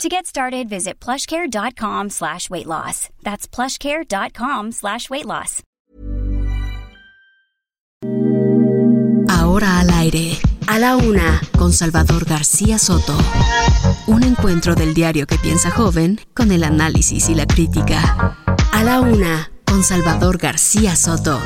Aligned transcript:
To 0.00 0.08
get 0.08 0.26
started, 0.26 0.68
visit 0.68 0.98
plushcare.com 0.98 2.10
slash 2.10 2.50
weight 2.50 2.66
loss. 2.66 3.08
That's 3.22 3.46
plushcare.com 3.46 4.72
slash 4.72 5.08
weight 5.10 5.26
loss. 5.26 5.62
Ahora 9.28 9.80
al 9.80 9.90
aire, 9.90 10.32
a 10.66 10.78
la 10.78 10.96
una, 10.96 11.40
con 11.56 11.72
Salvador 11.72 12.24
García 12.24 12.78
Soto. 12.78 13.16
Un 14.06 14.22
encuentro 14.24 14.74
del 14.74 14.94
diario 14.94 15.26
que 15.26 15.36
piensa 15.38 15.70
joven 15.70 16.18
con 16.34 16.52
el 16.52 16.64
análisis 16.64 17.28
y 17.28 17.34
la 17.34 17.46
crítica. 17.46 18.36
A 18.72 18.82
la 18.82 19.00
una, 19.00 19.52
con 19.64 19.84
Salvador 19.84 20.38
García 20.38 20.96
Soto. 20.96 21.38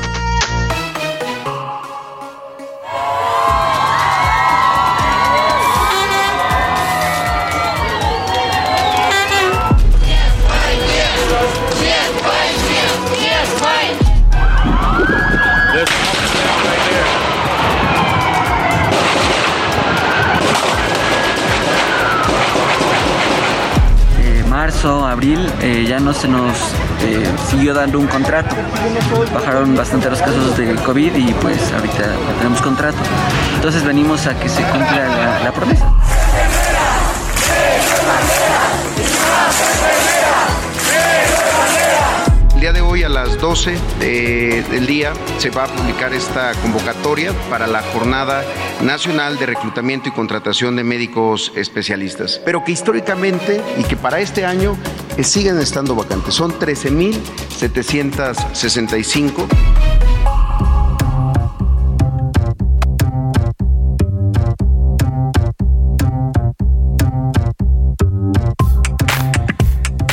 Abril, 24.87 25.51
eh, 25.61 25.85
ya 25.87 25.99
no 25.99 26.13
se 26.13 26.27
nos 26.27 26.51
eh, 27.01 27.29
siguió 27.49 27.73
dando 27.73 27.99
un 27.99 28.07
contrato. 28.07 28.55
Bajaron 29.33 29.75
bastante 29.75 30.09
los 30.09 30.19
casos 30.19 30.57
de 30.57 30.75
COVID 30.75 31.15
y 31.15 31.33
pues 31.33 31.57
ahorita 31.73 32.03
tenemos 32.37 32.61
contrato. 32.61 32.97
Entonces 33.55 33.83
venimos 33.83 34.25
a 34.27 34.39
que 34.39 34.47
se 34.47 34.63
cumpla 34.63 35.07
la, 35.07 35.43
la 35.43 35.51
promesa. 35.51 35.85
Las 43.37 43.41
12 43.41 43.77
de- 43.99 44.63
del 44.71 44.87
día 44.87 45.13
se 45.37 45.51
va 45.51 45.65
a 45.65 45.67
publicar 45.67 46.11
esta 46.13 46.53
convocatoria 46.61 47.31
para 47.51 47.67
la 47.67 47.83
Jornada 47.93 48.43
Nacional 48.81 49.37
de 49.37 49.45
Reclutamiento 49.45 50.09
y 50.09 50.11
Contratación 50.11 50.75
de 50.75 50.83
Médicos 50.83 51.51
Especialistas, 51.55 52.41
pero 52.43 52.63
que 52.63 52.71
históricamente 52.71 53.61
y 53.77 53.83
que 53.83 53.95
para 53.95 54.19
este 54.19 54.43
año 54.43 54.75
eh, 55.17 55.23
siguen 55.23 55.59
estando 55.59 55.93
vacantes. 55.93 56.33
Son 56.33 56.51
13.765. 56.57 59.45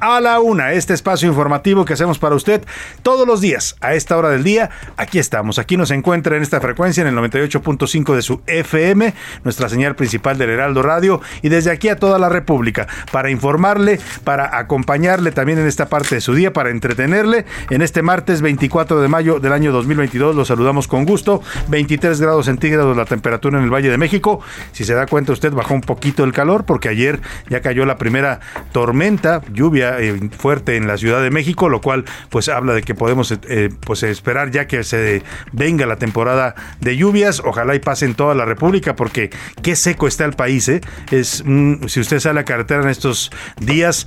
a 0.00 0.20
la 0.20 0.40
una 0.40 0.72
este 0.72 0.94
espacio 0.94 1.28
informativo 1.28 1.84
que 1.84 1.92
hacemos 1.92 2.18
para 2.18 2.34
usted 2.34 2.62
todos 3.02 3.26
los 3.26 3.40
días 3.40 3.76
a 3.80 3.94
esta 3.94 4.16
hora 4.16 4.30
del 4.30 4.42
día. 4.42 4.70
Aquí 4.96 5.18
estamos. 5.18 5.58
Aquí 5.58 5.76
nos 5.76 5.90
encuentra 5.90 6.36
en 6.36 6.42
esta 6.42 6.60
frecuencia 6.60 7.02
en 7.02 7.08
el 7.08 7.14
98.5 7.16 8.14
de 8.14 8.22
su 8.22 8.40
FM, 8.46 9.14
nuestra 9.44 9.68
señal 9.68 9.94
principal 9.94 10.38
del 10.38 10.50
Heraldo 10.50 10.82
Radio 10.82 11.20
y 11.42 11.48
desde 11.48 11.70
aquí 11.70 11.88
a 11.88 11.96
toda 11.96 12.18
la 12.18 12.28
República 12.28 12.86
para 13.12 13.30
informarle, 13.30 14.00
para 14.24 14.58
acompañarle 14.58 15.32
también 15.32 15.58
en 15.58 15.66
esta 15.66 15.88
parte 15.88 16.14
de 16.14 16.20
su 16.20 16.34
día, 16.34 16.52
para 16.52 16.70
entretenerle. 16.70 17.44
En 17.70 17.82
este 17.82 18.02
martes 18.02 18.40
24 18.40 19.00
de 19.00 19.08
mayo 19.08 19.40
del 19.40 19.52
año 19.52 19.72
2022 19.72 20.34
los 20.34 20.48
saludamos 20.48 20.88
con 20.88 21.04
gusto. 21.04 21.42
23 21.68 22.20
grados 22.20 22.46
centígrados 22.46 22.96
la 22.96 23.04
temperatura 23.04 23.58
en 23.58 23.64
el 23.64 23.70
Valle 23.70 23.90
de 23.90 23.98
México. 23.98 24.40
Si 24.72 24.84
se 24.84 24.94
da 24.94 25.06
cuenta 25.06 25.32
usted 25.32 25.52
bajó 25.52 25.74
un 25.74 25.82
poquito 25.82 26.24
el 26.24 26.32
calor 26.32 26.64
porque 26.64 26.88
ayer 26.88 27.20
ya 27.48 27.60
cayó 27.60 27.84
la 27.84 27.96
primera 27.96 28.40
tormenta, 28.72 29.42
lluvia 29.52 29.89
eh, 29.98 30.30
fuerte 30.36 30.76
en 30.76 30.86
la 30.86 30.96
Ciudad 30.96 31.22
de 31.22 31.30
México, 31.30 31.68
lo 31.68 31.80
cual 31.80 32.04
pues 32.28 32.48
habla 32.48 32.74
de 32.74 32.82
que 32.82 32.94
podemos 32.94 33.32
eh, 33.48 33.70
pues 33.84 34.02
esperar 34.02 34.50
ya 34.50 34.66
que 34.66 34.84
se 34.84 35.22
venga 35.52 35.86
la 35.86 35.96
temporada 35.96 36.54
de 36.80 36.96
lluvias. 36.96 37.40
Ojalá 37.44 37.74
y 37.74 37.78
pase 37.80 38.04
en 38.06 38.14
toda 38.14 38.34
la 38.34 38.44
República 38.44 38.96
porque 38.96 39.30
qué 39.62 39.76
seco 39.76 40.06
está 40.06 40.24
el 40.24 40.34
país. 40.34 40.68
eh. 40.68 40.80
Es 41.10 41.42
mm, 41.44 41.86
si 41.86 42.00
usted 42.00 42.20
sale 42.20 42.40
a 42.40 42.44
carretera 42.44 42.82
en 42.82 42.88
estos 42.88 43.30
días, 43.60 44.06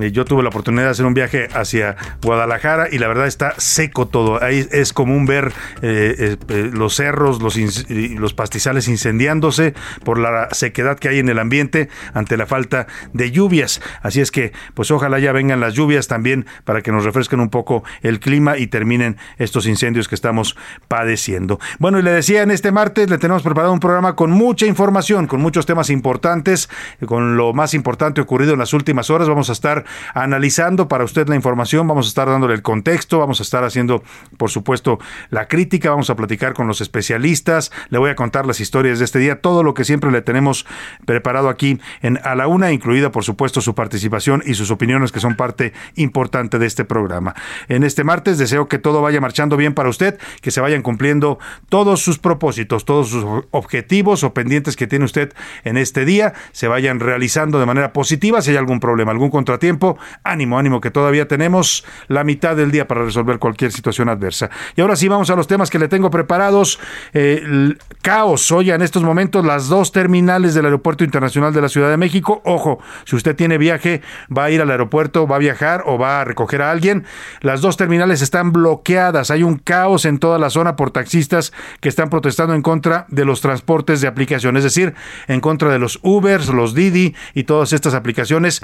eh, 0.00 0.10
yo 0.12 0.24
tuve 0.24 0.42
la 0.42 0.48
oportunidad 0.50 0.84
de 0.84 0.90
hacer 0.90 1.06
un 1.06 1.14
viaje 1.14 1.48
hacia 1.54 1.96
Guadalajara 2.22 2.88
y 2.90 2.98
la 2.98 3.08
verdad 3.08 3.26
está 3.26 3.54
seco 3.58 4.06
todo. 4.06 4.42
Ahí 4.42 4.66
es 4.70 4.92
común 4.92 5.26
ver 5.26 5.52
eh, 5.82 6.14
eh, 6.18 6.36
eh, 6.48 6.70
los 6.72 6.94
cerros, 6.94 7.42
los, 7.42 7.58
los 7.88 8.34
pastizales 8.34 8.88
incendiándose 8.88 9.74
por 10.04 10.18
la 10.18 10.48
sequedad 10.52 10.98
que 10.98 11.08
hay 11.08 11.18
en 11.18 11.28
el 11.28 11.38
ambiente 11.38 11.88
ante 12.12 12.36
la 12.36 12.46
falta 12.46 12.86
de 13.12 13.30
lluvias. 13.30 13.80
Así 14.02 14.20
es 14.20 14.30
que, 14.30 14.52
pues 14.74 14.90
ojalá 14.90 15.18
ya 15.24 15.32
vengan 15.32 15.60
las 15.60 15.74
lluvias 15.74 16.06
también 16.08 16.46
para 16.64 16.82
que 16.82 16.92
nos 16.92 17.04
refresquen 17.04 17.40
un 17.40 17.50
poco 17.50 17.82
el 18.02 18.20
clima 18.20 18.58
y 18.58 18.66
terminen 18.66 19.16
estos 19.38 19.66
incendios 19.66 20.08
que 20.08 20.14
estamos 20.14 20.56
padeciendo. 20.88 21.58
Bueno, 21.78 21.98
y 21.98 22.02
le 22.02 22.10
decía, 22.10 22.42
en 22.42 22.50
este 22.50 22.72
martes 22.72 23.10
le 23.10 23.18
tenemos 23.18 23.42
preparado 23.42 23.72
un 23.72 23.80
programa 23.80 24.14
con 24.16 24.30
mucha 24.30 24.66
información, 24.66 25.26
con 25.26 25.40
muchos 25.40 25.66
temas 25.66 25.90
importantes, 25.90 26.68
con 27.06 27.36
lo 27.36 27.52
más 27.52 27.74
importante 27.74 28.20
ocurrido 28.20 28.52
en 28.52 28.58
las 28.58 28.72
últimas 28.72 29.10
horas. 29.10 29.28
Vamos 29.28 29.50
a 29.50 29.52
estar 29.52 29.84
analizando 30.14 30.88
para 30.88 31.04
usted 31.04 31.28
la 31.28 31.34
información, 31.34 31.86
vamos 31.88 32.06
a 32.06 32.08
estar 32.08 32.28
dándole 32.28 32.54
el 32.54 32.62
contexto, 32.62 33.18
vamos 33.18 33.40
a 33.40 33.42
estar 33.42 33.64
haciendo, 33.64 34.02
por 34.36 34.50
supuesto, 34.50 34.98
la 35.30 35.48
crítica, 35.48 35.90
vamos 35.90 36.10
a 36.10 36.16
platicar 36.16 36.54
con 36.54 36.66
los 36.66 36.80
especialistas, 36.80 37.72
le 37.88 37.98
voy 37.98 38.10
a 38.10 38.16
contar 38.16 38.46
las 38.46 38.60
historias 38.60 38.98
de 38.98 39.04
este 39.04 39.18
día, 39.18 39.40
todo 39.40 39.62
lo 39.62 39.74
que 39.74 39.84
siempre 39.84 40.10
le 40.10 40.22
tenemos 40.22 40.66
preparado 41.06 41.48
aquí 41.48 41.80
en 42.02 42.18
A 42.24 42.34
la 42.34 42.46
Una, 42.46 42.72
incluida, 42.72 43.10
por 43.10 43.24
supuesto, 43.24 43.60
su 43.60 43.74
participación 43.74 44.42
y 44.44 44.54
sus 44.54 44.70
opiniones 44.70 45.12
que 45.14 45.20
son 45.20 45.36
parte 45.36 45.72
importante 45.94 46.58
de 46.58 46.66
este 46.66 46.84
programa. 46.84 47.34
En 47.68 47.84
este 47.84 48.02
martes 48.02 48.36
deseo 48.36 48.66
que 48.66 48.78
todo 48.78 49.00
vaya 49.00 49.20
marchando 49.20 49.56
bien 49.56 49.72
para 49.72 49.88
usted, 49.88 50.18
que 50.40 50.50
se 50.50 50.60
vayan 50.60 50.82
cumpliendo 50.82 51.38
todos 51.68 52.02
sus 52.02 52.18
propósitos, 52.18 52.84
todos 52.84 53.10
sus 53.10 53.24
objetivos 53.52 54.24
o 54.24 54.34
pendientes 54.34 54.74
que 54.74 54.88
tiene 54.88 55.04
usted 55.04 55.32
en 55.62 55.76
este 55.76 56.04
día, 56.04 56.34
se 56.50 56.66
vayan 56.66 56.98
realizando 56.98 57.60
de 57.60 57.66
manera 57.66 57.92
positiva. 57.92 58.42
Si 58.42 58.50
hay 58.50 58.56
algún 58.56 58.80
problema, 58.80 59.12
algún 59.12 59.30
contratiempo, 59.30 59.96
ánimo, 60.24 60.58
ánimo, 60.58 60.80
que 60.80 60.90
todavía 60.90 61.28
tenemos 61.28 61.84
la 62.08 62.24
mitad 62.24 62.56
del 62.56 62.72
día 62.72 62.88
para 62.88 63.04
resolver 63.04 63.38
cualquier 63.38 63.70
situación 63.70 64.08
adversa. 64.08 64.50
Y 64.74 64.80
ahora 64.80 64.96
sí 64.96 65.06
vamos 65.06 65.30
a 65.30 65.36
los 65.36 65.46
temas 65.46 65.70
que 65.70 65.78
le 65.78 65.86
tengo 65.86 66.10
preparados. 66.10 66.80
Eh, 67.12 67.74
caos 68.02 68.50
hoy 68.50 68.72
en 68.72 68.82
estos 68.82 69.04
momentos 69.04 69.46
las 69.46 69.68
dos 69.68 69.92
terminales 69.92 70.54
del 70.54 70.64
Aeropuerto 70.64 71.04
Internacional 71.04 71.54
de 71.54 71.60
la 71.60 71.68
Ciudad 71.68 71.88
de 71.88 71.96
México. 71.96 72.42
Ojo, 72.44 72.80
si 73.04 73.14
usted 73.14 73.36
tiene 73.36 73.58
viaje, 73.58 74.02
va 74.36 74.44
a 74.44 74.50
ir 74.50 74.60
al 74.60 74.70
aeropuerto, 74.70 75.03
va 75.26 75.36
a 75.36 75.38
viajar 75.38 75.82
o 75.86 75.98
va 75.98 76.20
a 76.20 76.24
recoger 76.24 76.62
a 76.62 76.70
alguien, 76.70 77.04
las 77.40 77.60
dos 77.60 77.76
terminales 77.76 78.22
están 78.22 78.52
bloqueadas. 78.52 79.30
Hay 79.30 79.42
un 79.42 79.56
caos 79.56 80.04
en 80.04 80.18
toda 80.18 80.38
la 80.38 80.50
zona 80.50 80.76
por 80.76 80.90
taxistas 80.90 81.52
que 81.80 81.88
están 81.88 82.10
protestando 82.10 82.54
en 82.54 82.62
contra 82.62 83.06
de 83.08 83.24
los 83.24 83.40
transportes 83.40 84.00
de 84.00 84.08
aplicación, 84.08 84.56
es 84.56 84.64
decir, 84.64 84.94
en 85.28 85.40
contra 85.40 85.70
de 85.70 85.78
los 85.78 85.98
Ubers, 86.02 86.48
los 86.48 86.74
Didi 86.74 87.14
y 87.34 87.44
todas 87.44 87.72
estas 87.72 87.94
aplicaciones 87.94 88.62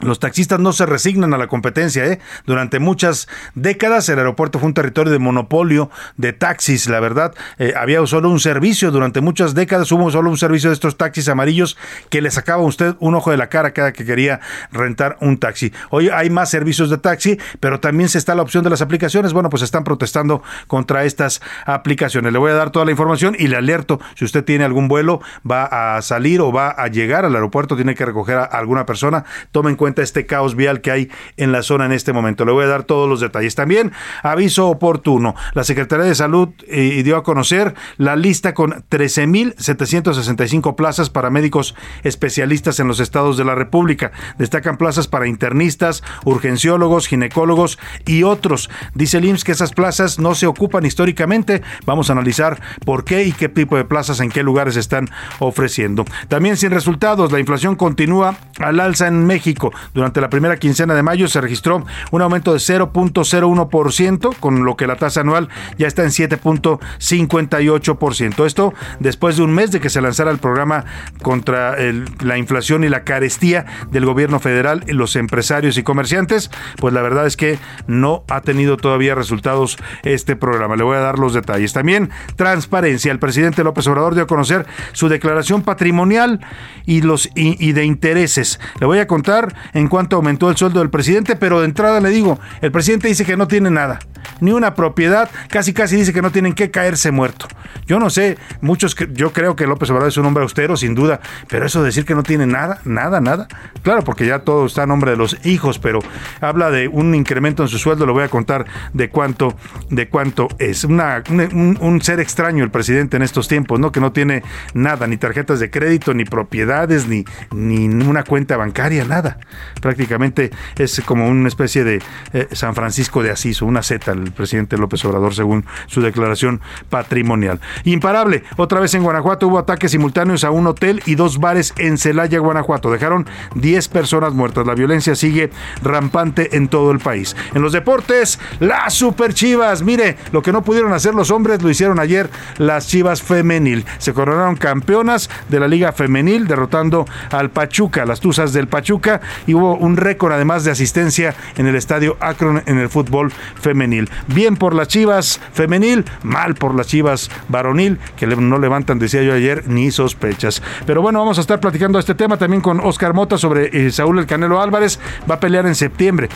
los 0.00 0.20
taxistas 0.20 0.60
no 0.60 0.72
se 0.72 0.86
resignan 0.86 1.34
a 1.34 1.38
la 1.38 1.48
competencia. 1.48 2.04
¿eh? 2.06 2.20
Durante 2.46 2.78
muchas 2.78 3.28
décadas 3.54 4.08
el 4.08 4.18
aeropuerto 4.18 4.58
fue 4.58 4.68
un 4.68 4.74
territorio 4.74 5.12
de 5.12 5.18
monopolio 5.18 5.90
de 6.16 6.32
taxis. 6.32 6.88
La 6.88 7.00
verdad, 7.00 7.34
eh, 7.58 7.74
había 7.76 8.04
solo 8.06 8.30
un 8.30 8.40
servicio. 8.40 8.90
Durante 8.90 9.20
muchas 9.20 9.54
décadas 9.54 9.90
hubo 9.90 10.10
solo 10.10 10.30
un 10.30 10.38
servicio 10.38 10.70
de 10.70 10.74
estos 10.74 10.96
taxis 10.96 11.28
amarillos 11.28 11.76
que 12.10 12.22
le 12.22 12.30
sacaba 12.30 12.62
a 12.62 12.66
usted 12.66 12.94
un 13.00 13.14
ojo 13.14 13.30
de 13.30 13.36
la 13.36 13.48
cara 13.48 13.72
cada 13.72 13.92
que 13.92 14.04
quería 14.04 14.40
rentar 14.70 15.16
un 15.20 15.38
taxi. 15.38 15.72
Hoy 15.90 16.10
hay 16.10 16.30
más 16.30 16.50
servicios 16.50 16.90
de 16.90 16.98
taxi, 16.98 17.38
pero 17.60 17.80
también 17.80 18.08
se 18.08 18.18
está 18.18 18.34
la 18.34 18.42
opción 18.42 18.62
de 18.64 18.70
las 18.70 18.82
aplicaciones. 18.82 19.32
Bueno, 19.32 19.50
pues 19.50 19.62
están 19.62 19.84
protestando 19.84 20.42
contra 20.68 21.04
estas 21.04 21.40
aplicaciones. 21.66 22.32
Le 22.32 22.38
voy 22.38 22.52
a 22.52 22.54
dar 22.54 22.70
toda 22.70 22.84
la 22.84 22.92
información 22.92 23.34
y 23.38 23.48
le 23.48 23.56
alerto 23.56 24.00
si 24.14 24.24
usted 24.24 24.44
tiene 24.44 24.64
algún 24.64 24.88
vuelo, 24.88 25.20
va 25.48 25.96
a 25.96 26.02
salir 26.02 26.40
o 26.40 26.52
va 26.52 26.70
a 26.70 26.88
llegar 26.88 27.24
al 27.24 27.34
aeropuerto, 27.34 27.76
tiene 27.76 27.94
que 27.94 28.04
recoger 28.04 28.36
a 28.36 28.44
alguna 28.44 28.86
persona, 28.86 29.24
tome 29.52 29.70
en 29.70 29.76
cuenta 29.76 29.87
cuenta 29.88 30.02
este 30.02 30.26
caos 30.26 30.54
vial 30.54 30.82
que 30.82 30.90
hay 30.90 31.10
en 31.38 31.50
la 31.50 31.62
zona 31.62 31.86
en 31.86 31.92
este 31.92 32.12
momento. 32.12 32.44
Le 32.44 32.52
voy 32.52 32.64
a 32.64 32.68
dar 32.68 32.82
todos 32.82 33.08
los 33.08 33.20
detalles. 33.20 33.54
También 33.54 33.90
aviso 34.22 34.68
oportuno. 34.68 35.34
La 35.54 35.64
Secretaría 35.64 36.04
de 36.04 36.14
Salud 36.14 36.50
eh, 36.66 37.00
dio 37.02 37.16
a 37.16 37.22
conocer 37.22 37.74
la 37.96 38.14
lista 38.14 38.52
con 38.52 38.84
13.765 38.90 40.74
plazas 40.74 41.08
para 41.08 41.30
médicos 41.30 41.74
especialistas 42.02 42.80
en 42.80 42.88
los 42.88 43.00
estados 43.00 43.38
de 43.38 43.46
la 43.46 43.54
República. 43.54 44.12
Destacan 44.36 44.76
plazas 44.76 45.08
para 45.08 45.26
internistas, 45.26 46.02
urgenciólogos, 46.26 47.06
ginecólogos 47.06 47.78
y 48.04 48.24
otros. 48.24 48.68
Dice 48.92 49.16
el 49.16 49.24
IMSS 49.24 49.44
que 49.44 49.52
esas 49.52 49.72
plazas 49.72 50.18
no 50.18 50.34
se 50.34 50.46
ocupan 50.46 50.84
históricamente. 50.84 51.62
Vamos 51.86 52.10
a 52.10 52.12
analizar 52.12 52.60
por 52.84 53.04
qué 53.04 53.24
y 53.24 53.32
qué 53.32 53.48
tipo 53.48 53.78
de 53.78 53.86
plazas 53.86 54.20
en 54.20 54.28
qué 54.28 54.42
lugares 54.42 54.76
están 54.76 55.08
ofreciendo. 55.38 56.04
También 56.28 56.58
sin 56.58 56.72
resultados, 56.72 57.32
la 57.32 57.40
inflación 57.40 57.74
continúa 57.74 58.36
al 58.58 58.80
alza 58.80 59.06
en 59.06 59.24
México. 59.24 59.72
Durante 59.94 60.20
la 60.20 60.28
primera 60.30 60.58
quincena 60.58 60.94
de 60.94 61.02
mayo 61.02 61.26
se 61.28 61.40
registró 61.40 61.84
un 62.10 62.22
aumento 62.22 62.52
de 62.52 62.58
0.01%, 62.58 64.36
con 64.38 64.64
lo 64.64 64.76
que 64.76 64.86
la 64.86 64.94
tasa 64.96 65.22
anual 65.22 65.48
ya 65.78 65.86
está 65.86 66.02
en 66.02 66.10
7.58%. 66.10 68.46
Esto 68.46 68.74
después 69.00 69.36
de 69.36 69.42
un 69.42 69.54
mes 69.54 69.70
de 69.70 69.80
que 69.80 69.90
se 69.90 70.00
lanzara 70.00 70.30
el 70.30 70.38
programa 70.38 70.86
contra 71.22 71.76
la 72.20 72.38
inflación 72.38 72.84
y 72.84 72.88
la 72.88 73.04
carestía 73.04 73.66
del 73.90 74.04
gobierno 74.04 74.38
federal 74.40 74.84
los 74.98 75.16
empresarios 75.16 75.78
y 75.78 75.82
comerciantes, 75.82 76.50
pues 76.76 76.92
la 76.92 77.02
verdad 77.02 77.26
es 77.26 77.36
que 77.36 77.58
no 77.86 78.24
ha 78.28 78.42
tenido 78.42 78.76
todavía 78.76 79.14
resultados 79.14 79.78
este 80.02 80.36
programa. 80.36 80.76
Le 80.76 80.82
voy 80.82 80.96
a 80.96 81.00
dar 81.00 81.18
los 81.18 81.34
detalles. 81.34 81.72
También 81.72 82.10
transparencia. 82.36 83.12
El 83.12 83.18
presidente 83.18 83.64
López 83.64 83.86
Obrador 83.86 84.14
dio 84.14 84.24
a 84.24 84.26
conocer 84.26 84.66
su 84.92 85.08
declaración 85.08 85.62
patrimonial 85.62 86.40
y 86.84 87.02
los 87.02 87.30
y 87.34 87.72
de 87.72 87.84
intereses. 87.84 88.60
Le 88.80 88.86
voy 88.86 88.98
a 88.98 89.06
contar 89.06 89.54
en 89.72 89.88
cuánto 89.88 90.16
aumentó 90.16 90.50
el 90.50 90.56
sueldo 90.56 90.80
del 90.80 90.90
presidente, 90.90 91.36
pero 91.36 91.60
de 91.60 91.66
entrada 91.66 92.00
le 92.00 92.10
digo, 92.10 92.38
el 92.60 92.72
presidente 92.72 93.08
dice 93.08 93.24
que 93.24 93.36
no 93.36 93.48
tiene 93.48 93.70
nada, 93.70 93.98
ni 94.40 94.52
una 94.52 94.74
propiedad, 94.74 95.30
casi 95.48 95.72
casi 95.72 95.96
dice 95.96 96.12
que 96.12 96.22
no 96.22 96.30
tienen 96.30 96.52
que 96.52 96.70
caerse 96.70 97.10
muerto. 97.10 97.46
Yo 97.86 97.98
no 97.98 98.10
sé, 98.10 98.38
muchos 98.60 98.94
yo 99.12 99.32
creo 99.32 99.56
que 99.56 99.66
López 99.66 99.90
Obrador 99.90 100.08
es 100.08 100.16
un 100.16 100.26
hombre 100.26 100.42
austero 100.42 100.76
sin 100.76 100.94
duda, 100.94 101.20
pero 101.48 101.66
eso 101.66 101.80
de 101.80 101.86
decir 101.86 102.04
que 102.04 102.14
no 102.14 102.22
tiene 102.22 102.46
nada, 102.46 102.80
nada, 102.84 103.20
nada. 103.20 103.48
Claro, 103.82 104.04
porque 104.04 104.26
ya 104.26 104.40
todo 104.40 104.66
está 104.66 104.82
a 104.82 104.86
nombre 104.86 105.10
de 105.10 105.16
los 105.16 105.44
hijos, 105.46 105.78
pero 105.78 106.00
habla 106.40 106.70
de 106.70 106.88
un 106.88 107.14
incremento 107.14 107.62
en 107.62 107.68
su 107.68 107.78
sueldo, 107.78 108.06
le 108.06 108.12
voy 108.12 108.24
a 108.24 108.28
contar 108.28 108.66
de 108.92 109.08
cuánto 109.08 109.56
de 109.90 110.08
cuánto 110.08 110.48
es. 110.58 110.84
Una, 110.84 111.22
un, 111.30 111.78
un 111.80 112.02
ser 112.02 112.20
extraño 112.20 112.64
el 112.64 112.70
presidente 112.70 113.16
en 113.16 113.22
estos 113.22 113.48
tiempos, 113.48 113.80
¿no? 113.80 113.92
Que 113.92 114.00
no 114.00 114.12
tiene 114.12 114.42
nada, 114.74 115.06
ni 115.06 115.16
tarjetas 115.16 115.60
de 115.60 115.70
crédito, 115.70 116.14
ni 116.14 116.24
propiedades, 116.24 117.06
ni 117.06 117.24
ni 117.52 117.86
una 117.86 118.24
cuenta 118.24 118.56
bancaria, 118.56 119.04
nada. 119.04 119.38
Prácticamente 119.80 120.50
es 120.76 121.00
como 121.04 121.28
una 121.28 121.48
especie 121.48 121.84
de 121.84 122.02
eh, 122.32 122.48
San 122.52 122.74
Francisco 122.74 123.22
de 123.22 123.30
Asís 123.30 123.62
una 123.62 123.82
Z, 123.82 124.12
el 124.12 124.32
presidente 124.32 124.76
López 124.76 125.04
Obrador, 125.04 125.34
según 125.34 125.64
su 125.86 126.00
declaración 126.00 126.60
patrimonial. 126.88 127.60
Imparable, 127.84 128.44
otra 128.56 128.80
vez 128.80 128.94
en 128.94 129.02
Guanajuato 129.02 129.48
hubo 129.48 129.58
ataques 129.58 129.90
simultáneos 129.90 130.44
a 130.44 130.50
un 130.50 130.66
hotel 130.66 131.02
y 131.06 131.14
dos 131.14 131.38
bares 131.38 131.74
en 131.78 131.98
Celaya, 131.98 132.38
Guanajuato. 132.38 132.90
Dejaron 132.90 133.26
10 133.54 133.88
personas 133.88 134.34
muertas. 134.34 134.66
La 134.66 134.74
violencia 134.74 135.14
sigue 135.14 135.50
rampante 135.82 136.56
en 136.56 136.68
todo 136.68 136.90
el 136.90 136.98
país. 136.98 137.36
En 137.54 137.62
los 137.62 137.72
deportes, 137.72 138.38
las 138.60 138.94
super 138.94 139.34
chivas. 139.34 139.82
Mire, 139.82 140.16
lo 140.32 140.42
que 140.42 140.52
no 140.52 140.62
pudieron 140.62 140.92
hacer 140.92 141.14
los 141.14 141.30
hombres 141.30 141.62
lo 141.62 141.70
hicieron 141.70 141.98
ayer 141.98 142.30
las 142.58 142.88
chivas 142.88 143.22
femenil. 143.22 143.84
Se 143.98 144.12
coronaron 144.12 144.56
campeonas 144.56 145.30
de 145.48 145.60
la 145.60 145.68
Liga 145.68 145.92
Femenil, 145.92 146.46
derrotando 146.46 147.06
al 147.30 147.50
Pachuca, 147.50 148.04
las 148.04 148.20
Tuzas 148.20 148.52
del 148.52 148.68
Pachuca, 148.68 149.20
y 149.46 149.54
hubo 149.54 149.76
un 149.76 149.96
récord 149.96 150.32
además 150.32 150.64
de 150.64 150.70
asistencia 150.70 151.34
en 151.56 151.66
el 151.66 151.76
estadio 151.76 152.16
Akron 152.20 152.62
en 152.66 152.78
el 152.78 152.88
fútbol 152.88 153.32
femenil. 153.60 154.08
Bien 154.28 154.56
por 154.56 154.74
las 154.74 154.88
Chivas 154.88 155.40
femenil, 155.52 156.04
mal 156.22 156.54
por 156.54 156.74
las 156.74 156.86
Chivas 156.86 157.30
varonil, 157.48 157.98
que 158.16 158.26
no 158.26 158.58
levantan, 158.58 158.98
decía 158.98 159.22
yo 159.22 159.34
ayer, 159.34 159.68
ni 159.68 159.90
sospechas. 159.90 160.62
Pero 160.86 161.02
bueno, 161.02 161.18
vamos 161.18 161.38
a 161.38 161.40
estar 161.40 161.60
platicando 161.60 161.98
este 161.98 162.14
tema 162.14 162.36
también 162.36 162.60
con 162.60 162.80
Oscar 162.80 163.14
Mota 163.14 163.38
sobre 163.38 163.70
eh, 163.72 163.90
Saúl 163.90 164.18
El 164.18 164.26
Canelo 164.26 164.60
Álvarez. 164.60 164.98
Va 165.28 165.36
a 165.36 165.40
pelear 165.40 165.66
en 165.66 165.74
septiembre 165.74 166.28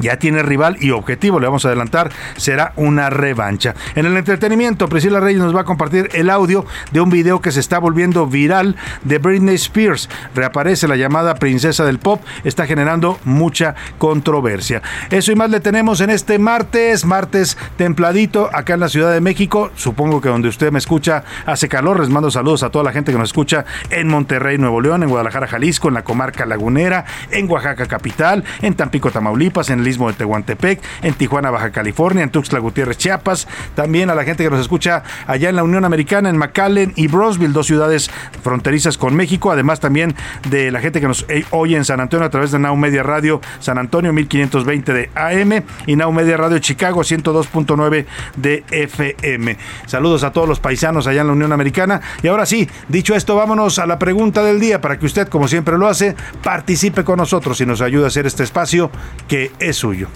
ya 0.00 0.18
tiene 0.18 0.42
rival 0.42 0.76
y 0.80 0.90
objetivo, 0.90 1.40
le 1.40 1.46
vamos 1.46 1.64
a 1.64 1.68
adelantar, 1.68 2.10
será 2.36 2.72
una 2.76 3.10
revancha. 3.10 3.74
En 3.94 4.06
el 4.06 4.16
entretenimiento, 4.16 4.88
Priscila 4.88 5.20
Reyes 5.20 5.40
nos 5.40 5.54
va 5.54 5.62
a 5.62 5.64
compartir 5.64 6.08
el 6.12 6.30
audio 6.30 6.64
de 6.92 7.00
un 7.00 7.10
video 7.10 7.40
que 7.40 7.52
se 7.52 7.60
está 7.60 7.78
volviendo 7.78 8.26
viral 8.26 8.76
de 9.04 9.18
Britney 9.18 9.56
Spears. 9.56 10.08
Reaparece 10.34 10.88
la 10.88 10.96
llamada 10.96 11.34
princesa 11.34 11.84
del 11.84 11.98
pop, 11.98 12.22
está 12.44 12.66
generando 12.66 13.18
mucha 13.24 13.74
controversia. 13.98 14.82
Eso 15.10 15.32
y 15.32 15.36
más 15.36 15.50
le 15.50 15.60
tenemos 15.60 16.00
en 16.00 16.10
este 16.10 16.38
martes, 16.38 17.04
martes 17.04 17.56
templadito, 17.76 18.50
acá 18.52 18.74
en 18.74 18.80
la 18.80 18.88
Ciudad 18.88 19.12
de 19.12 19.20
México. 19.20 19.70
Supongo 19.74 20.20
que 20.20 20.28
donde 20.28 20.48
usted 20.48 20.72
me 20.72 20.78
escucha 20.78 21.24
hace 21.46 21.68
calor. 21.68 22.00
Les 22.00 22.08
mando 22.08 22.30
saludos 22.30 22.62
a 22.62 22.70
toda 22.70 22.84
la 22.84 22.92
gente 22.92 23.12
que 23.12 23.18
nos 23.18 23.30
escucha 23.30 23.64
en 23.90 24.08
Monterrey, 24.08 24.58
Nuevo 24.58 24.80
León, 24.80 25.02
en 25.02 25.08
Guadalajara, 25.08 25.46
Jalisco, 25.46 25.88
en 25.88 25.94
la 25.94 26.04
comarca 26.04 26.46
lagunera, 26.46 27.04
en 27.30 27.50
Oaxaca 27.50 27.86
capital, 27.86 28.44
en 28.62 28.74
Tampico, 28.74 29.10
Tamaulipas, 29.10 29.70
en 29.70 29.82
de 29.88 30.12
Tehuantepec, 30.12 30.80
en 31.02 31.14
Tijuana, 31.14 31.50
Baja 31.50 31.70
California, 31.70 32.22
en 32.22 32.30
Tuxtla 32.30 32.58
Gutiérrez, 32.58 32.98
Chiapas, 32.98 33.48
también 33.74 34.10
a 34.10 34.14
la 34.14 34.24
gente 34.24 34.44
que 34.44 34.50
nos 34.50 34.60
escucha 34.60 35.02
allá 35.26 35.48
en 35.48 35.56
la 35.56 35.62
Unión 35.62 35.84
Americana, 35.84 36.28
en 36.28 36.36
McAllen 36.36 36.92
y 36.96 37.06
Brosville, 37.06 37.52
dos 37.52 37.66
ciudades 37.66 38.10
fronterizas 38.42 38.98
con 38.98 39.14
México, 39.14 39.50
además 39.50 39.80
también 39.80 40.14
de 40.50 40.70
la 40.70 40.80
gente 40.80 41.00
que 41.00 41.08
nos 41.08 41.24
eh, 41.28 41.44
oye 41.50 41.76
en 41.76 41.84
San 41.84 42.00
Antonio 42.00 42.26
a 42.26 42.30
través 42.30 42.50
de 42.50 42.58
Now 42.58 42.76
Media 42.76 43.02
Radio 43.02 43.40
San 43.60 43.78
Antonio 43.78 44.12
1520 44.12 44.92
de 44.92 45.10
AM 45.14 45.64
y 45.86 45.96
Now 45.96 46.12
Media 46.12 46.36
Radio 46.36 46.58
Chicago 46.58 47.00
102.9 47.00 48.06
de 48.36 48.64
FM. 48.70 49.56
Saludos 49.86 50.24
a 50.24 50.32
todos 50.32 50.48
los 50.48 50.60
paisanos 50.60 51.06
allá 51.06 51.22
en 51.22 51.26
la 51.28 51.32
Unión 51.32 51.52
Americana. 51.52 52.00
Y 52.22 52.28
ahora 52.28 52.46
sí, 52.46 52.68
dicho 52.88 53.14
esto, 53.14 53.36
vámonos 53.36 53.78
a 53.78 53.86
la 53.86 53.98
pregunta 53.98 54.42
del 54.42 54.60
día 54.60 54.80
para 54.80 54.98
que 54.98 55.06
usted, 55.06 55.28
como 55.28 55.48
siempre 55.48 55.78
lo 55.78 55.86
hace, 55.86 56.14
participe 56.42 57.04
con 57.04 57.18
nosotros 57.18 57.60
y 57.60 57.66
nos 57.66 57.80
ayude 57.80 58.04
a 58.04 58.08
hacer 58.08 58.26
este 58.26 58.42
espacio 58.42 58.90
que 59.26 59.52
es 59.58 59.77
suyo. 59.78 60.08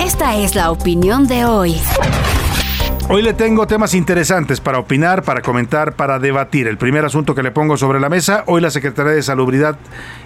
Esta 0.00 0.36
es 0.36 0.54
la 0.54 0.70
opinión 0.70 1.26
de 1.26 1.44
hoy. 1.44 1.76
Hoy 3.10 3.22
le 3.22 3.32
tengo 3.32 3.66
temas 3.66 3.94
interesantes 3.94 4.60
para 4.60 4.78
opinar, 4.78 5.22
para 5.22 5.40
comentar, 5.40 5.94
para 5.94 6.18
debatir. 6.18 6.66
El 6.66 6.76
primer 6.76 7.06
asunto 7.06 7.34
que 7.34 7.42
le 7.42 7.50
pongo 7.50 7.78
sobre 7.78 8.00
la 8.00 8.10
mesa, 8.10 8.44
hoy 8.46 8.60
la 8.60 8.70
Secretaría 8.70 9.12
de 9.12 9.22
Salubridad, 9.22 9.78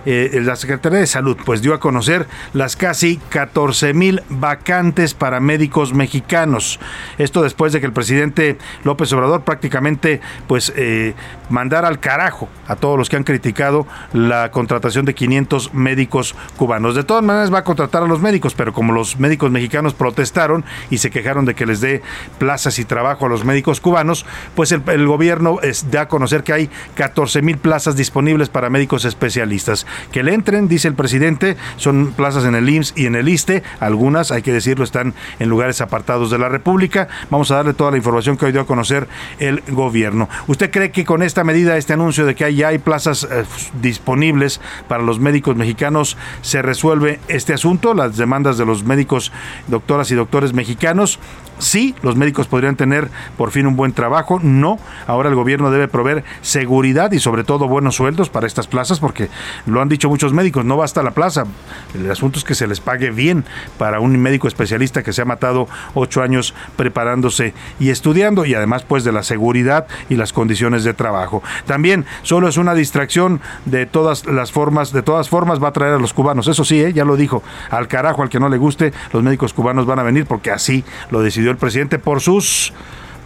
eh, 0.06 0.40
la 0.44 0.56
Secretaría 0.56 0.99
de 0.99 1.06
Salud, 1.06 1.37
pues 1.44 1.62
dio 1.62 1.75
a 1.75 1.81
conocer 1.81 2.26
las 2.52 2.76
casi 2.76 3.19
14 3.28 3.94
mil 3.94 4.22
vacantes 4.28 5.14
para 5.14 5.40
médicos 5.40 5.94
mexicanos. 5.94 6.81
Esto 7.19 7.43
después 7.43 7.72
de 7.72 7.81
que 7.81 7.87
el 7.87 7.93
presidente 7.93 8.58
López 8.84 9.12
Obrador 9.12 9.43
prácticamente 9.43 10.20
pues 10.46 10.72
eh, 10.76 11.14
mandara 11.50 11.88
al 11.88 12.00
carajo 12.00 12.49
a 12.66 12.76
todos 12.76 12.99
los 12.99 13.08
que 13.08 13.16
han 13.16 13.25
criticado 13.25 13.87
la 14.12 14.50
contratación 14.50 15.05
de 15.05 15.15
500 15.15 15.74
médicos 15.74 16.34
cubanos. 16.56 16.94
De 16.94 17.05
todas 17.05 17.22
maneras 17.22 17.53
va 17.53 17.58
a 17.58 17.65
contratar 17.65 18.03
a 18.03 18.06
los 18.06 18.20
médicos, 18.20 18.55
pero 18.55 18.72
como 18.72 18.93
los 18.93 19.19
médicos 19.19 19.50
mexicanos 19.50 19.94
protestaron 19.94 20.65
y 20.91 20.98
se 20.98 21.10
quejaron 21.10 21.44
de 21.44 21.55
que 21.55 21.67
les 21.67 21.81
dé 21.81 22.03
plazas 22.38 22.79
y 22.79 22.84
trabajo 22.84 23.26
a 23.26 23.29
los 23.29 23.44
médicos 23.44 23.81
cubanos, 23.81 24.26
pues 24.55 24.72
el, 24.72 25.06
gobierno 25.06 25.58
da 25.91 26.03
a 26.03 26.08
conocer 26.08 26.43
que 26.43 26.53
hay 26.53 26.70
14 26.94 27.43
mil 27.43 27.58
plazas 27.58 27.96
disponibles 27.96 28.48
para 28.48 28.70
médicos 28.70 29.05
especialistas. 29.05 29.86
Que 30.11 30.22
le 30.22 30.34
entren, 30.34 30.69
dice 30.69 30.89
el 30.89 30.94
presidente, 30.94 31.56
son 31.77 32.13
plazas 32.13 32.44
en 32.44 32.55
el 32.55 32.69
IMSS 32.69 32.94
y 32.96 33.06
en 33.06 33.17
el 33.17 33.29
ISTE, 33.29 33.63
algunas, 33.81 34.31
hay 34.31 34.43
que 34.43 34.53
decirlo, 34.53 34.84
están 34.84 35.15
en 35.39 35.49
lugares 35.49 35.81
apartados 35.81 36.31
de 36.31 36.39
la 36.39 36.49
República. 36.49 37.08
Vamos 37.31 37.51
a 37.51 37.56
darle 37.56 37.75
toda 37.75 37.91
la 37.91 37.96
información 37.96 38.37
que 38.37 38.46
hoy 38.46 38.53
dio 38.53 38.63
a 38.63 38.67
conocer 38.67 39.08
el 39.39 39.63
gobierno. 39.69 40.29
¿Usted 40.46 40.70
cree 40.70 40.91
que 40.91 41.05
con 41.05 41.22
esta 41.22 41.44
medida, 41.44 41.77
este 41.77 41.93
anuncio 41.93 42.27
de 42.27 42.34
que 42.34 42.55
ya 42.55 42.69
hay 42.69 42.79
plazas 42.79 43.27
eh, 43.31 43.44
disponibles 43.81 44.61
para 44.89 45.03
los 45.03 45.19
médicos 45.19 45.56
mexicanos, 45.56 46.17
se 46.43 46.63
resuelve 46.63 47.20
este 47.29 47.55
asunto, 47.55 47.94
las 47.94 48.17
demandas 48.17 48.58
de 48.58 48.67
los 48.67 48.84
médicos, 48.84 49.32
doctoras 49.69 50.11
y 50.11 50.15
doctores 50.15 50.53
mexicanos? 50.53 51.19
Sí, 51.58 51.94
los 52.02 52.16
médicos 52.16 52.48
podrían 52.48 52.76
tener 52.76 53.08
por 53.36 53.50
fin 53.50 53.66
un 53.66 53.76
buen 53.76 53.92
trabajo. 53.92 54.40
No, 54.42 54.78
ahora 55.06 55.28
el 55.28 55.34
gobierno 55.34 55.70
debe 55.70 55.86
proveer 55.88 56.24
seguridad 56.40 57.12
y 57.12 57.20
sobre 57.20 57.44
todo 57.44 57.68
buenos 57.68 57.96
sueldos 57.96 58.28
para 58.30 58.46
estas 58.46 58.66
plazas 58.66 59.00
porque 59.00 59.28
lo 59.66 59.80
han 59.80 59.88
dicho 59.88 60.08
muchos 60.08 60.32
médicos, 60.32 60.64
no 60.64 60.76
basta 60.76 61.02
la 61.02 61.12
plaza. 61.12 61.44
El 61.94 62.10
asunto 62.10 62.38
es 62.38 62.44
que 62.44 62.54
se 62.54 62.66
les 62.66 62.80
pague 62.80 63.10
bien 63.10 63.44
para 63.78 64.00
un 64.00 64.18
médico 64.18 64.48
especialista 64.48 65.02
que 65.02 65.12
se 65.12 65.22
ha 65.22 65.24
matado 65.24 65.68
ocho 65.94 66.22
años 66.22 66.54
preparándose 66.76 67.54
y 67.78 67.90
estudiando 67.90 68.44
y 68.44 68.54
además 68.54 68.84
pues 68.84 69.04
de 69.04 69.12
la 69.12 69.22
seguridad 69.22 69.86
y 70.08 70.16
las 70.16 70.32
condiciones 70.32 70.84
de 70.84 70.94
trabajo. 70.94 71.42
También 71.66 72.06
solo 72.22 72.48
es 72.48 72.56
una 72.56 72.74
distracción 72.74 73.40
de 73.66 73.86
todas 73.86 74.26
las 74.26 74.52
formas, 74.52 74.92
de 74.92 75.02
todas 75.02 75.28
formas 75.28 75.62
va 75.62 75.68
a 75.68 75.72
traer 75.72 75.94
a 75.94 75.98
los 75.98 76.12
cubanos. 76.12 76.48
Eso 76.48 76.64
sí, 76.64 76.82
¿eh? 76.82 76.92
ya 76.92 77.04
lo 77.04 77.16
dijo, 77.16 77.42
al 77.70 77.88
carajo 77.88 78.22
al 78.22 78.28
que 78.28 78.40
no 78.40 78.48
le 78.48 78.56
guste, 78.56 78.92
los 79.12 79.22
médicos 79.22 79.52
cubanos 79.52 79.86
van 79.86 79.98
a 79.98 80.02
venir 80.02 80.26
porque 80.26 80.50
así 80.50 80.84
lo 81.10 81.20
decidió 81.20 81.42
el 81.51 81.56
presidente 81.56 81.99
por 81.99 82.20
sus 82.20 82.72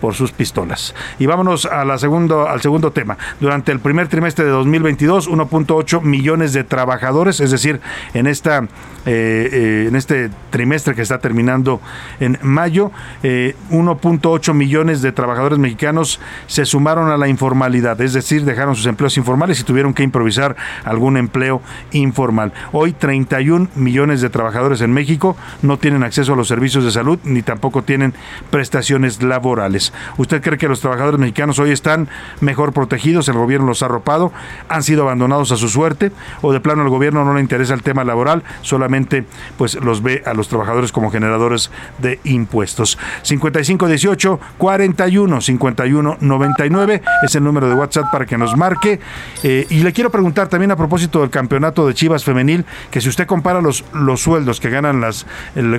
por 0.00 0.15
sus 0.15 0.33
pistolas. 0.33 0.95
Y 1.19 1.26
vámonos 1.26 1.67
a 1.67 1.99
segundo, 1.99 2.49
al 2.49 2.61
segundo 2.61 2.91
tema. 2.91 3.17
Durante 3.41 3.73
el 3.73 3.81
primer 3.81 4.09
trimestre 4.09 4.45
de 4.45 4.50
2022, 4.50 5.31
1.8 5.31 6.03
millones 6.03 6.53
de 6.53 6.65
trabajadores, 6.65 7.41
es 7.41 7.50
decir, 7.50 7.81
en 8.15 8.26
esta 8.26 8.67
eh, 9.09 9.49
eh, 9.53 9.85
en 9.87 9.95
este 9.95 10.31
trimestre 10.50 10.97
que 10.97 11.03
está 11.03 11.19
terminando 11.19 11.81
en 12.19 12.38
mayo, 12.43 12.91
1.8 13.23 14.53
millones 14.53 15.00
de 15.00 15.12
trabajadores 15.12 15.61
mexicanos 15.61 16.21
se 16.49 16.65
sumaron 16.65 17.11
a 17.11 17.17
la 17.17 17.29
informalidad, 17.29 18.00
es 18.00 18.15
decir, 18.15 18.45
dejaron 18.45 18.75
sus 18.75 18.87
empleos 18.87 19.17
informales 19.17 19.61
y 19.61 19.65
tuvieron 19.65 19.95
que 19.95 20.03
improvisar 20.03 20.57
algún 20.85 21.17
empleo 21.17 21.62
informal. 21.93 22.53
Hoy 22.73 22.93
31 22.93 23.69
millones 23.76 24.21
de 24.21 24.31
trabajadores 24.31 24.81
en 24.81 24.93
México 24.93 25.37
no 25.62 25.79
tienen 25.79 26.03
acceso 26.03 26.33
a 26.33 26.37
los 26.37 26.49
servicios 26.49 26.85
de 26.85 26.91
salud 26.91 27.19
ni 27.23 27.43
tampoco 27.43 27.83
tienen 27.83 28.12
prestaciones 28.50 29.23
laborales. 29.23 29.86
¿Usted 30.16 30.43
cree 30.43 30.59
que 30.59 30.69
los 30.69 30.81
trabajadores 30.81 31.19
mexicanos 31.21 31.59
hoy 31.59 31.71
están 31.71 32.09
mejor 32.40 32.73
protegidos? 32.73 33.28
¿El 33.28 33.37
gobierno 33.37 33.66
los 33.66 33.83
ha 33.83 33.87
arropado? 33.87 34.33
¿Han 34.69 34.83
sido 34.83 35.02
abandonados 35.02 35.52
a 35.52 35.57
su 35.57 35.69
suerte? 35.69 36.12
¿O 36.43 36.52
de 36.52 36.61
plano 36.61 36.83
al 36.83 36.88
gobierno 36.88 37.25
no 37.25 37.35
le 37.35 37.40
interesa 37.40 37.75
el 37.75 37.83
tema 37.83 38.05
laboral? 38.05 38.43
Solamente 38.62 39.25
pues 39.59 39.75
los 39.75 40.02
ve 40.02 40.23
a 40.26 40.35
los 40.35 40.49
trabajadores 40.49 40.93
como 40.93 41.11
generadores 41.11 41.71
de 41.99 42.21
impuestos. 42.25 42.99
5518 43.23 44.40
41 44.59 45.40
51 45.40 46.16
99 46.21 47.02
es 47.23 47.35
el 47.35 47.45
número 47.45 47.69
de 47.69 47.75
WhatsApp 47.75 48.11
para 48.11 48.26
que 48.26 48.38
nos 48.38 48.57
marque. 48.57 49.00
Eh, 49.43 49.66
y 49.71 49.83
le 49.83 49.93
quiero 49.93 50.11
preguntar 50.11 50.49
también 50.49 50.71
a 50.71 50.76
propósito 50.76 51.21
del 51.21 51.31
campeonato 51.31 51.87
de 51.87 51.95
Chivas 51.95 52.25
Femenil, 52.25 52.64
que 52.90 53.00
si 53.00 53.09
usted 53.09 53.26
compara 53.26 53.61
los, 53.61 53.85
los 53.93 54.23
sueldos 54.23 54.61
que 54.61 54.71
ganan 54.71 55.00
las 55.00 55.26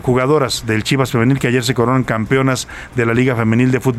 jugadoras 0.02 0.66
del 0.66 0.84
Chivas 0.84 1.12
Femenil, 1.12 1.40
que 1.40 1.48
ayer 1.48 1.64
se 1.64 1.74
coronan 1.74 2.04
campeonas 2.04 2.68
de 2.96 3.06
la 3.06 3.14
Liga 3.14 3.36
Femenil 3.36 3.72
de 3.72 3.80
Fútbol, 3.80 3.97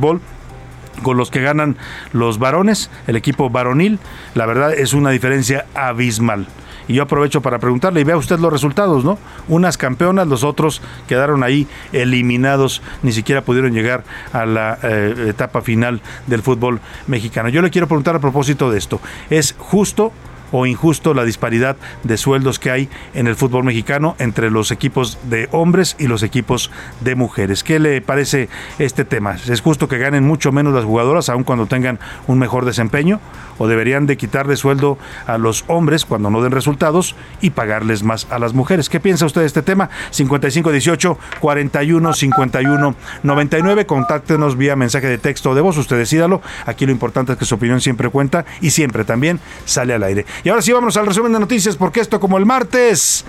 con 1.02 1.16
los 1.16 1.30
que 1.30 1.40
ganan 1.40 1.76
los 2.12 2.38
varones, 2.38 2.90
el 3.06 3.16
equipo 3.16 3.50
varonil, 3.50 3.98
la 4.34 4.46
verdad 4.46 4.72
es 4.72 4.92
una 4.92 5.10
diferencia 5.10 5.66
abismal. 5.74 6.46
Y 6.88 6.94
yo 6.94 7.02
aprovecho 7.02 7.42
para 7.42 7.58
preguntarle, 7.58 8.00
y 8.00 8.04
vea 8.04 8.16
usted 8.16 8.38
los 8.38 8.50
resultados, 8.50 9.04
¿no? 9.04 9.18
Unas 9.46 9.76
campeonas, 9.76 10.26
los 10.26 10.42
otros 10.42 10.80
quedaron 11.06 11.42
ahí 11.42 11.68
eliminados, 11.92 12.80
ni 13.02 13.12
siquiera 13.12 13.42
pudieron 13.42 13.72
llegar 13.72 14.04
a 14.32 14.46
la 14.46 14.78
eh, 14.82 15.26
etapa 15.28 15.60
final 15.60 16.00
del 16.26 16.42
fútbol 16.42 16.80
mexicano. 17.06 17.50
Yo 17.50 17.60
le 17.60 17.70
quiero 17.70 17.88
preguntar 17.88 18.16
a 18.16 18.20
propósito 18.20 18.70
de 18.70 18.78
esto, 18.78 19.00
¿es 19.28 19.54
justo 19.58 20.12
o 20.52 20.66
injusto 20.66 21.14
la 21.14 21.24
disparidad 21.24 21.76
de 22.04 22.16
sueldos 22.16 22.58
que 22.58 22.70
hay 22.70 22.88
en 23.14 23.26
el 23.26 23.36
fútbol 23.36 23.64
mexicano 23.64 24.16
entre 24.18 24.50
los 24.50 24.70
equipos 24.70 25.18
de 25.28 25.48
hombres 25.52 25.96
y 25.98 26.06
los 26.06 26.22
equipos 26.22 26.70
de 27.00 27.14
mujeres. 27.14 27.64
¿Qué 27.64 27.78
le 27.78 28.00
parece 28.00 28.48
este 28.78 29.04
tema? 29.04 29.36
¿Es 29.48 29.60
justo 29.60 29.88
que 29.88 29.98
ganen 29.98 30.24
mucho 30.24 30.52
menos 30.52 30.74
las 30.74 30.84
jugadoras 30.84 31.28
aun 31.28 31.44
cuando 31.44 31.66
tengan 31.66 31.98
un 32.26 32.38
mejor 32.38 32.64
desempeño? 32.64 33.20
¿O 33.58 33.68
deberían 33.68 34.06
de 34.06 34.16
quitarle 34.16 34.56
sueldo 34.56 34.98
a 35.26 35.38
los 35.38 35.64
hombres 35.66 36.04
cuando 36.04 36.30
no 36.30 36.42
den 36.42 36.52
resultados 36.52 37.14
y 37.40 37.50
pagarles 37.50 38.02
más 38.02 38.26
a 38.30 38.38
las 38.38 38.54
mujeres? 38.54 38.88
¿Qué 38.88 39.00
piensa 39.00 39.26
usted 39.26 39.42
de 39.42 39.46
este 39.46 39.62
tema? 39.62 39.90
5518 40.10 41.18
41 41.40 42.12
51 42.12 42.94
99. 43.22 43.86
Contáctenos 43.86 44.56
vía 44.56 44.76
mensaje 44.76 45.06
de 45.06 45.18
texto 45.18 45.50
o 45.50 45.54
de 45.54 45.60
voz. 45.60 45.76
Usted 45.76 45.96
decídalo. 45.96 46.40
Aquí 46.66 46.86
lo 46.86 46.92
importante 46.92 47.32
es 47.32 47.38
que 47.38 47.44
su 47.44 47.56
opinión 47.56 47.80
siempre 47.80 48.08
cuenta 48.08 48.44
y 48.60 48.70
siempre 48.70 49.04
también 49.04 49.40
sale 49.64 49.94
al 49.94 50.02
aire. 50.02 50.24
Y 50.44 50.48
ahora 50.48 50.62
sí 50.62 50.72
vamos 50.72 50.96
al 50.96 51.06
resumen 51.06 51.32
de 51.32 51.40
noticias 51.40 51.76
porque 51.76 52.00
esto 52.00 52.20
como 52.20 52.38
el 52.38 52.46
martes 52.46 53.24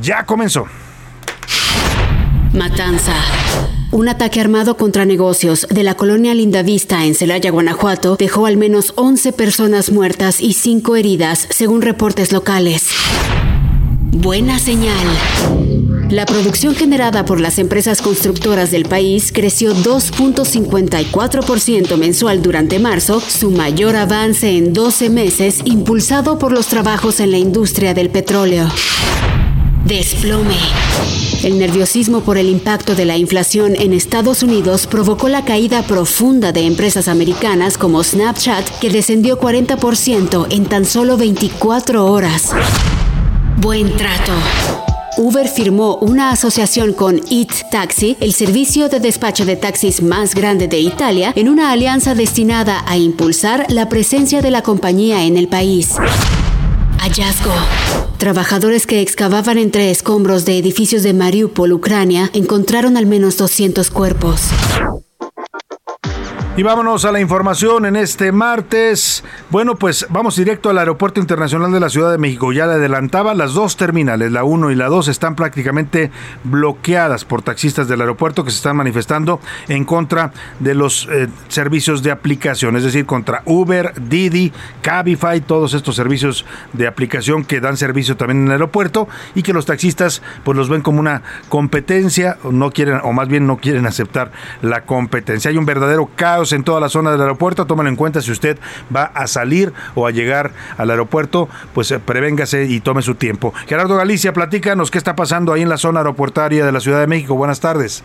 ya 0.00 0.24
comenzó. 0.24 0.66
Matanza. 2.52 3.14
Un 3.90 4.08
ataque 4.08 4.40
armado 4.40 4.76
contra 4.76 5.04
negocios 5.04 5.66
de 5.70 5.82
la 5.82 5.94
colonia 5.94 6.34
Lindavista 6.34 7.04
en 7.04 7.14
Celaya, 7.14 7.50
Guanajuato, 7.50 8.16
dejó 8.16 8.46
al 8.46 8.56
menos 8.56 8.92
11 8.96 9.32
personas 9.32 9.90
muertas 9.90 10.40
y 10.40 10.54
5 10.54 10.96
heridas, 10.96 11.46
según 11.50 11.82
reportes 11.82 12.32
locales. 12.32 12.88
Buena 14.12 14.58
señal. 14.58 15.06
La 16.10 16.24
producción 16.24 16.74
generada 16.74 17.26
por 17.26 17.40
las 17.40 17.58
empresas 17.58 18.00
constructoras 18.00 18.70
del 18.70 18.84
país 18.84 19.30
creció 19.30 19.74
2.54% 19.74 21.98
mensual 21.98 22.42
durante 22.42 22.78
marzo, 22.78 23.20
su 23.20 23.50
mayor 23.50 23.94
avance 23.94 24.56
en 24.56 24.72
12 24.72 25.10
meses, 25.10 25.60
impulsado 25.66 26.38
por 26.38 26.52
los 26.52 26.68
trabajos 26.68 27.20
en 27.20 27.30
la 27.30 27.38
industria 27.38 27.92
del 27.92 28.08
petróleo. 28.08 28.68
Desplome. 29.84 30.56
El 31.42 31.58
nerviosismo 31.58 32.20
por 32.20 32.36
el 32.36 32.48
impacto 32.48 32.94
de 32.94 33.04
la 33.04 33.16
inflación 33.16 33.74
en 33.76 33.92
Estados 33.92 34.42
Unidos 34.42 34.86
provocó 34.86 35.28
la 35.28 35.44
caída 35.44 35.82
profunda 35.82 36.52
de 36.52 36.66
empresas 36.66 37.08
americanas 37.08 37.78
como 37.78 38.02
Snapchat, 38.02 38.80
que 38.80 38.90
descendió 38.90 39.38
40% 39.38 40.46
en 40.50 40.66
tan 40.66 40.84
solo 40.84 41.16
24 41.16 42.06
horas. 42.06 42.50
Buen 43.60 43.96
trato. 43.96 44.32
Uber 45.16 45.48
firmó 45.48 45.96
una 45.96 46.30
asociación 46.30 46.92
con 46.92 47.20
It 47.28 47.50
Taxi, 47.72 48.16
el 48.20 48.32
servicio 48.32 48.88
de 48.88 49.00
despacho 49.00 49.44
de 49.44 49.56
taxis 49.56 50.00
más 50.00 50.34
grande 50.34 50.68
de 50.68 50.78
Italia, 50.78 51.32
en 51.34 51.48
una 51.48 51.72
alianza 51.72 52.14
destinada 52.14 52.84
a 52.86 52.96
impulsar 52.96 53.66
la 53.68 53.88
presencia 53.88 54.42
de 54.42 54.52
la 54.52 54.62
compañía 54.62 55.24
en 55.24 55.36
el 55.36 55.48
país. 55.48 55.96
Hallazgo. 56.98 57.52
Trabajadores 58.18 58.86
que 58.86 59.00
excavaban 59.00 59.58
entre 59.58 59.90
escombros 59.90 60.44
de 60.44 60.58
edificios 60.58 61.02
de 61.02 61.14
Mariupol, 61.14 61.72
Ucrania, 61.72 62.30
encontraron 62.34 62.96
al 62.96 63.06
menos 63.06 63.36
200 63.36 63.90
cuerpos. 63.90 64.42
Y 66.58 66.64
vámonos 66.64 67.04
a 67.04 67.12
la 67.12 67.20
información 67.20 67.86
en 67.86 67.94
este 67.94 68.32
martes. 68.32 69.22
Bueno, 69.48 69.76
pues 69.76 70.08
vamos 70.10 70.34
directo 70.34 70.70
al 70.70 70.78
Aeropuerto 70.78 71.20
Internacional 71.20 71.70
de 71.70 71.78
la 71.78 71.88
Ciudad 71.88 72.10
de 72.10 72.18
México. 72.18 72.52
Ya 72.52 72.66
le 72.66 72.72
adelantaba, 72.72 73.32
las 73.34 73.52
dos 73.54 73.76
terminales, 73.76 74.32
la 74.32 74.42
1 74.42 74.72
y 74.72 74.74
la 74.74 74.88
2, 74.88 75.06
están 75.06 75.36
prácticamente 75.36 76.10
bloqueadas 76.42 77.24
por 77.24 77.42
taxistas 77.42 77.86
del 77.86 78.00
aeropuerto 78.00 78.42
que 78.42 78.50
se 78.50 78.56
están 78.56 78.74
manifestando 78.74 79.40
en 79.68 79.84
contra 79.84 80.32
de 80.58 80.74
los 80.74 81.08
eh, 81.12 81.28
servicios 81.46 82.02
de 82.02 82.10
aplicación, 82.10 82.74
es 82.74 82.82
decir, 82.82 83.06
contra 83.06 83.42
Uber, 83.44 83.92
Didi, 84.08 84.52
Cabify, 84.82 85.40
todos 85.40 85.74
estos 85.74 85.94
servicios 85.94 86.44
de 86.72 86.88
aplicación 86.88 87.44
que 87.44 87.60
dan 87.60 87.76
servicio 87.76 88.16
también 88.16 88.38
en 88.38 88.46
el 88.46 88.52
aeropuerto 88.54 89.06
y 89.36 89.44
que 89.44 89.52
los 89.52 89.64
taxistas 89.64 90.22
pues 90.42 90.58
los 90.58 90.68
ven 90.68 90.82
como 90.82 90.98
una 90.98 91.22
competencia, 91.48 92.36
no 92.42 92.72
quieren 92.72 92.98
o 93.04 93.12
más 93.12 93.28
bien 93.28 93.46
no 93.46 93.58
quieren 93.58 93.86
aceptar 93.86 94.32
la 94.60 94.80
competencia. 94.86 95.52
Hay 95.52 95.56
un 95.56 95.64
verdadero 95.64 96.10
caos 96.16 96.47
en 96.52 96.64
toda 96.64 96.80
la 96.80 96.88
zona 96.88 97.12
del 97.12 97.20
aeropuerto. 97.20 97.66
Tómalo 97.66 97.88
en 97.88 97.96
cuenta 97.96 98.20
si 98.20 98.32
usted 98.32 98.58
va 98.94 99.04
a 99.04 99.26
salir 99.26 99.72
o 99.94 100.06
a 100.06 100.10
llegar 100.10 100.50
al 100.76 100.90
aeropuerto, 100.90 101.48
pues 101.74 101.90
eh, 101.90 101.98
prevéngase 101.98 102.64
y 102.64 102.80
tome 102.80 103.02
su 103.02 103.14
tiempo. 103.14 103.52
Gerardo 103.66 103.96
Galicia, 103.96 104.32
platícanos 104.32 104.90
qué 104.90 104.98
está 104.98 105.16
pasando 105.16 105.52
ahí 105.52 105.62
en 105.62 105.68
la 105.68 105.76
zona 105.76 106.00
aeropuertaria 106.00 106.64
de 106.64 106.72
la 106.72 106.80
Ciudad 106.80 107.00
de 107.00 107.06
México. 107.06 107.34
Buenas 107.34 107.60
tardes. 107.60 108.04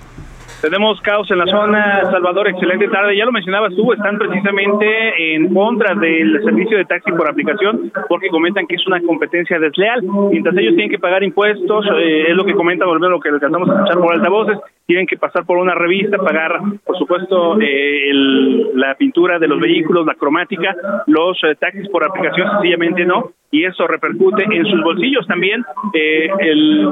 Tenemos 0.63 1.01
caos 1.01 1.29
en 1.29 1.39
la 1.39 1.45
zona, 1.45 2.09
Salvador, 2.09 2.47
excelente 2.47 2.87
tarde. 2.87 3.17
Ya 3.17 3.25
lo 3.25 3.33
mencionabas 3.33 3.75
tú, 3.75 3.91
están 3.91 4.17
precisamente 4.17 5.35
en 5.35 5.53
contra 5.53 5.93
del 5.93 6.41
servicio 6.41 6.77
de 6.77 6.85
taxi 6.85 7.11
por 7.11 7.27
aplicación 7.27 7.91
porque 8.07 8.29
comentan 8.29 8.65
que 8.65 8.75
es 8.75 8.87
una 8.87 9.01
competencia 9.01 9.59
desleal. 9.59 10.01
Mientras 10.31 10.55
ellos 10.55 10.75
tienen 10.75 10.89
que 10.89 10.99
pagar 10.99 11.21
impuestos, 11.21 11.85
eh, 11.97 12.27
es 12.29 12.35
lo 12.37 12.45
que 12.45 12.53
comenta, 12.53 12.85
volver 12.85 13.09
lo 13.09 13.19
que 13.19 13.27
alcanzamos 13.27 13.69
a 13.69 13.73
escuchar 13.73 13.97
por 13.99 14.13
altavoces, 14.13 14.57
tienen 14.85 15.07
que 15.07 15.17
pasar 15.17 15.45
por 15.45 15.57
una 15.57 15.75
revista, 15.75 16.17
pagar, 16.17 16.59
por 16.83 16.97
supuesto, 16.97 17.57
eh, 17.61 18.11
la 18.75 18.95
pintura 18.95 19.39
de 19.39 19.47
los 19.47 19.59
vehículos, 19.59 20.05
la 20.05 20.15
cromática, 20.15 20.75
los 21.07 21.37
eh, 21.43 21.55
taxis 21.55 21.87
por 21.89 22.03
aplicación 22.03 22.49
sencillamente 22.51 23.05
no, 23.05 23.31
y 23.53 23.65
eso 23.65 23.85
repercute 23.85 24.43
en 24.43 24.65
sus 24.65 24.81
bolsillos 24.83 25.27
también. 25.27 25.63
Eh, 25.93 26.27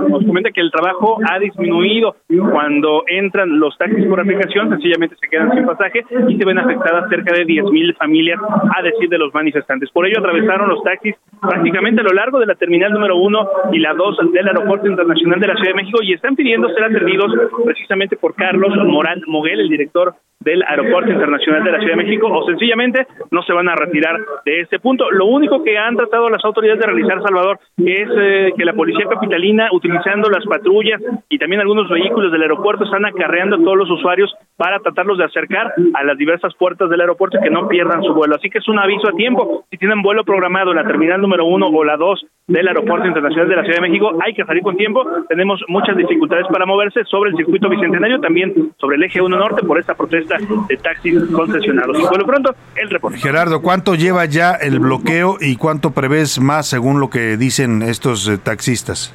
nos 0.08 0.24
comenta 0.24 0.52
que 0.52 0.62
el 0.62 0.72
trabajo 0.72 1.18
ha 1.28 1.40
disminuido 1.40 2.16
cuando 2.52 3.04
entran 3.08 3.60
los 3.60 3.76
taxis 3.80 4.06
por 4.06 4.20
aplicación, 4.20 4.70
sencillamente 4.70 5.16
se 5.20 5.28
quedan 5.28 5.52
sin 5.52 5.66
pasaje 5.66 6.06
y 6.30 6.38
se 6.38 6.46
ven 6.46 6.60
afectadas 6.60 7.10
cerca 7.10 7.34
de 7.34 7.48
10.000 7.48 7.98
familias, 7.98 8.40
a 8.78 8.84
decir 8.84 9.10
de 9.10 9.18
los 9.18 9.34
manifestantes. 9.34 9.90
Por 9.90 10.06
ello 10.06 10.20
atravesaron 10.20 10.70
los 10.70 10.84
taxis 10.84 11.16
prácticamente 11.42 12.02
a 12.02 12.04
lo 12.04 12.14
largo 12.14 12.40
de 12.40 12.46
la 12.46 12.54
terminal 12.54 12.94
número 12.94 13.18
uno 13.18 13.50
y 13.74 13.80
la 13.80 13.96
dos 13.96 14.18
del 14.32 14.48
Aeropuerto 14.48 14.88
Internacional 14.88 15.40
de 15.40 15.48
la 15.48 15.56
Ciudad 15.56 15.72
de 15.72 15.82
México 15.82 15.98
y 16.04 16.14
están 16.14 16.36
pidiendo 16.36 16.70
ser 16.70 16.84
atendidos 16.84 17.34
precisamente 17.82 18.16
por 18.16 18.36
Carlos 18.36 18.76
Morán 18.86 19.22
Moguel, 19.26 19.60
el 19.60 19.70
director 19.70 20.14
del 20.40 20.64
Aeropuerto 20.64 21.12
Internacional 21.12 21.64
de 21.64 21.72
la 21.72 21.80
Ciudad 21.80 21.96
de 21.96 22.04
México, 22.04 22.28
o 22.28 22.46
sencillamente 22.46 23.06
no 23.30 23.44
se 23.44 23.54
van 23.54 23.70
a 23.70 23.76
retirar 23.76 24.20
de 24.46 24.62
este 24.62 24.80
punto. 24.80 25.10
Lo 25.12 25.26
único 25.26 25.64
que 25.64 25.78
han 25.78 25.96
tratado 25.96 26.30
las 26.30 26.44
autoridades 26.44 26.80
de 26.80 26.88
realizar, 26.88 27.22
Salvador, 27.22 27.60
es 27.78 28.10
eh, 28.18 28.54
que 28.58 28.66
la 28.66 28.74
policía 28.74 29.06
capitalina, 29.08 29.70
utilizando 29.72 30.30
las 30.30 30.44
patrullas 30.46 31.00
y 31.30 31.38
también 31.38 31.62
algunos 31.62 31.90
vehículos 31.90 32.32
del 32.32 32.42
aeropuerto, 32.42 32.86
están 32.86 33.06
acarreando 33.06 33.58
a 33.58 33.60
todos 33.60 33.78
los 33.78 33.90
usuarios 33.92 34.34
para 34.58 34.80
tratarlos 34.80 35.18
de 35.20 35.26
acercar 35.26 35.74
a 35.94 36.04
las 36.04 36.18
diversas 36.18 36.54
puertas 36.56 36.90
del 36.90 37.02
aeropuerto 37.02 37.38
y 37.38 37.44
que 37.44 37.50
no 37.52 37.68
pierdan 37.68 38.04
su 38.04 38.14
vuelo. 38.14 38.36
Así 38.36 38.50
que 38.50 38.60
es 38.60 38.68
un 38.68 38.80
aviso 38.80 39.10
a 39.10 39.14
tiempo. 39.14 39.66
Si 39.70 39.78
tienen 39.78 40.02
vuelo 40.02 40.24
programado 40.24 40.72
en 40.72 40.78
la 40.78 40.86
terminal 40.86 41.22
número 41.22 41.46
uno 41.46 41.68
o 41.68 41.84
la 41.84 41.98
dos 41.98 42.26
del 42.52 42.68
Aeropuerto 42.68 43.08
Internacional 43.08 43.48
de 43.48 43.56
la 43.56 43.64
Ciudad 43.64 43.78
de 43.78 43.90
México. 43.90 44.12
Hay 44.24 44.34
que 44.34 44.44
salir 44.44 44.62
con 44.62 44.76
tiempo. 44.76 45.06
Tenemos 45.30 45.64
muchas 45.68 45.96
dificultades 45.96 46.48
para 46.52 46.66
moverse 46.66 47.04
sobre 47.06 47.30
el 47.30 47.38
circuito 47.38 47.70
bicentenario, 47.72 48.20
también 48.20 48.74
sobre 48.80 48.98
el 48.98 49.04
eje 49.04 49.22
1 49.22 49.38
norte 49.38 49.66
por 49.66 49.80
esta 49.80 49.96
protesta 49.96 50.38
de 50.68 50.78
taxis 50.78 51.20
concesionados. 51.34 51.98
Y 52.00 52.04
por 52.04 52.20
lo 52.20 52.26
pronto, 52.26 52.56
el 52.76 52.90
reporte. 52.90 53.18
Gerardo, 53.18 53.62
¿cuánto 53.62 53.96
lleva 53.96 54.26
ya 54.26 54.54
el 54.54 54.80
bloqueo 54.80 55.38
y 55.40 55.56
cuánto 55.56 55.92
prevés 55.92 56.40
más 56.40 56.68
según 56.68 57.00
lo 57.00 57.10
que 57.10 57.38
dicen 57.38 57.82
estos 57.82 58.28
eh, 58.28 58.38
taxistas? 58.38 59.14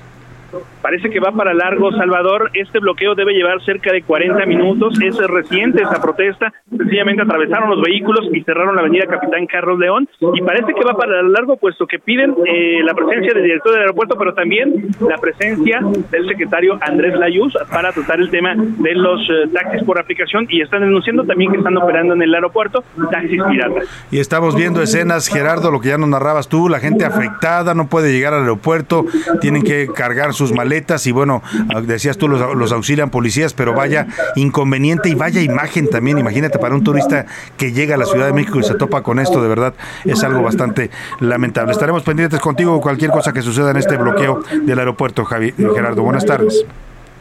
Parece 0.87 1.11
que 1.11 1.19
va 1.19 1.33
para 1.33 1.53
largo, 1.53 1.91
Salvador. 1.91 2.53
Este 2.55 2.79
bloqueo 2.79 3.17
debe 3.17 3.33
llevar 3.33 3.61
cerca 3.65 3.91
de 3.91 4.03
40 4.03 4.47
minutos. 4.47 4.95
Es 5.03 5.17
reciente 5.17 5.83
esa 5.83 6.01
protesta. 6.01 6.53
Sencillamente 6.71 7.23
atravesaron 7.23 7.71
los 7.71 7.83
vehículos 7.83 8.29
y 8.33 8.41
cerraron 8.45 8.77
la 8.77 8.83
avenida 8.83 9.07
Capitán 9.07 9.49
Carlos 9.49 9.81
León. 9.81 10.09
Y 10.33 10.43
parece 10.43 10.73
que 10.75 10.85
va 10.85 10.97
para 10.97 11.25
largo, 11.25 11.57
puesto 11.57 11.89
que 11.89 11.99
piden 11.99 12.37
eh, 12.47 12.85
la 12.85 12.95
presencia 12.95 13.35
del 13.35 13.43
director 13.43 13.73
del 13.73 13.81
aeropuerto, 13.81 14.15
pero 14.17 14.33
también 14.35 14.87
la 15.01 15.19
presencia 15.19 15.81
del 16.13 16.29
secretario 16.29 16.79
Andrés 16.81 17.19
Layuz 17.19 17.55
para 17.69 17.91
tratar 17.91 18.21
el 18.21 18.31
tema 18.31 18.55
de 18.57 18.95
los 18.95 19.21
eh, 19.23 19.49
taxis 19.53 19.83
por 19.83 19.99
aplicación. 19.99 20.47
Y 20.49 20.61
están 20.61 20.83
denunciando 20.83 21.25
también 21.25 21.51
que 21.51 21.59
están 21.59 21.77
operando 21.79 22.15
en 22.15 22.23
el 22.23 22.33
aeropuerto 22.33 22.85
taxis 23.11 23.43
piratas. 23.43 24.07
Y 24.13 24.21
estamos 24.21 24.55
viendo 24.55 24.81
escenas, 24.83 25.27
Gerardo, 25.27 25.73
lo 25.73 25.81
que 25.81 25.89
ya 25.89 25.99
nos 25.99 26.11
narrabas 26.11 26.49
tú, 26.49 26.69
la 26.69 26.79
gente 26.79 27.05
afectada 27.05 27.75
no 27.75 27.89
puede 27.89 28.13
llegar 28.13 28.35
al 28.35 28.43
aeropuerto, 28.43 29.05
tienen 29.41 29.65
que 29.65 29.89
cargar 29.93 30.33
sus 30.33 30.53
maletas 30.53 30.76
y 31.07 31.13
bueno, 31.13 31.43
ah, 31.75 31.81
decías 31.81 32.19
tú, 32.19 32.29
los, 32.29 32.73
auxilian 32.73 33.11
policías, 33.11 33.55
pero 33.55 33.75
vaya 33.75 34.07
inconveniente 34.35 35.09
y 35.09 35.15
vaya 35.15 35.41
imagen 35.41 35.89
también. 35.89 36.19
Imagínate 36.19 36.59
para 36.59 36.75
un 36.75 36.85
turista 36.85 37.27
que 37.57 37.73
llega 37.73 37.95
a 37.95 37.99
la 37.99 38.05
Ciudad 38.05 38.27
de 38.27 38.33
México 38.33 38.61
y 38.61 38.65
se 38.65 38.75
topa 38.75 39.03
con 39.03 39.19
esto, 39.19 39.43
de 39.43 39.49
verdad 39.49 39.75
es 40.05 40.23
algo 40.25 40.43
bastante 40.43 40.91
lamentable. 41.21 41.73
Estaremos 41.73 42.03
pendientes 42.03 42.41
contigo 42.41 42.81
cualquier 42.81 43.11
cosa 43.11 43.33
que 43.33 43.43
suceda 43.43 43.71
en 43.71 43.77
este 43.77 43.97
bloqueo 43.97 44.43
del 44.65 44.79
aeropuerto, 44.79 45.25
Javi, 45.25 45.53
Gerardo. 45.57 46.03
Buenas 46.03 46.27
tardes. 46.27 46.65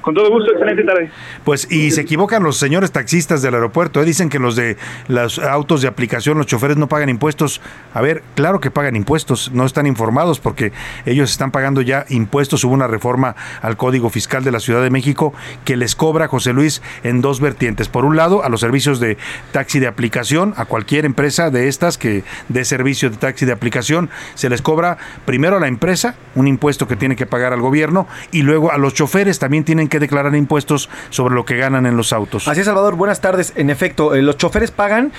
Con 0.06 0.14
todo 0.14 0.30
gusto, 0.30 0.52
excelente 0.52 0.84
tarde. 0.84 1.10
Pues, 1.44 1.72
y 1.72 1.90
se 1.90 2.02
equivocan 2.02 2.44
los 2.44 2.58
señores 2.58 2.92
taxistas 2.92 3.42
del 3.42 3.56
aeropuerto. 3.56 4.00
¿eh? 4.00 4.06
Dicen 4.06 4.30
que 4.30 4.38
los 4.38 4.56
de 4.56 4.78
los 5.08 5.40
autos 5.40 5.82
de 5.82 5.88
aplicación, 5.88 6.38
los 6.38 6.46
choferes 6.46 6.78
no 6.78 6.88
pagan 6.88 7.10
impuestos. 7.10 7.60
A 7.92 8.02
ver, 8.02 8.22
claro 8.36 8.60
que 8.60 8.70
pagan 8.70 8.96
impuestos, 8.96 9.52
no 9.52 9.66
están 9.66 9.88
informados 9.88 10.40
porque 10.40 10.74
ellos 11.08 11.32
están 11.32 11.50
pagando 11.50 11.82
ya 11.82 12.06
impuestos. 12.10 12.64
Hubo 12.64 12.76
una 12.76 12.86
reforma 12.86 13.36
al 13.64 13.78
Código 13.78 14.12
Fiscal 14.12 14.44
de 14.44 14.52
la 14.52 14.60
Ciudad 14.60 14.84
de 14.84 14.92
México 14.92 15.34
que 15.64 15.76
les 15.76 15.96
cobra, 15.96 16.28
José 16.28 16.54
Luis, 16.54 16.84
en 17.04 17.22
dos 17.22 17.42
vertientes. 17.42 17.90
Por 17.90 18.06
un 18.06 18.16
lado, 18.16 18.44
a 18.44 18.50
los 18.50 18.60
servicios 18.60 19.00
de 19.00 19.18
taxi 19.54 19.80
de 19.80 19.88
aplicación, 19.88 20.54
a 20.56 20.66
cualquier 20.66 21.06
empresa 21.06 21.50
de 21.50 21.68
estas 21.68 21.98
que 21.98 22.24
dé 22.48 22.64
servicio 22.64 23.10
de 23.10 23.18
taxi 23.18 23.48
de 23.48 23.54
aplicación, 23.54 24.12
se 24.36 24.50
les 24.50 24.62
cobra 24.62 25.00
primero 25.26 25.58
a 25.58 25.60
la 25.60 25.68
empresa 25.68 26.14
un 26.36 26.48
impuesto 26.48 26.88
que 26.88 26.96
tiene 26.96 27.16
que 27.16 27.26
pagar 27.26 27.54
al 27.54 27.62
gobierno 27.62 28.08
y 28.32 28.44
luego 28.44 28.72
a 28.72 28.78
los 28.78 28.94
choferes 28.94 29.40
también 29.40 29.64
tienen 29.64 29.88
que 29.88 29.95
declarar 30.00 30.36
impuestos 30.36 30.90
sobre 31.10 31.36
lo 31.36 31.46
que 31.46 31.58
ganan 31.58 31.86
en 31.86 31.98
los 31.98 32.14
autos. 32.14 32.48
Así 32.48 32.62
es, 32.62 32.66
Salvador. 32.66 32.96
Buenas 32.96 33.22
tardes. 33.22 33.54
En 33.56 33.70
efecto, 33.70 34.16
eh, 34.16 34.22
los 34.22 34.38
choferes 34.38 34.72
pagan 34.72 35.12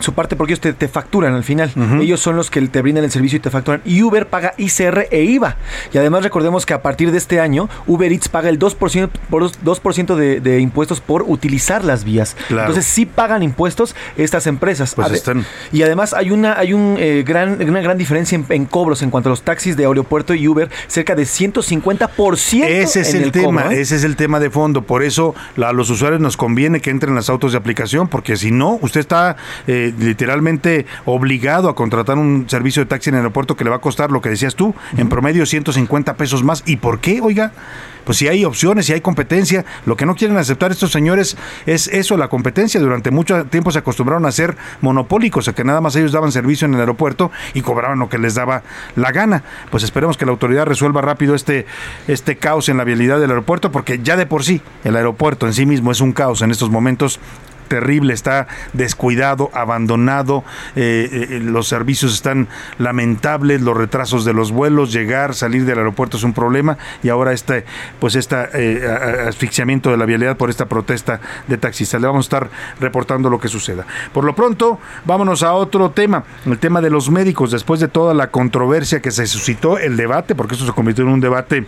su 0.00 0.12
parte 0.12 0.36
porque 0.36 0.54
ellos 0.54 0.76
te, 0.76 0.88
facturan 0.88 1.34
al 1.34 1.44
final. 1.44 1.70
Ellos 2.00 2.20
son 2.20 2.36
los 2.36 2.50
que 2.50 2.60
te 2.62 2.82
brindan 2.82 3.04
el 3.04 3.10
servicio 3.10 3.36
y 3.36 3.40
te 3.40 3.50
facturan. 3.50 3.82
Y 3.84 4.02
Uber 4.02 4.26
paga 4.28 4.54
ICR 4.56 5.08
e 5.10 5.22
IVA. 5.24 5.56
Y 5.92 5.98
además 5.98 6.22
recordemos 6.22 6.66
que 6.66 6.74
a 6.74 6.82
partir 6.82 7.10
de 7.10 7.18
este 7.18 7.40
año, 7.40 7.68
Uber 7.86 8.12
Eats 8.12 8.28
paga 8.28 8.48
el 8.48 8.58
2%, 8.58 9.10
por 9.30 9.42
2 9.42 9.82
de, 10.42 10.60
impuestos 10.60 11.00
por 11.00 11.22
utilizar 11.22 11.84
las 11.84 12.04
vías. 12.04 12.36
Entonces 12.50 12.84
sí 12.84 13.06
pagan 13.06 13.42
impuestos 13.42 13.94
estas 14.16 14.46
empresas. 14.46 14.94
Pues 14.94 15.10
están... 15.12 15.44
Y 15.72 15.82
además 15.82 16.14
hay 16.14 16.30
una, 16.30 16.58
hay 16.58 16.72
un, 16.72 16.96
eh, 16.98 17.24
gran, 17.26 17.60
una 17.68 17.80
gran 17.80 17.98
diferencia 17.98 18.40
en, 18.48 18.64
cobros 18.66 19.02
en 19.02 19.10
cuanto 19.10 19.28
a 19.28 19.30
los 19.30 19.42
taxis 19.42 19.76
de 19.76 19.86
aeropuerto 19.86 20.34
y 20.34 20.46
Uber, 20.48 20.70
cerca 20.86 21.14
de 21.14 21.24
150% 21.24 22.64
Ese 22.64 23.00
es 23.00 23.14
el, 23.14 23.32
tema 23.32 23.53
ese 23.70 23.96
es 23.96 24.04
el 24.04 24.16
tema 24.16 24.40
de 24.40 24.50
fondo. 24.50 24.82
Por 24.82 25.02
eso 25.02 25.34
a 25.62 25.72
los 25.72 25.90
usuarios 25.90 26.20
nos 26.20 26.36
conviene 26.36 26.80
que 26.80 26.90
entren 26.90 27.14
las 27.14 27.30
autos 27.30 27.52
de 27.52 27.58
aplicación, 27.58 28.08
porque 28.08 28.36
si 28.36 28.50
no, 28.50 28.78
usted 28.82 29.00
está 29.00 29.36
eh, 29.66 29.92
literalmente 29.98 30.86
obligado 31.04 31.68
a 31.68 31.74
contratar 31.74 32.18
un 32.18 32.48
servicio 32.48 32.82
de 32.82 32.86
taxi 32.86 33.10
en 33.10 33.16
el 33.16 33.20
aeropuerto 33.20 33.56
que 33.56 33.64
le 33.64 33.70
va 33.70 33.76
a 33.76 33.80
costar 33.80 34.10
lo 34.10 34.20
que 34.20 34.28
decías 34.28 34.54
tú, 34.54 34.74
en 34.96 35.08
promedio 35.08 35.46
150 35.46 36.14
pesos 36.16 36.42
más. 36.44 36.62
¿Y 36.66 36.76
por 36.76 37.00
qué, 37.00 37.20
oiga? 37.20 37.52
Pues 38.04 38.18
si 38.18 38.28
hay 38.28 38.44
opciones, 38.44 38.86
si 38.86 38.92
hay 38.92 39.00
competencia, 39.00 39.64
lo 39.86 39.96
que 39.96 40.06
no 40.06 40.14
quieren 40.14 40.36
aceptar 40.36 40.70
estos 40.70 40.92
señores 40.92 41.36
es 41.66 41.88
eso, 41.88 42.16
la 42.16 42.28
competencia. 42.28 42.80
Durante 42.80 43.10
mucho 43.10 43.44
tiempo 43.46 43.70
se 43.70 43.78
acostumbraron 43.78 44.26
a 44.26 44.32
ser 44.32 44.56
monopólicos, 44.80 45.48
a 45.48 45.54
que 45.54 45.64
nada 45.64 45.80
más 45.80 45.96
ellos 45.96 46.12
daban 46.12 46.32
servicio 46.32 46.66
en 46.66 46.74
el 46.74 46.80
aeropuerto 46.80 47.30
y 47.54 47.62
cobraban 47.62 47.98
lo 47.98 48.08
que 48.08 48.18
les 48.18 48.34
daba 48.34 48.62
la 48.96 49.12
gana. 49.12 49.42
Pues 49.70 49.82
esperemos 49.84 50.16
que 50.16 50.26
la 50.26 50.32
autoridad 50.32 50.66
resuelva 50.66 51.00
rápido 51.00 51.34
este, 51.34 51.66
este 52.08 52.36
caos 52.36 52.68
en 52.68 52.76
la 52.76 52.84
vialidad 52.84 53.20
del 53.20 53.30
aeropuerto, 53.30 53.72
porque 53.72 54.00
ya 54.02 54.16
de 54.16 54.26
por 54.26 54.44
sí 54.44 54.60
el 54.84 54.96
aeropuerto 54.96 55.46
en 55.46 55.54
sí 55.54 55.66
mismo 55.66 55.90
es 55.90 56.00
un 56.00 56.12
caos 56.12 56.42
en 56.42 56.50
estos 56.50 56.70
momentos 56.70 57.20
terrible, 57.68 58.14
está 58.14 58.46
descuidado, 58.72 59.50
abandonado, 59.52 60.44
eh, 60.76 61.28
eh, 61.30 61.40
los 61.42 61.68
servicios 61.68 62.14
están 62.14 62.48
lamentables, 62.78 63.62
los 63.62 63.76
retrasos 63.76 64.24
de 64.24 64.32
los 64.32 64.52
vuelos, 64.52 64.92
llegar, 64.92 65.34
salir 65.34 65.64
del 65.64 65.78
aeropuerto 65.78 66.16
es 66.16 66.24
un 66.24 66.32
problema 66.32 66.78
y 67.02 67.08
ahora 67.08 67.32
este, 67.32 67.64
pues 68.00 68.14
este 68.14 68.36
asfixiamiento 69.26 69.90
de 69.90 69.96
la 69.96 70.06
vialidad 70.06 70.36
por 70.36 70.50
esta 70.50 70.66
protesta 70.66 71.20
de 71.46 71.56
taxistas. 71.58 72.00
Le 72.00 72.06
vamos 72.06 72.26
a 72.26 72.26
estar 72.26 72.50
reportando 72.80 73.30
lo 73.30 73.38
que 73.38 73.48
suceda. 73.48 73.86
Por 74.12 74.24
lo 74.24 74.34
pronto, 74.34 74.78
vámonos 75.04 75.42
a 75.42 75.52
otro 75.54 75.90
tema, 75.90 76.24
el 76.46 76.58
tema 76.58 76.80
de 76.80 76.90
los 76.90 77.10
médicos, 77.10 77.50
después 77.50 77.80
de 77.80 77.88
toda 77.88 78.14
la 78.14 78.30
controversia 78.30 79.00
que 79.00 79.10
se 79.10 79.26
suscitó, 79.26 79.78
el 79.78 79.96
debate, 79.96 80.34
porque 80.34 80.54
esto 80.54 80.66
se 80.66 80.72
convirtió 80.72 81.04
en 81.04 81.10
un 81.10 81.20
debate 81.20 81.66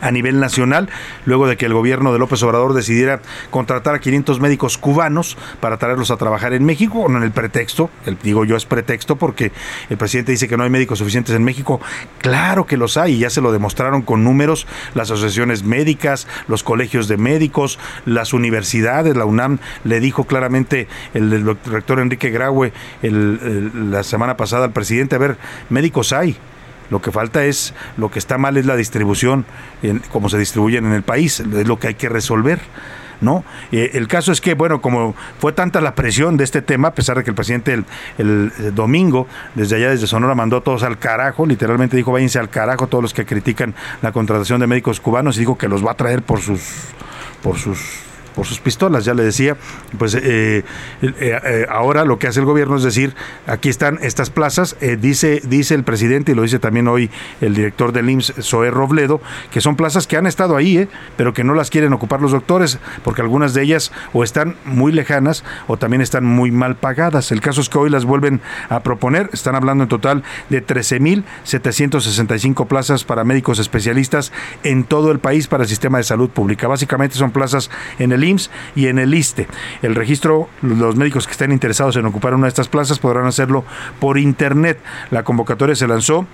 a 0.00 0.10
nivel 0.10 0.40
nacional, 0.40 0.88
luego 1.24 1.46
de 1.46 1.56
que 1.56 1.66
el 1.66 1.74
gobierno 1.74 2.12
de 2.12 2.18
López 2.18 2.42
Obrador 2.42 2.74
decidiera 2.74 3.20
contratar 3.50 3.94
a 3.94 4.00
500 4.00 4.40
médicos 4.40 4.78
cubanos 4.78 5.36
para 5.60 5.76
traerlos 5.76 6.10
a 6.10 6.16
trabajar 6.16 6.52
en 6.52 6.64
México, 6.64 7.02
con 7.02 7.22
el 7.22 7.30
pretexto, 7.30 7.90
el, 8.06 8.18
digo 8.22 8.44
yo 8.44 8.56
es 8.56 8.64
pretexto 8.64 9.16
porque 9.16 9.52
el 9.90 9.96
presidente 9.96 10.32
dice 10.32 10.48
que 10.48 10.56
no 10.56 10.64
hay 10.64 10.70
médicos 10.70 10.98
suficientes 10.98 11.34
en 11.34 11.44
México, 11.44 11.80
claro 12.18 12.66
que 12.66 12.76
los 12.76 12.96
hay, 12.96 13.14
y 13.14 13.18
ya 13.18 13.30
se 13.30 13.40
lo 13.40 13.52
demostraron 13.52 14.02
con 14.02 14.24
números 14.24 14.66
las 14.94 15.10
asociaciones 15.10 15.62
médicas, 15.62 16.26
los 16.46 16.62
colegios 16.62 17.08
de 17.08 17.16
médicos, 17.16 17.78
las 18.04 18.32
universidades, 18.32 19.16
la 19.16 19.24
UNAM 19.24 19.58
le 19.84 20.00
dijo 20.00 20.24
claramente 20.24 20.88
el, 21.14 21.56
rector 21.64 22.00
Enrique 22.00 22.30
Graue 22.30 22.72
la 23.02 24.02
semana 24.02 24.36
pasada 24.36 24.64
al 24.66 24.72
presidente, 24.72 25.16
a 25.16 25.18
ver, 25.18 25.38
médicos 25.68 26.12
hay, 26.12 26.36
lo 26.90 27.00
que 27.00 27.12
falta 27.12 27.44
es, 27.44 27.74
lo 27.96 28.10
que 28.10 28.18
está 28.18 28.38
mal 28.38 28.56
es 28.56 28.66
la 28.66 28.76
distribución, 28.76 29.44
en, 29.82 30.00
cómo 30.10 30.28
se 30.28 30.38
distribuyen 30.38 30.86
en 30.86 30.92
el 30.92 31.02
país, 31.02 31.40
es 31.40 31.68
lo 31.68 31.78
que 31.78 31.88
hay 31.88 31.94
que 31.94 32.08
resolver. 32.08 32.60
¿no? 33.20 33.44
Eh, 33.72 33.90
el 33.94 34.06
caso 34.06 34.30
es 34.30 34.40
que, 34.40 34.54
bueno, 34.54 34.80
como 34.80 35.14
fue 35.40 35.52
tanta 35.52 35.80
la 35.80 35.94
presión 35.94 36.36
de 36.36 36.44
este 36.44 36.62
tema, 36.62 36.88
a 36.88 36.94
pesar 36.94 37.16
de 37.16 37.24
que 37.24 37.30
el 37.30 37.34
presidente 37.34 37.74
el, 37.74 37.84
el, 38.18 38.74
domingo, 38.74 39.26
desde 39.54 39.76
allá, 39.76 39.90
desde 39.90 40.06
Sonora, 40.06 40.34
mandó 40.34 40.58
a 40.58 40.60
todos 40.60 40.82
al 40.82 40.98
carajo, 40.98 41.44
literalmente 41.46 41.96
dijo, 41.96 42.12
váyanse 42.12 42.38
al 42.38 42.48
carajo 42.48 42.86
todos 42.86 43.02
los 43.02 43.14
que 43.14 43.26
critican 43.26 43.74
la 44.02 44.12
contratación 44.12 44.60
de 44.60 44.66
médicos 44.66 45.00
cubanos 45.00 45.36
y 45.36 45.40
dijo 45.40 45.58
que 45.58 45.68
los 45.68 45.84
va 45.84 45.92
a 45.92 45.96
traer 45.96 46.22
por 46.22 46.40
sus, 46.40 46.62
por 47.42 47.58
sus 47.58 48.07
por 48.38 48.46
sus 48.46 48.60
pistolas, 48.60 49.04
ya 49.04 49.14
le 49.14 49.24
decía, 49.24 49.56
pues 49.98 50.14
eh, 50.14 50.62
eh, 51.02 51.12
eh, 51.20 51.66
ahora 51.68 52.04
lo 52.04 52.20
que 52.20 52.28
hace 52.28 52.38
el 52.38 52.46
gobierno 52.46 52.76
es 52.76 52.84
decir, 52.84 53.16
aquí 53.48 53.68
están 53.68 53.98
estas 54.00 54.30
plazas, 54.30 54.76
dice, 55.00 55.42
dice 55.42 55.74
el 55.74 55.82
presidente 55.82 56.30
y 56.30 56.36
lo 56.36 56.42
dice 56.42 56.60
también 56.60 56.86
hoy 56.86 57.10
el 57.40 57.56
director 57.56 57.90
del 57.90 58.08
IMSS, 58.08 58.34
Zoé 58.42 58.70
Robledo, 58.70 59.20
que 59.50 59.60
son 59.60 59.74
plazas 59.74 60.06
que 60.06 60.16
han 60.16 60.28
estado 60.28 60.56
ahí, 60.56 60.88
pero 61.16 61.34
que 61.34 61.42
no 61.42 61.54
las 61.54 61.68
quieren 61.68 61.92
ocupar 61.92 62.20
los 62.20 62.30
doctores, 62.30 62.78
porque 63.02 63.22
algunas 63.22 63.54
de 63.54 63.62
ellas 63.62 63.90
o 64.12 64.22
están 64.22 64.54
muy 64.64 64.92
lejanas 64.92 65.42
o 65.66 65.76
también 65.76 66.00
están 66.00 66.24
muy 66.24 66.52
mal 66.52 66.76
pagadas. 66.76 67.32
El 67.32 67.40
caso 67.40 67.60
es 67.60 67.68
que 67.68 67.78
hoy 67.78 67.90
las 67.90 68.04
vuelven 68.04 68.40
a 68.68 68.84
proponer, 68.84 69.30
están 69.32 69.56
hablando 69.56 69.82
en 69.82 69.88
total 69.88 70.22
de 70.48 70.64
13.765 70.64 72.68
plazas 72.68 73.02
para 73.02 73.24
médicos 73.24 73.58
especialistas 73.58 74.30
en 74.62 74.84
todo 74.84 75.10
el 75.10 75.18
país 75.18 75.48
para 75.48 75.64
el 75.64 75.68
sistema 75.68 75.98
de 75.98 76.04
salud 76.04 76.30
pública. 76.30 76.68
Básicamente 76.68 77.16
son 77.16 77.32
plazas 77.32 77.68
en 77.98 78.12
el 78.12 78.27
y 78.74 78.86
en 78.86 78.98
el 78.98 79.14
ISTE. 79.14 79.48
El 79.82 79.94
registro, 79.94 80.48
los 80.62 80.96
médicos 80.96 81.26
que 81.26 81.32
estén 81.32 81.52
interesados 81.52 81.96
en 81.96 82.06
ocupar 82.06 82.34
una 82.34 82.44
de 82.44 82.48
estas 82.48 82.68
plazas 82.68 82.98
podrán 82.98 83.26
hacerlo 83.26 83.64
por 84.00 84.18
internet. 84.18 84.80
La 85.10 85.22
convocatoria 85.22 85.74
se 85.74 85.86
lanzó 85.86 86.26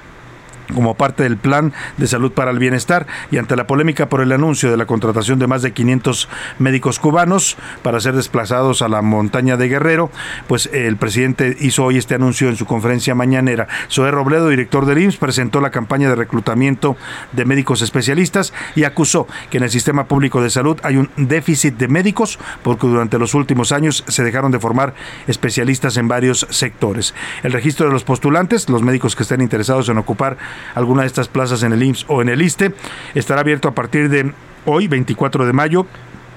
como 0.75 0.95
parte 0.95 1.23
del 1.23 1.37
Plan 1.37 1.73
de 1.97 2.07
Salud 2.07 2.33
para 2.33 2.51
el 2.51 2.59
Bienestar 2.59 3.07
y 3.31 3.39
ante 3.39 3.57
la 3.57 3.67
polémica 3.67 4.09
por 4.09 4.21
el 4.21 4.33
anuncio 4.33 4.71
de 4.71 4.77
la 4.77 4.87
contratación 4.87 5.39
de 5.39 5.47
más 5.47 5.63
de 5.63 5.73
500 5.73 6.29
médicos 6.59 6.99
cubanos 6.99 7.57
para 7.83 8.01
ser 8.01 8.15
desplazados 8.15 8.83
a 8.83 8.89
la 8.89 9.03
montaña 9.03 9.57
de 9.57 9.69
Guerrero, 9.69 10.11
pues 10.47 10.69
el 10.73 10.97
presidente 10.97 11.57
hizo 11.61 11.85
hoy 11.85 11.99
este 11.99 12.15
anuncio 12.15 12.49
en 12.49 12.57
su 12.57 12.67
conferencia 12.67 13.15
mañanera. 13.15 13.69
Zoé 13.91 14.11
Robledo, 14.11 14.49
director 14.49 14.87
del 14.87 14.99
IMSS, 14.99 15.17
presentó 15.17 15.61
la 15.61 15.71
campaña 15.71 16.09
de 16.09 16.17
reclutamiento 16.17 16.97
de 17.33 17.45
médicos 17.45 17.83
especialistas 17.83 18.53
y 18.75 18.85
acusó 18.85 19.27
que 19.51 19.59
en 19.59 19.65
el 19.65 19.71
sistema 19.71 20.07
público 20.07 20.43
de 20.43 20.51
salud 20.51 20.79
hay 20.83 20.97
un 20.97 21.11
déficit 21.17 21.77
de 21.77 21.89
médicos 21.89 22.39
porque 22.63 22.87
durante 22.87 23.19
los 23.19 23.35
últimos 23.35 23.73
años 23.73 24.05
se 24.09 24.23
dejaron 24.23 24.53
de 24.53 24.59
formar 24.59 24.95
especialistas 25.27 25.97
en 25.97 26.09
varios 26.09 26.47
sectores. 26.51 27.15
El 27.43 27.53
registro 27.53 27.87
de 27.87 27.93
los 27.93 28.05
postulantes, 28.05 28.69
los 28.69 28.83
médicos 28.83 29.17
que 29.17 29.23
estén 29.23 29.41
interesados 29.41 29.89
en 29.89 29.99
ocupar 29.99 30.37
alguna 30.75 31.03
de 31.03 31.09
estas 31.09 31.29
plazas 31.29 31.63
en 31.63 31.73
el 31.73 31.83
IMSS 31.83 32.07
o 32.09 32.23
en 32.23 32.29
el 32.29 32.43
ISTE, 32.43 32.75
estará 33.15 33.41
abierto 33.41 33.69
a 33.69 33.75
partir 33.75 34.09
de 34.09 34.33
hoy, 34.67 34.89
24 34.89 35.47
de 35.47 35.53
mayo, 35.53 35.87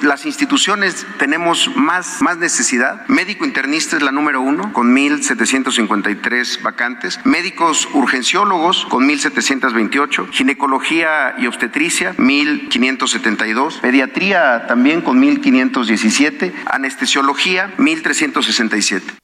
las 0.02 0.24
instituciones 0.24 1.04
tenemos 1.18 1.72
más, 1.74 2.22
más 2.22 2.38
necesidad, 2.38 3.04
médico 3.08 3.44
internista 3.44 3.96
es 3.96 4.02
la 4.02 4.12
número 4.12 4.40
uno, 4.40 4.72
con 4.72 4.94
1.753 4.94 6.62
vacantes, 6.62 7.18
médicos 7.24 7.88
urgenciólogos 7.94 8.86
con 8.88 9.08
1.728, 9.08 10.30
ginecología 10.30 11.34
y 11.36 11.48
obstetricia 11.48 12.14
1.500 12.16 13.07
72, 13.10 13.78
pediatría 13.78 14.66
también 14.66 15.00
con 15.00 15.18
1517, 15.18 16.52
anestesiología 16.66 17.74
1367. 17.78 19.14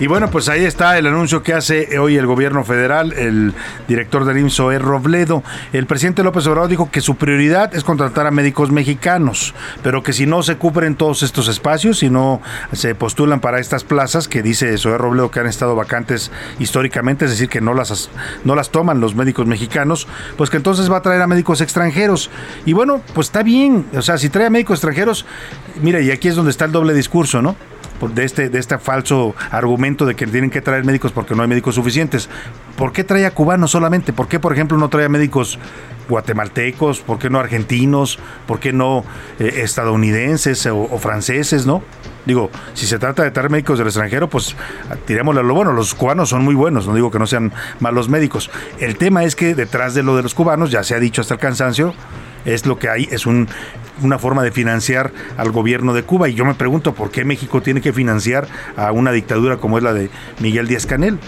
Y 0.00 0.06
bueno, 0.06 0.30
pues 0.30 0.48
ahí 0.48 0.64
está 0.64 0.96
el 0.96 1.06
anuncio 1.06 1.42
que 1.42 1.52
hace 1.52 1.98
hoy 1.98 2.16
el 2.16 2.26
gobierno 2.26 2.64
federal, 2.64 3.12
el 3.12 3.52
director 3.86 4.24
del 4.24 4.38
IMSS, 4.38 4.60
E. 4.60 4.78
Robledo. 4.78 5.42
El 5.74 5.84
presidente 5.84 6.22
López 6.22 6.46
Obrador 6.46 6.70
dijo 6.70 6.90
que 6.90 7.02
su 7.02 7.16
prioridad 7.16 7.74
es 7.74 7.84
contratar 7.84 8.26
a 8.26 8.30
médicos 8.30 8.72
mexicanos, 8.72 9.54
pero 9.82 10.02
que 10.02 10.14
si 10.14 10.24
no 10.24 10.42
se 10.42 10.56
cubren 10.56 10.94
todos 10.94 11.22
estos 11.22 11.48
espacios, 11.48 11.98
si 11.98 12.08
no 12.08 12.40
se 12.72 12.94
postulan 12.94 13.40
para 13.40 13.60
estas 13.60 13.84
plazas, 13.84 14.26
que 14.26 14.42
dice 14.42 14.78
Zoé 14.78 14.96
Robledo 14.96 15.30
que 15.30 15.40
han 15.40 15.46
estado 15.46 15.76
vacantes 15.76 16.32
históricamente, 16.58 17.26
es 17.26 17.32
decir, 17.32 17.50
que 17.50 17.60
no 17.60 17.74
las, 17.74 18.08
no 18.44 18.54
las 18.54 18.70
toman 18.70 19.00
los 19.00 19.14
médicos 19.14 19.46
mexicanos, 19.46 20.08
pues 20.38 20.48
que 20.48 20.56
entonces 20.56 20.90
va 20.90 20.96
a 20.96 21.02
traer 21.02 21.20
a 21.20 21.26
médicos 21.26 21.60
extranjeros. 21.60 22.30
Y 22.64 22.72
bueno, 22.72 23.02
pues 23.12 23.26
está 23.26 23.42
bien, 23.42 23.84
o 23.94 24.00
sea, 24.00 24.16
si 24.16 24.30
trae 24.30 24.46
a 24.46 24.50
médicos 24.50 24.78
extranjeros, 24.78 25.26
mira, 25.82 26.00
y 26.00 26.10
aquí 26.10 26.28
es 26.28 26.36
donde 26.36 26.52
está 26.52 26.64
el 26.64 26.72
doble 26.72 26.94
discurso, 26.94 27.42
¿no? 27.42 27.54
De 28.08 28.24
este, 28.24 28.48
de 28.48 28.58
este 28.58 28.78
falso 28.78 29.34
argumento 29.50 30.06
de 30.06 30.14
que 30.14 30.26
tienen 30.26 30.50
que 30.50 30.60
traer 30.60 30.84
médicos 30.84 31.12
porque 31.12 31.34
no 31.34 31.42
hay 31.42 31.48
médicos 31.48 31.74
suficientes. 31.74 32.28
¿Por 32.76 32.92
qué 32.92 33.04
trae 33.04 33.26
a 33.26 33.32
cubanos 33.32 33.70
solamente? 33.72 34.12
¿Por 34.12 34.28
qué, 34.28 34.40
por 34.40 34.52
ejemplo, 34.52 34.78
no 34.78 34.88
trae 34.88 35.04
a 35.04 35.08
médicos 35.08 35.58
guatemaltecos? 36.08 37.00
¿Por 37.00 37.18
qué 37.18 37.30
no 37.30 37.38
argentinos? 37.38 38.18
¿Por 38.46 38.58
qué 38.58 38.72
no 38.72 39.04
eh, 39.38 39.60
estadounidenses 39.62 40.66
o, 40.66 40.98
franceses, 40.98 41.66
no? 41.66 41.82
Digo, 42.26 42.50
si 42.74 42.86
se 42.86 42.98
trata 42.98 43.22
de 43.22 43.30
traer 43.30 43.50
médicos 43.50 43.78
del 43.78 43.88
extranjero, 43.88 44.28
pues 44.28 44.56
tirémosle 45.06 45.40
a 45.40 45.44
lo 45.44 45.54
bueno. 45.54 45.72
Los 45.72 45.94
cubanos 45.94 46.28
son 46.28 46.42
muy 46.42 46.54
buenos, 46.54 46.86
no 46.86 46.94
digo 46.94 47.10
que 47.10 47.18
no 47.18 47.26
sean 47.26 47.52
malos 47.80 48.08
médicos. 48.08 48.50
El 48.78 48.96
tema 48.96 49.24
es 49.24 49.36
que 49.36 49.54
detrás 49.54 49.94
de 49.94 50.02
lo 50.02 50.16
de 50.16 50.22
los 50.22 50.34
cubanos, 50.34 50.70
ya 50.70 50.82
se 50.84 50.94
ha 50.94 51.00
dicho 51.00 51.20
hasta 51.20 51.34
el 51.34 51.40
cansancio, 51.40 51.94
es 52.44 52.66
lo 52.66 52.78
que 52.78 52.88
hay, 52.88 53.08
es 53.10 53.26
un 53.26 53.48
una 54.02 54.18
forma 54.18 54.42
de 54.42 54.50
financiar 54.50 55.12
al 55.36 55.50
gobierno 55.50 55.92
de 55.92 56.02
Cuba. 56.02 56.28
Y 56.28 56.34
yo 56.34 56.44
me 56.44 56.54
pregunto 56.54 56.94
por 56.94 57.10
qué 57.10 57.24
México 57.24 57.60
tiene 57.60 57.80
que 57.80 57.92
financiar 57.92 58.48
a 58.76 58.92
una 58.92 59.12
dictadura 59.12 59.58
como 59.58 59.76
es 59.76 59.84
la 59.84 59.92
de 59.92 60.10
Miguel 60.40 60.66
Díaz 60.66 60.86
Canel 60.86 61.18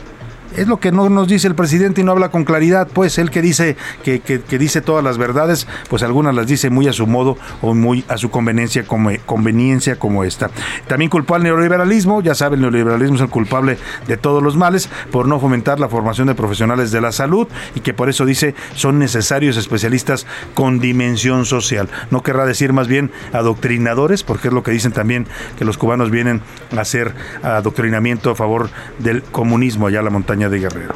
es 0.57 0.69
lo 0.69 0.81
que 0.81 0.93
no 0.93 1.09
nos 1.09 1.29
dice 1.29 1.49
el 1.49 1.55
presidente 1.55 2.01
y 2.01 2.05
no 2.05 2.13
habla 2.13 2.31
con 2.31 2.45
claridad, 2.45 2.89
pues 2.93 3.19
él 3.19 3.31
que 3.31 3.43
dice 3.43 3.77
que, 4.05 4.21
dice 4.59 4.81
todas 4.81 5.05
las 5.05 5.19
verdades, 5.19 5.67
pues 5.89 6.03
algunas 6.03 6.35
las 6.35 6.47
dice 6.47 6.71
muy 6.71 6.89
a 6.89 6.93
su 6.93 7.07
modo 7.07 7.37
o 7.61 7.75
muy 7.75 8.05
a 8.09 8.17
su 8.19 8.31
conveniencia 8.31 8.85
como, 8.85 9.11
conveniencia 9.27 9.97
como 9.97 10.25
esta. 10.25 10.51
También 10.87 11.11
culpó 11.11 11.35
al 11.35 11.43
neoliberalismo, 11.43 12.23
ya 12.23 12.35
saben, 12.35 12.59
el 12.59 12.71
neoliberalismo 12.73 13.17
es 13.17 13.23
el 13.23 13.29
culpable 13.29 13.79
de 14.07 14.17
todos 14.17 14.43
los 14.43 14.57
males 14.57 14.89
por 15.11 15.27
no 15.27 15.41
fomentar 15.41 15.81
la 15.81 15.89
formación 15.89 16.29
de 16.29 16.35
profesionales 16.35 16.91
de 16.91 17.01
la 17.01 17.13
salud 17.13 17.49
y 17.75 17.81
que 17.81 17.95
por 17.95 18.09
eso 18.09 18.25
dice 18.27 18.55
son 18.75 18.99
necesarios 18.99 19.57
especialistas 19.57 20.27
con 20.55 20.79
dimensión 20.79 21.47
social. 21.47 21.89
No 22.11 22.23
querrá 22.23 22.45
decir 22.47 22.73
más 22.73 22.89
bien 22.89 23.11
adoctrinadores, 23.33 24.23
porque 24.23 24.49
es 24.49 24.55
lo 24.55 24.63
que 24.63 24.71
dicen 24.71 24.93
también 24.93 25.27
que 25.59 25.65
los 25.65 25.79
cubanos 25.79 26.11
vienen 26.11 26.41
a 26.77 26.81
hacer 26.81 27.15
adoctrinamiento 27.43 28.31
a 28.31 28.35
favor 28.35 28.71
del 28.99 29.23
comunismo 29.23 29.87
allá 29.87 30.01
en 30.01 30.05
la 30.05 30.11
montaña 30.11 30.42
de 30.49 30.59
Guerrero. 30.59 30.95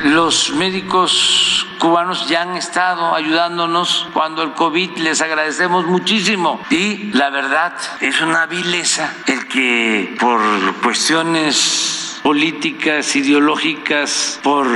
Los 0.00 0.50
médicos 0.50 1.66
cubanos 1.78 2.28
ya 2.28 2.42
han 2.42 2.54
estado 2.54 3.14
ayudándonos 3.14 4.08
cuando 4.12 4.42
el 4.42 4.52
COVID, 4.52 4.98
les 4.98 5.22
agradecemos 5.22 5.86
muchísimo. 5.86 6.60
Y 6.70 7.12
la 7.12 7.30
verdad 7.30 7.72
es 8.00 8.20
una 8.20 8.46
vileza 8.46 9.12
el 9.26 9.48
que 9.48 10.14
por 10.20 10.40
cuestiones 10.82 12.20
políticas, 12.22 13.14
ideológicas, 13.16 14.40
por 14.42 14.66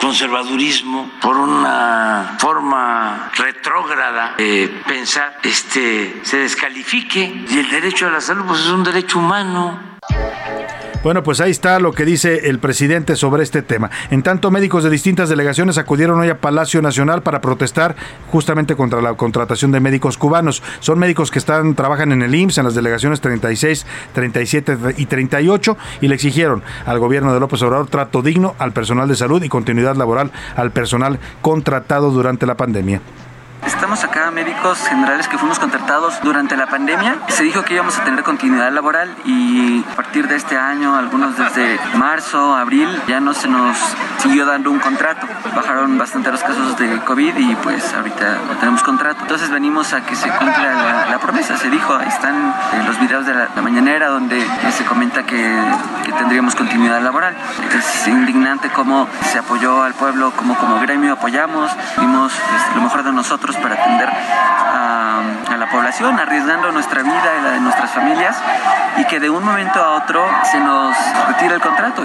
conservadurismo, 0.00 1.10
por 1.20 1.36
una 1.36 2.36
forma 2.38 3.30
retrógrada 3.34 4.34
de 4.38 4.82
pensar, 4.86 5.38
este, 5.42 6.20
se 6.22 6.38
descalifique. 6.38 7.44
Y 7.50 7.58
el 7.58 7.68
derecho 7.68 8.06
a 8.06 8.10
la 8.10 8.20
salud 8.20 8.44
pues, 8.46 8.60
es 8.60 8.68
un 8.68 8.84
derecho 8.84 9.18
humano. 9.18 9.93
Bueno, 11.04 11.22
pues 11.22 11.42
ahí 11.42 11.50
está 11.50 11.78
lo 11.80 11.92
que 11.92 12.06
dice 12.06 12.48
el 12.48 12.58
presidente 12.58 13.14
sobre 13.14 13.42
este 13.42 13.60
tema. 13.60 13.90
En 14.10 14.22
tanto, 14.22 14.50
médicos 14.50 14.84
de 14.84 14.88
distintas 14.88 15.28
delegaciones 15.28 15.76
acudieron 15.76 16.18
hoy 16.18 16.30
a 16.30 16.40
Palacio 16.40 16.80
Nacional 16.80 17.22
para 17.22 17.42
protestar 17.42 17.94
justamente 18.30 18.74
contra 18.74 19.02
la 19.02 19.12
contratación 19.12 19.70
de 19.70 19.80
médicos 19.80 20.16
cubanos. 20.16 20.62
Son 20.80 20.98
médicos 20.98 21.30
que 21.30 21.38
están 21.38 21.74
trabajan 21.74 22.10
en 22.12 22.22
el 22.22 22.34
IMSS 22.34 22.56
en 22.56 22.64
las 22.64 22.74
delegaciones 22.74 23.20
36, 23.20 23.84
37 24.14 24.78
y 24.96 25.04
38 25.04 25.76
y 26.00 26.08
le 26.08 26.14
exigieron 26.14 26.62
al 26.86 26.98
gobierno 26.98 27.34
de 27.34 27.40
López 27.40 27.60
Obrador 27.60 27.88
trato 27.88 28.22
digno 28.22 28.54
al 28.58 28.72
personal 28.72 29.06
de 29.06 29.16
salud 29.16 29.42
y 29.42 29.50
continuidad 29.50 29.96
laboral 29.96 30.32
al 30.56 30.70
personal 30.70 31.18
contratado 31.42 32.12
durante 32.12 32.46
la 32.46 32.56
pandemia. 32.56 33.02
Estamos 33.66 34.04
acá 34.04 34.30
médicos 34.30 34.78
generales 34.88 35.26
que 35.26 35.38
fuimos 35.38 35.58
contratados 35.58 36.20
durante 36.22 36.54
la 36.56 36.66
pandemia. 36.66 37.16
Se 37.28 37.44
dijo 37.44 37.62
que 37.62 37.74
íbamos 37.74 37.98
a 37.98 38.04
tener 38.04 38.22
continuidad 38.22 38.70
laboral 38.70 39.14
y 39.24 39.82
a 39.90 39.96
partir 39.96 40.28
de 40.28 40.36
este 40.36 40.58
año, 40.58 40.96
algunos 40.96 41.38
desde 41.38 41.78
marzo, 41.96 42.54
abril, 42.54 42.88
ya 43.08 43.20
no 43.20 43.32
se 43.32 43.48
nos 43.48 43.76
siguió 44.18 44.44
dando 44.44 44.70
un 44.70 44.78
contrato. 44.80 45.26
Bajaron 45.56 45.96
bastante 45.96 46.30
los 46.30 46.42
casos 46.42 46.76
de 46.78 46.98
COVID 47.00 47.36
y 47.36 47.54
pues 47.56 47.92
ahorita 47.94 48.38
no 48.48 48.56
tenemos 48.58 48.82
contrato. 48.82 49.20
Entonces 49.22 49.50
venimos 49.50 49.94
a 49.94 50.04
que 50.04 50.14
se 50.14 50.28
cumpla 50.28 51.06
la, 51.10 51.18
promesa. 51.18 51.56
se 51.56 51.70
dijo, 51.70 51.94
ahí 51.96 52.08
están 52.08 52.54
los 52.86 53.00
videos 53.00 53.24
de 53.24 53.32
la, 53.32 53.48
mañanera 53.62 54.08
donde 54.08 54.46
se 54.76 54.84
comenta 54.84 55.24
que, 55.24 55.58
tendríamos 56.18 56.54
continuidad 56.54 57.02
laboral. 57.02 57.34
Es 57.76 58.06
indignante 58.08 58.70
cómo 58.70 59.08
se 59.32 59.38
apoyó 59.38 59.82
al 59.82 59.94
pueblo, 59.94 60.32
cómo 60.36 60.54
como 60.54 60.78
gremio 60.80 61.14
apoyamos, 61.14 61.70
dimos 61.98 62.32
este, 62.32 62.74
lo 62.76 62.82
mejor 62.82 63.02
de 63.02 63.12
nosotros 63.12 63.53
para 63.56 63.74
atender 63.74 64.08
a, 64.08 65.20
a 65.50 65.56
la 65.56 65.70
población, 65.70 66.18
arriesgando 66.18 66.72
nuestra 66.72 67.02
vida 67.02 67.36
y 67.38 67.42
la 67.42 67.50
de 67.52 67.60
nuestras 67.60 67.90
familias, 67.90 68.36
y 68.96 69.04
que 69.04 69.20
de 69.20 69.30
un 69.30 69.44
momento 69.44 69.82
a 69.82 69.96
otro 69.96 70.24
se 70.50 70.60
nos 70.60 70.96
retira 71.28 71.54
el 71.54 71.60
contrato. 71.60 72.04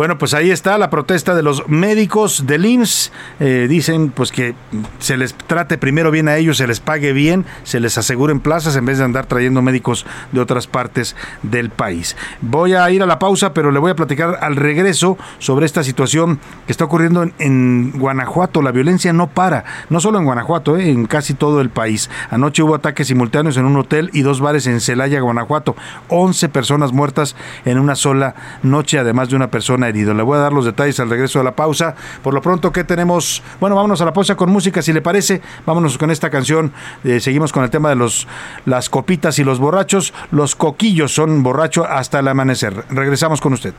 Bueno, 0.00 0.16
pues 0.16 0.32
ahí 0.32 0.50
está 0.50 0.78
la 0.78 0.88
protesta 0.88 1.34
de 1.34 1.42
los 1.42 1.68
médicos 1.68 2.46
del 2.46 2.64
IMSS. 2.64 3.12
Eh, 3.38 3.66
dicen 3.68 4.08
pues 4.08 4.32
que 4.32 4.54
se 4.98 5.18
les 5.18 5.34
trate 5.34 5.76
primero 5.76 6.10
bien 6.10 6.26
a 6.26 6.38
ellos, 6.38 6.56
se 6.56 6.66
les 6.66 6.80
pague 6.80 7.12
bien, 7.12 7.44
se 7.64 7.80
les 7.80 7.98
aseguren 7.98 8.40
plazas 8.40 8.76
en 8.76 8.86
vez 8.86 8.96
de 8.96 9.04
andar 9.04 9.26
trayendo 9.26 9.60
médicos 9.60 10.06
de 10.32 10.40
otras 10.40 10.66
partes 10.66 11.16
del 11.42 11.68
país. 11.68 12.16
Voy 12.40 12.72
a 12.72 12.90
ir 12.90 13.02
a 13.02 13.06
la 13.06 13.18
pausa, 13.18 13.52
pero 13.52 13.72
le 13.72 13.78
voy 13.78 13.90
a 13.90 13.94
platicar 13.94 14.38
al 14.40 14.56
regreso 14.56 15.18
sobre 15.38 15.66
esta 15.66 15.84
situación 15.84 16.40
que 16.64 16.72
está 16.72 16.86
ocurriendo 16.86 17.28
en, 17.38 17.92
Guanajuato. 17.98 18.62
La 18.62 18.72
violencia 18.72 19.12
no 19.12 19.26
para, 19.26 19.66
no 19.90 20.00
solo 20.00 20.18
en 20.18 20.24
Guanajuato, 20.24 20.78
eh, 20.78 20.88
en 20.88 21.04
casi 21.04 21.34
todo 21.34 21.60
el 21.60 21.68
país. 21.68 22.08
Anoche 22.30 22.62
hubo 22.62 22.74
ataques 22.74 23.08
simultáneos 23.08 23.58
en 23.58 23.66
un 23.66 23.76
hotel 23.76 24.08
y 24.14 24.22
dos 24.22 24.40
bares 24.40 24.66
en 24.66 24.80
Celaya, 24.80 25.20
Guanajuato. 25.20 25.76
11 26.08 26.48
personas 26.48 26.94
muertas 26.94 27.36
en 27.66 27.78
una 27.78 27.96
sola 27.96 28.34
noche, 28.62 28.98
además 28.98 29.28
de 29.28 29.36
una 29.36 29.50
persona 29.50 29.89
Le 29.92 30.22
voy 30.22 30.38
a 30.38 30.42
dar 30.42 30.52
los 30.52 30.64
detalles 30.64 31.00
al 31.00 31.10
regreso 31.10 31.38
de 31.40 31.44
la 31.44 31.56
pausa. 31.56 31.94
Por 32.22 32.32
lo 32.32 32.40
pronto, 32.40 32.72
¿qué 32.72 32.84
tenemos? 32.84 33.42
Bueno, 33.58 33.76
vámonos 33.76 34.00
a 34.00 34.04
la 34.04 34.12
pausa 34.12 34.36
con 34.36 34.50
música, 34.50 34.82
si 34.82 34.92
le 34.92 35.02
parece. 35.02 35.42
Vámonos 35.66 35.98
con 35.98 36.10
esta 36.10 36.30
canción. 36.30 36.72
Eh, 37.04 37.20
seguimos 37.20 37.52
con 37.52 37.64
el 37.64 37.70
tema 37.70 37.88
de 37.88 37.96
los 37.96 38.26
las 38.66 38.88
copitas 38.88 39.38
y 39.38 39.44
los 39.44 39.58
borrachos. 39.58 40.14
Los 40.30 40.54
coquillos 40.54 41.12
son 41.12 41.42
borrachos 41.42 41.86
hasta 41.88 42.20
el 42.20 42.28
amanecer. 42.28 42.84
Regresamos 42.90 43.40
con 43.40 43.52
usted. 43.52 43.74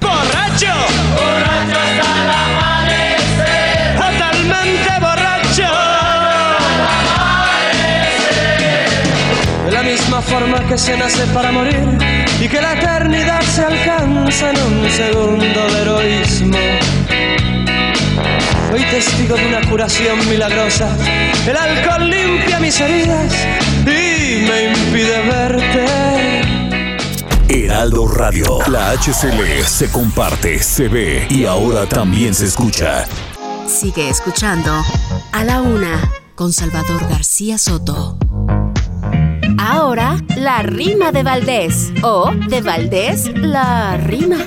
¡Borracho! 0.00 0.66
¡Borracho 1.14 2.01
forma 10.22 10.66
que 10.66 10.78
se 10.78 10.96
nace 10.96 11.26
para 11.28 11.52
morir 11.52 11.98
y 12.40 12.48
que 12.48 12.60
la 12.60 12.72
eternidad 12.74 13.42
se 13.42 13.62
alcanza 13.62 14.50
en 14.50 14.62
un 14.62 14.90
segundo 14.90 15.66
de 15.72 15.82
heroísmo. 15.82 16.58
Hoy 18.72 18.82
testigo 18.90 19.36
de 19.36 19.46
una 19.46 19.60
curación 19.68 20.18
milagrosa, 20.28 20.96
el 21.46 21.56
alcohol 21.56 22.08
limpia 22.08 22.58
mis 22.58 22.80
heridas 22.80 23.32
y 23.82 24.46
me 24.48 24.72
impide 24.72 25.22
verte. 25.28 26.42
Heraldo 27.48 28.08
Radio, 28.08 28.58
la 28.68 28.92
HCL 28.92 29.64
se 29.66 29.90
comparte, 29.90 30.62
se 30.62 30.88
ve 30.88 31.26
y 31.28 31.44
ahora 31.44 31.86
también 31.86 32.34
se 32.34 32.46
escucha. 32.46 33.04
Sigue 33.66 34.08
escuchando 34.08 34.72
a 35.32 35.44
la 35.44 35.60
una 35.60 36.00
con 36.34 36.52
Salvador 36.52 37.08
García 37.08 37.58
Soto. 37.58 38.16
La 39.94 40.62
rima 40.62 41.12
de 41.12 41.22
Valdés. 41.22 41.92
O, 42.02 42.30
de 42.48 42.62
Valdés, 42.62 43.30
la 43.36 43.98
rima. 43.98 44.38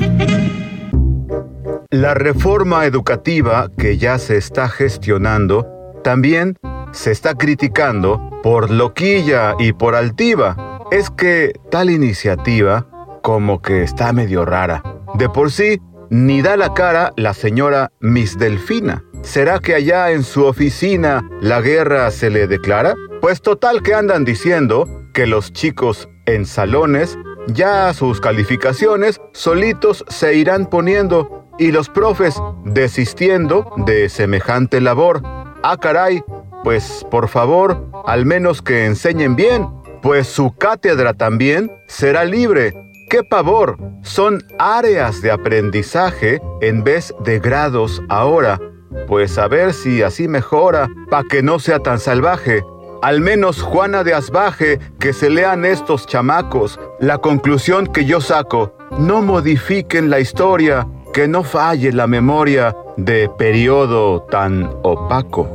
La 1.91 2.15
reforma 2.15 2.86
educativa 2.86 3.69
que 3.77 3.99
ya 3.99 4.17
se 4.17 4.38
está 4.38 4.67
gestionando 4.69 5.67
también 6.03 6.58
se 6.93 7.12
está 7.12 7.36
criticando 7.36 8.19
por 8.41 8.71
loquilla 8.71 9.53
y 9.60 9.73
por 9.73 9.93
altiva. 9.93 10.79
Es 10.89 11.12
que 11.12 11.53
tal 11.69 11.91
iniciativa 11.91 12.88
como 13.21 13.62
que 13.62 13.84
está 13.84 14.13
medio 14.13 14.45
rara. 14.45 14.81
De 15.13 15.29
por 15.29 15.51
sí, 15.51 15.79
ni 16.10 16.41
da 16.41 16.58
la 16.58 16.73
cara 16.73 17.13
la 17.17 17.36
señora 17.36 17.91
Miss 17.99 18.39
Delfina. 18.39 19.03
¿Será 19.21 19.60
que 19.60 19.75
allá 19.75 20.10
en 20.10 20.23
su 20.23 20.43
oficina 20.43 21.21
la 21.39 21.62
guerra 21.62 22.10
se 22.10 22.31
le 22.31 22.47
declara? 22.47 22.95
Pues 23.21 23.43
total 23.43 23.84
que 23.84 23.93
andan 23.93 24.25
diciendo 24.25 25.04
que 25.15 25.25
los 25.25 25.54
chicos 25.54 26.10
en 26.25 26.45
salones 26.45 27.17
ya 27.47 27.93
sus 27.93 28.19
calificaciones 28.19 29.21
solitos 29.32 30.04
se 30.10 30.36
irán 30.36 30.65
poniendo 30.65 31.47
y 31.58 31.71
los 31.71 31.89
profes 31.89 32.36
desistiendo 32.65 33.73
de 33.78 34.10
semejante 34.10 34.82
labor. 34.82 35.21
Ah, 35.63 35.78
caray, 35.80 36.21
pues 36.65 37.06
por 37.10 37.30
favor, 37.30 37.89
al 38.06 38.25
menos 38.25 38.62
que 38.62 38.86
enseñen 38.86 39.38
bien, 39.38 39.67
pues 40.01 40.28
su 40.28 40.54
cátedra 40.54 41.13
también 41.13 41.71
será 41.88 42.25
libre. 42.25 42.73
¡Qué 43.10 43.23
pavor! 43.23 43.78
Son 44.01 44.43
áreas 44.60 45.21
de 45.21 45.32
aprendizaje 45.32 46.41
en 46.60 46.84
vez 46.84 47.13
de 47.23 47.39
grados 47.39 48.04
ahora. 48.10 48.60
Pues 49.08 49.38
a 49.38 49.47
ver 49.47 49.73
si 49.73 50.04
así 50.04 50.28
mejora, 50.28 50.89
pa' 51.10 51.23
que 51.23 51.41
no 51.41 51.60
sea 51.60 51.80
tan 51.80 51.99
salvaje. 51.99 52.63
Al 53.05 53.21
menos 53.21 53.61
Juana 53.61 54.03
de 54.03 54.15
Asbaje, 54.15 54.79
que 54.99 55.13
se 55.13 55.29
lean 55.29 55.63
estos 55.63 56.07
chamacos. 56.07 56.79
La 56.99 57.19
conclusión 57.19 57.85
que 57.85 58.03
yo 58.05 58.19
saco, 58.19 58.75
no 58.97 59.21
modifiquen 59.21 60.09
la 60.09 60.19
historia, 60.19 60.87
que 61.13 61.27
no 61.27 61.43
falle 61.43 61.91
la 61.91 62.07
memoria 62.07 62.75
de 62.97 63.29
periodo 63.37 64.23
tan 64.23 64.71
opaco. 64.81 65.47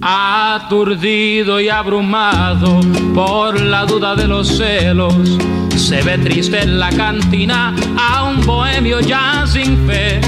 Aturdido 0.00 1.60
y 1.60 1.68
abrumado 1.68 2.80
por 3.14 3.60
la 3.60 3.84
duda 3.84 4.14
de 4.14 4.26
los 4.26 4.48
celos, 4.56 5.36
se 5.76 6.00
ve 6.00 6.16
triste 6.16 6.62
en 6.62 6.78
la 6.78 6.88
cantina 6.88 7.74
a 7.98 8.24
un 8.24 8.40
bohemio 8.46 9.00
ya 9.00 9.44
sin 9.46 9.86
fe, 9.86 10.18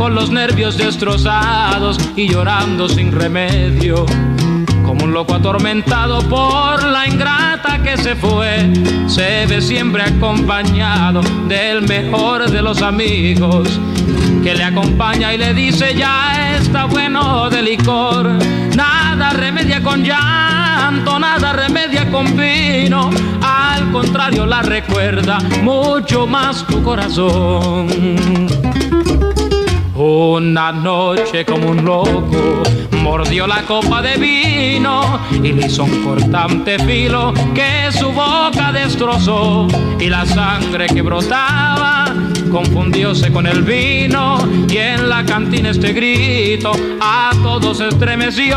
con 0.00 0.14
los 0.14 0.30
nervios 0.30 0.78
destrozados 0.78 1.98
y 2.16 2.26
llorando 2.26 2.88
sin 2.88 3.12
remedio. 3.12 4.06
Como 4.82 5.04
un 5.04 5.12
loco 5.12 5.34
atormentado 5.34 6.26
por 6.26 6.82
la 6.84 7.06
ingrata 7.06 7.82
que 7.82 7.98
se 7.98 8.16
fue, 8.16 8.72
se 9.08 9.44
ve 9.44 9.60
siempre 9.60 10.02
acompañado 10.02 11.20
del 11.46 11.82
mejor 11.82 12.50
de 12.50 12.62
los 12.62 12.80
amigos, 12.80 13.78
que 14.42 14.54
le 14.54 14.64
acompaña 14.64 15.34
y 15.34 15.38
le 15.38 15.52
dice 15.52 15.94
ya 15.94 16.56
está 16.56 16.86
bueno 16.86 17.50
de 17.50 17.60
licor, 17.60 18.26
nada 18.74 19.34
remedia 19.34 19.82
con 19.82 20.02
llanto, 20.02 21.18
nada 21.18 21.52
remedia 21.52 22.10
con 22.10 22.24
vino, 22.38 23.10
al 23.42 23.92
contrario 23.92 24.46
la 24.46 24.62
recuerda 24.62 25.40
mucho 25.62 26.26
más 26.26 26.66
tu 26.66 26.82
corazón. 26.82 28.48
Una 30.02 30.72
noche 30.72 31.44
como 31.44 31.72
un 31.72 31.84
loco 31.84 32.62
mordió 33.02 33.46
la 33.46 33.60
copa 33.64 34.00
de 34.00 34.16
vino 34.16 35.20
y 35.30 35.52
le 35.52 35.66
hizo 35.66 35.84
un 35.84 36.02
cortante 36.02 36.78
filo 36.78 37.34
que 37.54 37.92
su 37.92 38.10
boca 38.10 38.72
destrozó 38.72 39.68
y 39.98 40.06
la 40.08 40.24
sangre 40.24 40.86
que 40.86 41.02
brotaba 41.02 42.14
confundióse 42.50 43.30
con 43.30 43.46
el 43.46 43.62
vino 43.62 44.38
y 44.70 44.78
en 44.78 45.06
la 45.06 45.22
cantina 45.22 45.68
este 45.68 45.92
grito 45.92 46.72
a 46.98 47.32
todos 47.42 47.80
estremeció. 47.80 48.56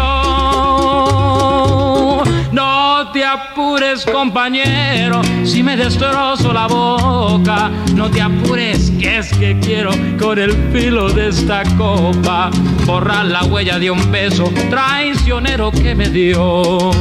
No 2.53 3.09
te 3.11 3.25
apures, 3.25 4.05
compañero, 4.05 5.21
si 5.43 5.63
me 5.63 5.75
destrozo 5.75 6.53
la 6.53 6.67
boca. 6.67 7.71
No 7.95 8.11
te 8.11 8.21
apures, 8.21 8.91
que 8.99 9.17
es 9.17 9.33
que 9.33 9.59
quiero 9.59 9.89
con 10.19 10.37
el 10.37 10.51
filo 10.71 11.09
de 11.09 11.29
esta 11.29 11.63
copa 11.77 12.51
borrar 12.85 13.25
la 13.25 13.43
huella 13.43 13.79
de 13.79 13.89
un 13.89 14.11
beso 14.11 14.51
traicionero 14.69 15.71
que 15.71 15.95
me 15.95 16.09
dio. 16.09 16.91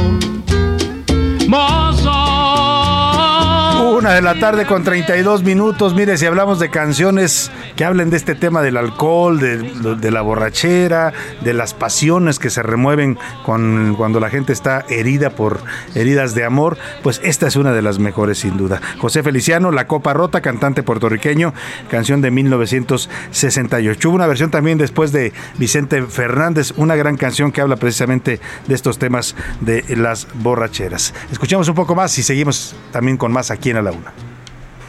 Una 3.92 4.14
de 4.14 4.22
la 4.22 4.38
tarde 4.38 4.64
con 4.64 4.84
32 4.84 5.42
minutos. 5.42 5.94
Mire, 5.94 6.16
si 6.16 6.24
hablamos 6.24 6.58
de 6.58 6.70
canciones 6.70 7.50
que 7.76 7.84
hablen 7.84 8.08
de 8.08 8.16
este 8.16 8.34
tema 8.34 8.62
del 8.62 8.78
alcohol, 8.78 9.38
de, 9.38 10.10
la 10.10 10.22
borrachera, 10.22 11.12
de 11.42 11.52
las 11.52 11.74
pasiones 11.74 12.38
que 12.38 12.48
se 12.48 12.62
remueven 12.62 13.18
cuando 13.44 14.18
la 14.18 14.30
gente 14.30 14.54
está 14.54 14.86
herida 14.88 15.28
por 15.28 15.60
heridas 15.94 16.34
de 16.34 16.42
amor, 16.42 16.78
pues 17.02 17.20
esta 17.22 17.46
es 17.46 17.56
una 17.56 17.74
de 17.74 17.82
las 17.82 17.98
mejores 17.98 18.38
sin 18.38 18.56
duda. 18.56 18.80
José 18.96 19.22
Feliciano, 19.22 19.70
La 19.70 19.86
Copa 19.86 20.14
Rota, 20.14 20.40
cantante 20.40 20.82
puertorriqueño, 20.82 21.52
canción 21.90 22.22
de 22.22 22.30
1968. 22.30 24.08
Hubo 24.08 24.16
una 24.16 24.26
versión 24.26 24.50
también 24.50 24.78
después 24.78 25.12
de 25.12 25.34
Vicente 25.58 26.02
Fernández, 26.04 26.72
una 26.78 26.96
gran 26.96 27.18
canción 27.18 27.52
que 27.52 27.60
habla 27.60 27.76
precisamente 27.76 28.40
de 28.66 28.74
estos 28.74 28.96
temas 28.96 29.36
de 29.60 29.84
las 29.98 30.28
borracheras. 30.32 31.12
Escuchamos 31.30 31.68
un 31.68 31.74
poco 31.74 31.94
más 31.94 32.16
y 32.16 32.22
seguimos 32.22 32.74
también 32.90 33.18
con 33.18 33.32
más 33.32 33.50
aquí 33.50 33.68
en 33.68 33.81
la 33.82 33.92
una. 33.92 34.12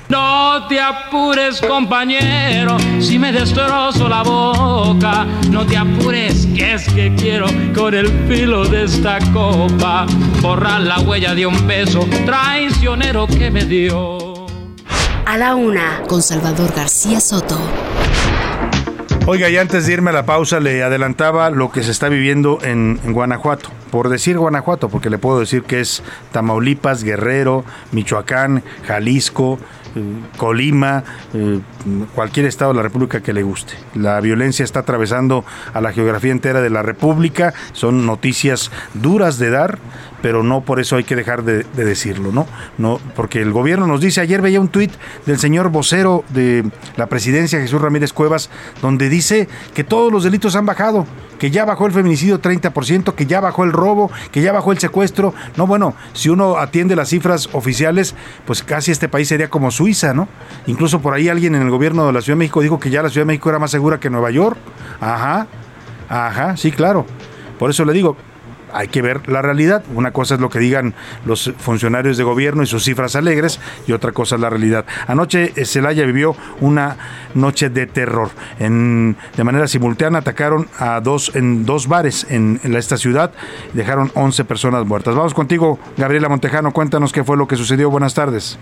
No 0.10 0.68
te 0.68 0.80
apures, 0.80 1.60
compañero, 1.62 2.78
si 3.00 3.18
me 3.18 3.32
destrozo 3.32 4.08
la 4.08 4.22
boca. 4.22 5.26
No 5.50 5.66
te 5.66 5.78
apures, 5.78 6.46
que 6.56 6.74
es 6.74 6.88
que 6.94 7.16
quiero 7.16 7.48
con 7.74 7.94
el 7.94 8.08
filo 8.28 8.66
de 8.66 8.84
esta 8.84 9.18
copa 9.32 10.06
borrar 10.42 10.82
la 10.82 11.00
huella 11.00 11.34
de 11.34 11.48
un 11.48 11.66
beso 11.66 12.08
traicionero 12.26 13.26
que 13.28 13.50
me 13.50 13.66
dio. 13.66 14.46
A 15.26 15.38
la 15.38 15.56
una, 15.56 16.02
con 16.08 16.22
Salvador 16.22 16.74
García 16.76 17.20
Soto. 17.20 17.58
Oiga, 19.26 19.50
y 19.50 19.56
antes 19.56 19.88
de 19.88 19.94
irme 19.94 20.10
a 20.10 20.14
la 20.14 20.26
pausa, 20.26 20.60
le 20.60 20.84
adelantaba 20.84 21.50
lo 21.50 21.72
que 21.72 21.82
se 21.82 21.92
está 21.92 22.10
viviendo 22.10 22.60
en, 22.62 23.00
Guanajuato. 23.14 23.70
Por 23.90 24.10
decir 24.10 24.38
Guanajuato, 24.38 24.90
porque 24.90 25.10
le 25.10 25.18
puedo 25.18 25.40
decir 25.40 25.64
que 25.64 25.80
es 25.80 26.04
Tamaulipas, 26.34 27.06
Guerrero, 27.06 27.64
Michoacán, 27.94 28.64
Jalisco, 28.86 29.60
Colima, 30.36 31.06
eh, 31.34 31.62
cualquier 32.14 32.48
estado 32.48 32.72
de 32.72 32.78
la 32.78 32.84
República 32.84 33.22
que 33.22 33.32
le 33.32 33.44
guste. 33.44 33.76
La 33.96 34.20
violencia 34.20 34.66
está 34.66 34.82
atravesando 34.82 35.46
a 35.74 35.80
la 35.80 35.94
geografía 35.94 36.34
entera 36.34 36.60
de 36.60 36.70
la 36.70 36.82
República, 36.82 37.54
son 37.72 38.06
noticias 38.06 38.72
duras 38.94 39.38
de 39.38 39.52
dar, 39.52 39.80
pero 40.24 40.42
no 40.42 40.62
por 40.62 40.80
eso 40.80 40.96
hay 40.96 41.04
que 41.04 41.18
dejar 41.18 41.44
de, 41.44 41.66
decirlo, 41.76 42.32
¿no? 42.32 42.48
¿no? 42.78 42.98
Porque 43.14 43.42
el 43.42 43.52
gobierno 43.52 43.88
nos 43.88 44.00
dice, 44.00 44.22
ayer 44.22 44.42
veía 44.42 44.62
un 44.62 44.70
tuit 44.70 44.94
del 45.26 45.38
señor 45.38 45.68
vocero 45.68 46.24
de 46.30 46.64
la 46.96 47.08
presidencia, 47.08 47.60
Jesús 47.60 47.82
Ramírez 47.82 48.14
Cuevas, 48.14 48.50
donde 48.82 49.10
dice 49.10 49.50
que 49.74 49.84
todos 49.84 50.14
los 50.14 50.24
delitos 50.24 50.56
han 50.56 50.66
bajado, 50.66 51.06
que 51.40 51.52
ya 51.52 51.66
bajó 51.66 51.88
el 51.88 51.92
feminicidio 51.92 52.42
30%, 52.42 53.16
que 53.16 53.26
ya 53.26 53.42
bajó 53.42 53.66
el 53.66 53.74
robo, 53.74 54.10
que 54.32 54.42
ya 54.42 54.54
bajó 54.54 54.72
el 54.72 54.80
secuestro. 54.80 55.34
No, 55.58 55.68
bueno, 55.68 55.94
si 56.14 56.30
uno 56.30 56.58
atiende 56.58 56.96
las 56.96 57.10
cifras 57.10 57.50
oficiales, 57.52 58.16
pues 58.46 58.64
casi 58.64 58.92
este 58.92 59.10
país 59.10 59.28
sería 59.28 59.50
como 59.50 59.72
Suiza, 59.72 60.14
¿no? 60.14 60.30
Incluso 60.68 61.02
por 61.02 61.14
ahí 61.16 61.28
alguien 61.28 61.54
en 61.54 61.64
el 61.64 61.70
gobierno 61.70 62.08
de 62.08 62.14
la 62.14 62.22
Ciudad 62.22 62.38
de 62.38 62.40
México 62.40 62.62
dijo 62.62 62.80
que 62.80 62.90
ya 62.90 63.04
la 63.04 63.10
Ciudad 63.10 63.24
de 63.24 63.34
México 63.34 63.50
era 63.50 63.60
más 63.60 63.72
segura 63.72 64.00
que 64.00 64.10
Nueva 64.10 64.32
York. 64.32 64.56
Ajá, 65.02 65.48
ajá, 66.08 66.56
sí, 66.56 66.72
claro. 66.72 67.06
Por 67.60 67.70
eso 67.70 67.84
le 67.84 67.92
digo, 67.92 68.16
hay 68.74 68.88
que 68.88 69.02
ver 69.02 69.28
la 69.30 69.42
realidad. 69.42 69.84
Una 69.94 70.12
cosa 70.12 70.36
es 70.36 70.42
lo 70.42 70.50
que 70.50 70.60
digan 70.60 70.94
los 71.26 71.52
funcionarios 71.58 72.18
de 72.18 72.24
gobierno 72.24 72.64
y 72.64 72.68
sus 72.68 72.84
cifras 72.84 73.16
alegres 73.16 73.60
y 73.88 73.92
otra 73.92 74.12
cosa 74.12 74.36
es 74.36 74.42
la 74.42 74.50
realidad. 74.50 74.86
Anoche 75.08 75.54
eh, 75.56 75.66
Celaya 75.66 76.06
vivió 76.06 76.36
una 76.62 76.98
noche 77.34 77.70
de 77.70 77.88
terror. 77.88 78.30
En, 78.60 79.16
de 79.36 79.44
manera 79.44 79.68
simultánea 79.68 80.20
atacaron 80.20 80.68
a 80.80 81.00
dos 81.02 81.36
en 81.36 81.66
dos 81.66 81.88
bares 81.88 82.26
en, 82.30 82.60
en 82.64 82.76
esta 82.76 82.98
ciudad, 82.98 83.32
dejaron 83.74 84.12
11 84.14 84.44
personas 84.46 84.86
muertas. 84.86 85.16
Vamos 85.16 85.34
contigo, 85.34 85.80
Gabriela 85.98 86.30
Montejano, 86.30 86.72
cuéntanos 86.72 87.12
qué 87.12 87.24
fue 87.24 87.38
lo 87.38 87.48
que 87.48 87.56
sucedió. 87.56 87.90
Buenas 87.90 88.14
tardes. 88.14 88.58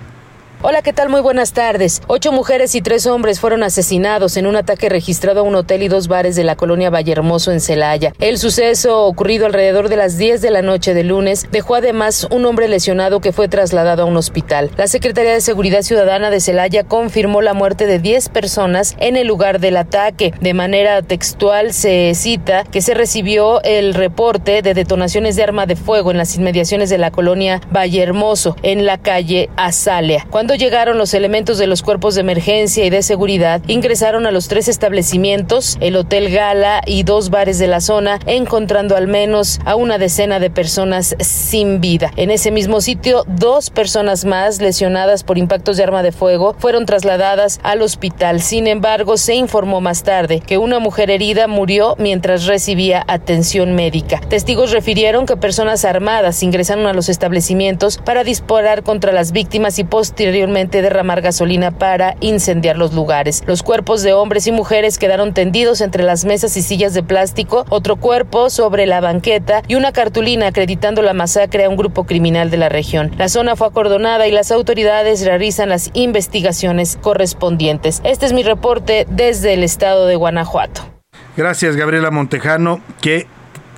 Hola, 0.63 0.83
¿qué 0.83 0.93
tal? 0.93 1.09
Muy 1.09 1.21
buenas 1.21 1.53
tardes. 1.53 2.03
Ocho 2.05 2.31
mujeres 2.31 2.75
y 2.75 2.83
tres 2.83 3.07
hombres 3.07 3.39
fueron 3.39 3.63
asesinados 3.63 4.37
en 4.37 4.45
un 4.45 4.55
ataque 4.55 4.89
registrado 4.89 5.39
a 5.39 5.43
un 5.43 5.55
hotel 5.55 5.81
y 5.81 5.87
dos 5.87 6.07
bares 6.07 6.35
de 6.35 6.43
la 6.43 6.55
colonia 6.55 6.91
Vallehermoso 6.91 7.51
en 7.51 7.59
Celaya. 7.59 8.13
El 8.19 8.37
suceso 8.37 9.05
ocurrido 9.07 9.47
alrededor 9.47 9.89
de 9.89 9.95
las 9.95 10.19
10 10.19 10.39
de 10.39 10.51
la 10.51 10.61
noche 10.61 10.93
de 10.93 11.03
lunes 11.03 11.47
dejó 11.51 11.73
además 11.73 12.27
un 12.29 12.45
hombre 12.45 12.67
lesionado 12.67 13.21
que 13.21 13.31
fue 13.31 13.47
trasladado 13.47 14.03
a 14.03 14.05
un 14.05 14.15
hospital. 14.17 14.69
La 14.77 14.85
Secretaría 14.85 15.33
de 15.33 15.41
Seguridad 15.41 15.81
Ciudadana 15.81 16.29
de 16.29 16.39
Celaya 16.39 16.83
confirmó 16.83 17.41
la 17.41 17.55
muerte 17.55 17.87
de 17.87 17.97
10 17.97 18.29
personas 18.29 18.95
en 18.99 19.17
el 19.17 19.25
lugar 19.25 19.61
del 19.61 19.77
ataque. 19.77 20.31
De 20.41 20.53
manera 20.53 21.01
textual 21.01 21.73
se 21.73 22.13
cita 22.13 22.65
que 22.65 22.81
se 22.81 22.93
recibió 22.93 23.63
el 23.63 23.95
reporte 23.95 24.61
de 24.61 24.75
detonaciones 24.75 25.35
de 25.35 25.41
arma 25.41 25.65
de 25.65 25.75
fuego 25.75 26.11
en 26.11 26.17
las 26.17 26.35
inmediaciones 26.35 26.91
de 26.91 26.99
la 26.99 27.09
colonia 27.09 27.61
Vallehermoso 27.71 28.55
en 28.61 28.85
la 28.85 28.99
calle 28.99 29.49
Azalea. 29.55 30.27
Cuando 30.29 30.50
llegaron 30.55 30.97
los 30.97 31.13
elementos 31.13 31.57
de 31.57 31.67
los 31.67 31.81
cuerpos 31.81 32.15
de 32.15 32.21
emergencia 32.21 32.85
y 32.85 32.89
de 32.89 33.03
seguridad, 33.03 33.61
ingresaron 33.67 34.25
a 34.25 34.31
los 34.31 34.47
tres 34.47 34.67
establecimientos, 34.67 35.77
el 35.79 35.95
Hotel 35.95 36.31
Gala 36.31 36.81
y 36.85 37.03
dos 37.03 37.29
bares 37.29 37.59
de 37.59 37.67
la 37.67 37.81
zona, 37.81 38.19
encontrando 38.25 38.95
al 38.95 39.07
menos 39.07 39.59
a 39.65 39.75
una 39.75 39.97
decena 39.97 40.39
de 40.39 40.49
personas 40.49 41.15
sin 41.19 41.81
vida. 41.81 42.11
En 42.15 42.31
ese 42.31 42.51
mismo 42.51 42.81
sitio, 42.81 43.23
dos 43.27 43.69
personas 43.69 44.25
más 44.25 44.61
lesionadas 44.61 45.23
por 45.23 45.37
impactos 45.37 45.77
de 45.77 45.83
arma 45.83 46.03
de 46.03 46.11
fuego 46.11 46.55
fueron 46.57 46.85
trasladadas 46.85 47.59
al 47.63 47.81
hospital. 47.81 48.41
Sin 48.41 48.67
embargo, 48.67 49.17
se 49.17 49.35
informó 49.35 49.81
más 49.81 50.03
tarde 50.03 50.39
que 50.39 50.57
una 50.57 50.79
mujer 50.79 51.11
herida 51.11 51.47
murió 51.47 51.95
mientras 51.97 52.45
recibía 52.45 53.03
atención 53.07 53.73
médica. 53.73 54.19
Testigos 54.27 54.71
refirieron 54.71 55.25
que 55.25 55.37
personas 55.37 55.85
armadas 55.85 56.43
ingresaron 56.43 56.87
a 56.87 56.93
los 56.93 57.09
establecimientos 57.09 57.97
para 57.97 58.23
disparar 58.23 58.83
contra 58.83 59.11
las 59.11 59.31
víctimas 59.31 59.79
y 59.79 59.83
posteriormente 59.83 60.40
derramar 60.81 61.21
gasolina 61.21 61.71
para 61.71 62.15
incendiar 62.19 62.77
los 62.77 62.93
lugares. 62.93 63.43
Los 63.45 63.63
cuerpos 63.63 64.03
de 64.03 64.13
hombres 64.13 64.47
y 64.47 64.51
mujeres 64.51 64.97
quedaron 64.97 65.33
tendidos 65.33 65.81
entre 65.81 66.03
las 66.03 66.25
mesas 66.25 66.55
y 66.57 66.61
sillas 66.61 66.93
de 66.93 67.03
plástico, 67.03 67.65
otro 67.69 67.95
cuerpo 67.95 68.49
sobre 68.49 68.85
la 68.85 69.01
banqueta 69.01 69.63
y 69.67 69.75
una 69.75 69.91
cartulina 69.91 70.47
acreditando 70.47 71.01
la 71.01 71.13
masacre 71.13 71.65
a 71.65 71.69
un 71.69 71.77
grupo 71.77 72.05
criminal 72.05 72.49
de 72.49 72.57
la 72.57 72.69
región. 72.69 73.11
La 73.17 73.29
zona 73.29 73.55
fue 73.55 73.67
acordonada 73.67 74.27
y 74.27 74.31
las 74.31 74.51
autoridades 74.51 75.25
realizan 75.25 75.69
las 75.69 75.89
investigaciones 75.93 76.97
correspondientes. 77.01 78.01
Este 78.03 78.25
es 78.25 78.33
mi 78.33 78.43
reporte 78.43 79.05
desde 79.09 79.53
el 79.53 79.63
estado 79.63 80.05
de 80.07 80.15
Guanajuato. 80.15 80.81
Gracias, 81.37 81.75
Gabriela 81.75 82.11
Montejano. 82.11 82.81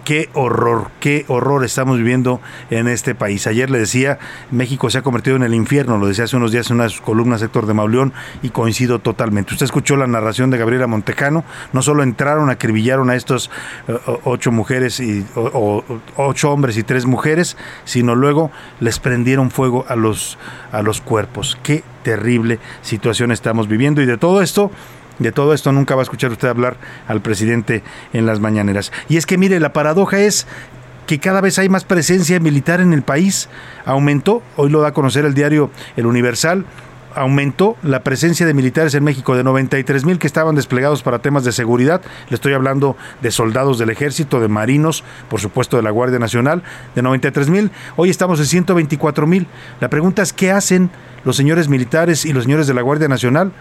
Qué 0.03 0.29
horror, 0.33 0.89
qué 0.99 1.25
horror 1.27 1.63
estamos 1.63 1.97
viviendo 1.97 2.41
en 2.69 2.87
este 2.87 3.15
país. 3.15 3.47
Ayer 3.47 3.69
le 3.69 3.79
decía, 3.79 4.19
México 4.51 4.89
se 4.89 4.99
ha 4.99 5.01
convertido 5.01 5.35
en 5.35 5.43
el 5.43 5.53
infierno, 5.53 5.97
lo 5.97 6.07
decía 6.07 6.25
hace 6.25 6.37
unos 6.37 6.51
días 6.51 6.69
en 6.69 6.75
una 6.75 6.85
de 6.85 6.89
sus 6.89 7.01
columnas 7.01 7.41
Héctor 7.41 7.65
de 7.65 7.73
Mauleón 7.73 8.13
y 8.41 8.49
coincido 8.49 8.99
totalmente. 8.99 9.53
Usted 9.53 9.65
escuchó 9.65 9.95
la 9.95 10.07
narración 10.07 10.49
de 10.49 10.57
Gabriela 10.57 10.87
Montejano, 10.87 11.43
no 11.71 11.81
solo 11.81 12.03
entraron, 12.03 12.49
acribillaron 12.49 13.09
a 13.09 13.15
estos 13.15 13.49
eh, 13.87 13.97
ocho 14.23 14.51
mujeres 14.51 14.99
y 14.99 15.25
ocho 16.15 16.51
hombres 16.51 16.77
y 16.77 16.83
tres 16.83 17.05
mujeres, 17.05 17.57
sino 17.85 18.15
luego 18.15 18.51
les 18.79 18.99
prendieron 18.99 19.51
fuego 19.51 19.85
a 19.87 19.95
los 19.95 20.37
a 20.71 20.81
los 20.81 21.01
cuerpos. 21.01 21.57
Qué 21.63 21.83
terrible 22.03 22.59
situación 22.81 23.31
estamos 23.31 23.67
viviendo 23.67 24.01
y 24.01 24.05
de 24.05 24.17
todo 24.17 24.41
esto 24.41 24.71
de 25.19 25.31
todo 25.31 25.53
esto 25.53 25.71
nunca 25.71 25.95
va 25.95 26.01
a 26.01 26.03
escuchar 26.03 26.31
usted 26.31 26.47
hablar 26.47 26.77
al 27.07 27.21
presidente 27.21 27.83
en 28.13 28.25
las 28.25 28.39
mañaneras. 28.39 28.91
Y 29.09 29.17
es 29.17 29.25
que 29.25 29.37
mire, 29.37 29.59
la 29.59 29.73
paradoja 29.73 30.19
es 30.19 30.47
que 31.05 31.19
cada 31.19 31.41
vez 31.41 31.59
hay 31.59 31.69
más 31.69 31.83
presencia 31.83 32.39
militar 32.39 32.81
en 32.81 32.93
el 32.93 33.01
país. 33.03 33.49
Aumentó, 33.85 34.41
hoy 34.55 34.69
lo 34.69 34.81
da 34.81 34.89
a 34.89 34.93
conocer 34.93 35.25
el 35.25 35.33
diario 35.33 35.69
El 35.95 36.05
Universal, 36.05 36.65
aumentó 37.15 37.77
la 37.83 38.01
presencia 38.03 38.45
de 38.45 38.53
militares 38.53 38.93
en 38.95 39.03
México 39.03 39.35
de 39.35 39.43
93 39.43 40.05
mil 40.05 40.19
que 40.19 40.27
estaban 40.27 40.55
desplegados 40.55 41.03
para 41.03 41.19
temas 41.19 41.43
de 41.43 41.51
seguridad. 41.51 42.01
Le 42.29 42.35
estoy 42.35 42.53
hablando 42.53 42.97
de 43.21 43.31
soldados 43.31 43.77
del 43.77 43.89
ejército, 43.89 44.39
de 44.39 44.47
marinos, 44.47 45.03
por 45.29 45.39
supuesto 45.39 45.77
de 45.77 45.83
la 45.83 45.91
Guardia 45.91 46.19
Nacional, 46.19 46.63
de 46.95 47.01
93 47.01 47.49
mil. 47.49 47.71
Hoy 47.95 48.09
estamos 48.09 48.39
en 48.39 48.45
124 48.45 49.27
mil. 49.27 49.47
La 49.79 49.89
pregunta 49.89 50.21
es, 50.21 50.33
¿qué 50.33 50.51
hacen 50.51 50.89
los 51.23 51.35
señores 51.35 51.69
militares 51.69 52.25
y 52.25 52.33
los 52.33 52.43
señores 52.43 52.67
de 52.67 52.73
la 52.73 52.81
Guardia 52.81 53.07
Nacional? 53.07 53.51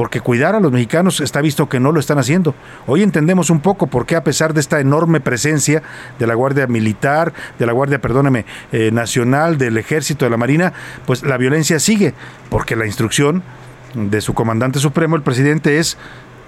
Porque 0.00 0.22
cuidar 0.22 0.54
a 0.54 0.60
los 0.60 0.72
mexicanos 0.72 1.20
está 1.20 1.42
visto 1.42 1.68
que 1.68 1.78
no 1.78 1.92
lo 1.92 2.00
están 2.00 2.16
haciendo. 2.16 2.54
Hoy 2.86 3.02
entendemos 3.02 3.50
un 3.50 3.60
poco 3.60 3.86
por 3.86 4.06
qué 4.06 4.16
a 4.16 4.24
pesar 4.24 4.54
de 4.54 4.60
esta 4.60 4.80
enorme 4.80 5.20
presencia 5.20 5.82
de 6.18 6.26
la 6.26 6.32
Guardia 6.32 6.66
Militar, 6.66 7.34
de 7.58 7.66
la 7.66 7.74
Guardia, 7.74 8.00
perdóneme, 8.00 8.46
eh, 8.72 8.90
Nacional, 8.92 9.58
del 9.58 9.76
Ejército, 9.76 10.24
de 10.24 10.30
la 10.30 10.38
Marina, 10.38 10.72
pues 11.04 11.22
la 11.22 11.36
violencia 11.36 11.78
sigue, 11.78 12.14
porque 12.48 12.76
la 12.76 12.86
instrucción 12.86 13.42
de 13.92 14.22
su 14.22 14.32
comandante 14.32 14.78
supremo, 14.78 15.16
el 15.16 15.22
presidente, 15.22 15.78
es 15.78 15.98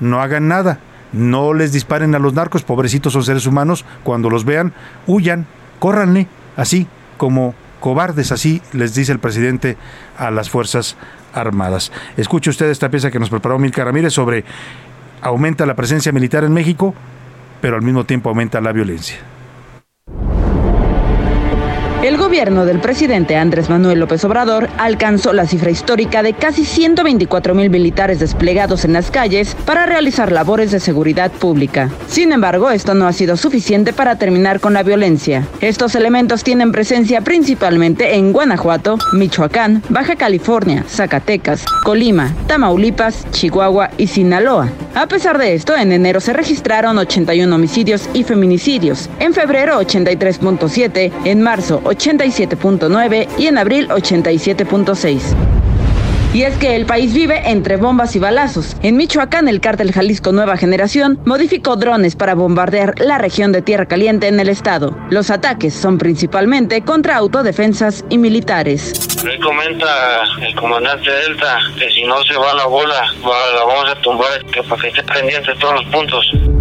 no 0.00 0.22
hagan 0.22 0.48
nada, 0.48 0.78
no 1.12 1.52
les 1.52 1.72
disparen 1.72 2.14
a 2.14 2.18
los 2.18 2.32
narcos, 2.32 2.62
pobrecitos 2.62 3.12
son 3.12 3.22
seres 3.22 3.44
humanos, 3.44 3.84
cuando 4.02 4.30
los 4.30 4.46
vean, 4.46 4.72
huyan, 5.06 5.44
córranle, 5.78 6.26
así 6.56 6.86
como 7.18 7.54
cobardes, 7.80 8.32
así 8.32 8.62
les 8.72 8.94
dice 8.94 9.12
el 9.12 9.18
presidente 9.18 9.76
a 10.16 10.30
las 10.30 10.48
Fuerzas 10.48 10.96
Armadas. 11.32 11.92
Escuche 12.16 12.50
usted 12.50 12.70
esta 12.70 12.90
pieza 12.90 13.10
que 13.10 13.18
nos 13.18 13.30
preparó 13.30 13.58
Milka 13.58 13.84
Ramírez 13.84 14.12
sobre 14.12 14.44
aumenta 15.20 15.66
la 15.66 15.74
presencia 15.74 16.12
militar 16.12 16.44
en 16.44 16.52
México, 16.52 16.94
pero 17.60 17.76
al 17.76 17.82
mismo 17.82 18.04
tiempo 18.04 18.28
aumenta 18.28 18.60
la 18.60 18.72
violencia. 18.72 19.31
Gobierno 22.32 22.64
del 22.64 22.80
presidente 22.80 23.36
Andrés 23.36 23.68
Manuel 23.68 23.98
López 23.98 24.24
Obrador 24.24 24.70
alcanzó 24.78 25.34
la 25.34 25.46
cifra 25.46 25.70
histórica 25.70 26.22
de 26.22 26.32
casi 26.32 26.64
124 26.64 27.54
mil 27.54 27.68
militares 27.68 28.20
desplegados 28.20 28.86
en 28.86 28.94
las 28.94 29.10
calles 29.10 29.54
para 29.66 29.84
realizar 29.84 30.32
labores 30.32 30.70
de 30.70 30.80
seguridad 30.80 31.30
pública. 31.30 31.90
Sin 32.08 32.32
embargo, 32.32 32.70
esto 32.70 32.94
no 32.94 33.06
ha 33.06 33.12
sido 33.12 33.36
suficiente 33.36 33.92
para 33.92 34.16
terminar 34.16 34.60
con 34.60 34.72
la 34.72 34.82
violencia. 34.82 35.46
Estos 35.60 35.94
elementos 35.94 36.42
tienen 36.42 36.72
presencia 36.72 37.20
principalmente 37.20 38.14
en 38.14 38.32
Guanajuato, 38.32 38.96
Michoacán, 39.12 39.82
Baja 39.90 40.16
California, 40.16 40.86
Zacatecas, 40.88 41.66
Colima, 41.84 42.34
Tamaulipas, 42.46 43.26
Chihuahua 43.32 43.90
y 43.98 44.06
Sinaloa. 44.06 44.70
A 44.94 45.06
pesar 45.06 45.36
de 45.36 45.52
esto, 45.52 45.76
en 45.76 45.92
enero 45.92 46.18
se 46.20 46.32
registraron 46.32 46.96
81 46.96 47.54
homicidios 47.54 48.08
y 48.14 48.24
feminicidios, 48.24 49.10
en 49.20 49.34
febrero 49.34 49.78
83.7, 49.82 51.12
en 51.24 51.42
marzo 51.42 51.82
87.9 52.22 53.28
y 53.38 53.46
en 53.46 53.58
abril 53.58 53.88
87.6. 53.88 55.34
Y 56.34 56.44
es 56.44 56.56
que 56.56 56.76
el 56.76 56.86
país 56.86 57.12
vive 57.12 57.42
entre 57.50 57.76
bombas 57.76 58.16
y 58.16 58.18
balazos. 58.18 58.74
En 58.82 58.96
Michoacán, 58.96 59.48
el 59.48 59.60
cártel 59.60 59.92
Jalisco 59.92 60.32
Nueva 60.32 60.56
Generación 60.56 61.18
modificó 61.26 61.76
drones 61.76 62.16
para 62.16 62.34
bombardear 62.34 62.94
la 63.00 63.18
región 63.18 63.52
de 63.52 63.60
Tierra 63.60 63.84
Caliente 63.84 64.28
en 64.28 64.40
el 64.40 64.48
estado. 64.48 64.96
Los 65.10 65.30
ataques 65.30 65.74
son 65.74 65.98
principalmente 65.98 66.82
contra 66.82 67.16
autodefensas 67.16 68.06
y 68.08 68.16
militares. 68.16 68.94
Me 69.22 69.38
comenta 69.40 70.24
el 70.40 70.54
comandante 70.54 71.10
Delta 71.10 71.58
que 71.78 71.90
si 71.90 72.04
no 72.04 72.22
se 72.22 72.34
va 72.34 72.54
la 72.54 72.64
bola, 72.64 73.12
la 73.22 73.64
vamos 73.66 73.90
a 73.90 74.00
tumbar, 74.00 74.42
que 74.46 74.62
para 74.62 74.80
que 74.80 74.88
esté 74.88 75.02
pendiente 75.02 75.52
todos 75.60 75.74
los 75.74 75.84
puntos. 75.92 76.51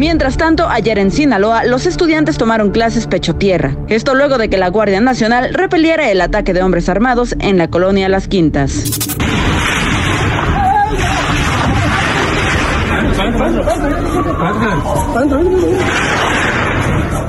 Mientras 0.00 0.38
tanto, 0.38 0.66
ayer 0.66 0.98
en 0.98 1.10
Sinaloa, 1.10 1.64
los 1.64 1.84
estudiantes 1.84 2.38
tomaron 2.38 2.70
clases 2.70 3.06
pecho 3.06 3.34
tierra. 3.34 3.76
Esto 3.88 4.14
luego 4.14 4.38
de 4.38 4.48
que 4.48 4.56
la 4.56 4.70
Guardia 4.70 4.98
Nacional 5.02 5.52
repeliera 5.52 6.10
el 6.10 6.22
ataque 6.22 6.54
de 6.54 6.62
hombres 6.62 6.88
armados 6.88 7.36
en 7.38 7.58
la 7.58 7.68
colonia 7.68 8.08
Las 8.08 8.26
Quintas. 8.26 8.98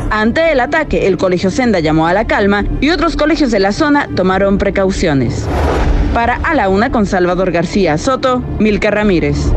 Ante 0.09 0.53
el 0.53 0.61
ataque, 0.61 1.07
el 1.07 1.17
Colegio 1.17 1.51
Senda 1.51 1.82
llamó 1.82 2.07
a 2.07 2.13
la 2.13 2.26
calma 2.26 2.63
y 2.80 2.91
otros 2.91 3.17
colegios 3.17 3.51
de 3.51 3.59
la 3.59 3.74
zona 3.74 4.07
tomaron 4.15 4.57
precauciones. 4.57 5.45
Para 6.13 6.36
A 6.36 6.55
la 6.55 6.69
Una 6.69 6.89
con 6.89 7.05
Salvador 7.05 7.51
García 7.51 7.97
Soto, 7.97 8.41
Milka 8.59 8.91
Ramírez. 8.91 9.51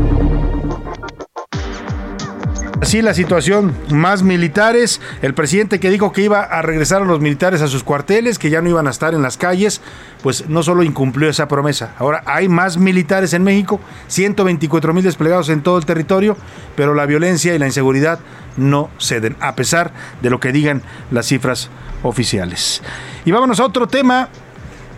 Así 2.85 3.01
la 3.01 3.15
situación, 3.15 3.75
más 3.89 4.21
militares, 4.21 5.01
el 5.23 5.33
presidente 5.33 5.79
que 5.79 5.89
dijo 5.89 6.11
que 6.11 6.21
iba 6.21 6.41
a 6.41 6.61
regresar 6.61 7.01
a 7.01 7.05
los 7.05 7.19
militares 7.19 7.63
a 7.63 7.67
sus 7.67 7.83
cuarteles, 7.83 8.37
que 8.37 8.51
ya 8.51 8.61
no 8.61 8.69
iban 8.69 8.85
a 8.85 8.91
estar 8.91 9.15
en 9.15 9.23
las 9.23 9.37
calles, 9.37 9.81
pues 10.21 10.47
no 10.49 10.61
solo 10.61 10.83
incumplió 10.83 11.27
esa 11.27 11.47
promesa, 11.47 11.95
ahora 11.97 12.21
hay 12.27 12.47
más 12.47 12.77
militares 12.77 13.33
en 13.33 13.41
México, 13.41 13.79
124 14.09 14.93
mil 14.93 15.03
desplegados 15.03 15.49
en 15.49 15.63
todo 15.63 15.79
el 15.79 15.85
territorio, 15.87 16.37
pero 16.75 16.93
la 16.93 17.07
violencia 17.07 17.55
y 17.55 17.57
la 17.57 17.65
inseguridad 17.65 18.19
no 18.55 18.91
ceden, 18.99 19.35
a 19.39 19.55
pesar 19.55 19.91
de 20.21 20.29
lo 20.29 20.39
que 20.39 20.51
digan 20.51 20.83
las 21.09 21.25
cifras 21.25 21.71
oficiales. 22.03 22.83
Y 23.25 23.31
vámonos 23.31 23.59
a 23.61 23.65
otro 23.65 23.87
tema, 23.87 24.29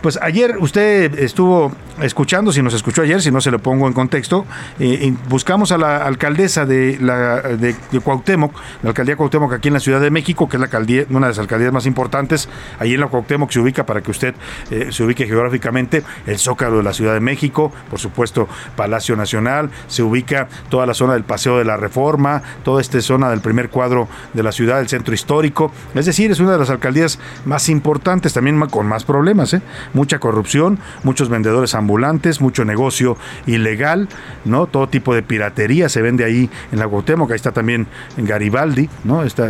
pues 0.02 0.18
ayer 0.20 0.58
usted 0.58 1.18
estuvo 1.18 1.72
escuchando, 2.02 2.52
si 2.52 2.62
nos 2.62 2.74
escuchó 2.74 3.02
ayer, 3.02 3.20
si 3.22 3.30
no 3.30 3.40
se 3.40 3.50
lo 3.50 3.58
pongo 3.58 3.86
en 3.86 3.92
contexto, 3.92 4.46
eh, 4.78 5.12
buscamos 5.28 5.72
a 5.72 5.78
la 5.78 5.98
alcaldesa 5.98 6.66
de, 6.66 7.76
Cuauhtémoc, 8.02 8.54
la 8.82 8.90
alcaldía 8.90 9.16
Cuauhtémoc 9.16 9.52
aquí 9.52 9.68
en 9.68 9.74
la 9.74 9.80
Ciudad 9.80 10.00
de 10.00 10.10
México, 10.10 10.48
que 10.48 10.56
es 10.56 11.06
una 11.10 11.26
de 11.26 11.30
las 11.30 11.38
alcaldías 11.38 11.72
más 11.72 11.86
importantes, 11.86 12.48
ahí 12.78 12.94
en 12.94 13.00
la 13.00 13.06
Cuauhtémoc 13.06 13.50
se 13.50 13.60
ubica 13.60 13.86
para 13.86 14.00
que 14.00 14.10
usted 14.10 14.34
eh, 14.70 14.88
se 14.90 15.04
ubique 15.04 15.26
geográficamente 15.26 16.02
el 16.26 16.38
Zócalo 16.38 16.78
de 16.78 16.82
la 16.82 16.92
Ciudad 16.92 17.14
de 17.14 17.20
México, 17.20 17.72
por 17.90 17.98
supuesto 17.98 18.48
Palacio 18.76 19.16
Nacional, 19.16 19.70
se 19.86 20.02
ubica 20.02 20.48
toda 20.68 20.86
la 20.86 20.94
zona 20.94 21.14
del 21.14 21.24
Paseo 21.24 21.58
de 21.58 21.64
la 21.64 21.76
Reforma, 21.76 22.42
toda 22.64 22.80
esta 22.80 23.00
zona 23.00 23.30
del 23.30 23.40
primer 23.40 23.70
cuadro 23.70 24.08
de 24.34 24.42
la 24.42 24.52
ciudad, 24.52 24.80
el 24.80 24.88
centro 24.88 25.14
histórico, 25.14 25.72
es 25.94 26.06
decir, 26.06 26.30
es 26.30 26.40
una 26.40 26.52
de 26.52 26.58
las 26.58 26.70
alcaldías 26.70 27.18
más 27.44 27.68
importantes, 27.68 28.32
también 28.32 28.58
con 28.66 28.86
más 28.86 29.04
problemas, 29.04 29.54
¿eh? 29.54 29.62
mucha 29.94 30.18
corrupción, 30.18 30.78
muchos 31.02 31.28
vendedores 31.28 31.74
ambulantes, 31.74 31.87
ambulantes, 31.88 32.42
mucho 32.42 32.66
negocio 32.66 33.16
ilegal, 33.46 34.08
¿no? 34.44 34.66
Todo 34.66 34.88
tipo 34.88 35.14
de 35.14 35.22
piratería 35.22 35.88
se 35.88 36.02
vende 36.02 36.22
ahí 36.22 36.50
en 36.70 36.78
la 36.78 36.86
Cuauhtémoc, 36.86 37.30
ahí 37.30 37.36
está 37.36 37.52
también 37.52 37.86
en 38.18 38.26
Garibaldi, 38.26 38.90
¿no? 39.04 39.22
Está, 39.22 39.48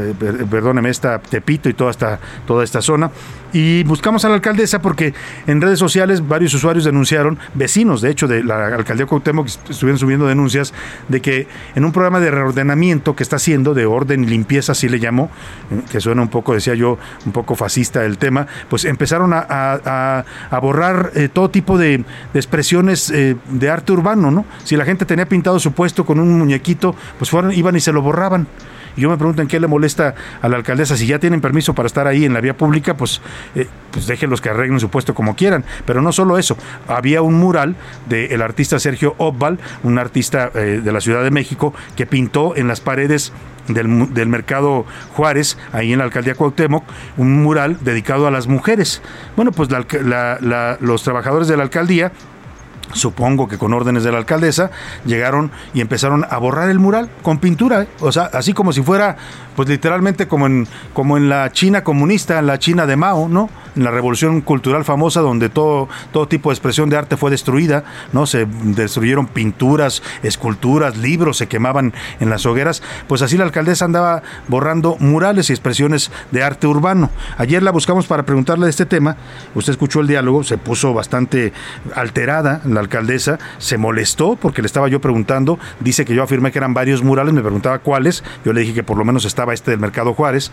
perdóneme, 0.49 0.89
está 0.89 1.19
Tepito 1.19 1.69
y 1.69 1.75
toda 1.75 1.91
esta, 1.91 2.21
toda 2.47 2.63
esta 2.63 2.81
zona. 2.81 3.11
Y 3.53 3.83
buscamos 3.85 4.25
a 4.25 4.29
la 4.29 4.35
alcaldesa 4.35 4.81
porque 4.83 5.15
en 5.47 5.61
redes 5.61 5.79
sociales 5.79 6.27
varios 6.27 6.53
usuarios 6.53 6.85
denunciaron, 6.85 7.39
vecinos 7.55 8.03
de 8.03 8.11
hecho 8.11 8.29
de 8.29 8.45
la 8.45 8.67
alcaldía 8.67 9.07
Cuauhtémoc, 9.07 9.47
estuvieron 9.47 9.99
subiendo 9.99 10.27
denuncias 10.27 10.75
de 11.09 11.21
que 11.23 11.49
en 11.75 11.85
un 11.85 11.93
programa 11.93 12.21
de 12.21 12.31
reordenamiento 12.31 13.17
que 13.17 13.23
está 13.23 13.37
haciendo, 13.37 13.73
de 13.73 13.87
orden 13.87 14.25
y 14.25 14.27
limpieza, 14.27 14.73
así 14.73 14.89
le 14.89 15.01
llamó, 15.01 15.31
eh, 15.71 15.81
que 15.91 16.01
suena 16.01 16.23
un 16.23 16.29
poco, 16.29 16.53
decía 16.53 16.75
yo, 16.75 16.99
un 17.25 17.33
poco 17.33 17.55
fascista 17.55 18.05
el 18.05 18.19
tema, 18.19 18.47
pues 18.69 18.85
empezaron 18.85 19.33
a, 19.33 20.25
borrar 20.61 21.13
eh, 21.15 21.29
todo 21.33 21.51
tipo 21.51 21.79
de, 21.79 22.05
expresiones 22.35 23.11
eh, 23.11 23.37
de 23.49 23.71
arte 23.71 23.93
urbano, 23.93 24.31
¿no? 24.31 24.45
Si 24.65 24.77
la 24.77 24.85
gente 24.85 25.05
tenía 25.05 25.27
pintado 25.27 25.59
su 25.59 25.73
puesto 25.73 26.05
con 26.05 26.21
un 26.21 26.39
muñequito, 26.39 26.95
pues 27.19 27.31
fueron, 27.31 27.53
iban 27.53 27.77
y 27.77 27.81
se 27.81 27.93
lo 27.93 28.03
borraban. 28.03 28.47
Yo 28.97 29.09
me 29.11 29.17
pregunto 29.17 29.43
en 29.43 29.49
qué 29.49 29.61
le 29.61 29.67
molesta 29.67 30.15
a 30.41 30.49
la 30.49 30.57
alcaldesa. 30.57 30.97
Si 30.97 31.07
ya 31.07 31.19
tienen 31.19 31.41
permiso 31.41 31.75
para 31.75 31.87
estar 31.87 32.07
ahí 32.07 32.25
en 32.25 32.33
la 32.33 32.41
vía 32.41 32.57
pública, 32.57 32.97
pues, 32.97 33.21
eh, 33.55 33.67
pues 33.91 34.07
déjenlos 34.07 34.41
que 34.41 34.51
arreglen 34.51 34.81
su 34.81 34.89
puesto 34.89 35.15
como 35.15 35.37
quieran. 35.37 35.65
Pero 35.87 36.03
no 36.03 36.13
solo 36.13 36.39
eso. 36.39 36.57
Había 36.87 37.23
un 37.23 37.35
mural 37.35 37.77
del 38.09 38.43
artista 38.43 38.79
Sergio 38.79 39.15
Obval, 39.19 39.59
un 39.83 39.99
artista 39.99 40.51
eh, 40.55 40.81
de 40.83 40.93
la 40.93 41.01
Ciudad 41.01 41.23
de 41.23 41.31
México, 41.31 41.75
que 41.97 42.07
pintó 42.07 42.57
en 42.57 42.69
las 42.69 42.81
paredes 42.81 43.33
del, 43.69 44.15
del, 44.15 44.29
mercado 44.29 44.87
Juárez, 45.15 45.59
ahí 45.73 45.93
en 45.93 45.99
la 45.99 46.05
alcaldía 46.05 46.35
Cuauhtémoc, 46.35 46.85
un 47.17 47.43
mural 47.43 47.79
dedicado 47.81 48.27
a 48.27 48.31
las 48.31 48.47
mujeres. 48.47 49.03
Bueno, 49.37 49.53
pues 49.53 49.69
los 50.81 51.03
trabajadores 51.03 51.49
de 51.49 51.57
la 51.57 51.63
alcaldía 51.63 52.13
supongo 52.93 53.49
que 53.49 53.59
con 53.59 53.73
órdenes 53.73 54.05
de 54.05 54.13
la 54.13 54.19
alcaldesa, 54.19 54.71
llegaron 55.05 55.51
y 55.75 55.81
empezaron 55.81 56.25
a 56.29 56.39
borrar 56.39 56.71
el 56.71 56.79
mural 56.79 57.11
con 57.23 57.39
pintura, 57.39 57.83
¿eh? 57.83 57.89
o 58.01 58.13
sea, 58.13 58.25
así 58.33 58.53
como 58.53 58.73
si 58.73 58.83
fuera, 58.83 59.17
pues 59.59 59.69
literalmente 59.69 60.29
como 60.29 60.47
en, 60.47 60.69
como 60.93 61.17
en 61.17 61.29
la 61.29 61.51
China 61.51 61.83
comunista, 61.83 62.39
en 62.39 62.47
la 62.47 62.61
China 62.61 62.87
de 62.87 62.95
Mao, 62.95 63.29
¿no? 63.29 63.51
En 63.75 63.83
la 63.83 63.91
revolución 63.91 64.41
cultural 64.41 64.85
famosa 64.85 65.21
donde 65.21 65.49
todo, 65.49 65.89
todo 66.13 66.29
tipo 66.29 66.51
de 66.51 66.55
expresión 66.55 66.89
de 66.91 66.97
arte 66.97 67.17
fue 67.17 67.29
destruida, 67.29 67.83
¿no? 68.13 68.25
Se 68.25 68.47
destruyeron 68.47 69.27
pinturas, 69.27 70.01
esculturas, 70.23 70.97
libros, 70.97 71.39
se 71.39 71.49
quemaban 71.49 71.93
en 72.21 72.31
las 72.31 72.47
hogueras, 72.47 72.85
pues 73.09 73.21
así 73.21 73.37
la 73.37 73.43
alcaldesa 73.43 73.85
andaba 73.85 74.23
borrando 74.47 74.97
murales 75.01 75.51
y 75.51 75.55
expresiones 75.55 76.13
de 76.31 76.45
arte 76.45 76.69
urbano. 76.69 77.11
Ayer 77.37 77.61
la 77.65 77.73
buscamos 77.73 78.07
para 78.07 78.23
preguntarle 78.23 78.67
de 78.67 78.71
este 78.71 78.87
tema, 78.87 79.17
usted 79.57 79.73
escuchó 79.73 79.99
el 79.99 80.07
diálogo, 80.07 80.45
se 80.45 80.57
puso 80.57 80.95
bastante 80.95 81.53
alterada, 81.97 82.61
la 82.65 82.79
alcaldesa 82.79 83.41
se 83.59 83.77
molestó 83.77 84.37
porque 84.37 84.63
le 84.63 84.67
estaba 84.67 84.87
yo 84.87 85.01
preguntando, 85.01 85.59
dice 85.81 86.05
que 86.05 86.15
yo 86.15 86.23
afirmé 86.23 86.53
que 86.53 86.59
eran 86.59 86.75
varios 86.75 87.03
murales, 87.03 87.35
me 87.35 87.43
preguntaba 87.43 87.81
cuáles, 87.81 88.23
yo 88.45 88.53
le 88.53 88.61
dije 88.61 88.73
que 88.73 88.85
por 88.85 88.97
lo 88.97 89.05
menos 89.05 89.25
estaba 89.25 89.48
este 89.55 89.71
del 89.71 89.81
Mercado 89.81 90.15
Juárez 90.15 90.51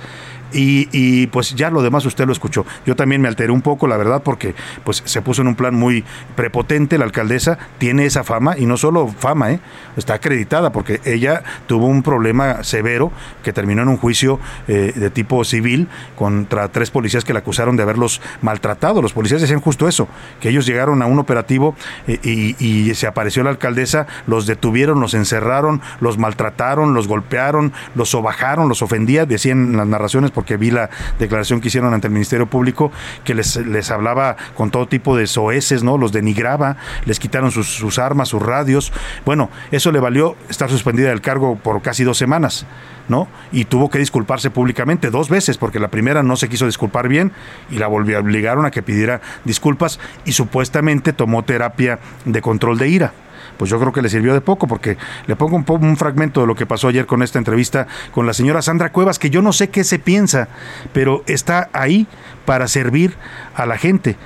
y, 0.55 1.27
pues 1.27 1.55
ya 1.55 1.69
lo 1.69 1.81
demás 1.81 2.05
usted 2.05 2.25
lo 2.25 2.31
escuchó. 2.31 2.65
Yo 2.85 2.95
también 2.95 3.21
me 3.21 3.27
alteré 3.27 3.51
un 3.51 3.61
poco, 3.61 3.87
la 3.87 3.97
verdad, 3.97 4.21
porque 4.23 4.55
pues 4.83 5.01
se 5.05 5.21
puso 5.21 5.41
en 5.41 5.49
un 5.49 5.55
plan 5.55 5.75
muy 5.75 6.03
prepotente 6.35 6.97
la 6.97 7.05
alcaldesa, 7.05 7.57
tiene 7.77 8.05
esa 8.05 8.23
fama 8.23 8.57
y 8.57 8.65
no 8.65 8.77
solo 8.77 9.07
fama, 9.07 9.51
¿eh? 9.51 9.59
está 9.97 10.15
acreditada 10.15 10.71
porque 10.71 11.01
ella 11.05 11.43
tuvo 11.67 11.87
un 11.87 12.03
problema 12.03 12.63
severo 12.63 13.11
que 13.43 13.53
terminó 13.53 13.81
en 13.81 13.89
un 13.89 13.97
juicio 13.97 14.39
eh, 14.67 14.93
de 14.95 15.09
tipo 15.09 15.43
civil 15.43 15.87
contra 16.15 16.69
tres 16.69 16.91
policías 16.91 17.23
que 17.23 17.33
la 17.33 17.39
acusaron 17.39 17.75
de 17.75 17.83
haberlos 17.83 18.21
maltratado. 18.41 19.01
Los 19.01 19.13
policías 19.13 19.41
decían 19.41 19.61
justo 19.61 19.87
eso, 19.87 20.07
que 20.39 20.49
ellos 20.49 20.65
llegaron 20.65 21.01
a 21.01 21.05
un 21.05 21.19
operativo 21.19 21.75
eh, 22.07 22.19
y, 22.23 22.93
se 22.95 23.07
apareció 23.07 23.43
la 23.43 23.49
alcaldesa, 23.49 24.07
los 24.27 24.45
detuvieron, 24.45 25.01
los 25.01 25.13
encerraron, 25.15 25.81
los 25.99 26.17
maltrataron, 26.17 26.93
los 26.93 27.07
golpearon, 27.07 27.73
los 27.93 28.09
sobajaron, 28.09 28.69
los 28.69 28.77
ofendía, 28.85 29.25
decían 29.25 29.75
las 29.75 29.87
narraciones 29.87 30.31
porque 30.31 30.57
vi 30.57 30.71
la 30.71 30.89
declaración 31.19 31.61
que 31.61 31.67
hicieron 31.67 31.93
ante 31.93 32.07
el 32.07 32.13
Ministerio 32.13 32.47
Público, 32.47 32.91
que 33.23 33.33
les, 33.33 33.57
les 33.57 33.91
hablaba 33.91 34.37
con 34.55 34.71
todo 34.71 34.87
tipo 34.87 35.15
de 35.15 35.27
soeces, 35.27 35.83
¿no? 35.83 35.97
Los 35.97 36.11
denigraba, 36.11 36.77
les 37.05 37.19
quitaron 37.19 37.51
sus, 37.51 37.99
armas, 37.99 38.29
sus 38.29 38.41
radios. 38.41 38.91
Bueno, 39.25 39.49
eso 39.71 39.91
le 39.91 39.99
valió 39.99 40.35
estar 40.49 40.69
suspendida 40.69 41.09
del 41.09 41.21
cargo 41.21 41.57
por 41.57 41.81
casi 41.81 42.03
dos 42.03 42.17
semanas. 42.17 42.65
¿no? 43.07 43.27
Y 43.51 43.65
tuvo 43.65 43.91
que 43.91 43.99
disculparse 43.99 44.49
públicamente 44.49 45.11
dos 45.11 45.29
veces, 45.29 45.59
porque 45.59 45.79
la 45.79 45.89
primera 45.89 46.23
no 46.23 46.35
se 46.37 46.49
quiso 46.49 46.65
disculpar 46.65 47.07
bien 47.07 47.33
y 47.69 47.77
la 47.77 47.87
obligaron 47.87 48.65
a 48.65 48.71
que 48.71 48.81
pidiera 48.81 49.21
disculpas 49.43 49.99
y 50.25 50.31
supuestamente 50.31 51.13
tomó 51.13 51.43
terapia 51.43 51.99
de 52.25 52.41
control 52.41 52.79
de 52.79 52.87
ira 52.87 53.13
pues 53.57 53.69
yo 53.69 53.79
creo 53.79 53.91
que 53.91 54.01
le 54.01 54.09
sirvió 54.09 54.33
de 54.33 54.41
poco, 54.41 54.67
porque 54.67 54.97
le 55.27 55.35
pongo 55.35 55.55
un, 55.55 55.65
un, 55.67 55.97
fragmento 55.97 56.41
de 56.41 56.47
lo 56.47 56.55
que 56.55 56.65
pasó 56.65 56.87
ayer 56.87 57.05
con 57.05 57.21
esta 57.21 57.39
entrevista 57.39 57.87
con 58.11 58.25
la 58.25 58.33
señora 58.33 58.61
Sandra 58.61 58.91
Cuevas, 58.91 59.19
que 59.19 59.29
yo 59.29 59.41
no 59.41 59.53
sé 59.53 59.69
qué 59.69 59.83
se 59.83 59.99
piensa, 59.99 60.47
pero 60.93 61.23
está 61.27 61.69
ahí 61.73 62.07
para 62.45 62.67
servir 62.67 63.15
a 63.55 63.65
la 63.65 63.77
gente. 63.77 64.17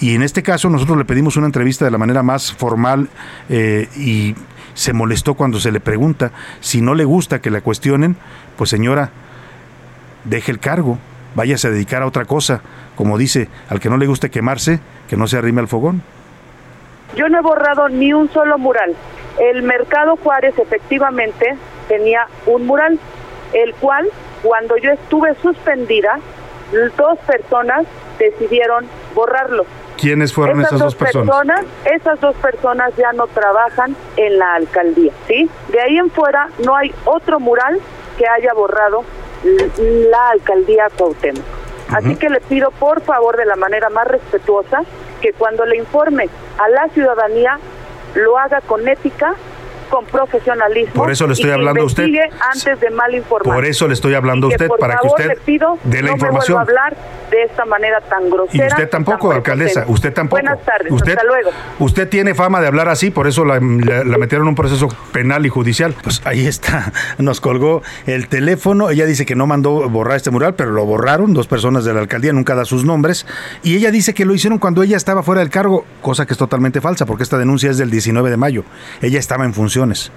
Y 0.00 0.14
en 0.14 0.22
este 0.22 0.42
caso 0.42 0.70
nosotros 0.70 0.96
le 0.96 1.04
pedimos 1.04 1.36
una 1.36 1.46
entrevista 1.46 1.84
de 1.84 1.90
la 1.90 1.98
manera 1.98 2.22
más 2.22 2.52
formal 2.52 3.08
eh, 3.48 3.88
y 3.96 4.34
se 4.74 4.92
molestó 4.92 5.34
cuando 5.34 5.58
se 5.58 5.72
le 5.72 5.80
pregunta 5.80 6.30
si 6.60 6.80
no 6.80 6.94
le 6.94 7.04
gusta 7.04 7.40
que 7.40 7.50
la 7.50 7.62
cuestionen, 7.62 8.16
pues 8.56 8.70
señora, 8.70 9.10
deje 10.24 10.52
el 10.52 10.60
cargo, 10.60 10.98
váyase 11.34 11.66
a 11.66 11.70
dedicar 11.70 12.02
a 12.02 12.06
otra 12.06 12.24
cosa. 12.26 12.60
Como 12.94 13.18
dice, 13.18 13.48
al 13.68 13.80
que 13.80 13.90
no 13.90 13.96
le 13.96 14.06
guste 14.06 14.30
quemarse, 14.30 14.80
que 15.08 15.16
no 15.16 15.26
se 15.26 15.36
arrime 15.36 15.60
al 15.60 15.68
fogón. 15.68 16.02
Yo 17.14 17.28
no 17.28 17.38
he 17.38 17.42
borrado 17.42 17.88
ni 17.88 18.12
un 18.12 18.30
solo 18.30 18.58
mural. 18.58 18.94
El 19.38 19.62
Mercado 19.62 20.16
Juárez 20.16 20.58
efectivamente 20.58 21.56
tenía 21.88 22.26
un 22.46 22.66
mural, 22.66 22.98
el 23.52 23.74
cual 23.74 24.08
cuando 24.42 24.76
yo 24.76 24.90
estuve 24.92 25.34
suspendida, 25.36 26.18
dos 26.96 27.18
personas 27.20 27.86
decidieron 28.18 28.86
borrarlo. 29.14 29.64
¿Quiénes 29.96 30.32
fueron 30.32 30.60
esas, 30.60 30.78
dos 30.78 30.94
personas? 30.94 31.64
Esas 31.84 32.20
dos 32.20 32.36
personas 32.36 32.94
ya 32.96 33.12
no 33.12 33.26
trabajan 33.26 33.96
en 34.16 34.38
la 34.38 34.54
alcaldía, 34.54 35.12
¿sí? 35.26 35.50
De 35.68 35.80
ahí 35.80 35.98
en 35.98 36.10
fuera 36.10 36.48
no 36.64 36.76
hay 36.76 36.94
otro 37.04 37.40
mural 37.40 37.80
que 38.16 38.26
haya 38.26 38.52
borrado 38.54 39.04
la 39.42 40.30
alcaldía 40.30 40.88
Cuauhtémoc. 40.96 41.44
Así 41.90 42.16
que 42.16 42.28
le 42.28 42.40
pido 42.40 42.70
por 42.70 43.00
favor 43.00 43.36
de 43.36 43.46
la 43.46 43.56
manera 43.56 43.88
más 43.88 44.06
respetuosa 44.06 44.82
que 45.20 45.32
cuando 45.32 45.64
le 45.66 45.76
informe 45.76 46.28
a 46.58 46.68
la 46.68 46.88
ciudadanía 46.88 47.58
lo 48.14 48.38
haga 48.38 48.60
con 48.60 48.86
ética 48.88 49.34
con 49.88 50.04
profesionalismo. 50.06 50.94
Por 50.94 51.10
eso 51.10 51.26
le 51.26 51.32
estoy 51.34 51.50
hablando 51.50 51.82
a 51.82 51.84
usted. 51.84 52.08
antes 52.40 52.80
de 52.80 52.90
mal 52.90 53.14
informar. 53.14 53.54
Por 53.54 53.64
eso 53.64 53.86
le 53.88 53.94
estoy 53.94 54.14
hablando 54.14 54.46
a 54.46 54.50
usted 54.50 54.68
para 54.78 54.98
que 54.98 55.06
usted 55.06 55.38
dé 55.84 56.02
la 56.02 56.12
información. 56.12 56.58
Me 56.58 56.62
hablar 56.62 56.96
de 57.30 57.42
esta 57.42 57.64
manera 57.64 58.00
tan 58.00 58.30
grosera. 58.30 58.64
Y 58.64 58.68
usted 58.68 58.88
tampoco, 58.88 59.32
alcaldesa, 59.32 59.84
usted 59.88 60.12
tampoco. 60.12 60.40
Buenas 60.42 60.64
tardes, 60.64 60.92
usted, 60.92 61.12
hasta 61.12 61.24
luego. 61.24 61.50
Usted 61.78 62.08
tiene 62.08 62.34
fama 62.34 62.60
de 62.60 62.66
hablar 62.66 62.88
así, 62.88 63.10
por 63.10 63.26
eso 63.26 63.44
la, 63.44 63.60
metieron 63.60 64.46
en 64.46 64.48
un 64.48 64.54
proceso 64.54 64.88
penal 65.12 65.46
y 65.46 65.48
judicial. 65.48 65.94
Pues 66.02 66.22
ahí 66.24 66.46
está, 66.46 66.92
nos 67.18 67.40
colgó 67.40 67.82
el 68.06 68.28
teléfono. 68.28 68.90
Ella 68.90 69.06
dice 69.06 69.26
que 69.26 69.34
no 69.34 69.46
mandó 69.46 69.88
borrar 69.88 70.16
este 70.16 70.30
mural, 70.30 70.54
pero 70.54 70.70
lo 70.70 70.84
borraron. 70.84 71.34
Dos 71.34 71.46
personas 71.46 71.84
de 71.84 71.94
la 71.94 72.00
alcaldía, 72.00 72.32
nunca 72.32 72.54
da 72.54 72.64
sus 72.64 72.84
nombres. 72.84 73.26
Y 73.62 73.76
ella 73.76 73.90
dice 73.90 74.14
que 74.14 74.24
lo 74.24 74.34
hicieron 74.34 74.58
cuando 74.58 74.82
ella 74.82 74.96
estaba 74.96 75.22
fuera 75.22 75.40
del 75.40 75.50
cargo, 75.50 75.84
cosa 76.02 76.26
que 76.26 76.32
es 76.32 76.38
totalmente 76.38 76.80
falsa, 76.80 77.06
porque 77.06 77.22
esta 77.22 77.38
denuncia 77.38 77.70
es 77.70 77.78
del 77.78 77.90
19 77.90 78.30
de 78.30 78.36
mayo. 78.36 78.64
Ella 79.02 79.18
estaba 79.18 79.44
en 79.44 79.54
funciones. 79.78 80.10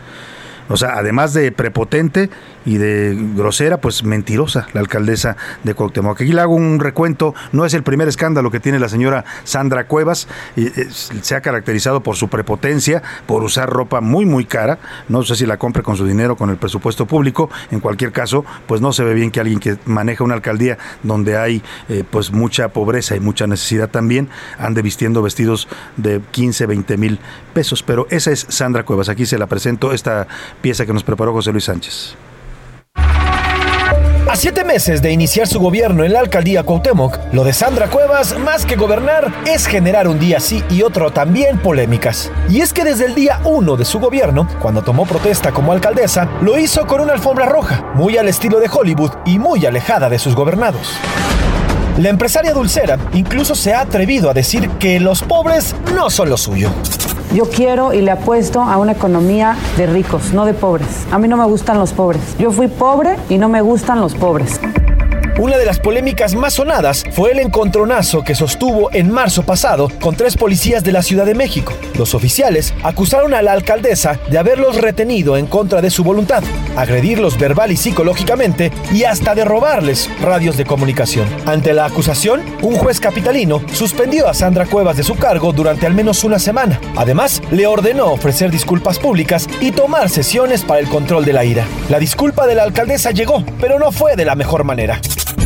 O 0.72 0.78
sea, 0.78 0.98
además 0.98 1.34
de 1.34 1.52
prepotente 1.52 2.30
y 2.66 2.78
de 2.78 3.18
grosera, 3.36 3.82
pues 3.82 4.04
mentirosa 4.04 4.68
la 4.74 4.80
alcaldesa 4.80 5.36
de 5.64 5.74
Cuauhtémoc. 5.74 6.22
Aquí 6.22 6.32
le 6.32 6.42
hago 6.42 6.56
un 6.56 6.80
recuento, 6.80 7.36
no 7.52 7.66
es 7.66 7.74
el 7.74 7.84
primer 7.84 8.08
escándalo 8.08 8.52
que 8.52 8.60
tiene 8.60 8.80
la 8.80 8.88
señora 8.88 9.26
Sandra 9.44 9.88
Cuevas, 9.88 10.28
eh, 10.56 10.88
se 10.90 11.36
ha 11.36 11.42
caracterizado 11.42 12.02
por 12.02 12.16
su 12.16 12.30
prepotencia, 12.30 13.04
por 13.26 13.44
usar 13.44 13.70
ropa 13.70 14.00
muy 14.00 14.26
muy 14.26 14.46
cara, 14.46 14.80
no 15.10 15.24
sé 15.24 15.36
si 15.36 15.46
la 15.46 15.58
compre 15.58 15.84
con 15.84 15.98
su 15.98 16.06
dinero, 16.06 16.38
con 16.38 16.50
el 16.50 16.58
presupuesto 16.58 17.06
público, 17.06 17.50
en 17.72 17.82
cualquier 17.82 18.12
caso, 18.12 18.46
pues 18.68 18.80
no 18.80 18.94
se 18.94 19.04
ve 19.04 19.14
bien 19.14 19.32
que 19.32 19.42
alguien 19.42 19.60
que 19.60 19.78
maneja 19.86 20.24
una 20.24 20.36
alcaldía 20.36 20.78
donde 21.04 21.38
hay 21.38 21.62
eh, 21.90 22.04
pues 22.10 22.32
mucha 22.32 22.70
pobreza 22.70 23.16
y 23.16 23.20
mucha 23.20 23.46
necesidad 23.46 23.90
también, 23.90 24.30
ande 24.58 24.82
vistiendo 24.82 25.22
vestidos 25.22 25.68
de 25.98 26.22
15, 26.32 26.66
20 26.66 26.98
mil 26.98 27.20
pesos, 27.54 27.84
pero 27.84 28.08
esa 28.10 28.32
es 28.32 28.46
Sandra 28.48 28.84
Cuevas, 28.84 29.10
aquí 29.10 29.26
se 29.26 29.38
la 29.38 29.48
presento, 29.48 29.92
esta 29.92 30.28
pieza 30.62 30.86
que 30.86 30.94
nos 30.94 31.04
preparó 31.04 31.34
José 31.34 31.52
Luis 31.52 31.66
Sánchez. 31.66 32.16
A 34.32 34.36
siete 34.38 34.64
meses 34.64 35.02
de 35.02 35.12
iniciar 35.12 35.46
su 35.46 35.60
gobierno 35.60 36.06
en 36.06 36.14
la 36.14 36.22
alcaldía 36.22 36.64
Cuauhtémoc, 36.64 37.20
lo 37.34 37.44
de 37.44 37.52
Sandra 37.52 37.90
Cuevas, 37.90 38.40
más 38.40 38.66
que 38.66 38.78
gobernar, 38.78 39.30
es 39.46 39.66
generar 39.66 40.08
un 40.08 40.20
día 40.20 40.40
sí 40.40 40.64
y 40.70 40.84
otro 40.84 41.12
también 41.12 41.58
polémicas. 41.58 42.32
Y 42.48 42.62
es 42.62 42.72
que 42.72 42.86
desde 42.86 43.08
el 43.08 43.14
día 43.14 43.42
uno 43.44 43.76
de 43.76 43.84
su 43.84 44.00
gobierno, 44.00 44.48
cuando 44.62 44.84
tomó 44.84 45.06
protesta 45.06 45.52
como 45.52 45.74
alcaldesa, 45.74 46.30
lo 46.42 46.58
hizo 46.58 46.88
con 46.88 47.02
una 47.02 47.12
alfombra 47.12 47.46
roja, 47.46 47.92
muy 47.94 48.18
al 48.18 48.30
estilo 48.30 48.62
de 48.62 48.70
Hollywood 48.72 49.12
y 49.26 49.38
muy 49.38 49.66
alejada 49.66 50.08
de 50.08 50.18
sus 50.18 50.34
gobernados. 50.34 50.96
La 52.02 52.10
empresaria 52.10 52.52
dulcera 52.52 52.98
incluso 53.14 53.54
se 53.54 53.76
ha 53.76 53.82
atrevido 53.82 54.32
a 54.32 54.34
decir 54.34 54.68
que 54.80 55.00
los 55.00 55.22
pobres 55.22 55.76
no 55.94 56.10
son 56.10 56.32
lo 56.32 56.38
suyo. 56.38 56.72
Yo 57.32 57.48
quiero 57.48 57.94
y 57.94 58.02
le 58.02 58.10
apuesto 58.10 58.60
a 58.60 58.78
una 58.78 58.94
economía 58.94 59.56
de 59.78 59.86
ricos, 59.86 60.34
no 60.34 60.46
de 60.46 60.56
pobres. 60.56 61.06
A 61.12 61.20
mí 61.20 61.28
no 61.28 61.38
me 61.38 61.46
gustan 61.46 61.78
los 61.78 61.94
pobres. 61.94 62.36
Yo 62.40 62.50
fui 62.50 62.70
pobre 62.70 63.18
y 63.30 63.38
no 63.38 63.50
me 63.50 63.62
gustan 63.62 64.02
los 64.02 64.16
pobres. 64.16 64.60
Una 65.42 65.58
de 65.58 65.66
las 65.66 65.80
polémicas 65.80 66.36
más 66.36 66.54
sonadas 66.54 67.04
fue 67.14 67.32
el 67.32 67.40
encontronazo 67.40 68.24
que 68.24 68.36
sostuvo 68.36 68.94
en 68.94 69.10
marzo 69.10 69.42
pasado 69.42 69.88
con 70.00 70.16
tres 70.16 70.38
policías 70.38 70.84
de 70.84 70.92
la 70.92 71.02
Ciudad 71.02 71.26
de 71.26 71.34
México. 71.34 71.74
Los 71.98 72.14
oficiales 72.14 72.76
acusaron 72.84 73.34
a 73.34 73.42
la 73.42 73.54
alcaldesa 73.54 74.20
de 74.30 74.38
haberlos 74.38 74.76
retenido 74.80 75.38
en 75.38 75.48
contra 75.48 75.82
de 75.82 75.90
su 75.90 76.04
voluntad, 76.04 76.44
agredirlos 76.78 77.40
verbal 77.40 77.72
y 77.72 77.78
psicológicamente 77.78 78.72
y 78.94 79.06
hasta 79.06 79.34
de 79.34 79.44
robarles 79.44 80.12
radios 80.22 80.58
de 80.58 80.66
comunicación. 80.66 81.28
Ante 81.48 81.74
la 81.74 81.86
acusación, 81.86 82.44
un 82.62 82.76
juez 82.76 83.00
capitalino 83.00 83.64
suspendió 83.74 84.28
a 84.28 84.36
Sandra 84.36 84.68
Cuevas 84.68 84.98
de 84.98 85.04
su 85.04 85.16
cargo 85.16 85.54
durante 85.54 85.88
al 85.88 85.96
menos 85.96 86.24
una 86.24 86.38
semana. 86.38 86.80
Además, 86.96 87.42
le 87.50 87.66
ordenó 87.66 88.12
ofrecer 88.12 88.52
disculpas 88.52 89.00
públicas 89.00 89.48
y 89.60 89.72
tomar 89.72 90.08
sesiones 90.12 90.62
para 90.62 90.82
el 90.82 90.88
control 90.88 91.26
de 91.26 91.34
la 91.34 91.46
ira. 91.46 91.66
La 91.90 91.98
disculpa 91.98 92.46
de 92.46 92.54
la 92.54 92.62
alcaldesa 92.62 93.10
llegó, 93.10 93.44
pero 93.60 93.80
no 93.80 93.92
fue 93.92 94.16
de 94.16 94.26
la 94.26 94.36
mejor 94.36 94.66
manera. 94.66 95.02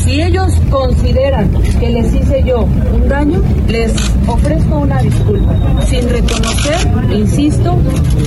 Si 0.05 0.21
ellos 0.21 0.53
consideran 0.69 1.51
que 1.79 1.89
les 1.89 2.13
hice 2.13 2.43
yo 2.43 2.67
un 2.93 3.09
daño, 3.09 3.41
les 3.67 3.91
ofrezco 4.27 4.77
una 4.77 5.01
disculpa, 5.01 5.51
sin 5.87 6.07
reconocer, 6.07 6.77
insisto, 7.11 7.75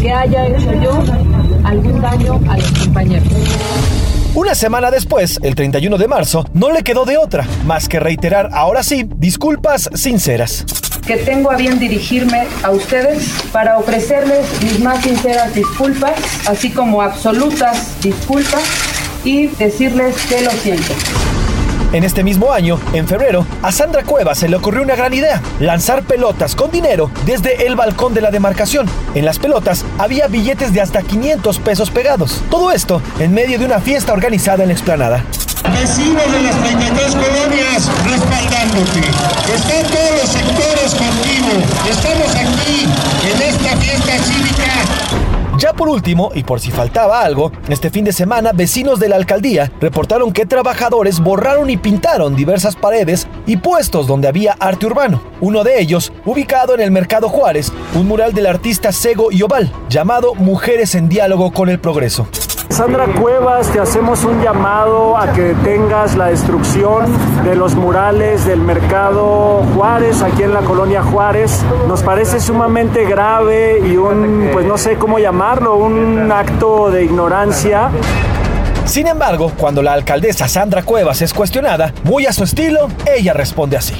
que 0.00 0.10
haya 0.10 0.48
hecho 0.48 0.72
yo 0.82 1.00
algún 1.62 2.00
daño 2.00 2.40
a 2.50 2.58
los 2.58 2.72
compañeros. 2.72 3.28
Una 4.34 4.56
semana 4.56 4.90
después, 4.90 5.38
el 5.40 5.54
31 5.54 5.98
de 5.98 6.08
marzo, 6.08 6.44
no 6.52 6.72
le 6.72 6.82
quedó 6.82 7.04
de 7.04 7.16
otra, 7.16 7.46
más 7.64 7.88
que 7.88 8.00
reiterar 8.00 8.50
ahora 8.52 8.82
sí 8.82 9.08
disculpas 9.16 9.88
sinceras. 9.94 10.64
Que 11.06 11.18
tengo 11.18 11.52
a 11.52 11.56
bien 11.56 11.78
dirigirme 11.78 12.48
a 12.64 12.72
ustedes 12.72 13.32
para 13.52 13.78
ofrecerles 13.78 14.46
mis 14.64 14.80
más 14.80 15.00
sinceras 15.04 15.54
disculpas, 15.54 16.14
así 16.48 16.70
como 16.70 17.02
absolutas 17.02 18.00
disculpas, 18.02 18.64
y 19.24 19.46
decirles 19.46 20.16
que 20.28 20.42
lo 20.42 20.50
siento. 20.50 20.92
En 21.90 22.04
este 22.04 22.22
mismo 22.22 22.52
año, 22.52 22.78
en 22.92 23.08
febrero, 23.08 23.46
a 23.62 23.72
Sandra 23.72 24.02
Cuevas 24.02 24.36
se 24.36 24.48
le 24.48 24.56
ocurrió 24.56 24.82
una 24.82 24.94
gran 24.94 25.14
idea, 25.14 25.40
lanzar 25.58 26.02
pelotas 26.02 26.54
con 26.54 26.70
dinero 26.70 27.10
desde 27.24 27.66
el 27.66 27.76
balcón 27.76 28.12
de 28.12 28.20
la 28.20 28.30
demarcación. 28.30 28.86
En 29.14 29.24
las 29.24 29.38
pelotas 29.38 29.86
había 29.96 30.26
billetes 30.26 30.74
de 30.74 30.82
hasta 30.82 31.00
500 31.00 31.58
pesos 31.60 31.90
pegados. 31.90 32.42
Todo 32.50 32.72
esto 32.72 33.00
en 33.18 33.32
medio 33.32 33.58
de 33.58 33.64
una 33.64 33.80
fiesta 33.80 34.12
organizada 34.12 34.64
en 34.64 34.68
la 34.68 34.74
explanada. 34.74 35.24
Vecinos 35.80 36.30
de 36.30 36.42
las 36.42 36.62
33 36.62 37.14
colonias 37.14 37.90
respaldándote. 38.04 39.00
Están 39.54 39.86
todos 39.90 40.10
los 40.20 40.28
sectores 40.30 40.94
contigo. 40.94 41.52
Estamos 41.90 42.34
aquí 42.34 42.86
en 43.32 43.42
esta 43.42 43.76
fiesta 43.78 44.12
cívica 44.24 45.27
ya 45.58 45.72
por 45.72 45.88
último, 45.88 46.30
y 46.34 46.44
por 46.44 46.60
si 46.60 46.70
faltaba 46.70 47.20
algo, 47.20 47.52
este 47.68 47.90
fin 47.90 48.04
de 48.04 48.12
semana 48.12 48.52
vecinos 48.52 49.00
de 49.00 49.08
la 49.08 49.16
alcaldía 49.16 49.72
reportaron 49.80 50.32
que 50.32 50.46
trabajadores 50.46 51.20
borraron 51.20 51.68
y 51.68 51.76
pintaron 51.76 52.36
diversas 52.36 52.76
paredes 52.76 53.26
y 53.46 53.56
puestos 53.56 54.06
donde 54.06 54.28
había 54.28 54.56
arte 54.60 54.86
urbano. 54.86 55.22
Uno 55.40 55.64
de 55.64 55.80
ellos, 55.80 56.12
ubicado 56.24 56.74
en 56.74 56.80
el 56.80 56.90
Mercado 56.90 57.28
Juárez, 57.28 57.72
un 57.94 58.06
mural 58.06 58.32
del 58.32 58.46
artista 58.46 58.92
Sego 58.92 59.32
y 59.32 59.42
Oval, 59.42 59.72
llamado 59.88 60.34
Mujeres 60.34 60.94
en 60.94 61.08
Diálogo 61.08 61.52
con 61.52 61.68
el 61.68 61.80
Progreso. 61.80 62.28
Sandra 62.70 63.06
Cuevas, 63.06 63.68
te 63.70 63.80
hacemos 63.80 64.24
un 64.24 64.40
llamado 64.42 65.16
a 65.16 65.32
que 65.32 65.54
detengas 65.54 66.16
la 66.16 66.26
destrucción 66.26 67.06
de 67.42 67.56
los 67.56 67.74
murales 67.74 68.44
del 68.44 68.60
mercado 68.60 69.64
Juárez, 69.74 70.22
aquí 70.22 70.42
en 70.42 70.52
la 70.52 70.60
colonia 70.60 71.02
Juárez. 71.02 71.64
Nos 71.88 72.02
parece 72.02 72.40
sumamente 72.40 73.04
grave 73.04 73.80
y 73.84 73.96
un, 73.96 74.50
pues 74.52 74.66
no 74.66 74.78
sé 74.78 74.96
cómo 74.96 75.18
llamarlo, 75.18 75.76
un 75.76 76.30
acto 76.30 76.90
de 76.90 77.04
ignorancia. 77.04 77.90
Sin 78.84 79.06
embargo, 79.06 79.52
cuando 79.56 79.82
la 79.82 79.92
alcaldesa 79.92 80.46
Sandra 80.48 80.82
Cuevas 80.82 81.20
es 81.22 81.34
cuestionada, 81.34 81.92
muy 82.04 82.26
a 82.26 82.32
su 82.32 82.44
estilo, 82.44 82.88
ella 83.06 83.32
responde 83.32 83.76
así 83.76 83.94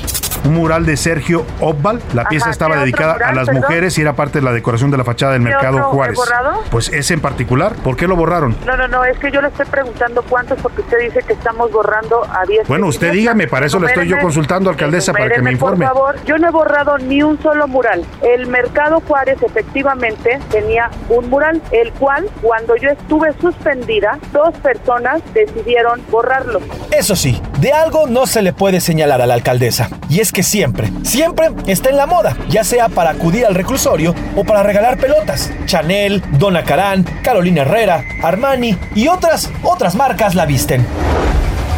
un 0.45 0.55
mural 0.55 0.86
de 0.86 0.97
Sergio 0.97 1.45
Obbal. 1.61 2.01
La 2.14 2.24
pieza 2.24 2.51
estaba 2.51 2.76
dedicada 2.76 3.16
a 3.24 3.32
las 3.32 3.53
mujeres 3.53 3.99
y 3.99 4.03
era 4.03 4.14
parte 4.14 4.39
de 4.39 4.45
la 4.45 4.53
decoración 4.53 4.91
de 4.91 4.97
la 4.97 5.05
fachada 5.05 5.32
del 5.32 5.43
mercado 5.43 5.82
Juárez. 5.84 6.16
Borrado? 6.16 6.62
Pues 6.70 6.89
ese 6.93 7.14
en 7.14 7.20
particular, 7.20 7.74
¿por 7.76 7.97
qué 7.97 8.07
lo 8.07 8.16
borraron? 8.16 8.57
No, 8.66 8.76
no, 8.76 8.89
no, 8.89 9.05
es 9.05 9.18
que 9.18 9.30
yo 9.30 9.41
le 9.41 9.49
estoy 9.49 9.66
preguntando 9.66 10.22
cuántos 10.22 10.61
porque 10.61 10.82
usted 10.82 10.99
dice 11.01 11.20
que 11.26 11.32
estamos 11.32 11.70
borrando 11.70 12.24
a 12.24 12.45
10. 12.47 12.68
Bueno, 12.68 12.86
usted 12.86 13.12
dígame, 13.12 13.47
para 13.47 13.66
eso 13.66 13.78
le 13.78 13.86
estoy 13.89 14.09
yo 14.09 14.18
consultando, 14.18 14.70
alcaldesa, 14.70 15.12
para 15.12 15.30
que 15.30 15.43
me 15.43 15.53
informe. 15.53 15.86
Por 15.86 15.95
favor, 15.95 16.24
yo 16.24 16.39
no 16.39 16.49
he 16.49 16.51
borrado 16.51 16.99
ni 16.99 17.22
un 17.22 17.41
solo 17.43 17.68
mural. 17.68 18.05
El 18.22 18.47
mercado 18.47 19.03
Juárez 19.07 19.43
efectivamente 19.43 20.39
tenía 20.51 20.91
un 21.09 21.28
mural, 21.30 21.62
el 21.70 21.93
cual 21.93 22.28
cuando 22.43 22.76
yo 22.76 22.91
estuve 22.91 23.32
suspendida, 23.41 24.18
dos 24.32 24.55
personas 24.59 25.22
decidieron 25.34 26.01
borrarlo. 26.11 26.61
Eso 26.91 27.16
sí, 27.16 27.41
de 27.61 27.72
algo 27.72 28.07
no 28.07 28.26
se 28.26 28.43
le 28.43 28.53
puede 28.53 28.80
señalar 28.80 29.20
a 29.20 29.26
la 29.26 29.34
alcaldesa, 29.34 29.89
y 30.09 30.20
es 30.20 30.27
que 30.32 30.42
siempre, 30.42 30.90
siempre 31.02 31.50
está 31.66 31.90
en 31.90 31.96
la 31.96 32.06
moda, 32.06 32.36
ya 32.48 32.64
sea 32.64 32.88
para 32.88 33.10
acudir 33.10 33.46
al 33.46 33.54
reclusorio 33.54 34.14
o 34.36 34.44
para 34.44 34.62
regalar 34.62 34.98
pelotas. 34.98 35.50
Chanel, 35.66 36.22
Donna 36.32 36.64
Karan, 36.64 37.04
Carolina 37.22 37.62
Herrera, 37.62 38.04
Armani 38.22 38.76
y 38.94 39.08
otras, 39.08 39.50
otras 39.62 39.94
marcas 39.94 40.34
la 40.34 40.46
visten. 40.46 40.86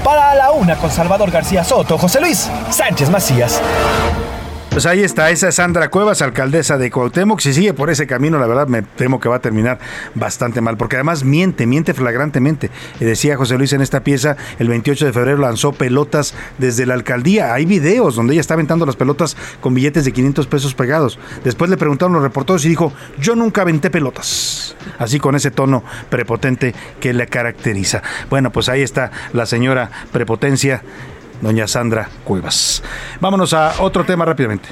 Para 0.05 0.35
la 0.35 0.51
una 0.53 0.77
con 0.77 0.91
Salvador 0.91 1.31
García 1.31 1.65
Soto, 1.65 1.99
José 1.99 2.21
Luis 2.21 2.49
Sánchez 2.71 3.11
Macías. 3.11 3.61
Pues 4.71 4.87
ahí 4.87 5.03
está, 5.03 5.31
esa 5.31 5.49
es 5.49 5.57
Sandra 5.57 5.91
Cuevas, 5.91 6.23
alcaldesa 6.23 6.79
de 6.79 6.93
Cuauhtémoc. 6.93 7.41
Si 7.41 7.53
sigue 7.53 7.75
por 7.75 7.91
ese 7.91 8.07
camino, 8.07 8.39
la 8.39 8.47
verdad 8.47 8.69
me 8.69 8.83
temo 8.83 9.19
que 9.19 9.29
va 9.29 9.37
a 9.37 9.41
terminar 9.41 9.81
bastante 10.15 10.61
mal, 10.61 10.77
porque 10.77 10.95
además 10.95 11.25
miente, 11.25 11.67
miente 11.67 11.93
flagrantemente. 11.93 12.71
Decía 13.01 13.37
José 13.37 13.59
Luis 13.59 13.73
en 13.73 13.83
esta 13.83 14.05
pieza, 14.05 14.37
el 14.61 14.69
28 14.69 15.07
de 15.07 15.13
febrero 15.13 15.39
lanzó 15.39 15.73
pelotas 15.73 16.35
desde 16.59 16.87
la 16.87 16.95
alcaldía. 16.95 17.53
Hay 17.53 17.67
videos 17.67 18.15
donde 18.15 18.35
ella 18.35 18.41
está 18.41 18.55
aventando 18.55 18.87
las 18.87 18.95
pelotas 18.95 19.37
con 19.61 19.75
billetes 19.75 20.05
de 20.05 20.13
500 20.13 20.47
pesos 20.47 20.73
pegados. 20.75 21.19
Después 21.43 21.69
le 21.69 21.77
preguntaron 21.77 22.13
los 22.13 22.23
reporteros 22.23 22.65
y 22.65 22.69
dijo, 22.69 22.93
yo 23.19 23.35
nunca 23.35 23.63
aventé 23.63 23.91
pelotas. 23.91 24.77
Así 25.01 25.19
con 25.19 25.35
ese 25.35 25.51
tono 25.51 25.83
prepotente 26.11 26.77
que 27.01 27.13
le 27.13 27.27
caracteriza. 27.27 28.03
Bueno, 28.31 28.53
pues 28.53 28.69
ahí 28.69 28.83
está 28.83 29.11
la 29.33 29.47
señora 29.47 29.91
prepotencia 30.13 30.83
doña 31.41 31.67
Sandra 31.67 32.09
Cuevas. 32.25 32.83
Vámonos 33.21 33.53
a 33.53 33.75
otro 33.81 34.05
tema 34.05 34.25
rápidamente. 34.25 34.69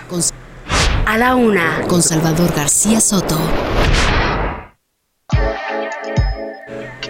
A 1.07 1.17
la 1.17 1.35
una, 1.35 1.83
con 1.89 2.03
Salvador 2.03 2.53
García 2.55 3.01
Soto. 3.01 3.39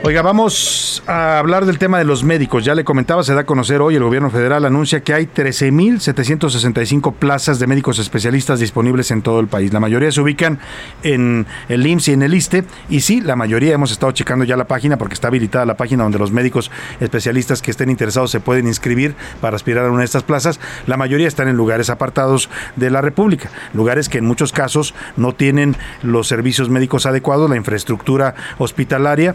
Oiga, 0.05 0.23
vamos 0.23 1.03
a 1.09 1.39
hablar 1.41 1.67
del 1.67 1.79
tema 1.79 1.99
de 1.99 2.05
los 2.05 2.23
médicos. 2.23 2.65
Ya 2.65 2.75
le 2.77 2.85
comentaba, 2.85 3.25
se 3.25 3.35
da 3.35 3.41
a 3.41 3.45
conocer 3.45 3.81
hoy, 3.81 3.97
el 3.97 4.05
gobierno 4.05 4.31
federal 4.31 4.65
anuncia 4.65 5.01
que 5.01 5.13
hay 5.13 5.27
13.765 5.27 7.15
plazas 7.15 7.59
de 7.59 7.67
médicos 7.67 7.99
especialistas 7.99 8.61
disponibles 8.61 9.11
en 9.11 9.23
todo 9.23 9.41
el 9.41 9.49
país. 9.49 9.73
La 9.73 9.81
mayoría 9.81 10.13
se 10.13 10.21
ubican 10.21 10.61
en 11.03 11.47
el 11.69 11.85
IMSS 11.85 12.09
y 12.09 12.13
en 12.13 12.23
el 12.23 12.33
ISTE. 12.33 12.65
Y 12.89 13.01
sí, 13.01 13.21
la 13.21 13.35
mayoría 13.35 13.75
hemos 13.75 13.91
estado 13.91 14.13
checando 14.13 14.45
ya 14.45 14.57
la 14.57 14.69
página 14.69 14.97
porque 14.99 15.15
está 15.15 15.29
habilitada 15.29 15.67
la 15.67 15.77
página 15.77 16.05
donde 16.05 16.21
los 16.21 16.31
médicos 16.31 16.71
especialistas 17.01 17.61
que 17.61 17.73
estén 17.73 17.91
interesados 17.91 18.31
se 18.31 18.39
pueden 18.39 18.69
inscribir 18.69 19.17
para 19.41 19.57
aspirar 19.57 19.85
a 19.85 19.91
una 19.91 20.01
de 20.01 20.07
estas 20.07 20.23
plazas. 20.23 20.61
La 20.87 20.97
mayoría 20.97 21.27
están 21.27 21.49
en 21.49 21.57
lugares 21.57 21.91
apartados 21.91 22.49
de 22.77 22.91
la 22.91 23.01
República, 23.01 23.51
lugares 23.75 24.09
que 24.09 24.19
en 24.19 24.27
muchos 24.27 24.53
casos 24.53 24.95
no 25.17 25.35
tienen 25.35 25.77
los 26.03 26.29
servicios 26.29 26.71
médicos 26.71 27.05
adecuados, 27.05 27.51
la 27.51 27.57
infraestructura 27.57 28.37
hospitalaria 28.59 29.35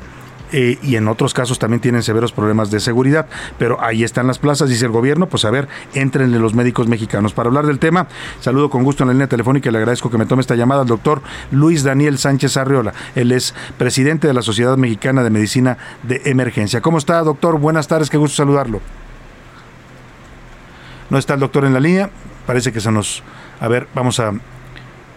eh, 0.54 0.78
y 0.82 0.96
en 0.96 1.08
otros 1.08 1.34
casos 1.34 1.60
también 1.60 1.82
tienen 1.82 2.04
severos 2.04 2.32
problemas 2.32 2.72
de 2.72 2.80
seguridad. 2.80 3.28
Pero 3.58 3.84
ahí 3.84 4.04
están 4.04 4.28
las 4.28 4.40
plazas, 4.40 4.70
dice 4.70 4.86
el 4.86 4.92
gobierno, 4.92 5.28
pues 5.28 5.44
a 5.44 5.52
ver, 5.52 5.68
entrenle 5.94 6.40
los 6.40 6.54
médicos 6.54 6.88
mexicanos. 6.88 7.34
Para 7.34 7.48
hablar 7.48 7.66
del 7.66 7.80
tema, 7.80 8.08
saludo 8.40 8.70
con 8.70 8.84
gusto 8.84 9.04
en 9.04 9.08
la 9.08 9.14
línea 9.14 9.28
telefónica 9.28 9.70
y 9.70 9.72
le 9.72 9.80
agradezco 9.80 10.10
que 10.10 10.18
me 10.18 10.26
tome 10.26 10.42
esta 10.42 10.56
llamada 10.56 10.82
al 10.82 10.88
doctor 10.88 11.22
Luis 11.52 11.84
Daniel 11.84 12.18
Sánchez 12.20 12.56
Arriola. 12.56 12.94
Él 13.16 13.32
es 13.32 13.54
presidente 13.78 14.28
de 14.28 14.34
la 14.34 14.44
Sociedad 14.44 14.78
Mexicana 14.78 15.24
de 15.24 15.32
Medicina 15.32 15.78
de 16.04 16.22
Emergencia. 16.26 16.82
¿Cómo 16.82 17.00
está, 17.00 17.20
doctor? 17.24 17.60
Buenas 17.60 17.88
tardes, 17.88 18.10
qué 18.10 18.18
gusto 18.18 18.38
saludarlo. 18.38 18.80
No 21.10 21.18
está 21.18 21.34
el 21.34 21.40
doctor 21.40 21.66
en 21.66 21.74
la 21.74 21.80
línea, 21.80 22.10
parece 22.46 22.72
que 22.72 22.80
se 22.80 22.92
nos... 22.92 23.24
A 23.60 23.68
ver, 23.68 23.88
vamos 23.96 24.20
a, 24.20 24.34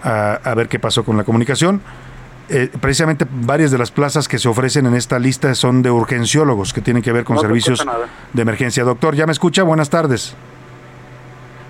a 0.02 0.54
ver 0.54 0.68
qué 0.68 0.78
pasó 0.78 1.04
con 1.04 1.16
la 1.16 1.24
comunicación. 1.24 1.82
Eh, 2.48 2.70
precisamente 2.80 3.26
varias 3.28 3.72
de 3.72 3.78
las 3.78 3.90
plazas 3.90 4.28
que 4.28 4.38
se 4.38 4.48
ofrecen 4.48 4.86
en 4.86 4.94
esta 4.94 5.18
lista 5.18 5.52
son 5.54 5.82
de 5.82 5.90
urgenciólogos 5.90 6.72
que 6.72 6.80
tienen 6.80 7.02
que 7.02 7.10
ver 7.10 7.24
con 7.24 7.38
servicios 7.38 7.84
de 8.32 8.42
emergencia. 8.42 8.84
Doctor, 8.84 9.16
¿ya 9.16 9.26
me 9.26 9.32
escucha? 9.32 9.64
Buenas 9.64 9.90
tardes. 9.90 10.34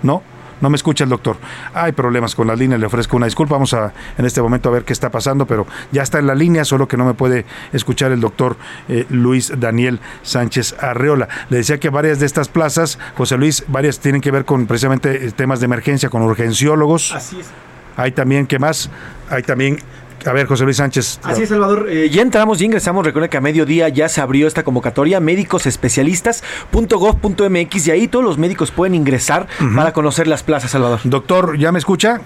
¿No? 0.03 0.21
No 0.59 0.69
me 0.69 0.75
escucha 0.75 1.03
el 1.03 1.09
doctor. 1.09 1.37
Hay 1.73 1.91
problemas 1.91 2.33
con 2.33 2.47
la 2.47 2.55
línea, 2.55 2.77
le 2.77 2.85
ofrezco 2.85 3.15
una 3.15 3.25
disculpa. 3.25 3.55
Vamos 3.55 3.73
a 3.73 3.93
en 4.17 4.25
este 4.25 4.41
momento 4.41 4.69
a 4.69 4.71
ver 4.71 4.85
qué 4.85 4.93
está 4.93 5.09
pasando, 5.11 5.45
pero 5.45 5.67
ya 5.91 6.01
está 6.01 6.19
en 6.19 6.27
la 6.27 6.35
línea, 6.35 6.65
solo 6.65 6.87
que 6.87 6.97
no 6.97 7.05
me 7.05 7.13
puede 7.13 7.45
escuchar 7.73 8.11
el 8.11 8.19
doctor 8.19 8.57
eh, 8.87 9.05
Luis 9.09 9.53
Daniel 9.57 9.99
Sánchez 10.23 10.75
Arreola. 10.81 11.27
Le 11.49 11.57
decía 11.57 11.79
que 11.79 11.89
varias 11.89 12.19
de 12.19 12.25
estas 12.25 12.49
plazas, 12.49 12.97
José 13.15 13.37
Luis, 13.37 13.65
varias 13.67 13.99
tienen 13.99 14.21
que 14.21 14.31
ver 14.31 14.45
con 14.45 14.65
precisamente 14.65 15.31
temas 15.31 15.59
de 15.59 15.65
emergencia, 15.65 16.09
con 16.09 16.23
urgenciólogos. 16.23 17.13
Así 17.13 17.39
es. 17.39 17.47
Hay 17.95 18.11
también, 18.11 18.45
¿qué 18.47 18.59
más? 18.59 18.89
Hay 19.29 19.43
también 19.43 19.79
a 20.25 20.33
ver, 20.33 20.47
José 20.47 20.63
Luis 20.63 20.77
Sánchez. 20.77 21.19
Así 21.23 21.43
es, 21.43 21.49
Salvador. 21.49 21.87
Eh, 21.89 22.09
ya 22.09 22.21
entramos, 22.21 22.61
y 22.61 22.65
ingresamos. 22.65 23.05
Recuerda 23.05 23.29
que 23.29 23.37
a 23.37 23.41
mediodía 23.41 23.89
ya 23.89 24.09
se 24.09 24.21
abrió 24.21 24.47
esta 24.47 24.63
convocatoria, 24.63 25.19
médicosespecialistas.gov.mx 25.19 27.87
y 27.87 27.91
ahí 27.91 28.07
todos 28.07 28.25
los 28.25 28.37
médicos 28.37 28.71
pueden 28.71 28.95
ingresar 28.95 29.47
para 29.75 29.91
conocer 29.93 30.27
las 30.27 30.43
plazas, 30.43 30.71
Salvador. 30.71 30.99
Doctor, 31.03 31.57
¿ya 31.57 31.71
me 31.71 31.79
escucha? 31.79 32.21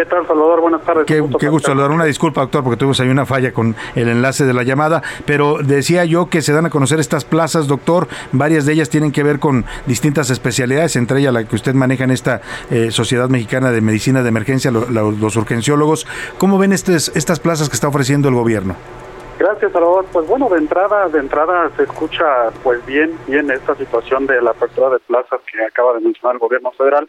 ¿Qué 0.00 0.06
tal, 0.06 0.26
Salvador? 0.26 0.62
Buenas 0.62 0.80
tardes. 0.80 1.04
Qué, 1.04 1.20
gusto, 1.20 1.68
saludar. 1.68 1.90
Una 1.90 2.06
disculpa, 2.06 2.40
doctor, 2.40 2.64
porque 2.64 2.78
tuvimos 2.78 2.98
ahí 3.00 3.10
una 3.10 3.26
falla 3.26 3.52
con 3.52 3.76
el 3.94 4.08
enlace 4.08 4.46
de 4.46 4.54
la 4.54 4.62
llamada, 4.62 5.02
pero 5.26 5.58
decía 5.62 6.06
yo 6.06 6.30
que 6.30 6.40
se 6.40 6.54
dan 6.54 6.64
a 6.64 6.70
conocer 6.70 7.00
estas 7.00 7.26
plazas, 7.26 7.66
doctor. 7.66 8.08
Varias 8.32 8.64
de 8.64 8.72
ellas 8.72 8.88
tienen 8.88 9.12
que 9.12 9.22
ver 9.22 9.40
con 9.40 9.66
distintas 9.84 10.30
especialidades, 10.30 10.96
entre 10.96 11.20
ellas 11.20 11.34
la 11.34 11.44
que 11.44 11.54
usted 11.54 11.74
maneja 11.74 12.04
en 12.04 12.12
esta 12.12 12.40
eh, 12.70 12.90
Sociedad 12.90 13.28
Mexicana 13.28 13.72
de 13.72 13.82
Medicina 13.82 14.22
de 14.22 14.30
Emergencia, 14.30 14.70
los 14.70 15.36
urgenciólogos. 15.36 16.06
¿Cómo 16.38 16.56
ven 16.56 16.72
estas 16.72 17.40
plazas 17.40 17.68
que 17.68 17.74
está 17.74 17.88
ofreciendo 17.88 18.30
el 18.30 18.36
gobierno? 18.36 18.76
Gracias, 19.38 19.70
Salvador. 19.70 20.06
Pues 20.10 20.26
bueno, 20.26 20.48
de 20.48 20.60
entrada, 20.60 21.08
de 21.08 21.18
entrada 21.18 21.70
se 21.76 21.82
escucha 21.82 22.24
pues 22.62 22.84
bien, 22.86 23.18
bien 23.26 23.50
esta 23.50 23.74
situación 23.74 24.26
de 24.26 24.40
la 24.40 24.52
apertura 24.52 24.88
de 24.88 24.98
plazas 25.00 25.40
que 25.52 25.62
acaba 25.62 25.92
de 25.92 26.00
mencionar 26.00 26.36
el 26.36 26.38
gobierno 26.38 26.70
federal 26.72 27.06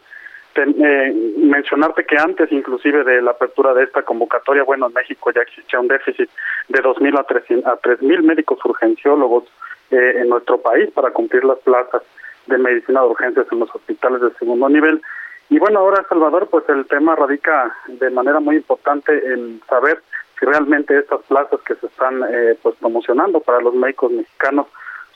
eh, 0.54 1.34
mencionarte 1.38 2.04
que 2.04 2.16
antes 2.16 2.50
inclusive 2.52 3.04
de 3.04 3.22
la 3.22 3.32
apertura 3.32 3.74
de 3.74 3.84
esta 3.84 4.02
convocatoria, 4.02 4.62
bueno, 4.62 4.86
en 4.86 4.92
México 4.92 5.30
ya 5.32 5.42
existía 5.42 5.80
un 5.80 5.88
déficit 5.88 6.28
de 6.68 6.82
2.000 6.82 7.18
a 7.18 7.26
3.000 7.26 7.66
a 7.66 7.80
3.000 7.80 8.22
médicos 8.22 8.58
urgenciólogos 8.64 9.44
eh, 9.90 10.20
en 10.20 10.28
nuestro 10.28 10.58
país 10.58 10.90
para 10.90 11.10
cumplir 11.10 11.44
las 11.44 11.58
plazas 11.58 12.02
de 12.46 12.58
medicina 12.58 13.00
de 13.00 13.06
urgencias 13.06 13.46
en 13.50 13.60
los 13.60 13.74
hospitales 13.74 14.20
de 14.20 14.32
segundo 14.34 14.68
nivel. 14.68 15.00
Y 15.48 15.58
bueno, 15.58 15.80
ahora, 15.80 16.04
Salvador, 16.08 16.48
pues 16.48 16.64
el 16.68 16.86
tema 16.86 17.14
radica 17.14 17.76
de 17.86 18.10
manera 18.10 18.40
muy 18.40 18.56
importante 18.56 19.12
en 19.32 19.60
saber 19.68 20.02
si 20.38 20.46
realmente 20.46 20.98
estas 20.98 21.20
plazas 21.22 21.60
que 21.60 21.74
se 21.76 21.86
están 21.86 22.22
eh, 22.28 22.58
pues 22.62 22.74
promocionando 22.76 23.40
para 23.40 23.60
los 23.60 23.74
médicos 23.74 24.12
mexicanos 24.12 24.66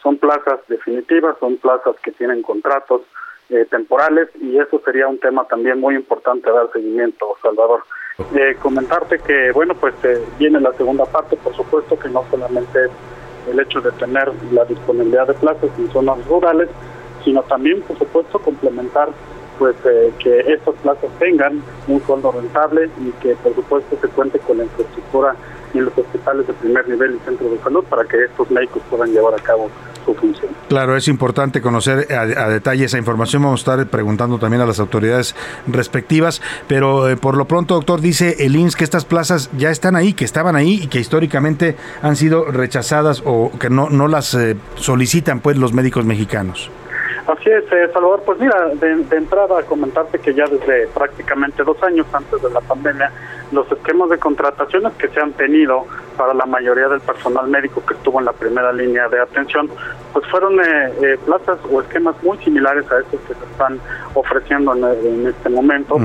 son 0.03 0.19
plazas 0.19 0.61
definitivas, 0.69 1.37
son 1.41 1.57
plazas 1.57 1.97
que 2.03 2.13
tienen 2.13 2.43
contratos, 2.43 3.03
eh, 3.49 3.65
temporales 3.71 4.29
y 4.41 4.59
eso 4.59 4.81
sería 4.85 5.07
un 5.07 5.19
tema 5.19 5.45
también 5.45 5.79
muy 5.79 5.95
importante 5.95 6.51
a 6.51 6.53
dar 6.53 6.73
seguimiento, 6.73 7.37
Salvador. 7.41 7.83
Eh, 8.35 8.57
comentarte 8.61 9.19
que, 9.19 9.53
bueno, 9.53 9.75
pues 9.75 9.95
eh, 10.03 10.21
viene 10.39 10.61
la 10.61 10.73
segunda 10.73 11.05
parte, 11.05 11.37
por 11.37 11.55
supuesto 11.55 11.99
que 11.99 12.09
no 12.09 12.25
solamente 12.31 12.87
es 12.87 12.91
el 13.53 13.61
hecho 13.61 13.81
de 13.81 13.93
tener 13.93 14.33
la 14.53 14.65
disponibilidad 14.65 15.29
de 15.29 15.35
plazas 15.35 15.71
en 15.79 15.89
zonas 15.91 16.27
rurales, 16.27 16.69
sino 17.25 17.43
también, 17.43 17.83
por 17.83 17.97
supuesto, 17.99 18.39
complementar 18.41 19.11
pues 19.59 19.77
que 20.19 20.41
estas 20.53 20.75
plazas 20.83 21.11
tengan 21.19 21.63
un 21.89 22.01
fondo 22.01 22.31
rentable 22.33 22.91
y 23.01 23.11
que, 23.23 23.35
por 23.37 23.55
supuesto, 23.55 23.97
se 24.01 24.09
cuente 24.09 24.39
con 24.41 24.59
la 24.59 24.65
infraestructura 24.65 25.35
en 25.79 25.87
los 25.87 25.99
hospitales 25.99 26.47
de 26.47 26.53
primer 26.55 26.89
nivel 26.89 27.17
y 27.17 27.19
centros 27.25 27.51
de 27.51 27.59
salud 27.59 27.85
para 27.85 28.05
que 28.05 28.25
estos 28.25 28.51
médicos 28.51 28.83
puedan 28.91 29.11
llevar 29.11 29.35
a 29.35 29.43
cabo 29.43 29.71
Claro, 30.69 30.97
es 30.97 31.09
importante 31.09 31.61
conocer 31.61 32.13
a, 32.13 32.49
detalle 32.49 32.85
esa 32.85 32.99
información. 32.99 33.43
Vamos 33.43 33.67
a 33.67 33.73
estar 33.73 33.87
preguntando 33.89 34.39
también 34.39 34.63
a 34.63 34.67
las 34.67 34.81
autoridades 34.81 35.35
respectivas, 35.67 36.43
pero 36.69 37.09
eh, 37.09 37.17
por 37.17 37.37
lo 37.37 37.47
pronto, 37.47 37.75
doctor, 37.75 38.01
dice 38.01 38.37
el 38.45 38.57
INS 38.57 38.77
que 38.77 38.85
estas 38.85 39.05
plazas 39.05 39.51
ya 39.57 39.71
están 39.71 39.97
ahí, 39.97 40.13
que 40.13 40.25
estaban 40.25 40.57
ahí 40.57 40.81
y 40.83 40.87
que 40.89 41.01
históricamente 41.01 41.77
han 42.03 42.17
sido 42.17 42.45
rechazadas 42.45 43.23
o 43.25 43.51
que 43.59 43.71
no, 43.71 43.89
no 43.91 44.09
las 44.09 44.35
eh, 44.35 44.57
solicitan 44.77 45.41
pues 45.41 45.57
los 45.57 45.73
médicos 45.73 46.05
mexicanos. 46.05 46.71
Así 47.27 47.51
es, 47.51 47.65
eh, 47.73 47.91
Salvador. 47.93 48.23
Pues 48.25 48.39
mira, 48.39 48.69
de, 48.75 48.97
de, 48.97 49.17
entrada 49.17 49.63
comentarte 49.65 50.21
que 50.21 50.33
ya 50.33 50.45
desde 50.47 50.87
prácticamente 50.89 51.65
dos 51.65 51.81
años 51.83 52.07
antes 52.13 52.41
de 52.41 52.51
la 52.51 52.61
pandemia, 52.61 53.11
los 53.53 53.71
esquemas 53.71 54.11
de 54.11 54.19
contrataciones 54.19 54.93
que 54.95 55.09
se 55.09 55.21
han 55.21 55.33
tenido 55.33 55.87
para 56.17 56.35
la 56.35 56.47
mayoría 56.47 56.89
del 56.89 57.01
personal 57.01 57.47
médico 57.49 57.83
que 57.87 57.95
estuvo 57.95 58.19
en 58.19 58.25
la 58.25 58.33
primera 58.33 58.73
línea 58.73 59.09
de 59.09 59.21
atención, 59.21 59.71
pues 60.13 60.27
fueron 60.27 60.59
eh, 60.59 60.93
eh, 61.03 61.19
plazas 61.25 61.59
o 61.71 61.81
esquemas 61.81 62.17
muy 62.23 62.39
similares 62.39 62.91
a 62.91 63.01
estos 63.01 63.21
que 63.21 63.35
se 63.35 63.45
están 63.45 63.79
ofreciendo 64.15 64.75
en, 64.75 65.27
este 65.27 65.49
momento. 65.49 65.97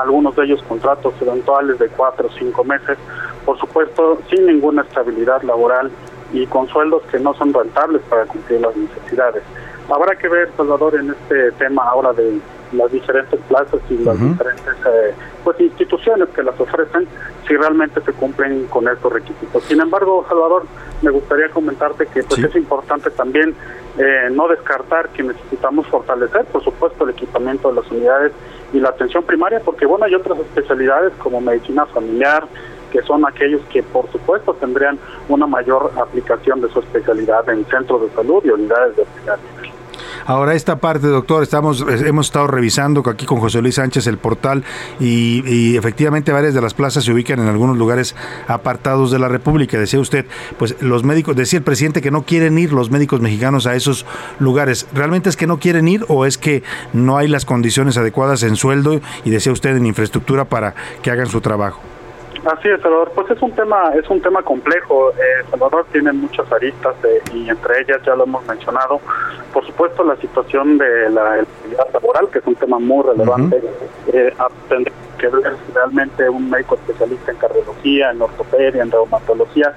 algunos 0.00 0.36
de 0.36 0.44
ellos 0.44 0.62
contratos 0.68 1.14
eventuales 1.20 1.78
de 1.78 1.88
cuatro 1.88 2.28
o 2.28 2.38
cinco 2.38 2.64
meses, 2.64 2.98
por 3.44 3.58
supuesto, 3.58 4.20
sin 4.28 4.46
ninguna 4.46 4.82
estabilidad 4.82 5.42
laboral 5.42 5.90
y 6.32 6.46
con 6.46 6.68
sueldos 6.68 7.02
que 7.10 7.18
no 7.18 7.34
son 7.34 7.52
rentables 7.52 8.02
para 8.08 8.26
cumplir 8.26 8.60
las 8.60 8.76
necesidades. 8.76 9.42
Habrá 9.90 10.14
que 10.16 10.28
ver, 10.28 10.50
Salvador, 10.56 10.94
en 10.94 11.10
este 11.10 11.50
tema 11.52 11.82
ahora 11.82 12.12
de 12.12 12.38
las 12.72 12.92
diferentes 12.92 13.38
plazas 13.48 13.80
y 13.90 13.98
las 13.98 14.20
diferentes 14.20 14.74
eh, 14.86 15.14
pues 15.44 15.60
instituciones 15.60 16.28
que 16.30 16.42
las 16.42 16.58
ofrecen, 16.60 17.06
si 17.46 17.56
realmente 17.56 18.00
se 18.02 18.12
cumplen 18.12 18.66
con 18.66 18.86
estos 18.88 19.12
requisitos. 19.12 19.64
Sin 19.64 19.80
embargo, 19.80 20.24
Salvador, 20.28 20.64
me 21.02 21.10
gustaría 21.10 21.48
comentarte 21.48 22.06
que 22.06 22.22
pues 22.22 22.42
es 22.42 22.54
importante 22.56 23.10
también 23.10 23.54
eh, 23.98 24.28
no 24.30 24.48
descartar 24.48 25.08
que 25.10 25.22
necesitamos 25.22 25.86
fortalecer, 25.88 26.44
por 26.46 26.62
supuesto, 26.62 27.04
el 27.04 27.10
equipamiento 27.10 27.70
de 27.70 27.80
las 27.80 27.90
unidades 27.90 28.32
y 28.72 28.78
la 28.78 28.90
atención 28.90 29.24
primaria, 29.24 29.60
porque 29.64 29.86
bueno, 29.86 30.04
hay 30.04 30.14
otras 30.14 30.38
especialidades 30.38 31.12
como 31.18 31.40
medicina 31.40 31.86
familiar, 31.86 32.46
que 32.92 33.02
son 33.02 33.26
aquellos 33.26 33.62
que 33.72 33.82
por 33.82 34.10
supuesto 34.10 34.54
tendrían 34.54 34.98
una 35.28 35.46
mayor 35.46 35.92
aplicación 35.96 36.60
de 36.60 36.68
su 36.70 36.80
especialidad 36.80 37.48
en 37.48 37.64
centros 37.66 38.02
de 38.02 38.10
salud 38.10 38.42
y 38.44 38.50
unidades 38.50 38.96
de 38.96 39.02
hospital. 39.02 39.38
Ahora, 40.26 40.54
esta 40.54 40.76
parte, 40.76 41.06
doctor, 41.06 41.42
estamos, 41.42 41.84
hemos 41.88 42.26
estado 42.26 42.46
revisando 42.46 43.02
aquí 43.06 43.26
con 43.26 43.40
José 43.40 43.62
Luis 43.62 43.76
Sánchez 43.76 44.06
el 44.06 44.18
portal 44.18 44.64
y, 44.98 45.42
y 45.46 45.76
efectivamente 45.76 46.32
varias 46.32 46.54
de 46.54 46.60
las 46.60 46.74
plazas 46.74 47.04
se 47.04 47.12
ubican 47.12 47.40
en 47.40 47.48
algunos 47.48 47.76
lugares 47.76 48.14
apartados 48.48 49.10
de 49.10 49.18
la 49.18 49.28
República. 49.28 49.78
Decía 49.78 50.00
usted, 50.00 50.26
pues 50.58 50.76
los 50.80 51.04
médicos, 51.04 51.36
decía 51.36 51.58
el 51.58 51.64
presidente 51.64 52.02
que 52.02 52.10
no 52.10 52.22
quieren 52.22 52.58
ir 52.58 52.72
los 52.72 52.90
médicos 52.90 53.20
mexicanos 53.20 53.66
a 53.66 53.74
esos 53.74 54.06
lugares. 54.38 54.86
¿Realmente 54.92 55.28
es 55.28 55.36
que 55.36 55.46
no 55.46 55.58
quieren 55.58 55.88
ir 55.88 56.04
o 56.08 56.26
es 56.26 56.38
que 56.38 56.62
no 56.92 57.16
hay 57.16 57.28
las 57.28 57.44
condiciones 57.44 57.96
adecuadas 57.96 58.42
en 58.42 58.56
sueldo 58.56 59.00
y 59.24 59.30
decía 59.30 59.52
usted 59.52 59.76
en 59.76 59.86
infraestructura 59.86 60.44
para 60.44 60.74
que 61.02 61.10
hagan 61.10 61.26
su 61.26 61.40
trabajo? 61.40 61.89
Así 62.44 62.68
es, 62.68 62.80
Salvador. 62.80 63.12
Pues 63.14 63.30
es 63.30 63.42
un 63.42 63.52
tema, 63.52 63.92
es 63.94 64.08
un 64.08 64.20
tema 64.20 64.42
complejo. 64.42 65.10
Eh, 65.10 65.44
Salvador 65.50 65.86
tiene 65.92 66.12
muchas 66.12 66.50
aristas 66.50 66.94
eh, 67.04 67.20
y 67.34 67.48
entre 67.50 67.80
ellas 67.80 68.00
ya 68.04 68.14
lo 68.14 68.24
hemos 68.24 68.46
mencionado. 68.46 69.00
Por 69.52 69.66
supuesto, 69.66 70.02
la 70.04 70.16
situación 70.16 70.78
de 70.78 71.10
la 71.10 71.34
actividad 71.34 71.86
laboral, 71.92 72.28
que 72.30 72.38
es 72.38 72.46
un 72.46 72.54
tema 72.54 72.78
muy 72.78 73.04
relevante. 73.04 73.60
eh, 74.12 74.34
tendría 74.68 74.94
que 75.18 75.28
ver 75.28 75.54
si 75.66 75.72
realmente 75.74 76.28
un 76.30 76.48
médico 76.48 76.76
especialista 76.76 77.32
en 77.32 77.38
cardiología, 77.38 78.10
en 78.10 78.22
ortopedia, 78.22 78.82
en 78.82 78.90
reumatología, 78.90 79.74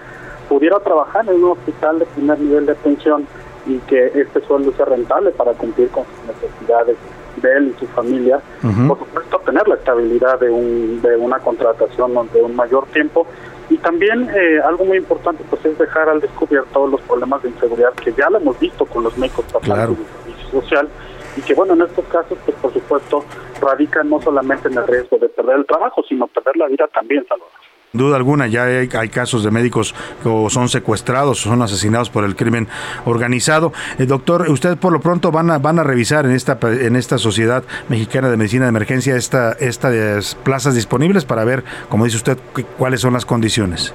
pudiera 0.47 0.80
trabajar 0.80 1.28
en 1.28 1.43
un 1.43 1.51
hospital 1.51 1.99
de 1.99 2.05
primer 2.05 2.39
nivel 2.39 2.66
de 2.66 2.72
atención 2.72 3.28
y 3.66 3.78
que 3.80 4.07
este 4.16 4.41
sueldo 4.41 4.72
sea 4.74 4.86
rentable 4.86 5.32
para 5.32 5.51
cumplir 5.53 5.89
con 5.89 6.05
sus 6.05 6.36
necesidades 6.36 6.97
de 7.44 7.58
él 7.58 7.74
y 7.76 7.80
su 7.80 7.86
familia. 7.88 8.41
Por 8.88 8.98
supuesto, 8.98 9.39
tener 9.46 9.68
la 9.68 9.76
estabilidad 9.76 10.39
de, 10.39 10.50
un, 10.50 11.00
de 11.02 11.16
una 11.16 11.38
contratación 11.38 12.14
de 12.34 12.41
un 12.41 12.56
mayor 12.56 12.88
tiempo. 12.88 13.28
Y 13.70 13.78
también 13.78 14.30
eh, 14.36 14.60
algo 14.66 14.86
muy 14.86 14.98
importante 14.98 15.44
pues 15.50 15.64
es 15.66 15.78
dejar 15.78 16.10
al 16.10 16.20
descubierto 16.20 16.88
los 16.88 17.02
problemas 17.02 17.44
de 17.44 17.50
inseguridad 17.50 17.94
que 17.94 18.12
ya 18.14 18.30
lo 18.30 18.38
hemos 18.38 18.60
visto 18.60 18.86
con 18.86 19.04
los 19.04 19.18
médicos 19.18 19.46
pasantes 19.46 19.98
del 19.98 20.08
servicio 20.26 20.62
social 20.62 20.89
y 21.38 21.41
que 21.41 21.54
bueno, 21.54 21.74
en 21.74 21.82
estos 21.82 22.06
casos 22.06 22.38
pues 22.46 22.58
por 22.58 22.74
supuesto 22.74 23.24
radican 23.62 24.10
no 24.10 24.22
solamente 24.22 24.68
en 24.68 24.78
el 24.78 24.86
riesgo 24.86 25.18
de 25.18 25.30
perder 25.30 25.58
el 25.60 25.66
trabajo, 25.66 26.04
sino 26.08 26.28
perder 26.28 26.58
la 26.58 26.68
vida 26.68 26.88
también, 26.94 27.26
Salvador. 27.28 27.62
Duda 27.96 28.16
alguna, 28.16 28.48
ya 28.48 28.64
hay, 28.64 28.88
casos 29.10 29.44
de 29.44 29.52
médicos 29.52 29.94
que 30.24 30.48
son 30.50 30.68
secuestrados 30.68 31.46
o 31.46 31.50
son 31.52 31.62
asesinados 31.62 32.10
por 32.10 32.24
el 32.24 32.36
crimen 32.36 32.68
organizado. 33.06 33.72
Eh, 34.00 34.08
doctor, 34.08 34.50
usted 34.50 34.78
por 34.78 34.91
lo 34.91 35.00
pronto 35.00 35.30
van 35.32 35.52
a, 35.52 35.60
van 35.60 35.78
a 35.78 35.84
revisar 35.84 36.26
en 36.26 36.32
esta, 36.32 36.58
en 36.64 36.96
esta 36.96 37.20
Sociedad 37.20 37.64
Mexicana 37.89 38.32
de 38.32 38.38
Medicina 38.38 38.66
de 38.66 38.70
Emergencia 38.70 39.16
esta, 39.16 39.52
estas 39.60 40.34
plazas 40.44 40.74
disponibles 40.74 41.24
para 41.24 41.44
ver, 41.46 41.64
como 41.88 42.06
dice 42.06 42.18
usted, 42.18 42.39
cu- 42.56 42.64
cuáles 42.80 43.00
son 43.00 43.14
las 43.14 43.28
condiciones. 43.28 43.94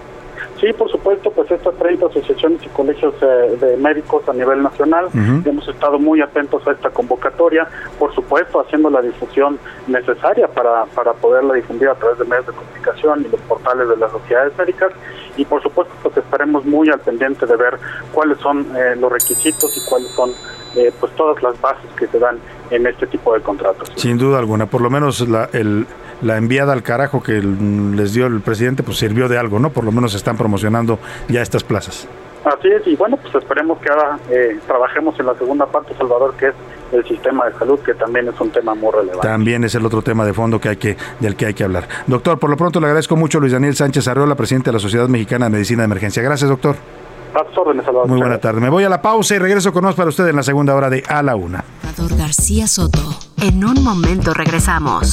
Sí, 0.60 0.66
por 0.78 0.88
supuesto, 0.88 0.97
pues 1.68 1.76
estas 1.76 1.78
30 1.78 2.06
asociaciones 2.06 2.64
y 2.64 2.68
colegios 2.68 3.14
eh, 3.20 3.56
de 3.60 3.76
médicos 3.76 4.28
a 4.28 4.32
nivel 4.32 4.62
nacional 4.62 5.06
Ujú. 5.06 5.48
hemos 5.48 5.68
estado 5.68 5.98
muy 5.98 6.20
atentos 6.20 6.66
a 6.66 6.72
esta 6.72 6.90
convocatoria, 6.90 7.66
por 7.98 8.14
supuesto 8.14 8.60
haciendo 8.60 8.90
la 8.90 9.02
difusión 9.02 9.58
necesaria 9.86 10.48
para, 10.48 10.84
para 10.86 11.12
poderla 11.14 11.54
difundir 11.54 11.88
a 11.88 11.94
través 11.94 12.18
de 12.18 12.24
medios 12.24 12.46
de 12.46 12.52
comunicación 12.52 13.24
y 13.26 13.28
los 13.30 13.40
portales 13.42 13.88
de 13.88 13.96
las 13.96 14.10
sociedades 14.12 14.56
médicas 14.56 14.92
y 15.36 15.44
por 15.44 15.62
supuesto 15.62 15.92
pues 16.02 16.16
estaremos 16.16 16.64
muy 16.64 16.88
al 16.88 17.00
pendiente 17.00 17.46
de 17.46 17.56
ver 17.56 17.78
cuáles 18.12 18.38
son 18.38 18.66
eh, 18.76 18.96
los 18.96 19.10
requisitos 19.10 19.76
y 19.76 19.88
cuáles 19.88 20.10
son 20.12 20.30
eh, 20.76 20.92
pues 21.00 21.14
todas 21.16 21.42
las 21.42 21.60
bases 21.60 21.90
que 21.98 22.06
se 22.06 22.18
dan 22.18 22.38
en 22.70 22.86
este 22.86 23.06
tipo 23.06 23.32
de 23.34 23.40
contratos. 23.40 23.90
Sin 23.96 24.18
duda 24.18 24.38
alguna, 24.38 24.66
por 24.66 24.82
lo 24.82 24.90
menos 24.90 25.26
la, 25.26 25.48
el, 25.52 25.86
la 26.22 26.36
enviada 26.36 26.72
al 26.72 26.82
carajo 26.82 27.22
que 27.22 27.40
les 27.40 28.12
dio 28.12 28.26
el 28.26 28.40
presidente, 28.40 28.82
pues 28.82 28.98
sirvió 28.98 29.28
de 29.28 29.38
algo, 29.38 29.58
¿no? 29.58 29.70
Por 29.70 29.84
lo 29.84 29.92
menos 29.92 30.14
están 30.14 30.36
promocionando 30.36 30.98
ya 31.28 31.42
estas 31.42 31.64
plazas. 31.64 32.08
Así 32.44 32.68
es, 32.68 32.86
y 32.86 32.96
bueno, 32.96 33.16
pues 33.16 33.34
esperemos 33.34 33.78
que 33.78 33.90
ahora 33.90 34.18
eh, 34.30 34.58
trabajemos 34.66 35.18
en 35.18 35.26
la 35.26 35.34
segunda 35.34 35.66
parte, 35.66 35.94
Salvador, 35.98 36.34
que 36.38 36.48
es 36.48 36.54
el 36.92 37.06
sistema 37.06 37.46
de 37.46 37.58
salud, 37.58 37.78
que 37.80 37.94
también 37.94 38.28
es 38.28 38.40
un 38.40 38.50
tema 38.50 38.74
muy 38.74 38.90
relevante. 38.92 39.26
También 39.26 39.64
es 39.64 39.74
el 39.74 39.84
otro 39.84 40.02
tema 40.02 40.24
de 40.24 40.32
fondo 40.32 40.60
que 40.60 40.70
hay 40.70 40.76
que, 40.76 40.96
del 41.20 41.36
que 41.36 41.46
hay 41.46 41.54
que 41.54 41.64
hablar. 41.64 41.88
Doctor, 42.06 42.38
por 42.38 42.48
lo 42.48 42.56
pronto 42.56 42.80
le 42.80 42.86
agradezco 42.86 43.16
mucho 43.16 43.38
a 43.38 43.40
Luis 43.40 43.52
Daniel 43.52 43.74
Sánchez 43.74 44.06
Arreola, 44.08 44.34
presidente 44.34 44.70
de 44.70 44.74
la 44.74 44.78
Sociedad 44.78 45.08
Mexicana 45.08 45.46
de 45.46 45.50
Medicina 45.50 45.82
de 45.82 45.86
Emergencia. 45.86 46.22
Gracias, 46.22 46.48
doctor. 46.48 46.76
A 47.34 47.44
tus 47.44 47.58
órdenes, 47.58 47.84
Salvador. 47.84 48.08
Muy 48.08 48.18
buena 48.18 48.38
tarde. 48.38 48.60
Me 48.60 48.70
voy 48.70 48.84
a 48.84 48.88
la 48.88 49.02
pausa 49.02 49.34
y 49.34 49.38
regreso 49.38 49.72
con 49.72 49.84
más 49.84 49.94
para 49.94 50.08
usted 50.08 50.26
en 50.28 50.36
la 50.36 50.42
segunda 50.42 50.74
hora 50.74 50.88
de 50.88 51.02
A 51.08 51.22
la 51.22 51.36
Una. 51.36 51.64
Salvador 51.82 52.18
García 52.18 52.66
Soto. 52.66 53.00
En 53.42 53.64
un 53.64 53.84
momento 53.84 54.32
regresamos. 54.32 55.12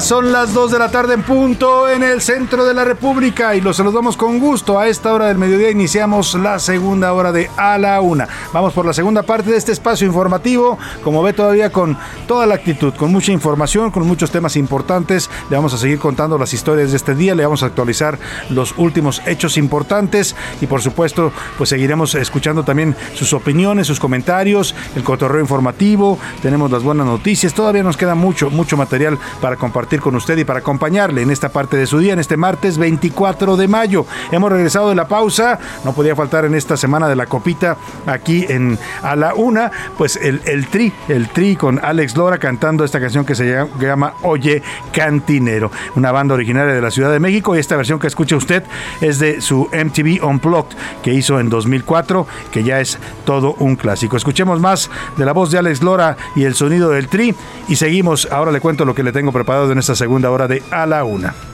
Son 0.00 0.32
las 0.32 0.52
2 0.52 0.72
de 0.72 0.78
la 0.80 0.90
tarde 0.90 1.14
en 1.14 1.22
punto 1.22 1.88
en 1.88 2.02
el 2.02 2.20
centro 2.20 2.64
de 2.64 2.74
la 2.74 2.84
República 2.84 3.54
y 3.54 3.60
los 3.60 3.76
saludamos 3.76 4.16
con 4.16 4.40
gusto. 4.40 4.78
A 4.78 4.88
esta 4.88 5.12
hora 5.12 5.28
del 5.28 5.38
mediodía 5.38 5.70
iniciamos 5.70 6.34
la 6.34 6.58
segunda 6.58 7.12
hora 7.12 7.30
de 7.30 7.48
A 7.56 7.78
la 7.78 8.00
Una. 8.00 8.28
Vamos 8.54 8.72
por 8.72 8.86
la 8.86 8.92
segunda 8.92 9.24
parte 9.24 9.50
de 9.50 9.56
este 9.56 9.72
espacio 9.72 10.06
informativo, 10.06 10.78
como 11.02 11.24
ve 11.24 11.32
todavía 11.32 11.72
con 11.72 11.98
toda 12.28 12.46
la 12.46 12.54
actitud, 12.54 12.94
con 12.94 13.10
mucha 13.10 13.32
información, 13.32 13.90
con 13.90 14.06
muchos 14.06 14.30
temas 14.30 14.54
importantes. 14.54 15.28
Le 15.50 15.56
vamos 15.56 15.74
a 15.74 15.76
seguir 15.76 15.98
contando 15.98 16.38
las 16.38 16.54
historias 16.54 16.92
de 16.92 16.96
este 16.96 17.16
día, 17.16 17.34
le 17.34 17.42
vamos 17.42 17.64
a 17.64 17.66
actualizar 17.66 18.16
los 18.50 18.72
últimos 18.78 19.22
hechos 19.26 19.56
importantes 19.56 20.36
y 20.60 20.68
por 20.68 20.82
supuesto 20.82 21.32
pues 21.58 21.70
seguiremos 21.70 22.14
escuchando 22.14 22.62
también 22.62 22.94
sus 23.14 23.32
opiniones, 23.32 23.88
sus 23.88 23.98
comentarios, 23.98 24.76
el 24.94 25.02
cotorreo 25.02 25.40
informativo, 25.40 26.16
tenemos 26.40 26.70
las 26.70 26.84
buenas 26.84 27.06
noticias, 27.06 27.54
todavía 27.54 27.82
nos 27.82 27.96
queda 27.96 28.14
mucho, 28.14 28.50
mucho 28.50 28.76
material 28.76 29.18
para 29.40 29.56
compartir 29.56 30.00
con 30.00 30.14
usted 30.14 30.38
y 30.38 30.44
para 30.44 30.60
acompañarle 30.60 31.22
en 31.22 31.32
esta 31.32 31.48
parte 31.48 31.76
de 31.76 31.88
su 31.88 31.98
día, 31.98 32.12
en 32.12 32.20
este 32.20 32.36
martes 32.36 32.78
24 32.78 33.56
de 33.56 33.66
mayo. 33.66 34.06
Hemos 34.30 34.52
regresado 34.52 34.90
de 34.90 34.94
la 34.94 35.08
pausa, 35.08 35.58
no 35.84 35.92
podía 35.92 36.14
faltar 36.14 36.44
en 36.44 36.54
esta 36.54 36.76
semana 36.76 37.08
de 37.08 37.16
la 37.16 37.26
copita 37.26 37.76
aquí 38.06 38.43
en 38.48 38.78
A 39.02 39.16
la 39.16 39.34
Una, 39.34 39.70
pues 39.96 40.16
el, 40.16 40.40
el 40.46 40.66
Tri, 40.66 40.92
el 41.08 41.28
Tri 41.28 41.56
con 41.56 41.80
Alex 41.82 42.16
Lora 42.16 42.38
cantando 42.38 42.84
esta 42.84 43.00
canción 43.00 43.24
que 43.24 43.34
se 43.34 43.50
llama, 43.50 43.70
llama 43.80 44.14
Oye 44.22 44.62
Cantinero, 44.92 45.70
una 45.94 46.12
banda 46.12 46.34
originaria 46.34 46.74
de 46.74 46.80
la 46.80 46.90
Ciudad 46.90 47.10
de 47.12 47.20
México 47.20 47.54
y 47.54 47.58
esta 47.58 47.76
versión 47.76 47.98
que 47.98 48.06
escucha 48.06 48.36
usted 48.36 48.64
es 49.00 49.18
de 49.18 49.40
su 49.40 49.68
MTV 49.72 50.24
Unplugged 50.24 50.76
que 51.02 51.12
hizo 51.12 51.40
en 51.40 51.48
2004, 51.48 52.26
que 52.50 52.62
ya 52.62 52.80
es 52.80 52.98
todo 53.24 53.54
un 53.58 53.76
clásico. 53.76 54.16
Escuchemos 54.16 54.60
más 54.60 54.90
de 55.16 55.24
la 55.24 55.32
voz 55.32 55.50
de 55.50 55.58
Alex 55.58 55.82
Lora 55.82 56.16
y 56.36 56.44
el 56.44 56.54
sonido 56.54 56.90
del 56.90 57.08
Tri 57.08 57.34
y 57.68 57.76
seguimos, 57.76 58.28
ahora 58.30 58.52
le 58.52 58.60
cuento 58.60 58.84
lo 58.84 58.94
que 58.94 59.02
le 59.02 59.12
tengo 59.12 59.32
preparado 59.32 59.70
en 59.72 59.78
esta 59.78 59.94
segunda 59.94 60.30
hora 60.30 60.48
de 60.48 60.62
A 60.70 60.86
la 60.86 61.04
Una. 61.04 61.53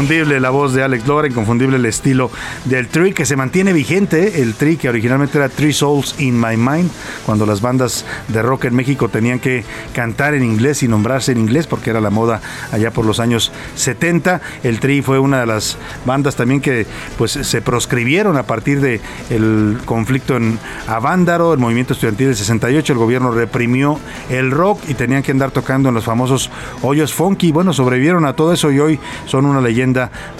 Inconfundible 0.00 0.40
la 0.40 0.48
voz 0.48 0.72
de 0.72 0.82
Alex 0.82 1.06
Lora, 1.06 1.28
inconfundible 1.28 1.76
el 1.76 1.84
estilo 1.84 2.30
del 2.64 2.88
Tri, 2.88 3.12
que 3.12 3.26
se 3.26 3.36
mantiene 3.36 3.74
vigente. 3.74 4.40
El 4.40 4.54
Tri, 4.54 4.78
que 4.78 4.88
originalmente 4.88 5.36
era 5.36 5.50
Three 5.50 5.74
Souls 5.74 6.14
in 6.18 6.40
My 6.40 6.56
Mind, 6.56 6.90
cuando 7.26 7.44
las 7.44 7.60
bandas 7.60 8.06
de 8.28 8.40
rock 8.40 8.64
en 8.64 8.76
México 8.76 9.10
tenían 9.10 9.40
que 9.40 9.62
cantar 9.92 10.32
en 10.32 10.42
inglés 10.42 10.82
y 10.82 10.88
nombrarse 10.88 11.32
en 11.32 11.38
inglés, 11.38 11.66
porque 11.66 11.90
era 11.90 12.00
la 12.00 12.08
moda 12.08 12.40
allá 12.72 12.90
por 12.92 13.04
los 13.04 13.20
años 13.20 13.52
70. 13.74 14.40
El 14.62 14.80
Tri 14.80 15.02
fue 15.02 15.18
una 15.18 15.40
de 15.40 15.46
las 15.46 15.76
bandas 16.06 16.34
también 16.34 16.62
que 16.62 16.86
pues 17.18 17.32
se 17.32 17.60
proscribieron 17.60 18.38
a 18.38 18.44
partir 18.44 19.02
el 19.28 19.78
conflicto 19.84 20.34
en 20.34 20.58
Avándaro, 20.86 21.52
el 21.52 21.58
movimiento 21.58 21.92
estudiantil 21.92 22.28
del 22.28 22.36
68. 22.36 22.94
El 22.94 22.98
gobierno 22.98 23.32
reprimió 23.32 24.00
el 24.30 24.50
rock 24.50 24.80
y 24.88 24.94
tenían 24.94 25.22
que 25.22 25.32
andar 25.32 25.50
tocando 25.50 25.90
en 25.90 25.94
los 25.94 26.04
famosos 26.04 26.50
hoyos 26.80 27.12
funky. 27.12 27.52
Bueno, 27.52 27.74
sobrevivieron 27.74 28.24
a 28.24 28.32
todo 28.32 28.54
eso 28.54 28.72
y 28.72 28.80
hoy 28.80 28.98
son 29.26 29.44
una 29.44 29.60
leyenda 29.60 29.89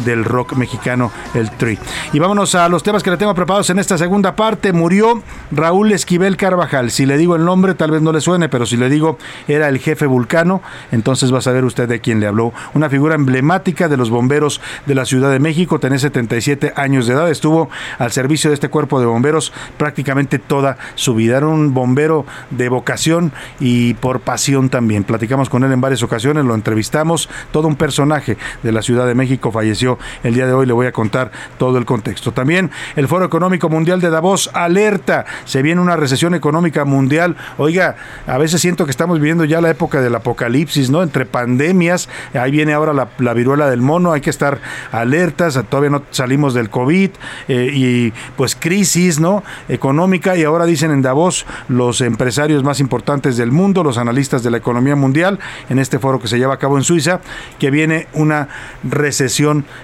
del 0.04 0.24
rock 0.24 0.54
mexicano, 0.54 1.10
el 1.34 1.50
Tri. 1.50 1.78
Y 2.12 2.18
vámonos 2.18 2.54
a 2.54 2.68
los 2.68 2.82
temas 2.82 3.02
que 3.02 3.10
le 3.10 3.16
tengo 3.16 3.34
preparados 3.34 3.70
en 3.70 3.78
esta 3.78 3.98
segunda 3.98 4.36
parte. 4.36 4.72
Murió 4.72 5.22
Raúl 5.50 5.92
Esquivel 5.92 6.36
Carvajal. 6.36 6.90
Si 6.90 7.06
le 7.06 7.16
digo 7.16 7.36
el 7.36 7.44
nombre, 7.44 7.74
tal 7.74 7.90
vez 7.90 8.02
no 8.02 8.12
le 8.12 8.20
suene, 8.20 8.48
pero 8.48 8.66
si 8.66 8.76
le 8.76 8.88
digo 8.88 9.18
era 9.48 9.68
el 9.68 9.78
jefe 9.78 10.06
vulcano, 10.06 10.62
entonces 10.92 11.32
va 11.32 11.38
a 11.38 11.42
saber 11.42 11.64
usted 11.64 11.88
de 11.88 12.00
quién 12.00 12.20
le 12.20 12.26
habló. 12.26 12.52
Una 12.74 12.88
figura 12.88 13.14
emblemática 13.14 13.88
de 13.88 13.96
los 13.96 14.10
bomberos 14.10 14.60
de 14.86 14.94
la 14.94 15.04
Ciudad 15.04 15.30
de 15.30 15.38
México, 15.40 15.78
tenía 15.80 15.98
77 15.98 16.72
años 16.76 17.06
de 17.06 17.14
edad, 17.14 17.30
estuvo 17.30 17.68
al 17.98 18.12
servicio 18.12 18.50
de 18.50 18.54
este 18.54 18.68
cuerpo 18.68 19.00
de 19.00 19.06
bomberos 19.06 19.52
prácticamente 19.76 20.38
toda 20.38 20.76
su 20.94 21.14
vida. 21.14 21.38
Era 21.38 21.46
un 21.46 21.74
bombero 21.74 22.26
de 22.50 22.68
vocación 22.68 23.32
y 23.58 23.94
por 23.94 24.20
pasión 24.20 24.68
también. 24.68 25.04
Platicamos 25.04 25.48
con 25.48 25.64
él 25.64 25.72
en 25.72 25.80
varias 25.80 26.02
ocasiones, 26.02 26.44
lo 26.44 26.54
entrevistamos, 26.54 27.28
todo 27.52 27.68
un 27.68 27.76
personaje 27.76 28.36
de 28.62 28.72
la 28.72 28.82
Ciudad 28.82 29.06
de 29.06 29.14
México 29.14 29.39
falleció 29.50 29.98
el 30.22 30.34
día 30.34 30.46
de 30.46 30.52
hoy, 30.52 30.66
le 30.66 30.72
voy 30.72 30.86
a 30.86 30.92
contar 30.92 31.30
todo 31.58 31.78
el 31.78 31.86
contexto. 31.86 32.32
También 32.32 32.70
el 32.96 33.08
Foro 33.08 33.24
Económico 33.24 33.68
Mundial 33.68 34.00
de 34.00 34.10
Davos 34.10 34.50
alerta, 34.52 35.24
se 35.44 35.62
viene 35.62 35.80
una 35.80 35.96
recesión 35.96 36.34
económica 36.34 36.84
mundial. 36.84 37.36
Oiga, 37.58 37.96
a 38.26 38.38
veces 38.38 38.60
siento 38.60 38.84
que 38.84 38.90
estamos 38.90 39.18
viviendo 39.18 39.44
ya 39.44 39.60
la 39.60 39.70
época 39.70 40.00
del 40.00 40.14
apocalipsis, 40.14 40.90
¿no? 40.90 41.02
Entre 41.02 41.24
pandemias, 41.24 42.08
ahí 42.34 42.50
viene 42.50 42.72
ahora 42.72 42.92
la, 42.92 43.34
viruela 43.34 43.70
del 43.70 43.80
mono, 43.80 44.12
hay 44.12 44.20
que 44.20 44.30
estar 44.30 44.58
alertas, 44.92 45.58
todavía 45.68 45.90
no 45.90 46.02
salimos 46.10 46.54
del 46.54 46.68
COVID 46.68 47.10
eh, 47.48 47.70
y 47.72 48.12
pues 48.36 48.54
crisis, 48.54 49.20
¿no? 49.20 49.42
Económica 49.68 50.36
y 50.36 50.44
ahora 50.44 50.66
dicen 50.66 50.90
en 50.90 51.02
Davos 51.02 51.46
los 51.68 52.00
empresarios 52.00 52.62
más 52.64 52.80
importantes 52.80 53.36
del 53.36 53.52
mundo, 53.52 53.82
los 53.82 53.98
analistas 53.98 54.42
de 54.42 54.50
la 54.50 54.56
economía 54.56 54.96
mundial, 54.96 55.38
en 55.68 55.78
este 55.78 55.98
foro 55.98 56.20
que 56.20 56.28
se 56.28 56.38
lleva 56.38 56.54
a 56.54 56.58
cabo 56.58 56.76
en 56.76 56.84
Suiza, 56.84 57.20
que 57.58 57.70
viene 57.70 58.08
una 58.12 58.48
recesión 58.82 59.29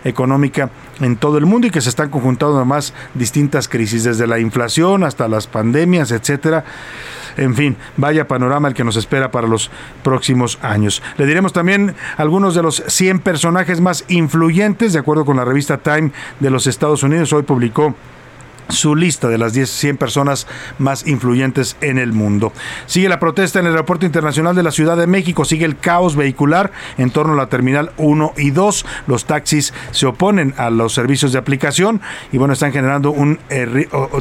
económica 0.04 0.70
en 1.00 1.16
todo 1.16 1.38
el 1.38 1.46
mundo 1.46 1.66
y 1.66 1.70
que 1.70 1.80
se 1.80 1.88
están 1.88 2.10
conjuntando 2.10 2.56
además 2.56 2.94
distintas 3.14 3.68
crisis, 3.68 4.04
desde 4.04 4.26
la 4.26 4.38
inflación 4.38 5.04
hasta 5.04 5.28
las 5.28 5.46
pandemias, 5.46 6.10
etcétera. 6.10 6.64
En 7.36 7.54
fin, 7.54 7.76
vaya 7.96 8.26
panorama 8.26 8.68
el 8.68 8.74
que 8.74 8.84
nos 8.84 8.96
espera 8.96 9.30
para 9.30 9.46
los 9.46 9.70
próximos 10.02 10.58
años. 10.62 11.02
Le 11.18 11.26
diremos 11.26 11.52
también 11.52 11.94
algunos 12.16 12.54
de 12.54 12.62
los 12.62 12.82
100 12.86 13.20
personajes 13.20 13.80
más 13.80 14.04
influyentes, 14.08 14.92
de 14.94 14.98
acuerdo 14.98 15.24
con 15.24 15.36
la 15.36 15.44
revista 15.44 15.78
Time 15.78 16.12
de 16.40 16.50
los 16.50 16.66
Estados 16.66 17.02
Unidos. 17.02 17.32
Hoy 17.32 17.42
publicó 17.42 17.94
su 18.68 18.94
lista 18.94 19.28
de 19.28 19.38
las 19.38 19.52
10, 19.52 19.68
100 19.70 19.96
personas 19.96 20.46
más 20.78 21.06
influyentes 21.06 21.76
en 21.80 21.98
el 21.98 22.12
mundo. 22.12 22.52
Sigue 22.86 23.08
la 23.08 23.20
protesta 23.20 23.60
en 23.60 23.66
el 23.66 23.72
Aeropuerto 23.72 24.06
Internacional 24.06 24.54
de 24.54 24.62
la 24.62 24.70
Ciudad 24.70 24.96
de 24.96 25.06
México, 25.06 25.44
sigue 25.44 25.64
el 25.64 25.78
caos 25.78 26.16
vehicular 26.16 26.72
en 26.98 27.10
torno 27.10 27.34
a 27.34 27.36
la 27.36 27.48
Terminal 27.48 27.92
1 27.96 28.34
y 28.36 28.50
2. 28.50 28.86
Los 29.06 29.24
taxis 29.24 29.72
se 29.90 30.06
oponen 30.06 30.54
a 30.56 30.70
los 30.70 30.94
servicios 30.94 31.32
de 31.32 31.38
aplicación 31.38 32.00
y 32.32 32.38
bueno, 32.38 32.52
están 32.54 32.72
generando 32.72 33.10
un 33.10 33.38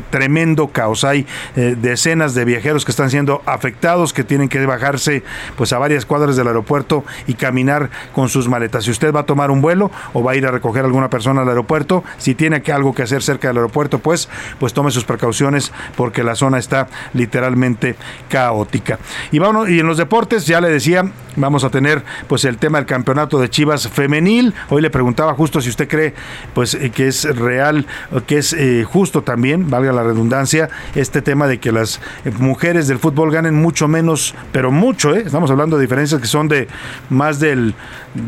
tremendo 0.09 0.67
caos. 0.67 1.03
Hay 1.03 1.25
eh, 1.55 1.75
decenas 1.79 2.33
de 2.33 2.45
viajeros 2.45 2.85
que 2.85 2.91
están 2.91 3.09
siendo 3.09 3.41
afectados, 3.45 4.13
que 4.13 4.23
tienen 4.23 4.49
que 4.49 4.65
bajarse 4.65 5.23
pues 5.55 5.73
a 5.73 5.79
varias 5.79 6.05
cuadras 6.05 6.35
del 6.35 6.47
aeropuerto 6.47 7.03
y 7.27 7.33
caminar 7.33 7.89
con 8.13 8.29
sus 8.29 8.47
maletas. 8.47 8.85
Si 8.85 8.91
usted 8.91 9.13
va 9.13 9.21
a 9.21 9.25
tomar 9.25 9.51
un 9.51 9.61
vuelo 9.61 9.91
o 10.13 10.23
va 10.23 10.33
a 10.33 10.35
ir 10.35 10.45
a 10.45 10.51
recoger 10.51 10.83
a 10.83 10.87
alguna 10.87 11.09
persona 11.09 11.41
al 11.41 11.49
aeropuerto, 11.49 12.03
si 12.17 12.35
tiene 12.35 12.61
algo 12.73 12.93
que 12.93 13.03
hacer 13.03 13.21
cerca 13.21 13.47
del 13.49 13.57
aeropuerto, 13.57 13.99
pues 13.99 14.29
pues 14.59 14.73
tome 14.73 14.91
sus 14.91 15.03
precauciones 15.03 15.71
porque 15.95 16.23
la 16.23 16.35
zona 16.35 16.57
está 16.57 16.87
literalmente 17.13 17.95
caótica. 18.29 18.99
Y, 19.31 19.39
vamos, 19.39 19.69
y 19.69 19.79
en 19.79 19.87
los 19.87 19.97
deportes, 19.97 20.45
ya 20.45 20.61
le 20.61 20.69
decía, 20.69 21.05
vamos 21.35 21.63
a 21.63 21.69
tener 21.69 22.03
pues 22.27 22.45
el 22.45 22.57
tema 22.57 22.77
del 22.77 22.87
campeonato 22.87 23.39
de 23.39 23.49
Chivas 23.49 23.87
femenil. 23.87 24.53
Hoy 24.69 24.81
le 24.81 24.89
preguntaba 24.89 25.33
justo 25.33 25.61
si 25.61 25.69
usted 25.69 25.87
cree 25.87 26.13
pues 26.53 26.73
eh, 26.73 26.91
que 26.91 27.07
es 27.07 27.23
real, 27.35 27.85
que 28.27 28.37
es 28.37 28.53
eh, 28.53 28.83
justo 28.83 29.23
también, 29.23 29.69
valga 29.69 29.91
la 29.91 30.03
redundancia, 30.03 30.69
este 30.95 31.21
tema 31.21 31.47
de 31.47 31.59
que 31.59 31.71
las 31.71 32.01
mujeres 32.39 32.87
del 32.87 32.99
fútbol 32.99 33.31
ganen 33.31 33.55
mucho 33.55 33.87
menos, 33.87 34.35
pero 34.51 34.71
mucho, 34.71 35.15
¿eh? 35.15 35.23
estamos 35.25 35.51
hablando 35.51 35.77
de 35.77 35.83
diferencias 35.83 36.21
que 36.21 36.27
son 36.27 36.47
de 36.47 36.67
más 37.09 37.39
del 37.39 37.75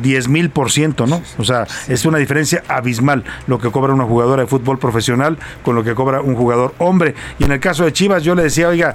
10 0.02 0.28
mil 0.28 0.50
por 0.50 0.72
ciento, 0.72 1.08
¿no? 1.08 1.22
O 1.38 1.44
sea, 1.44 1.66
es 1.88 2.06
una 2.06 2.18
diferencia 2.18 2.64
abismal 2.68 3.24
lo 3.48 3.60
que 3.60 3.72
cobra 3.72 3.94
una 3.94 4.04
jugadora 4.04 4.44
de 4.44 4.48
fútbol 4.48 4.80
profesional 4.80 5.38
con 5.64 5.76
lo 5.76 5.84
que 5.84 5.96
cobra 5.98 6.22
un 6.22 6.36
jugador 6.36 6.76
hombre. 6.78 7.16
Y 7.40 7.46
en 7.46 7.52
el 7.52 7.60
caso 7.60 7.84
de 7.84 7.92
Chivas, 7.92 8.22
yo 8.22 8.36
le 8.36 8.44
decía, 8.44 8.68
oiga, 8.68 8.94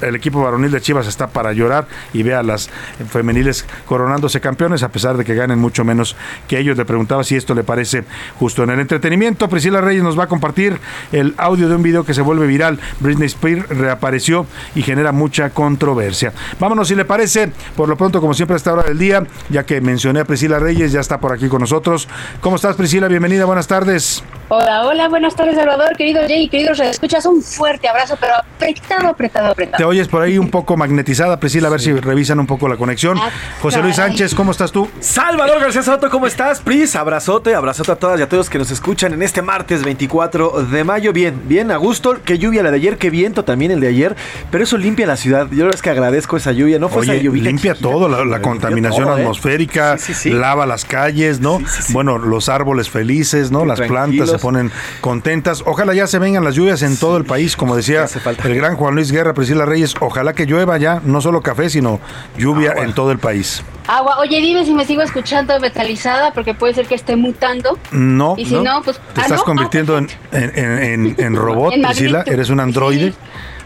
el 0.00 0.16
equipo 0.16 0.42
varonil 0.42 0.70
de 0.70 0.80
Chivas 0.80 1.06
está 1.06 1.26
para 1.26 1.52
llorar 1.52 1.86
y 2.14 2.22
vea 2.22 2.38
a 2.38 2.42
las 2.42 2.70
femeniles 3.10 3.66
coronándose 3.84 4.40
campeones, 4.40 4.82
a 4.82 4.88
pesar 4.88 5.18
de 5.18 5.26
que 5.26 5.34
ganen 5.34 5.58
mucho 5.58 5.84
menos 5.84 6.16
que 6.48 6.58
ellos. 6.58 6.78
Le 6.78 6.86
preguntaba 6.86 7.22
si 7.22 7.36
esto 7.36 7.54
le 7.54 7.64
parece 7.64 8.04
justo. 8.38 8.62
En 8.62 8.70
el 8.70 8.80
entretenimiento, 8.80 9.46
Priscila 9.50 9.82
Reyes 9.82 10.02
nos 10.02 10.18
va 10.18 10.24
a 10.24 10.26
compartir 10.26 10.80
el 11.12 11.34
audio 11.36 11.68
de 11.68 11.76
un 11.76 11.82
video 11.82 12.02
que 12.02 12.14
se 12.14 12.22
vuelve 12.22 12.46
viral. 12.46 12.80
Britney 13.00 13.26
Spears 13.26 13.68
reapareció 13.68 14.46
y 14.74 14.80
genera 14.80 15.12
mucha 15.12 15.50
controversia. 15.50 16.32
Vámonos, 16.58 16.88
si 16.88 16.94
le 16.94 17.04
parece, 17.04 17.52
por 17.76 17.90
lo 17.90 17.96
pronto, 17.98 18.22
como 18.22 18.32
siempre, 18.32 18.54
a 18.54 18.56
esta 18.56 18.72
hora 18.72 18.84
del 18.84 18.98
día, 18.98 19.22
ya 19.50 19.66
que 19.66 19.82
mencioné 19.82 20.20
a 20.20 20.24
Priscila 20.24 20.58
Reyes, 20.58 20.92
ya 20.92 21.00
está 21.00 21.20
por 21.20 21.34
aquí 21.34 21.48
con 21.48 21.60
nosotros. 21.60 22.08
¿Cómo 22.40 22.56
estás, 22.56 22.74
Priscila? 22.76 23.06
Bienvenida, 23.06 23.44
buenas 23.44 23.66
tardes. 23.66 24.24
Hola, 24.48 24.84
hola, 24.86 25.08
buenas 25.08 25.36
tardes, 25.36 25.54
Salvador, 25.54 25.89
querido 25.96 26.22
Jay, 26.26 26.48
queridos 26.48 26.80
escuchas, 26.80 27.24
un 27.26 27.42
fuerte 27.42 27.88
abrazo, 27.88 28.16
pero 28.20 28.34
apretado, 28.36 29.08
apretado, 29.08 29.50
apretado. 29.52 29.78
Te 29.78 29.84
oyes 29.84 30.08
por 30.08 30.22
ahí 30.22 30.38
un 30.38 30.50
poco 30.50 30.76
magnetizada, 30.76 31.38
Priscila, 31.38 31.68
a 31.68 31.70
ver 31.70 31.80
si 31.80 31.92
revisan 31.92 32.40
un 32.40 32.46
poco 32.46 32.68
la 32.68 32.76
conexión. 32.76 33.18
Ah, 33.18 33.30
José 33.60 33.82
Luis 33.82 33.96
Sánchez, 33.96 34.34
¿cómo 34.34 34.50
estás 34.52 34.72
tú? 34.72 34.88
Salvador 35.00 35.60
García 35.60 35.82
Soto, 35.82 36.10
¿cómo 36.10 36.26
estás? 36.26 36.60
Pris, 36.60 36.96
abrazote, 36.96 37.54
abrazote 37.54 37.92
a 37.92 37.96
todas 37.96 38.18
y 38.18 38.22
a 38.22 38.28
todos 38.28 38.50
que 38.50 38.58
nos 38.58 38.70
escuchan 38.70 39.12
en 39.12 39.22
este 39.22 39.42
martes 39.42 39.84
24 39.84 40.64
de 40.64 40.84
mayo. 40.84 41.12
Bien, 41.12 41.40
bien, 41.46 41.70
a 41.70 41.76
gusto. 41.76 42.18
Qué 42.24 42.38
lluvia 42.38 42.62
la 42.62 42.70
de 42.70 42.76
ayer, 42.76 42.98
qué 42.98 43.10
viento 43.10 43.44
también 43.44 43.70
el 43.70 43.80
de 43.80 43.88
ayer, 43.88 44.16
pero 44.50 44.64
eso 44.64 44.76
limpia 44.76 45.06
la 45.06 45.16
ciudad. 45.16 45.48
Yo 45.50 45.68
es 45.68 45.82
que 45.82 45.90
agradezco 45.90 46.36
esa 46.36 46.52
lluvia, 46.52 46.78
no 46.78 46.88
fue 46.88 47.04
esa 47.04 47.14
lluvia. 47.14 47.42
Limpia 47.42 47.74
todo, 47.74 48.08
la, 48.08 48.40
contaminación 48.40 49.08
¿eh? 49.08 49.12
atmosférica, 49.12 49.96
lava 50.24 50.66
las 50.66 50.84
calles, 50.84 51.40
¿no? 51.40 51.60
Bueno, 51.90 52.18
los 52.18 52.48
árboles 52.48 52.88
felices, 52.88 53.50
¿no? 53.50 53.64
Las 53.64 53.80
plantas 53.80 54.30
se 54.30 54.38
ponen 54.38 54.70
con 55.00 55.20
contentas. 55.20 55.62
Ojalá 55.66 55.79
ya 55.94 56.06
se 56.06 56.18
vengan 56.18 56.44
las 56.44 56.54
lluvias 56.54 56.82
en 56.82 56.96
todo 56.96 57.16
el 57.16 57.24
país, 57.24 57.56
como 57.56 57.76
decía 57.76 58.06
el 58.44 58.54
gran 58.54 58.76
Juan 58.76 58.94
Luis 58.94 59.10
Guerra, 59.10 59.34
Priscila 59.34 59.66
Reyes. 59.66 59.94
Ojalá 60.00 60.32
que 60.32 60.46
llueva 60.46 60.78
ya, 60.78 61.00
no 61.04 61.20
solo 61.20 61.40
café, 61.42 61.70
sino 61.70 62.00
lluvia 62.36 62.74
en 62.76 62.92
todo 62.94 63.10
el 63.12 63.18
país. 63.18 63.62
Agua. 63.86 64.18
Oye, 64.20 64.40
dime 64.40 64.64
si 64.64 64.72
me 64.72 64.84
sigo 64.84 65.02
escuchando 65.02 65.58
metalizada, 65.58 66.32
porque 66.32 66.54
puede 66.54 66.74
ser 66.74 66.86
que 66.86 66.94
esté 66.94 67.16
mutando. 67.16 67.78
No. 67.90 68.34
Y 68.38 68.44
si 68.44 68.54
no, 68.54 68.82
pues. 68.82 68.98
Te 69.14 69.20
ah, 69.20 69.24
estás 69.24 69.42
convirtiendo 69.42 69.98
en, 69.98 70.08
en, 70.32 71.14
en, 71.18 71.36
robot, 71.36 71.74
Priscila. 71.74 72.22
Eres 72.26 72.50
un 72.50 72.60
androide. 72.60 73.12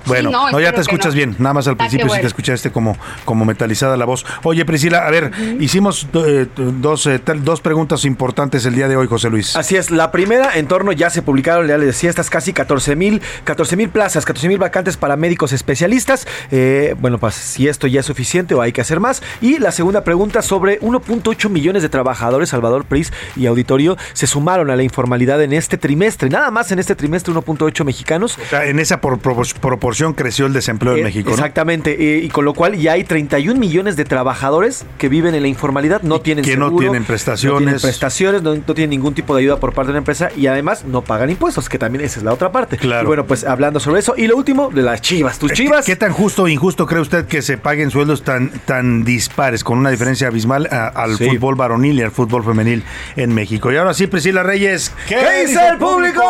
Bueno, 0.07 0.31
no, 0.31 0.61
ya 0.61 0.73
te 0.73 0.81
escuchas 0.81 1.15
bien. 1.15 1.35
Nada 1.39 1.55
más 1.55 1.67
al 1.67 1.77
principio 1.77 2.09
sí 2.09 2.21
te 2.21 2.27
escuchaste 2.27 2.71
como, 2.71 2.97
como 3.25 3.45
metalizada 3.45 3.97
la 3.97 4.05
voz. 4.05 4.25
Oye, 4.43 4.65
Priscila, 4.65 5.07
a 5.07 5.11
ver, 5.11 5.31
hicimos 5.61 6.07
eh, 6.15 6.47
dos, 6.57 7.07
eh, 7.07 7.21
dos 7.37 7.61
preguntas 7.61 8.05
importantes 8.05 8.67
el 8.67 8.75
día 8.75 8.89
de 8.89 8.97
hoy, 8.97 9.07
José 9.07 9.31
Luis. 9.31 9.57
Así 9.57 9.77
es. 9.77 9.91
La 9.91 10.11
primera, 10.11 10.57
en 10.57 10.67
torno, 10.67 10.93
ya 10.93 11.11
se 11.11 11.23
publicaron, 11.23 11.67
ya 11.67 11.79
les 11.79 11.87
decía, 11.87 12.11
estas 12.11 12.31
casi 12.31 12.53
14 12.53 12.97
mil 12.97 13.23
14 13.45 13.77
mil 13.77 13.89
plazas, 13.89 14.25
14 14.25 14.49
mil 14.49 14.59
vacantes 14.59 14.97
para 14.97 15.17
médicos 15.17 15.53
especialistas. 15.53 16.27
Eh, 16.51 16.95
bueno, 17.01 17.19
pues 17.19 17.35
si 17.35 17.69
esto 17.69 17.87
ya 17.87 18.01
es 18.01 18.07
suficiente 18.07 18.55
o 18.55 18.61
hay 18.61 18.73
que 18.73 18.81
hacer 18.81 19.01
más. 19.01 19.23
Y 19.41 19.59
la 19.59 19.73
segunda 19.73 20.05
pregunta 20.05 20.43
sobre 20.43 20.81
1.8 20.81 21.49
millones 21.49 21.83
de 21.83 21.89
trabajadores, 21.89 22.51
Salvador 22.51 22.85
Pris 22.85 23.13
y 23.37 23.47
Auditorio, 23.47 23.97
se 24.13 24.27
sumaron 24.27 24.71
a 24.71 24.77
la 24.77 24.83
informalidad 24.83 25.43
en 25.43 25.53
este 25.53 25.79
trimestre. 25.79 26.29
Nada 26.29 26.51
más 26.51 26.73
en 26.73 26.79
este 26.79 26.95
trimestre, 26.95 27.33
1.8 27.33 27.85
mexicanos. 27.85 28.39
O 28.39 28.49
sea, 28.49 28.67
en 28.67 28.79
esa 28.79 29.01
proporción 29.01 29.94
proporción 29.95 30.13
creció 30.15 30.47
el 30.47 30.53
desempleo 30.53 30.95
en 30.95 31.01
Eh, 31.01 31.05
México. 31.05 31.29
¿no? 31.31 31.35
Exactamente, 31.37 31.93
eh, 32.17 32.19
y 32.25 32.29
con 32.29 32.45
lo 32.45 32.53
cual 32.53 32.75
ya 32.77 32.93
hay 32.93 33.05
31 33.05 33.61
millones 33.61 33.95
de 33.97 34.05
trabajadores 34.05 34.85
que 34.99 35.09
viven 35.09 35.37
en 35.37 35.43
la 35.43 35.49
informalidad, 35.49 36.03
no 36.03 36.21
tienen 36.21 36.45
que 36.45 36.57
no 36.57 36.75
tienen 36.77 37.05
prestaciones. 37.05 37.53
no 37.55 37.59
tienen 37.65 37.81
prestaciones, 37.81 38.43
no, 38.43 38.55
no 38.57 38.75
tienen 38.75 38.91
ningún 38.91 39.15
tipo 39.15 39.37
de 39.37 39.43
ayuda 39.43 39.61
por 39.61 39.73
parte 39.73 39.89
de 39.89 39.93
la 39.95 39.99
empresa 39.99 40.31
y 40.37 40.49
además 40.49 40.85
no 40.85 41.03
pagan 41.03 41.31
impuestos, 41.31 41.69
que 41.69 41.79
también 41.79 42.05
esa 42.05 42.19
es 42.19 42.25
la 42.25 42.33
otra 42.33 42.51
parte. 42.51 42.77
Claro. 42.77 43.05
Y 43.05 43.07
bueno, 43.07 43.25
pues 43.25 43.45
hablando 43.45 43.79
sobre 43.79 44.01
eso 44.01 44.15
y 44.17 44.27
lo 44.27 44.37
último 44.37 44.69
de 44.71 44.83
las 44.83 45.01
Chivas, 45.01 45.39
tus 45.39 45.53
Chivas. 45.53 45.85
¿Qué, 45.87 45.93
qué 45.93 45.97
tan 45.97 46.13
justo 46.13 46.43
o 46.43 46.49
injusto 46.49 46.87
cree 46.87 47.01
usted 47.01 47.27
que 47.27 47.41
se 47.43 47.57
paguen 47.57 47.91
sueldos 47.93 48.23
tan, 48.25 48.51
tan 48.67 49.05
dispares, 49.05 49.63
con 49.63 49.79
una 49.79 49.91
diferencia 49.91 50.27
abismal 50.27 50.67
a- 50.73 50.89
al 50.89 51.17
Sí. 51.17 51.29
fútbol 51.29 51.55
varonil 51.55 51.99
y 52.01 52.03
al 52.03 52.11
fútbol 52.11 52.43
femenil 52.43 52.83
en 53.17 53.33
México? 53.33 53.71
Y 53.71 53.77
ahora 53.77 53.95
sí, 53.95 54.09
Priscila 54.09 54.43
Reyes, 54.43 54.93
¿qué, 55.09 55.17
¿Qué 55.17 55.47
dice 55.47 55.61
el 55.69 55.79
público? 55.79 56.23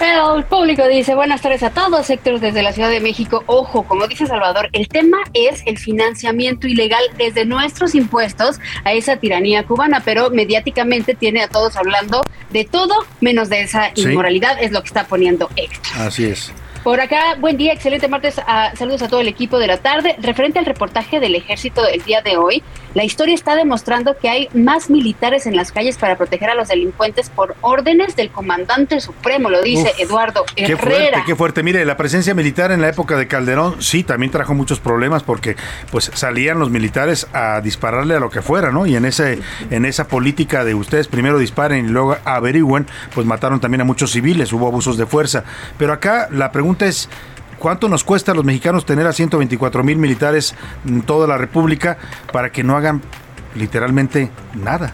El 0.00 0.44
público 0.44 0.86
dice, 0.88 1.14
buenas 1.14 1.42
tardes 1.42 1.62
a 1.62 1.70
todos, 1.70 2.08
Héctor 2.08 2.40
desde 2.54 2.62
la 2.62 2.72
Ciudad 2.72 2.88
de 2.90 3.00
México. 3.00 3.42
Ojo, 3.46 3.82
como 3.82 4.06
dice 4.06 4.26
Salvador, 4.26 4.68
el 4.72 4.86
tema 4.88 5.18
es 5.34 5.62
el 5.66 5.76
financiamiento 5.76 6.68
ilegal 6.68 7.02
desde 7.18 7.44
nuestros 7.44 7.96
impuestos 7.96 8.60
a 8.84 8.92
esa 8.92 9.16
tiranía 9.16 9.64
cubana, 9.64 10.00
pero 10.04 10.30
mediáticamente 10.30 11.14
tiene 11.14 11.42
a 11.42 11.48
todos 11.48 11.76
hablando 11.76 12.22
de 12.50 12.64
todo 12.64 12.94
menos 13.20 13.48
de 13.48 13.62
esa 13.62 13.90
Sí. 13.94 14.02
inmoralidad, 14.02 14.62
es 14.62 14.70
lo 14.70 14.82
que 14.82 14.86
está 14.88 15.04
poniendo 15.08 15.50
Héctor. 15.56 15.98
Así 16.00 16.24
es. 16.26 16.52
Por 16.84 17.00
acá, 17.00 17.36
buen 17.40 17.56
día, 17.56 17.72
excelente 17.72 18.08
martes. 18.08 18.38
ah, 18.46 18.70
saludos 18.76 19.00
a 19.00 19.08
todo 19.08 19.22
el 19.22 19.28
equipo 19.28 19.58
de 19.58 19.66
la 19.66 19.78
tarde. 19.78 20.16
Referente 20.20 20.58
al 20.58 20.66
reportaje 20.66 21.18
del 21.18 21.34
ejército 21.34 21.82
del 21.82 22.02
día 22.02 22.20
de 22.20 22.36
hoy, 22.36 22.62
la 22.92 23.04
historia 23.04 23.34
está 23.34 23.56
demostrando 23.56 24.18
que 24.18 24.28
hay 24.28 24.50
más 24.52 24.90
militares 24.90 25.46
en 25.46 25.56
las 25.56 25.72
calles 25.72 25.96
para 25.96 26.16
proteger 26.18 26.50
a 26.50 26.54
los 26.54 26.68
delincuentes 26.68 27.30
por 27.30 27.56
órdenes 27.62 28.16
del 28.16 28.30
comandante 28.30 29.00
supremo, 29.00 29.48
lo 29.48 29.62
dice 29.62 29.92
Uf, 29.94 30.00
Eduardo 30.00 30.44
Qué 30.54 30.76
fuerte, 30.76 30.96
Herrera. 30.96 31.24
qué 31.26 31.34
fuerte. 31.34 31.62
Mire, 31.62 31.86
la 31.86 31.96
presencia 31.96 32.34
militar 32.34 32.70
en 32.70 32.82
la 32.82 32.90
época 32.90 33.16
de 33.16 33.28
Calderón 33.28 33.80
sí 33.80 34.04
también 34.04 34.30
trajo 34.30 34.52
muchos 34.52 34.78
problemas 34.78 35.22
porque 35.22 35.56
pues 35.90 36.10
salían 36.12 36.58
los 36.58 36.68
militares 36.68 37.28
a 37.32 37.62
dispararle 37.62 38.14
a 38.14 38.20
lo 38.20 38.28
que 38.28 38.42
fuera, 38.42 38.72
¿no? 38.72 38.84
Y 38.84 38.94
en 38.94 39.06
ese 39.06 39.38
en 39.70 39.86
esa 39.86 40.06
política 40.06 40.64
de 40.64 40.74
ustedes 40.74 41.08
primero 41.08 41.38
disparen 41.38 41.86
y 41.86 41.88
luego 41.88 42.18
averigüen, 42.26 42.86
pues 43.14 43.26
mataron 43.26 43.58
también 43.58 43.80
a 43.80 43.84
muchos 43.84 44.10
civiles, 44.10 44.52
hubo 44.52 44.66
abusos 44.66 44.98
de 44.98 45.06
fuerza. 45.06 45.44
Pero 45.78 45.94
acá 45.94 46.28
la 46.30 46.52
pregunta 46.52 46.73
es 46.82 47.08
¿Cuánto 47.64 47.88
nos 47.88 48.04
cuesta 48.04 48.32
a 48.32 48.34
los 48.34 48.44
mexicanos 48.44 48.84
tener 48.84 49.06
a 49.06 49.12
124 49.14 49.82
mil 49.82 49.96
militares 49.96 50.54
en 50.86 51.00
toda 51.00 51.26
la 51.26 51.38
República 51.38 51.96
para 52.30 52.52
que 52.52 52.62
no 52.62 52.76
hagan 52.76 53.00
literalmente 53.54 54.30
nada? 54.54 54.92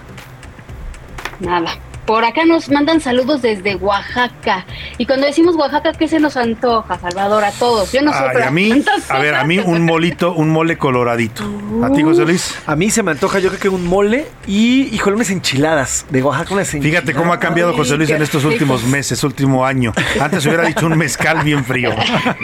Nada. 1.41 1.73
Por 2.11 2.25
acá 2.25 2.45
nos 2.45 2.69
mandan 2.69 3.01
saludos 3.01 3.41
desde 3.41 3.77
Oaxaca. 3.77 4.67
Y 4.99 5.07
cuando 5.07 5.29
decimos 5.29 5.55
Oaxaca, 5.55 5.93
¿qué 5.93 6.09
se 6.09 6.19
nos 6.19 6.37
antoja, 6.37 6.99
Salvador? 6.99 7.45
A 7.45 7.53
todos. 7.53 7.93
Yo 7.93 8.03
no 8.03 8.11
Ay, 8.13 8.31
pero 8.33 8.47
a 8.47 8.51
mí, 8.51 8.83
a 9.09 9.19
ver, 9.21 9.37
a 9.37 9.45
mí 9.45 9.61
un 9.61 9.83
molito, 9.83 10.33
un 10.33 10.49
mole 10.51 10.77
coloradito. 10.77 11.45
¿A 11.85 11.93
ti, 11.93 12.03
José 12.03 12.25
Luis? 12.25 12.57
A 12.67 12.75
mí 12.75 12.91
se 12.91 13.05
me 13.05 13.13
antoja, 13.13 13.39
yo 13.39 13.49
creo 13.51 13.61
que 13.61 13.69
un 13.69 13.87
mole 13.87 14.27
y, 14.49 14.93
híjole, 14.93 15.15
unas 15.15 15.31
enchiladas 15.31 16.05
de 16.11 16.21
Oaxaca, 16.21 16.53
unas 16.53 16.75
enchiladas. 16.75 17.05
Fíjate 17.05 17.17
cómo 17.17 17.33
ha 17.33 17.39
cambiado 17.39 17.75
José 17.75 17.97
Luis 17.97 18.11
en 18.11 18.23
estos 18.23 18.45
últimos 18.45 18.83
meses, 18.83 19.23
último 19.23 19.65
año. 19.65 19.93
Antes 20.21 20.45
hubiera 20.47 20.65
dicho 20.65 20.87
un 20.87 20.99
mezcal 20.99 21.45
bien 21.45 21.65
frío. 21.65 21.95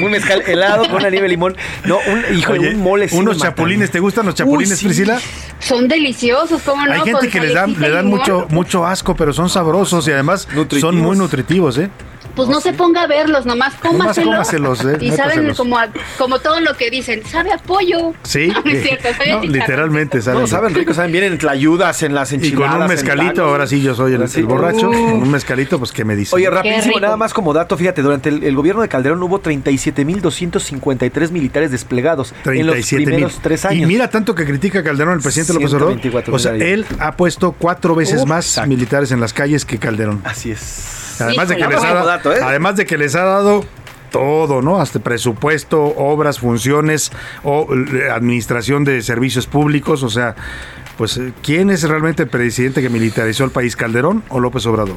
un 0.00 0.12
mezcal 0.12 0.44
helado 0.46 0.84
con 0.84 0.94
una 0.94 1.10
nieve 1.10 1.24
de 1.24 1.30
limón. 1.30 1.56
No, 1.84 1.98
un, 2.06 2.38
híjole, 2.38 2.60
Oye, 2.60 2.74
un 2.76 2.82
mole. 2.84 3.08
sí 3.08 3.16
unos 3.16 3.38
chapulines, 3.38 3.90
¿te 3.90 3.98
gustan 3.98 4.26
los 4.26 4.34
Uy, 4.34 4.38
chapulines, 4.38 4.78
sí. 4.78 4.84
Priscila? 4.84 5.18
Son 5.58 5.88
deliciosos, 5.88 6.62
¿cómo 6.62 6.86
no? 6.86 6.92
Hay 6.92 7.00
gente 7.00 7.12
Con 7.18 7.30
que 7.30 7.40
les 7.40 7.52
dan, 7.52 7.74
le 7.80 7.90
dan 7.90 8.06
mucho, 8.06 8.46
mucho 8.50 8.86
asco, 8.86 9.16
pero 9.16 9.32
son 9.32 9.55
sabrosos 9.56 10.06
y 10.06 10.10
además 10.10 10.46
son 10.78 10.98
muy 10.98 11.16
nutritivos, 11.16 11.78
¿eh? 11.78 11.90
Pues 12.36 12.48
no 12.48 12.60
se 12.60 12.72
ponga 12.74 13.02
a 13.02 13.06
verlos, 13.06 13.46
nomás 13.46 13.74
cómaselos. 13.76 14.30
cómaselos, 14.34 14.84
eh, 14.84 14.98
Y 15.00 15.10
saben 15.10 15.54
como, 15.54 15.78
a- 15.78 15.88
como 16.18 16.38
todo 16.38 16.60
lo 16.60 16.74
que 16.76 16.90
dicen, 16.90 17.22
sabe 17.26 17.50
a 17.52 17.58
pollo. 17.58 18.12
Sí, 18.22 18.48
No, 18.48 18.60
no 18.64 18.70
es 18.70 18.82
cierto, 18.82 19.08
sabe 19.08 19.30
a 19.32 19.34
No, 19.36 19.40
chicharrón. 19.42 19.52
literalmente 19.52 20.20
saben. 20.22 20.40
No, 20.42 20.46
saben 20.46 20.74
ricos, 20.74 20.96
saben 20.96 21.12
bien 21.12 21.24
en 21.24 21.38
tlayudas, 21.38 22.02
en 22.02 22.14
las 22.14 22.30
Y 22.32 22.36
enchiladas. 22.36 22.72
con 22.74 22.82
un 22.82 22.88
mezcalito, 22.88 23.44
ahora 23.44 23.66
sí 23.66 23.80
yo 23.82 23.94
soy 23.94 24.12
el, 24.14 24.22
el 24.22 24.44
borracho, 24.46 24.88
Uh. 24.90 24.92
con 24.92 25.22
un 25.22 25.30
mezcalito, 25.30 25.78
pues 25.78 25.92
¿qué 25.92 26.04
me 26.04 26.14
dice? 26.14 26.36
Oye, 26.36 26.48
rapidísimo, 26.50 27.00
nada 27.00 27.16
más 27.16 27.32
como 27.34 27.52
dato, 27.52 27.76
fíjate, 27.76 28.02
durante 28.02 28.28
el, 28.28 28.44
el 28.44 28.54
gobierno 28.54 28.82
de 28.82 28.88
Calderón 28.88 29.22
hubo 29.22 29.40
37.253 29.40 31.30
militares 31.30 31.70
desplegados 31.70 32.32
en 32.44 32.66
los 32.66 32.74
37 32.74 32.96
mil. 32.98 33.06
primeros 33.06 33.38
tres 33.42 33.64
años. 33.64 33.82
Y 33.82 33.86
mira 33.86 34.10
tanto 34.10 34.34
que 34.34 34.44
critica 34.44 34.82
Calderón 34.82 35.14
el 35.14 35.20
presidente 35.20 35.54
López 35.54 35.72
Obrador. 35.72 35.94
124 36.00 36.34
O 36.34 36.38
sea, 36.38 36.52
él 36.54 36.84
ha 36.98 37.16
puesto 37.16 37.52
cuatro 37.52 37.94
veces 37.94 38.26
más 38.26 38.46
exacto. 38.46 38.68
militares 38.68 39.10
en 39.12 39.20
las 39.20 39.32
calles 39.32 39.64
que 39.64 39.78
Calderón. 39.78 40.20
Así 40.24 40.50
es. 40.50 41.05
Además 41.20 41.48
de, 41.48 41.56
que 41.56 41.66
les 41.66 41.84
ha, 41.84 41.94
dato, 41.94 42.32
¿eh? 42.32 42.40
además 42.42 42.76
de 42.76 42.86
que 42.86 42.98
les 42.98 43.14
ha 43.14 43.24
dado 43.24 43.64
todo, 44.10 44.62
¿no? 44.62 44.80
Hasta 44.80 44.98
presupuesto, 44.98 45.82
obras, 45.82 46.38
funciones, 46.38 47.12
o 47.42 47.68
eh, 47.74 48.10
administración 48.10 48.84
de 48.84 49.02
servicios 49.02 49.46
públicos, 49.46 50.02
o 50.02 50.10
sea, 50.10 50.34
pues 50.96 51.16
eh, 51.18 51.32
¿quién 51.42 51.70
es 51.70 51.82
realmente 51.82 52.24
el 52.24 52.28
presidente 52.28 52.82
que 52.82 52.88
militarizó 52.88 53.44
el 53.44 53.50
país, 53.50 53.76
Calderón 53.76 54.22
o 54.28 54.40
López 54.40 54.64
Obrador? 54.66 54.96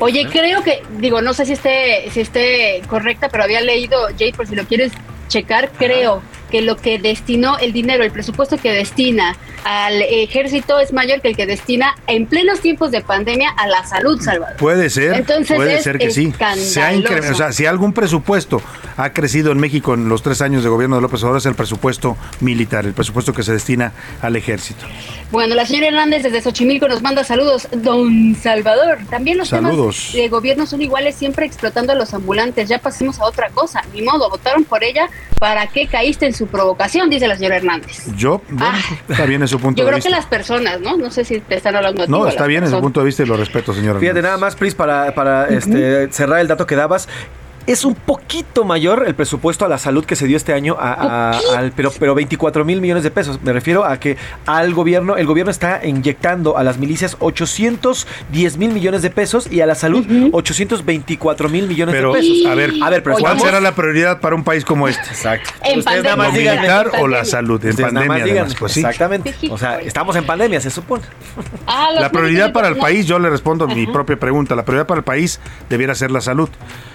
Oye, 0.00 0.28
creo 0.30 0.62
que, 0.62 0.82
digo, 0.98 1.22
no 1.22 1.32
sé 1.32 1.46
si 1.46 1.54
esté, 1.54 2.10
si 2.12 2.20
esté 2.20 2.82
correcta, 2.88 3.28
pero 3.30 3.44
había 3.44 3.60
leído, 3.60 3.98
Jay, 4.18 4.32
por 4.32 4.46
si 4.46 4.54
lo 4.54 4.64
quieres 4.64 4.92
checar, 5.28 5.70
creo 5.78 6.22
que 6.50 6.62
lo 6.62 6.76
que 6.76 6.98
destinó 6.98 7.58
el 7.58 7.72
dinero, 7.72 8.04
el 8.04 8.10
presupuesto 8.10 8.56
que 8.56 8.72
destina 8.72 9.36
al 9.64 10.00
ejército 10.02 10.78
es 10.80 10.92
mayor 10.92 11.20
que 11.20 11.28
el 11.28 11.36
que 11.36 11.46
destina 11.46 11.94
en 12.06 12.26
plenos 12.26 12.60
tiempos 12.60 12.90
de 12.90 13.02
pandemia 13.02 13.50
a 13.50 13.66
la 13.66 13.84
salud, 13.86 14.20
Salvador. 14.20 14.56
Puede 14.56 14.90
ser, 14.90 15.14
Entonces 15.14 15.56
puede 15.56 15.82
ser 15.82 15.98
que 15.98 16.10
sí. 16.10 16.32
Se 16.56 16.82
ha 16.82 16.92
o 17.30 17.34
sea, 17.34 17.52
si 17.52 17.66
algún 17.66 17.92
presupuesto 17.92 18.62
ha 18.96 19.12
crecido 19.12 19.52
en 19.52 19.58
México 19.58 19.94
en 19.94 20.08
los 20.08 20.22
tres 20.22 20.40
años 20.40 20.62
de 20.62 20.68
gobierno 20.68 20.96
de 20.96 21.02
López 21.02 21.22
Obrador 21.22 21.38
es 21.38 21.46
el 21.46 21.54
presupuesto 21.54 22.16
militar, 22.40 22.86
el 22.86 22.94
presupuesto 22.94 23.32
que 23.32 23.42
se 23.42 23.52
destina 23.52 23.92
al 24.22 24.36
ejército. 24.36 24.84
Bueno, 25.30 25.54
la 25.54 25.66
señora 25.66 25.88
Hernández 25.88 26.22
desde 26.22 26.40
Xochimilco 26.40 26.88
nos 26.88 27.02
manda 27.02 27.22
saludos. 27.22 27.68
Don 27.70 28.34
Salvador, 28.34 28.98
también 29.10 29.36
los 29.36 29.48
Saludos. 29.48 29.96
temas 29.96 30.12
de 30.14 30.28
gobierno 30.28 30.66
son 30.66 30.80
iguales, 30.80 31.16
siempre 31.16 31.44
explotando 31.44 31.92
a 31.92 31.96
los 31.96 32.14
ambulantes. 32.14 32.68
Ya 32.68 32.78
pasemos 32.78 33.20
a 33.20 33.24
otra 33.24 33.50
cosa. 33.50 33.82
Ni 33.92 34.00
modo, 34.00 34.30
votaron 34.30 34.64
por 34.64 34.82
ella. 34.82 35.10
¿Para 35.38 35.66
qué 35.66 35.86
caíste 35.86 36.26
en 36.26 36.32
su 36.38 36.46
provocación? 36.46 37.10
Dice 37.10 37.26
la 37.28 37.36
señora 37.36 37.56
Hernández. 37.56 38.06
Yo, 38.16 38.40
bueno, 38.48 38.78
está 39.08 39.26
bien 39.26 39.42
en 39.42 39.48
su 39.48 39.58
punto 39.58 39.80
Ah. 39.80 39.82
Yo 39.82 39.84
de 39.84 39.88
creo 39.90 39.96
vista. 39.96 40.08
que 40.10 40.16
las 40.16 40.26
personas, 40.26 40.80
¿no? 40.80 40.96
No 40.96 41.10
sé 41.10 41.24
si 41.24 41.40
te 41.40 41.56
están 41.56 41.76
hablando 41.76 42.02
a 42.02 42.06
ti. 42.06 42.10
No, 42.12 42.26
está 42.26 42.46
bien 42.46 42.64
en 42.64 42.70
su 42.70 42.80
punto 42.80 43.00
de 43.00 43.06
vista 43.06 43.22
y 43.22 43.26
lo 43.26 43.36
respeto, 43.36 43.74
señora. 43.74 44.00
Fíjate, 44.00 44.22
nada 44.22 44.38
más, 44.38 44.56
Pris, 44.56 44.74
para, 44.74 45.14
para 45.14 45.48
este, 45.48 46.10
cerrar 46.12 46.40
el 46.40 46.48
dato 46.48 46.66
que 46.66 46.76
dabas. 46.76 47.08
Es 47.68 47.84
un 47.84 47.94
poquito 47.94 48.64
mayor 48.64 49.04
el 49.06 49.14
presupuesto 49.14 49.64
a 49.64 49.68
la 49.68 49.76
salud 49.78 50.04
que 50.04 50.16
se 50.16 50.26
dio 50.26 50.36
este 50.38 50.54
año, 50.54 50.76
a- 50.80 50.92
a- 51.34 51.58
al, 51.58 51.72
pero, 51.72 51.92
pero 51.98 52.14
24 52.14 52.64
mil 52.64 52.80
millones 52.80 53.04
de 53.04 53.10
pesos. 53.10 53.38
Me 53.42 53.52
refiero 53.52 53.84
a 53.84 54.00
que 54.00 54.16
al 54.46 54.72
gobierno, 54.72 55.16
el 55.16 55.26
gobierno 55.26 55.50
está 55.50 55.84
inyectando 55.86 56.56
a 56.56 56.64
las 56.64 56.78
milicias 56.78 57.16
810 57.20 58.56
mil 58.56 58.72
millones 58.72 59.02
de 59.02 59.10
pesos 59.10 59.52
y 59.52 59.60
a 59.60 59.66
la 59.66 59.74
salud 59.74 60.04
824 60.32 61.48
mil 61.48 61.68
millones 61.68 61.94
Pero, 61.94 62.12
de 62.14 62.20
pesos. 62.20 62.46
a 62.46 62.54
ver, 62.54 62.72
a 62.82 62.90
ver, 62.90 63.02
pero 63.02 63.16
¿cuál 63.16 63.32
estamos- 63.34 63.42
será 63.44 63.60
la 63.60 63.72
prioridad 63.72 64.20
para 64.20 64.34
un 64.34 64.44
país 64.44 64.64
como 64.64 64.88
este? 64.88 65.02
Exacto. 65.08 65.50
En 65.62 65.78
Ustedes 65.80 66.02
nada 66.04 66.16
pandemia. 66.16 66.16
más 66.16 66.32
¿Lo 66.32 66.38
díganme. 66.38 66.56
militar 66.60 66.86
En 66.86 66.88
o 66.88 66.92
la 67.08 67.16
pandemia. 67.18 67.24
salud? 67.24 67.64
En 67.64 67.70
Ustedes 67.70 67.92
pandemia, 67.92 68.22
además, 68.24 68.54
pues 68.58 68.72
sí. 68.72 68.80
Exactamente. 68.80 69.34
O 69.50 69.58
sea, 69.58 69.80
estamos 69.80 70.16
en 70.16 70.24
pandemia, 70.24 70.60
se 70.60 70.70
supone. 70.70 71.04
Ah, 71.66 71.88
La 71.94 72.10
prioridad 72.10 72.52
para 72.52 72.68
el 72.68 72.76
país, 72.76 73.06
yo 73.06 73.18
le 73.18 73.28
respondo 73.30 73.64
a 73.66 73.68
mi 73.68 73.86
propia 73.86 74.16
pregunta, 74.16 74.54
la 74.54 74.64
prioridad 74.64 74.86
para 74.86 74.98
el 74.98 75.04
país 75.04 75.40
debiera 75.68 75.94
ser 75.94 76.10
la 76.10 76.20
salud, 76.20 76.48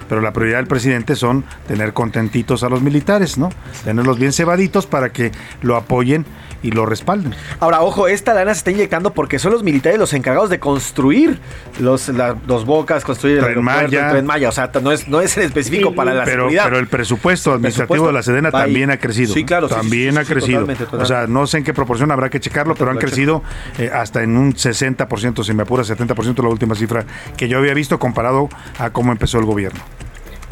pero 0.09 0.21
la 0.21 0.33
prioridad 0.33 0.57
del 0.57 0.67
presidente 0.67 1.15
son 1.15 1.43
tener 1.67 1.93
contentitos 1.93 2.63
a 2.63 2.69
los 2.69 2.81
militares, 2.81 3.37
¿no? 3.37 3.49
Tenerlos 3.83 4.19
bien 4.19 4.33
cebaditos 4.33 4.85
para 4.85 5.11
que 5.11 5.31
lo 5.61 5.75
apoyen 5.75 6.25
y 6.61 6.71
lo 6.71 6.85
respalden. 6.85 7.35
Ahora, 7.59 7.81
ojo, 7.81 8.07
esta 8.07 8.33
lana 8.33 8.53
se 8.53 8.59
está 8.59 8.71
inyectando 8.71 9.13
porque 9.13 9.37
son 9.37 9.51
los 9.51 9.63
militares 9.63 9.99
los 9.99 10.13
encargados 10.13 10.49
de 10.49 10.59
construir 10.59 11.37
los, 11.81 12.07
la- 12.07 12.37
los 12.47 12.65
bocas, 12.65 13.03
construir 13.03 13.39
el 13.39 13.43
Tren 13.43 13.63
Maya. 13.63 14.05
el 14.05 14.11
Tren 14.11 14.25
Maya. 14.25 14.47
O 14.47 14.51
sea, 14.53 14.71
no 14.81 14.91
es, 14.93 15.07
no 15.09 15.19
es 15.19 15.35
en 15.37 15.43
específico 15.43 15.93
para 15.93 16.13
la 16.13 16.23
pero, 16.23 16.43
seguridad. 16.43 16.63
pero 16.65 16.79
el 16.79 16.87
presupuesto 16.87 17.51
administrativo 17.51 17.87
presupuesto 18.05 18.07
de 18.07 18.13
la 18.13 18.23
Sedena 18.23 18.51
también 18.51 18.91
ha 18.91 18.97
crecido. 18.97 19.33
Sí, 19.33 19.43
claro, 19.43 19.67
sí, 19.67 19.75
También 19.75 20.11
sí, 20.11 20.15
sí, 20.15 20.17
ha 20.19 20.23
sí, 20.25 20.33
crecido. 20.33 20.59
totalmente, 20.61 20.83
O 20.83 20.87
sea, 20.87 20.99
totalmente. 20.99 21.33
no 21.33 21.47
sé 21.47 21.57
en 21.57 21.63
qué 21.65 21.73
proporción 21.73 22.11
habrá 22.11 22.29
que 22.29 22.39
checarlo, 22.39 22.75
pero 22.75 22.91
han 22.91 22.97
crecido 22.97 23.43
eh, 23.77 23.91
hasta 23.93 24.23
en 24.23 24.37
un 24.37 24.53
60%, 24.53 25.43
si 25.43 25.53
me 25.53 25.63
apura, 25.63 25.83
70% 25.83 26.41
la 26.43 26.49
última 26.49 26.75
cifra 26.75 27.03
que 27.35 27.49
yo 27.49 27.57
había 27.57 27.73
visto 27.73 27.99
comparado 27.99 28.47
a 28.79 28.89
cómo 28.91 29.11
empezó 29.11 29.37
el 29.37 29.45
gobierno. 29.45 29.81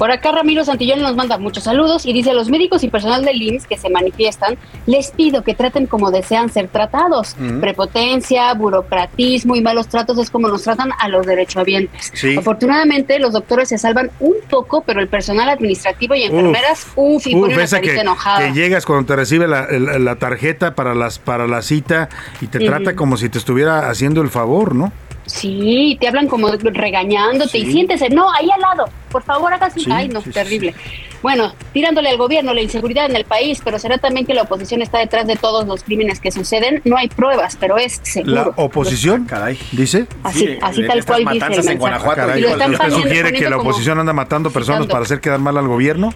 Por 0.02 0.10
acá 0.10 0.32
Ramiro 0.32 0.66
Santillón 0.66 1.00
nos 1.00 1.16
manda 1.16 1.38
muchos 1.38 1.66
saludos 1.66 2.08
y 2.08 2.14
dice 2.14 2.32
a 2.32 2.34
los 2.34 2.50
médicos 2.50 2.84
y 2.84 2.88
personal 2.88 3.24
del 3.24 3.40
IMSS 3.40 3.68
que 3.68 3.78
se 3.78 3.88
manifiestan, 3.92 4.58
les 4.88 5.12
pido 5.12 5.44
que 5.44 5.54
traten 5.54 5.86
como 5.86 6.10
desean 6.10 6.50
ser 6.50 6.70
tratados. 6.70 7.36
Prepotencia, 7.60 8.52
burocratismo 8.56 9.56
y 9.56 9.62
malos 9.62 9.90
tratos 9.90 10.18
es 10.18 10.32
como 10.32 10.48
nos 10.48 10.64
tratan 10.64 10.90
a 10.98 11.08
los 11.08 11.28
derechohabientes. 11.28 12.12
Sí. 12.16 12.36
Afortunadamente 12.36 13.20
los 13.20 13.34
doctores 13.34 13.70
se 13.70 13.78
salvan 13.78 14.10
un 14.20 14.38
poco, 14.50 14.82
pero 14.82 15.02
el 15.02 15.08
personal 15.08 15.48
administrativo 15.50 16.16
y 16.16 16.24
enfermeras, 16.24 16.88
uff, 16.96 17.28
y 17.28 17.40
esa 17.52 17.76
carita 17.76 17.94
que, 17.94 18.02
enojada. 18.02 18.40
que 18.40 18.54
llegas 18.54 18.88
cuando 18.88 19.06
te 19.06 19.16
recibe 19.16 19.48
la, 19.48 19.68
la 19.70 20.16
tarjeta 20.16 20.74
para 20.74 20.96
las 20.96 21.20
para 21.20 21.46
la 21.46 21.62
cita 21.62 22.10
y 22.42 22.48
te 22.48 22.58
trata 22.58 22.96
como 22.96 23.18
si 23.18 23.30
te 23.30 23.38
estuviera 23.38 23.88
haciendo 23.88 24.24
el 24.24 24.32
favor, 24.32 24.74
¿no? 24.74 24.92
Sí, 25.26 25.98
te 26.02 26.08
hablan 26.08 26.28
como 26.28 26.50
regañándote 26.50 27.58
y 27.60 27.72
siéntese, 27.72 28.10
no, 28.10 28.32
ahí 28.34 28.50
al 28.52 28.60
lado, 28.62 28.90
por 29.12 29.24
favor 29.24 29.54
haga. 29.54 29.70
Sí, 29.70 29.86
Ay, 29.90 30.08
no, 30.10 30.20
sí, 30.20 30.26
sí, 30.26 30.32
terrible. 30.32 30.74
bueno, 31.22 31.54
tirándole 31.74 32.10
al 32.10 32.18
gobierno 32.18 32.54
la 32.54 32.62
inseguridad 32.62 33.06
en 33.06 33.16
el 33.16 33.24
país, 33.26 33.62
pero 33.64 33.78
será 33.80 33.98
también 33.98 34.26
que 34.26 34.34
la 34.34 34.42
oposición 34.42 34.82
está 34.82 34.98
detrás 35.00 35.28
de 35.28 35.36
todos 35.36 35.66
los 35.68 35.84
crímenes 35.84 36.20
que 36.20 36.32
suceden. 36.32 36.82
No 36.86 36.98
hay 36.98 37.08
pruebas, 37.08 37.56
pero 37.60 37.78
es 37.78 38.00
seguro. 38.04 38.34
¿La 38.34 38.64
oposición? 38.64 39.26
Caray. 39.26 39.58
¿Dice? 39.72 40.08
Así, 40.24 40.58
así 40.62 40.86
tal 40.88 41.06
cual 41.06 41.26
dice 41.32 41.46
el 41.46 41.64
mensaje. 41.80 42.10
Caray, 42.16 42.40
Y 42.40 42.42
lo 42.42 42.50
están 42.50 42.72
¿Usted 42.72 42.84
poniendo- 42.86 43.08
sugiere 43.08 43.32
que 43.34 43.50
la 43.50 43.58
como- 43.58 43.70
oposición 43.70 44.00
anda 44.00 44.14
matando 44.14 44.50
personas 44.52 44.88
para 44.88 45.04
hacer 45.04 45.22
quedar 45.22 45.40
mal 45.40 45.58
al 45.58 45.68
gobierno? 45.68 46.14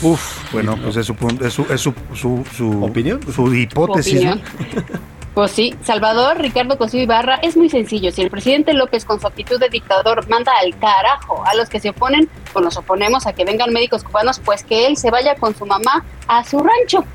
Uf, 0.00 0.52
bueno, 0.52 0.76
pues 0.82 0.96
es 0.96 1.06
su, 1.06 1.14
es 1.44 1.52
su, 1.52 1.62
es 1.70 1.80
su, 1.80 1.94
su, 2.14 2.44
su- 2.56 2.84
¿Opinión? 2.84 3.20
Su 3.32 3.54
hipótesis. 3.54 4.24
¿no? 4.24 4.34
Pues 5.34 5.50
sí, 5.52 5.74
Salvador 5.82 6.38
Ricardo 6.38 6.76
Cosío 6.76 7.00
Ibarra 7.02 7.36
es 7.36 7.56
muy 7.56 7.70
sencillo. 7.70 8.12
Si 8.12 8.20
el 8.20 8.28
presidente 8.28 8.74
López 8.74 9.06
con 9.06 9.18
su 9.18 9.26
actitud 9.26 9.58
de 9.58 9.70
dictador 9.70 10.28
manda 10.28 10.52
al 10.62 10.76
carajo 10.78 11.42
a 11.46 11.54
los 11.54 11.70
que 11.70 11.80
se 11.80 11.88
oponen, 11.88 12.28
pues 12.52 12.62
nos 12.62 12.76
oponemos 12.76 13.26
a 13.26 13.32
que 13.32 13.46
vengan 13.46 13.72
médicos 13.72 14.04
cubanos, 14.04 14.40
pues 14.40 14.62
que 14.62 14.86
él 14.86 14.98
se 14.98 15.10
vaya 15.10 15.34
con 15.36 15.54
su 15.54 15.64
mamá 15.64 16.04
a 16.28 16.44
su 16.44 16.58
rancho. 16.58 17.04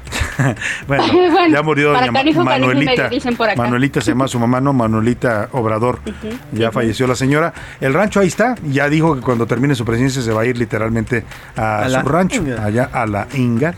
Bueno, 0.88 1.04
Bueno, 1.14 1.48
ya 1.48 1.64
murió 1.64 1.90
doña 1.94 2.12
canijo, 2.14 2.14
canijo 2.14 2.44
Manuelita. 2.44 2.92
medio, 2.92 3.10
dicen 3.10 3.36
por 3.36 3.50
acá. 3.50 3.60
Manuelita 3.60 4.02
se 4.02 4.12
llama 4.12 4.28
su 4.28 4.38
mamá, 4.38 4.62
no, 4.62 4.72
Manuelita 4.72 5.50
Obrador. 5.52 6.00
Ya 6.52 6.72
falleció 6.72 7.08
la 7.08 7.16
señora. 7.16 7.54
El 7.82 7.94
rancho 7.96 8.20
ahí 8.20 8.28
está. 8.28 8.54
Ya 8.64 8.88
dijo 8.88 9.16
que 9.16 9.22
cuando 9.22 9.48
termine 9.48 9.74
su 9.74 9.84
presidencia 9.84 10.22
se 10.22 10.32
va 10.32 10.42
a 10.42 10.46
ir 10.46 10.56
literalmente 10.56 11.24
a, 11.56 11.80
A 11.80 11.86
su 11.86 11.92
la 11.92 12.02
rancho, 12.04 12.42
Inga. 12.42 12.64
allá 12.66 12.90
a 12.94 13.08
la 13.08 13.28
Inga. 13.34 13.74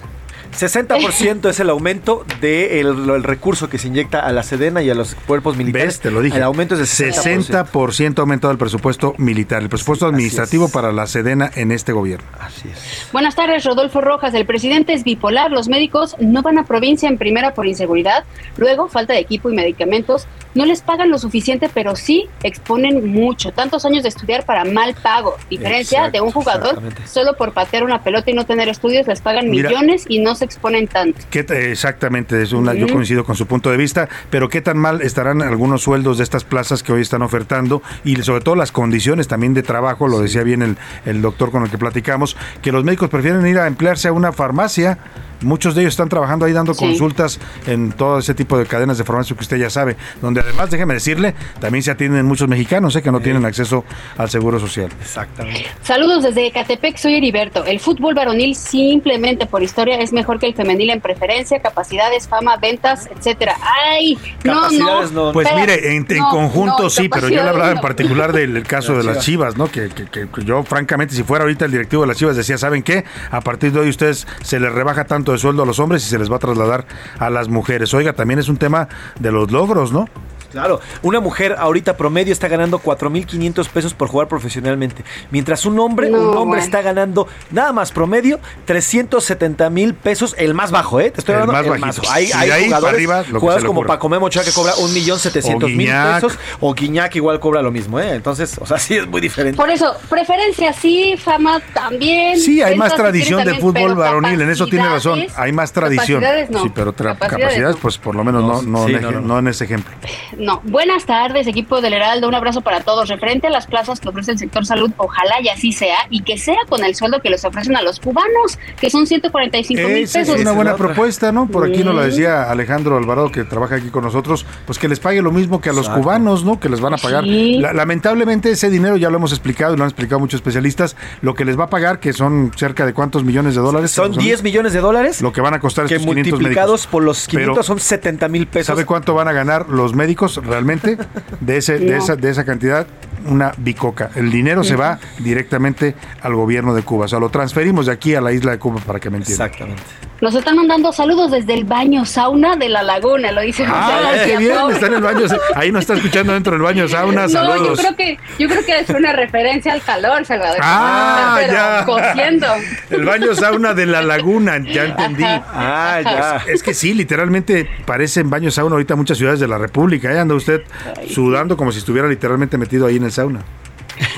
60% 0.52 1.50
es 1.50 1.60
el 1.60 1.70
aumento 1.70 2.26
del 2.42 3.10
el 3.10 3.24
recurso 3.24 3.70
que 3.70 3.78
se 3.78 3.88
inyecta 3.88 4.20
a 4.20 4.32
la 4.32 4.44
Sedena 4.44 4.82
y 4.82 4.90
a 4.90 4.96
los 4.96 5.16
cuerpos 5.16 5.58
militares. 5.58 5.88
¿Ves? 5.88 6.00
Te 6.00 6.12
lo 6.12 6.22
dije. 6.22 6.38
El 6.38 6.44
aumento 6.44 6.76
es 6.76 6.80
de 6.80 7.12
60%. 7.12 7.72
60% 7.72 8.18
ha 8.18 8.22
aumentado 8.22 8.52
el 8.52 8.58
presupuesto 8.58 9.14
militar, 9.18 9.62
el 9.62 9.70
presupuesto 9.70 10.06
administrativo 10.06 10.70
para 10.70 10.92
la 10.92 11.08
Sedena 11.08 11.50
en 11.56 11.72
este 11.72 11.92
gobierno. 11.92 12.28
Así 12.40 12.70
es. 12.70 13.08
Buenas 13.12 13.36
tardes, 13.36 13.64
Rodolfo 13.66 14.02
Rojas. 14.02 14.34
El 14.34 14.46
presidente 14.46 14.94
es 14.94 15.04
bipolar. 15.04 15.52
Los 15.52 15.70
médicos 15.70 16.16
no 16.20 16.42
van 16.42 16.58
a 16.58 16.66
provincia 16.66 17.10
en 17.10 17.18
primera 17.18 17.54
por 17.54 17.68
inseguridad. 17.68 18.24
Luego, 18.58 18.88
falta 18.88 19.14
de 19.14 19.20
equipo 19.20 19.50
y 19.50 19.56
medicamentos. 19.56 20.28
No 20.56 20.66
les 20.66 20.82
pagan 20.82 21.12
lo 21.12 21.20
suficiente, 21.20 21.70
pero 21.72 21.96
sí 21.96 22.28
exponen 22.44 23.08
mucho. 23.12 23.52
Tantos 23.52 23.86
años 23.86 24.04
de 24.04 24.10
estudiar 24.10 24.46
para 24.46 24.66
mal 24.66 24.96
pago. 24.96 25.38
Diferencia 25.50 26.00
Exacto, 26.00 26.18
de 26.18 26.22
un 26.22 26.32
jugador 26.32 26.82
solo 27.06 27.36
por 27.36 27.54
patear 27.54 27.84
una 27.84 28.02
pelota 28.02 28.32
y 28.32 28.34
no 28.34 28.46
tener 28.46 28.68
estudios, 28.68 29.08
les 29.08 29.22
pagan 29.22 29.50
Mira. 29.50 29.70
millones 29.70 30.06
y 30.08 30.20
no 30.20 30.36
se 30.40 30.46
exponen 30.46 30.88
tanto. 30.88 31.20
¿Qué 31.30 31.46
exactamente, 31.72 32.42
es 32.42 32.54
una, 32.54 32.74
yo 32.74 32.88
coincido 32.88 33.24
con 33.24 33.36
su 33.36 33.46
punto 33.46 33.70
de 33.70 33.78
vista, 33.78 34.10
pero 34.30 34.50
qué 34.50 34.62
tan 34.62 34.78
mal 34.78 35.02
estarán 35.02 35.42
algunos 35.42 35.84
sueldos 35.84 36.18
de 36.18 36.24
estas 36.24 36.44
plazas 36.44 36.82
que 36.82 36.94
hoy 36.94 37.02
están 37.02 37.22
ofertando 37.22 37.82
y 38.04 38.16
sobre 38.18 38.42
todo 38.42 38.56
las 38.56 38.72
condiciones 38.72 39.28
también 39.28 39.54
de 39.54 39.64
trabajo, 39.64 40.08
lo 40.08 40.20
decía 40.20 40.44
bien 40.44 40.62
el, 40.62 40.78
el 41.06 41.22
doctor 41.22 41.52
con 41.52 41.64
el 41.64 41.70
que 41.70 41.78
platicamos, 41.78 42.38
que 42.62 42.72
los 42.72 42.84
médicos 42.84 43.10
prefieren 43.10 43.46
ir 43.46 43.60
a 43.60 43.68
emplearse 43.68 44.08
a 44.08 44.14
una 44.14 44.32
farmacia. 44.32 44.98
Muchos 45.42 45.76
de 45.76 45.82
ellos 45.82 45.94
están 45.94 46.10
trabajando 46.10 46.46
ahí 46.46 46.54
dando 46.54 46.74
Sí. 46.74 46.86
consultas 46.86 47.40
en 47.68 47.92
todo 47.92 48.20
ese 48.20 48.34
tipo 48.34 48.58
de 48.58 48.66
cadenas 48.66 48.98
de 48.98 49.04
farmacia 49.04 49.36
que 49.36 49.42
usted 49.42 49.58
ya 49.58 49.70
sabe, 49.70 49.96
donde 50.22 50.42
además, 50.42 50.70
déjeme 50.70 50.94
decirle, 50.94 51.34
también 51.60 51.84
se 51.84 51.92
atienden 51.92 52.26
muchos 52.26 52.48
mexicanos 52.48 52.96
eh, 52.96 53.02
que 53.02 53.12
no 53.12 53.20
tienen 53.20 53.46
acceso 53.46 53.84
al 54.18 54.30
seguro 54.30 54.60
social. 54.60 54.90
Exactamente. 55.02 55.66
Saludos 55.84 56.24
desde 56.24 56.48
Ecatepec, 56.48 56.98
soy 56.98 57.16
Heriberto. 57.16 57.66
El 57.66 57.80
fútbol 57.80 58.14
varonil 58.16 58.56
simplemente 58.56 59.46
por 59.46 59.64
historia 59.64 60.00
es 60.00 60.12
mejor 60.14 60.40
que 60.40 60.48
el 60.48 60.56
femenil 60.56 60.90
en 60.90 61.02
preferencia, 61.02 61.60
capacidades, 61.62 62.28
fama, 62.28 62.58
ventas, 62.58 63.08
etcétera. 63.16 63.56
Ay, 63.92 64.18
no, 64.44 64.54
no. 64.54 64.62
Capacidades 64.62 65.12
no. 65.12 65.32
Pues 65.32 65.48
mire, 65.56 65.96
en, 65.96 66.06
conjunto 66.06 66.84
no, 66.84 66.90
sí, 66.90 67.08
pero 67.10 67.30
yo 67.30 67.44
le 67.44 67.50
hablaba 67.50 67.72
en 67.72 67.80
particular 67.82 68.34
del 68.34 68.56
el 68.58 68.64
caso 68.68 68.98
de 68.98 69.04
Las 69.04 69.20
Chivas, 69.26 69.58
¿no? 69.58 69.70
Que- 69.72 69.90
que 69.90 70.28
yo, 70.46 70.64
francamente, 70.64 71.14
si 71.16 71.24
fuera 71.24 71.44
ahorita 71.44 71.66
el 71.66 71.72
directivo 71.72 72.02
de 72.04 72.08
las 72.08 72.18
Chivas, 72.18 72.36
decía, 72.36 72.58
¿saben 72.58 72.84
qué? 72.84 73.04
A 73.32 73.42
partir 73.42 73.72
de 73.72 73.80
hoy 73.80 73.90
ustedes 73.90 74.28
se 74.42 74.60
les 74.60 74.72
rebaja 74.72 75.06
tanto 75.06 75.29
de 75.32 75.38
sueldo 75.38 75.64
a 75.64 75.66
los 75.66 75.80
hombres 75.80 76.06
y 76.06 76.10
se 76.10 76.20
les 76.20 76.32
va 76.32 76.38
a 76.38 76.40
trasladar 76.40 76.86
a 77.18 77.30
las 77.30 77.50
mujeres. 77.50 77.94
Oiga, 77.94 78.14
también 78.14 78.40
es 78.40 78.50
un 78.50 78.58
tema 78.58 78.88
de 79.20 79.32
los 79.32 79.52
logros, 79.52 79.92
¿no? 79.92 80.08
Claro, 80.52 80.80
una 81.04 81.20
mujer 81.20 81.56
ahorita 81.58 81.96
promedio 81.98 82.34
está 82.34 82.48
ganando 82.48 82.80
4.500 82.80 83.68
pesos 83.70 83.94
por 83.94 84.08
jugar 84.08 84.28
profesionalmente, 84.28 85.04
mientras 85.32 85.66
un 85.66 85.80
hombre, 85.80 86.10
No, 86.10 86.32
un 86.32 86.38
hombre 86.38 86.60
está 86.62 86.82
ganando 86.82 87.28
nada 87.52 87.72
más 87.74 87.92
promedio 87.92 88.40
370 88.66 89.70
mil 89.70 89.94
pesos, 89.94 90.36
el 90.38 90.54
más 90.54 90.72
bajo, 90.72 91.00
¿eh? 91.00 91.12
Te 91.12 91.20
estoy 91.22 91.36
El 91.36 91.42
hablando 91.42 91.70
más 91.70 91.72
del 91.72 91.82
bajito. 91.82 92.12
Hay, 92.12 92.26
Y 92.26 92.32
hay 92.34 92.48
de 92.48 92.54
ahí 92.54 92.66
jugadores, 92.66 92.94
arriba, 92.96 93.24
jugadores 93.40 93.66
como. 93.66 93.86
Paco 93.86 94.10
Memo 94.10 94.26
Ochoa 94.28 94.44
que 94.44 94.52
cobra 94.52 94.74
1.700.000 94.74 95.66
Guiñac. 95.68 96.16
pesos, 96.22 96.38
o 96.60 96.74
Guiñac 96.74 97.16
igual 97.16 97.40
cobra 97.40 97.62
lo 97.62 97.72
mismo, 97.72 98.00
¿eh? 98.00 98.14
Entonces, 98.14 98.58
o 98.60 98.66
sea, 98.66 98.78
sí 98.78 98.96
es 98.98 99.08
muy 99.08 99.22
diferente. 99.22 99.58
Por 99.58 99.70
eso, 99.70 99.94
preferencia 100.10 100.74
sí, 100.74 101.16
fama 101.18 101.60
también. 101.74 102.40
Sí, 102.40 102.62
hay 102.62 102.76
más 102.76 102.96
tradición 102.96 103.40
también, 103.44 103.62
fútbol 103.62 103.96
varonil, 103.96 104.42
en 104.42 104.50
eso 104.50 104.66
tiene 104.68 104.88
razón. 104.90 105.24
Hay 105.36 105.52
más 105.52 105.72
tradición. 105.72 106.22
capacidades 106.22 106.50
no. 106.50 106.64
Sí, 106.64 106.72
pero 106.74 106.94
Capacidades 106.94 107.30
capacidades, 107.40 107.76
no. 107.76 107.82
pues 107.82 107.98
por 107.98 108.16
lo 108.16 108.24
menos 108.24 108.44
no, 108.44 108.62
no, 108.62 108.86
sí, 108.88 108.94
en, 108.94 109.02
no, 109.02 109.10
eje- 109.10 109.14
no. 109.16 109.22
no 109.22 109.40
en 109.40 109.48
ese 109.48 109.64
ejemplo. 109.66 109.92
No. 110.40 110.62
Buenas 110.64 111.06
tardes, 111.06 111.48
equipo 111.48 111.82
del 111.82 111.94
Heraldo. 111.94 112.28
Un 112.28 112.34
abrazo 112.36 112.62
para 112.62 112.80
todos. 112.82 113.10
Referente 113.10 113.48
a 113.48 113.50
las 113.50 113.68
plazas 113.68 114.00
que 114.00 114.08
ofrece 114.10 114.32
el 114.32 114.38
sector 114.40 114.66
salud, 114.66 114.90
ojalá 114.98 115.42
y 115.42 115.50
así 115.50 115.72
sea, 115.74 115.98
y 116.10 116.22
que 116.24 116.38
sea 116.38 116.56
con 116.70 116.84
el 116.84 116.96
sueldo 116.96 117.20
que 117.22 117.30
les 117.30 117.44
ofrecen 117.46 117.76
a 117.76 117.82
los 117.82 118.00
cubanos, 118.00 118.58
que 118.80 118.90
son 118.90 119.06
145 119.06 119.88
mil 119.90 119.98
Esa 120.04 120.20
pesos. 120.20 120.36
es 120.36 120.42
una 120.42 120.54
buena 120.54 120.76
propuesta, 120.76 121.32
¿no? 121.32 121.48
Por 121.48 121.66
aquí 121.68 121.84
nos 121.84 121.94
lo 121.94 122.02
decía 122.02 122.50
Alejandro 122.50 122.98
Alvarado, 122.98 123.32
que 123.32 123.44
trabaja 123.44 123.76
aquí 123.76 123.90
con 123.90 124.04
nosotros, 124.04 124.46
pues 124.66 124.80
que 124.80 124.88
les 124.88 125.00
pague 125.00 125.22
lo 125.22 125.32
mismo 125.32 125.60
que 125.62 125.70
a 125.70 125.74
los 125.74 125.82
Exacto. 125.88 126.02
cubanos, 126.04 126.44
¿no? 126.46 126.60
Que 126.60 126.70
les 126.70 126.80
van 126.80 126.94
a 126.94 126.98
pagar. 126.98 127.26
Sí. 127.26 127.58
La- 127.60 127.74
lamentablemente 127.74 128.50
ese 128.52 128.70
dinero 128.70 128.96
ya 128.98 129.10
lo 129.10 129.18
hemos 129.18 129.32
explicado 129.34 129.74
y 129.74 129.78
lo 129.78 129.84
han 129.84 129.90
explicado 129.90 130.20
muchos 130.20 130.38
especialistas, 130.38 130.96
lo 131.22 131.34
que 131.36 131.44
les 131.44 131.60
va 131.60 131.66
a 131.66 131.70
pagar, 131.70 132.00
que 132.00 132.14
son 132.14 132.52
cerca 132.56 132.86
de 132.86 132.94
cuántos 132.94 133.24
millones 133.26 133.56
de 133.56 133.62
dólares. 133.62 133.92
Son 133.92 134.14
10 134.14 134.42
millones 134.44 134.72
de 134.74 134.80
dólares 134.80 135.22
Lo 135.22 135.34
que 135.34 135.42
van 135.42 135.54
a 135.54 135.60
costar 135.60 135.86
que 135.88 135.96
estos 135.96 136.06
500 136.08 136.32
multiplicados 136.32 136.72
médicos. 136.82 136.88
por 136.92 137.04
los 137.04 137.28
500 137.28 137.54
Pero- 137.56 137.64
son 137.64 137.80
70 137.80 138.28
mil 138.30 138.48
pesos. 138.48 138.68
¿Sabe 138.68 138.86
cuánto 138.86 139.14
van 139.14 139.28
a 139.28 139.34
ganar 139.34 139.68
los 139.68 139.94
médicos 139.94 140.29
realmente 140.38 140.98
de 141.40 141.58
ese 141.58 141.80
de 141.80 141.98
esa 141.98 142.16
de 142.16 142.30
esa 142.30 142.46
cantidad? 142.46 142.88
Una 143.26 143.54
bicoca. 143.58 144.12
El 144.16 144.32
dinero 144.32 144.64
se 144.64 144.76
va 144.76 145.00
directamente 145.20 145.96
al 146.22 146.36
gobierno 146.36 146.74
de 146.74 146.84
Cuba. 146.84 147.06
O 147.06 147.08
sea, 147.08 147.20
lo 147.20 147.30
transferimos 147.30 147.88
de 147.88 147.92
aquí 147.92 148.16
a 148.16 148.22
la 148.22 148.32
isla 148.32 148.52
de 148.52 148.60
Cuba 148.60 148.80
para 148.86 149.00
que 149.00 149.10
me 149.10 149.18
entiendan. 149.18 149.48
Exactamente. 149.48 149.84
Nos 150.22 150.36
están 150.36 150.58
mandando 150.58 150.92
saludos 150.92 151.32
desde 151.32 151.54
el 151.54 151.64
baño 151.64 152.04
sauna 152.06 152.58
de 152.58 152.68
la 152.68 152.84
laguna, 152.84 153.32
lo 153.32 153.40
dice 153.40 153.66
Ah, 153.66 154.02
José 154.04 154.24
qué 154.26 154.32
García 154.34 154.38
bien, 154.40 154.72
está 154.72 154.88
en 154.88 154.94
el 154.96 155.02
baño. 155.02 155.26
Ahí 155.56 155.72
nos 155.72 155.82
está 155.82 155.94
escuchando 155.94 156.34
dentro 156.34 156.52
del 156.54 156.62
baño 156.62 156.88
sauna. 156.90 157.22
No, 157.22 157.28
yo 157.28 157.34
Saludos. 157.34 157.80
creo 157.80 157.96
que 157.96 158.18
yo 158.38 158.50
creo 158.50 158.66
que 158.66 158.80
es 158.80 158.90
una 158.90 159.14
referencia 159.14 159.72
al 159.72 159.82
calor, 159.82 160.26
Salvador. 160.26 160.58
Ah, 160.62 161.38
Pero 161.40 161.54
ya. 161.54 161.86
Cociendo. 161.86 162.48
El 162.90 163.06
baño 163.06 163.34
sauna 163.34 163.74
de 163.74 163.86
la 163.86 164.02
laguna, 164.02 164.58
ya 164.58 164.84
entendí. 164.86 165.24
Ah, 165.24 166.02
ya. 166.04 166.44
Es 166.52 166.64
que 166.64 166.74
sí, 166.74 166.94
literalmente 166.94 167.70
parecen 167.86 168.30
baños 168.30 168.56
sauna 168.56 168.74
ahorita 168.74 168.98
muchas 168.98 169.18
ciudades 169.18 169.40
de 169.40 169.48
la 169.48 169.58
República. 169.58 170.12
¿eh? 170.12 170.20
Anda 170.20 170.36
usted 170.36 170.64
sudando 171.10 171.56
como 171.56 171.72
si 171.72 171.80
estuviera 171.80 172.10
literalmente 172.10 172.58
metido 172.58 172.86
ahí 172.88 172.98
en 172.98 173.04
el 173.06 173.12
sauna. 173.14 173.40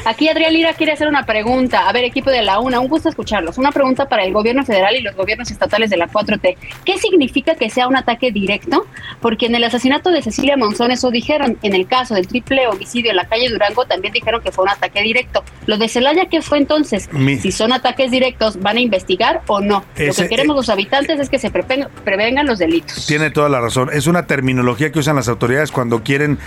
Aquí 0.05 0.27
Adrián 0.29 0.53
Lira 0.53 0.73
quiere 0.73 0.91
hacer 0.93 1.07
una 1.07 1.25
pregunta. 1.25 1.87
A 1.87 1.93
ver, 1.93 2.03
equipo 2.03 2.29
de 2.29 2.41
la 2.41 2.59
UNA, 2.59 2.79
un 2.79 2.87
gusto 2.87 3.09
escucharlos. 3.09 3.57
Una 3.57 3.71
pregunta 3.71 4.07
para 4.09 4.23
el 4.23 4.33
gobierno 4.33 4.63
federal 4.65 4.95
y 4.95 5.01
los 5.01 5.15
gobiernos 5.15 5.51
estatales 5.51 5.89
de 5.89 5.97
la 5.97 6.07
4T. 6.07 6.57
¿Qué 6.85 6.97
significa 6.97 7.55
que 7.55 7.69
sea 7.69 7.87
un 7.87 7.95
ataque 7.95 8.31
directo? 8.31 8.85
Porque 9.21 9.45
en 9.47 9.55
el 9.55 9.63
asesinato 9.63 10.11
de 10.11 10.21
Cecilia 10.21 10.57
Monzón 10.57 10.91
eso 10.91 11.11
dijeron. 11.11 11.57
En 11.61 11.73
el 11.75 11.87
caso 11.87 12.15
del 12.15 12.27
triple 12.27 12.67
homicidio 12.67 13.11
en 13.11 13.17
la 13.17 13.25
calle 13.25 13.49
Durango 13.49 13.85
también 13.85 14.13
dijeron 14.13 14.41
que 14.41 14.51
fue 14.51 14.63
un 14.63 14.69
ataque 14.69 15.01
directo. 15.01 15.43
Lo 15.65 15.77
de 15.77 15.87
Celaya, 15.87 16.25
¿qué 16.25 16.41
fue 16.41 16.57
entonces? 16.57 17.11
Mi- 17.13 17.37
Si 17.37 17.51
son 17.51 17.71
ataques 17.73 18.11
directos, 18.11 18.59
¿van 18.61 18.77
a 18.77 18.81
investigar 18.81 19.41
o 19.47 19.59
no? 19.61 19.85
Lo 19.97 20.13
que 20.13 20.27
queremos 20.29 20.55
los 20.55 20.69
habitantes 20.69 21.19
es 21.19 21.29
que 21.29 21.39
se 21.39 21.51
preven- 21.51 21.87
prevengan 22.03 22.45
los 22.47 22.59
delitos. 22.59 23.05
Tiene 23.07 23.29
toda 23.31 23.49
la 23.49 23.59
razón. 23.61 23.89
Es 23.93 24.07
una 24.07 24.25
terminología 24.27 24.91
que 24.91 24.99
usan 24.99 25.15
las 25.15 25.27
autoridades 25.27 25.71
cuando 25.71 26.03
quieren 26.03 26.39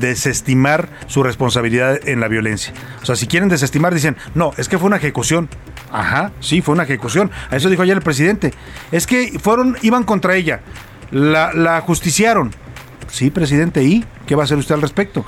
desestimar 0.00 0.88
su 1.06 1.22
responsabilidad 1.22 2.06
en 2.08 2.20
la 2.20 2.28
violencia. 2.28 2.72
O 3.02 3.06
sea, 3.06 3.16
si 3.16 3.26
quieren 3.26 3.48
desestimar, 3.48 3.94
dicen, 3.94 4.16
no, 4.34 4.52
es 4.56 4.68
que 4.68 4.78
fue 4.78 4.86
una 4.86 4.96
ejecución. 4.96 5.48
Ajá, 5.92 6.32
sí, 6.40 6.62
fue 6.62 6.74
una 6.74 6.82
ejecución. 6.84 7.30
A 7.50 7.56
eso 7.56 7.68
dijo 7.68 7.82
ayer 7.82 7.96
el 7.96 8.02
presidente. 8.02 8.52
Es 8.90 9.06
que 9.06 9.38
fueron, 9.38 9.76
iban 9.82 10.04
contra 10.04 10.34
ella. 10.34 10.60
La, 11.10 11.52
la 11.52 11.80
justiciaron. 11.80 12.52
Sí, 13.08 13.30
presidente, 13.30 13.84
¿y 13.84 14.04
qué 14.26 14.34
va 14.34 14.42
a 14.42 14.44
hacer 14.44 14.58
usted 14.58 14.74
al 14.74 14.82
respecto? 14.82 15.24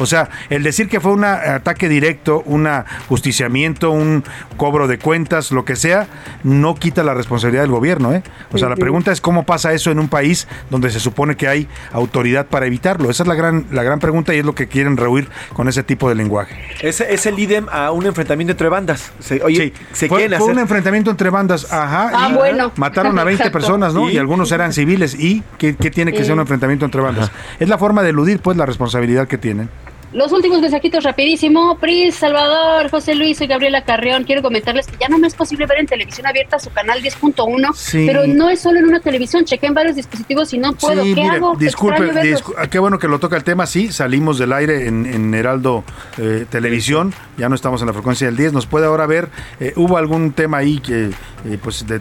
O 0.00 0.06
sea, 0.06 0.28
el 0.48 0.62
decir 0.64 0.88
que 0.88 0.98
fue 0.98 1.12
un 1.12 1.24
ataque 1.24 1.88
directo, 1.88 2.42
un 2.46 2.66
justiciamiento, 3.08 3.90
un 3.90 4.24
cobro 4.56 4.88
de 4.88 4.98
cuentas, 4.98 5.50
lo 5.52 5.64
que 5.64 5.76
sea, 5.76 6.06
no 6.42 6.74
quita 6.74 7.02
la 7.04 7.14
responsabilidad 7.14 7.62
del 7.62 7.70
gobierno. 7.70 8.12
¿eh? 8.14 8.22
O 8.52 8.58
sea, 8.58 8.68
la 8.68 8.76
pregunta 8.76 9.12
es 9.12 9.20
cómo 9.20 9.44
pasa 9.44 9.72
eso 9.72 9.90
en 9.90 9.98
un 9.98 10.08
país 10.08 10.48
donde 10.70 10.90
se 10.90 11.00
supone 11.00 11.36
que 11.36 11.48
hay 11.48 11.68
autoridad 11.92 12.46
para 12.46 12.66
evitarlo. 12.66 13.10
Esa 13.10 13.22
es 13.24 13.28
la 13.28 13.34
gran, 13.34 13.66
la 13.70 13.82
gran 13.82 13.98
pregunta 14.00 14.34
y 14.34 14.38
es 14.38 14.44
lo 14.44 14.54
que 14.54 14.68
quieren 14.68 14.96
rehuir 14.96 15.28
con 15.52 15.68
ese 15.68 15.82
tipo 15.82 16.08
de 16.08 16.14
lenguaje. 16.14 16.56
Es, 16.82 17.00
es 17.00 17.26
el 17.26 17.38
idem 17.38 17.66
a 17.70 17.90
un 17.90 18.06
enfrentamiento 18.06 18.52
entre 18.52 18.68
bandas. 18.68 19.12
Se- 19.20 19.42
oye, 19.42 19.60
Sí, 19.60 19.72
se 19.92 20.08
fue, 20.08 20.18
quieren 20.20 20.38
fue 20.38 20.46
hacer- 20.46 20.54
un 20.56 20.60
enfrentamiento 20.62 21.10
entre 21.10 21.30
bandas, 21.30 21.70
ajá. 21.72 22.10
Ah, 22.14 22.28
y 22.30 22.34
bueno. 22.34 22.72
Mataron 22.76 23.18
a 23.18 23.24
20 23.24 23.42
Exacto. 23.42 23.58
personas, 23.58 23.92
¿no? 23.94 24.08
¿Y? 24.08 24.14
Y 24.14 24.18
algunos 24.18 24.50
eran 24.52 24.72
civiles. 24.72 25.14
¿Y 25.18 25.42
qué, 25.58 25.76
qué 25.76 25.90
tiene 25.90 26.12
que 26.12 26.24
ser 26.24 26.32
un 26.34 26.40
enfrentamiento 26.40 26.84
entre 26.84 27.00
bandas? 27.00 27.30
Es 27.58 27.68
la 27.68 27.76
forma 27.78 28.02
de 28.02 28.10
eludir, 28.10 28.40
pues, 28.40 28.56
la 28.56 28.64
responsabilidad 28.66 29.28
que 29.28 29.36
tienen. 29.38 29.68
Los 30.12 30.32
últimos 30.32 30.60
mensajitos 30.60 31.04
rapidísimo. 31.04 31.78
Pris, 31.78 32.16
Salvador, 32.16 32.90
José 32.90 33.14
Luis 33.14 33.40
y 33.40 33.46
Gabriela 33.46 33.84
Carrión. 33.84 34.24
Quiero 34.24 34.42
comentarles 34.42 34.86
que 34.88 34.96
ya 35.00 35.08
no 35.08 35.18
me 35.18 35.28
es 35.28 35.34
posible 35.34 35.66
ver 35.66 35.78
en 35.78 35.86
televisión 35.86 36.26
abierta 36.26 36.58
su 36.58 36.70
canal 36.70 37.00
10.1, 37.00 37.72
Sí. 37.74 38.06
pero 38.08 38.26
no 38.26 38.50
es 38.50 38.60
solo 38.60 38.80
en 38.80 38.86
una 38.86 38.98
televisión. 38.98 39.44
Chequé 39.44 39.68
en 39.68 39.74
varios 39.74 39.94
dispositivos 39.94 40.52
y 40.52 40.58
no 40.58 40.72
puedo. 40.72 41.04
Sí, 41.04 41.14
¿Qué 41.14 41.22
mire, 41.22 41.36
hago? 41.36 41.54
disculpe, 41.56 42.12
discu- 42.12 42.68
qué 42.68 42.78
bueno 42.80 42.98
que 42.98 43.06
lo 43.06 43.20
toca 43.20 43.36
el 43.36 43.44
tema. 43.44 43.66
Sí, 43.66 43.92
salimos 43.92 44.36
del 44.38 44.52
aire 44.52 44.88
en, 44.88 45.06
en 45.06 45.32
Heraldo 45.32 45.84
eh, 46.18 46.44
Televisión, 46.50 47.14
ya 47.38 47.48
no 47.48 47.54
estamos 47.54 47.80
en 47.82 47.86
la 47.86 47.92
frecuencia 47.92 48.26
del 48.26 48.36
10. 48.36 48.52
Nos 48.52 48.66
puede 48.66 48.86
ahora 48.86 49.06
ver, 49.06 49.28
eh, 49.60 49.72
hubo 49.76 49.96
algún 49.96 50.32
tema 50.32 50.58
ahí 50.58 50.80
que, 50.80 51.10
eh, 51.44 51.58
pues, 51.62 51.86
de 51.86 52.00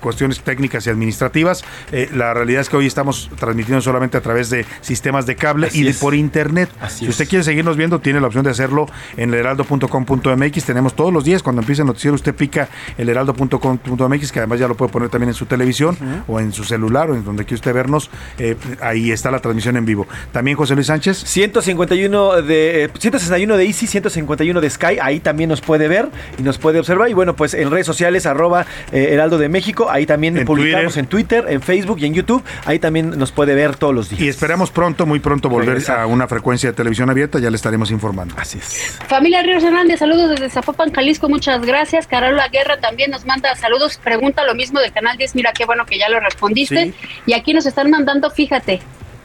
cuestiones 0.00 0.40
técnicas 0.40 0.86
y 0.86 0.90
administrativas. 0.90 1.62
Eh, 1.92 2.08
la 2.14 2.32
realidad 2.32 2.62
es 2.62 2.70
que 2.70 2.76
hoy 2.78 2.86
estamos 2.86 3.28
transmitiendo 3.38 3.82
solamente 3.82 4.16
a 4.16 4.22
través 4.22 4.48
de 4.48 4.64
sistemas 4.80 5.26
de 5.26 5.36
cable 5.36 5.66
Así 5.66 5.80
y 5.80 5.84
de 5.84 5.90
es. 5.90 5.98
por 5.98 6.14
internet. 6.14 6.70
si 6.88 7.06
usted 7.06 7.28
quiere 7.28 7.44
seguirnos 7.50 7.76
viendo, 7.76 7.98
tiene 8.00 8.20
la 8.20 8.26
opción 8.28 8.44
de 8.44 8.50
hacerlo 8.50 8.86
en 9.16 9.34
heraldo.com.mx. 9.34 10.64
Tenemos 10.64 10.94
todos 10.94 11.12
los 11.12 11.24
días, 11.24 11.42
cuando 11.42 11.62
empiece 11.62 11.82
el 11.82 11.86
noticiero, 11.88 12.14
usted 12.14 12.34
pica 12.34 12.68
el 12.96 13.08
heraldo.com.mx, 13.08 14.32
que 14.32 14.38
además 14.38 14.58
ya 14.60 14.68
lo 14.68 14.76
puede 14.76 14.92
poner 14.92 15.08
también 15.08 15.28
en 15.30 15.34
su 15.34 15.46
televisión 15.46 15.96
o 16.28 16.40
en 16.40 16.52
su 16.52 16.64
celular 16.64 17.10
o 17.10 17.14
en 17.16 17.24
donde 17.24 17.44
quiera 17.44 17.56
usted 17.56 17.74
vernos. 17.74 18.10
eh, 18.38 18.56
ahí 18.80 19.10
está 19.10 19.30
la 19.30 19.40
transmisión 19.40 19.76
en 19.76 19.84
vivo. 19.84 20.06
También 20.32 20.56
José 20.56 20.74
Luis 20.74 20.86
Sánchez. 20.86 21.18
151 21.18 22.42
de 22.42 22.84
eh, 22.84 22.90
161 22.98 23.56
de 23.56 23.64
Easy, 23.64 23.86
151 23.86 24.60
de 24.60 24.70
Sky, 24.70 24.98
ahí 25.02 25.18
también 25.20 25.50
nos 25.50 25.60
puede 25.60 25.88
ver 25.88 26.08
y 26.38 26.42
nos 26.42 26.58
puede 26.58 26.78
observar. 26.78 27.08
Y 27.10 27.14
bueno, 27.14 27.34
pues 27.34 27.54
en 27.54 27.70
redes 27.70 27.86
sociales, 27.86 28.26
arroba 28.26 28.66
eh, 28.92 29.08
Heraldo 29.12 29.38
de 29.38 29.48
México, 29.48 29.90
ahí 29.90 30.06
también 30.06 30.36
En 30.36 30.44
publicamos 30.44 30.96
en 30.96 31.06
Twitter, 31.06 31.44
en 31.48 31.60
Facebook 31.60 31.98
y 32.00 32.06
en 32.06 32.14
YouTube, 32.14 32.42
ahí 32.64 32.78
también 32.78 33.18
nos 33.18 33.32
puede 33.32 33.54
ver 33.54 33.76
todos 33.76 33.94
los 33.94 34.08
días. 34.08 34.22
Y 34.22 34.28
esperamos 34.28 34.70
pronto, 34.70 35.06
muy 35.06 35.18
pronto, 35.20 35.48
volver 35.48 35.68
Regresar. 35.70 36.00
a 36.00 36.06
una 36.06 36.28
frecuencia 36.28 36.70
de 36.70 36.76
televisión 36.76 37.10
abierta, 37.10 37.38
ya 37.40 37.50
le 37.50 37.56
estaremos 37.56 37.90
informando. 37.90 38.34
Así 38.38 38.58
es. 38.58 38.98
Familia 39.08 39.42
Ríos 39.42 39.62
Hernández, 39.64 39.98
saludos 39.98 40.30
desde 40.30 40.50
Zapopan, 40.50 40.92
Jalisco, 40.92 41.28
muchas 41.28 41.62
gracias. 41.62 42.06
Carola 42.06 42.48
Guerra 42.48 42.78
también 42.78 43.10
nos 43.10 43.24
manda 43.24 43.54
saludos, 43.56 43.98
pregunta 44.02 44.44
lo 44.44 44.54
mismo 44.54 44.80
de 44.80 44.90
Canal 44.90 45.16
10, 45.16 45.34
mira 45.34 45.52
qué 45.52 45.64
bueno 45.64 45.84
que 45.86 45.98
ya 45.98 46.08
lo 46.08 46.20
respondiste. 46.20 46.84
Sí. 46.86 46.94
Y 47.26 47.32
aquí 47.34 47.52
nos 47.54 47.66
están 47.66 47.90
mandando, 47.90 48.30
fíjate, 48.30 48.80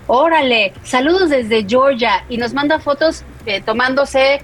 órale, 0.07 0.73
saludos 0.83 1.29
desde 1.29 1.65
Georgia 1.67 2.23
y 2.29 2.37
nos 2.37 2.53
manda 2.53 2.79
fotos 2.79 3.23
eh, 3.45 3.61
tomándose 3.61 4.41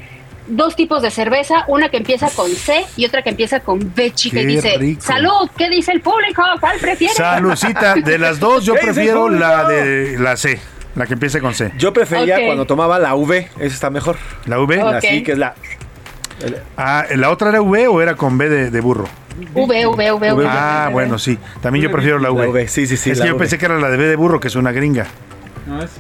dos 0.47 0.75
tipos 0.75 1.01
de 1.01 1.11
cerveza, 1.11 1.63
una 1.67 1.89
que 1.89 1.97
empieza 1.97 2.29
con 2.29 2.49
C 2.49 2.85
y 2.97 3.05
otra 3.05 3.21
que 3.21 3.29
empieza 3.29 3.59
con 3.61 3.93
B 3.95 4.11
chica 4.11 4.39
y 4.39 4.41
Qué 4.41 4.47
dice, 4.47 4.77
rico. 4.77 5.01
salud, 5.01 5.49
¿qué 5.57 5.69
dice 5.69 5.91
el 5.91 6.01
público? 6.01 6.43
¿Cuál 6.59 6.77
prefiere? 6.79 7.13
Salucita, 7.13 7.95
de 7.95 8.17
las 8.17 8.39
dos 8.39 8.65
yo 8.65 8.73
¿Qué 8.75 8.79
dice 8.81 8.93
prefiero 8.93 9.29
la 9.29 9.67
de 9.67 10.17
la 10.19 10.35
C, 10.35 10.59
la 10.95 11.05
que 11.05 11.13
empiece 11.13 11.39
con 11.39 11.53
C. 11.53 11.71
Yo 11.77 11.93
prefería 11.93 12.45
cuando 12.45 12.65
tomaba 12.65 12.99
la 12.99 13.15
V, 13.15 13.49
esa 13.57 13.73
está 13.73 13.89
mejor. 13.89 14.17
¿La 14.45 14.59
V? 14.59 14.81
Ok. 14.83 14.93
Así 14.95 15.23
que 15.23 15.33
es 15.33 15.37
la 15.37 15.55
Ah, 16.75 17.05
¿la 17.15 17.29
otra 17.29 17.49
era 17.49 17.61
V 17.61 17.87
o 17.87 18.01
era 18.01 18.15
con 18.15 18.37
B 18.37 18.49
de, 18.49 18.71
de 18.71 18.81
burro? 18.81 19.05
V, 19.53 19.85
V, 19.85 20.11
V, 20.11 20.33
V. 20.33 20.45
Ah, 20.47 20.89
bueno, 20.91 21.19
sí. 21.19 21.37
También 21.61 21.83
yo 21.83 21.91
prefiero 21.91 22.17
la 22.19 22.31
V. 22.31 22.43
La 22.45 22.49
V, 22.51 22.67
sí, 22.67 22.87
sí, 22.87 22.97
sí, 22.97 23.11
Es 23.11 23.19
la 23.19 23.25
que 23.25 23.29
yo 23.29 23.35
V. 23.35 23.39
pensé 23.39 23.57
que 23.57 23.65
era 23.65 23.79
la 23.79 23.89
de 23.89 23.97
B 23.97 24.05
de 24.07 24.15
burro, 24.15 24.39
que 24.39 24.47
es 24.47 24.55
una 24.55 24.71
gringa. 24.71 25.05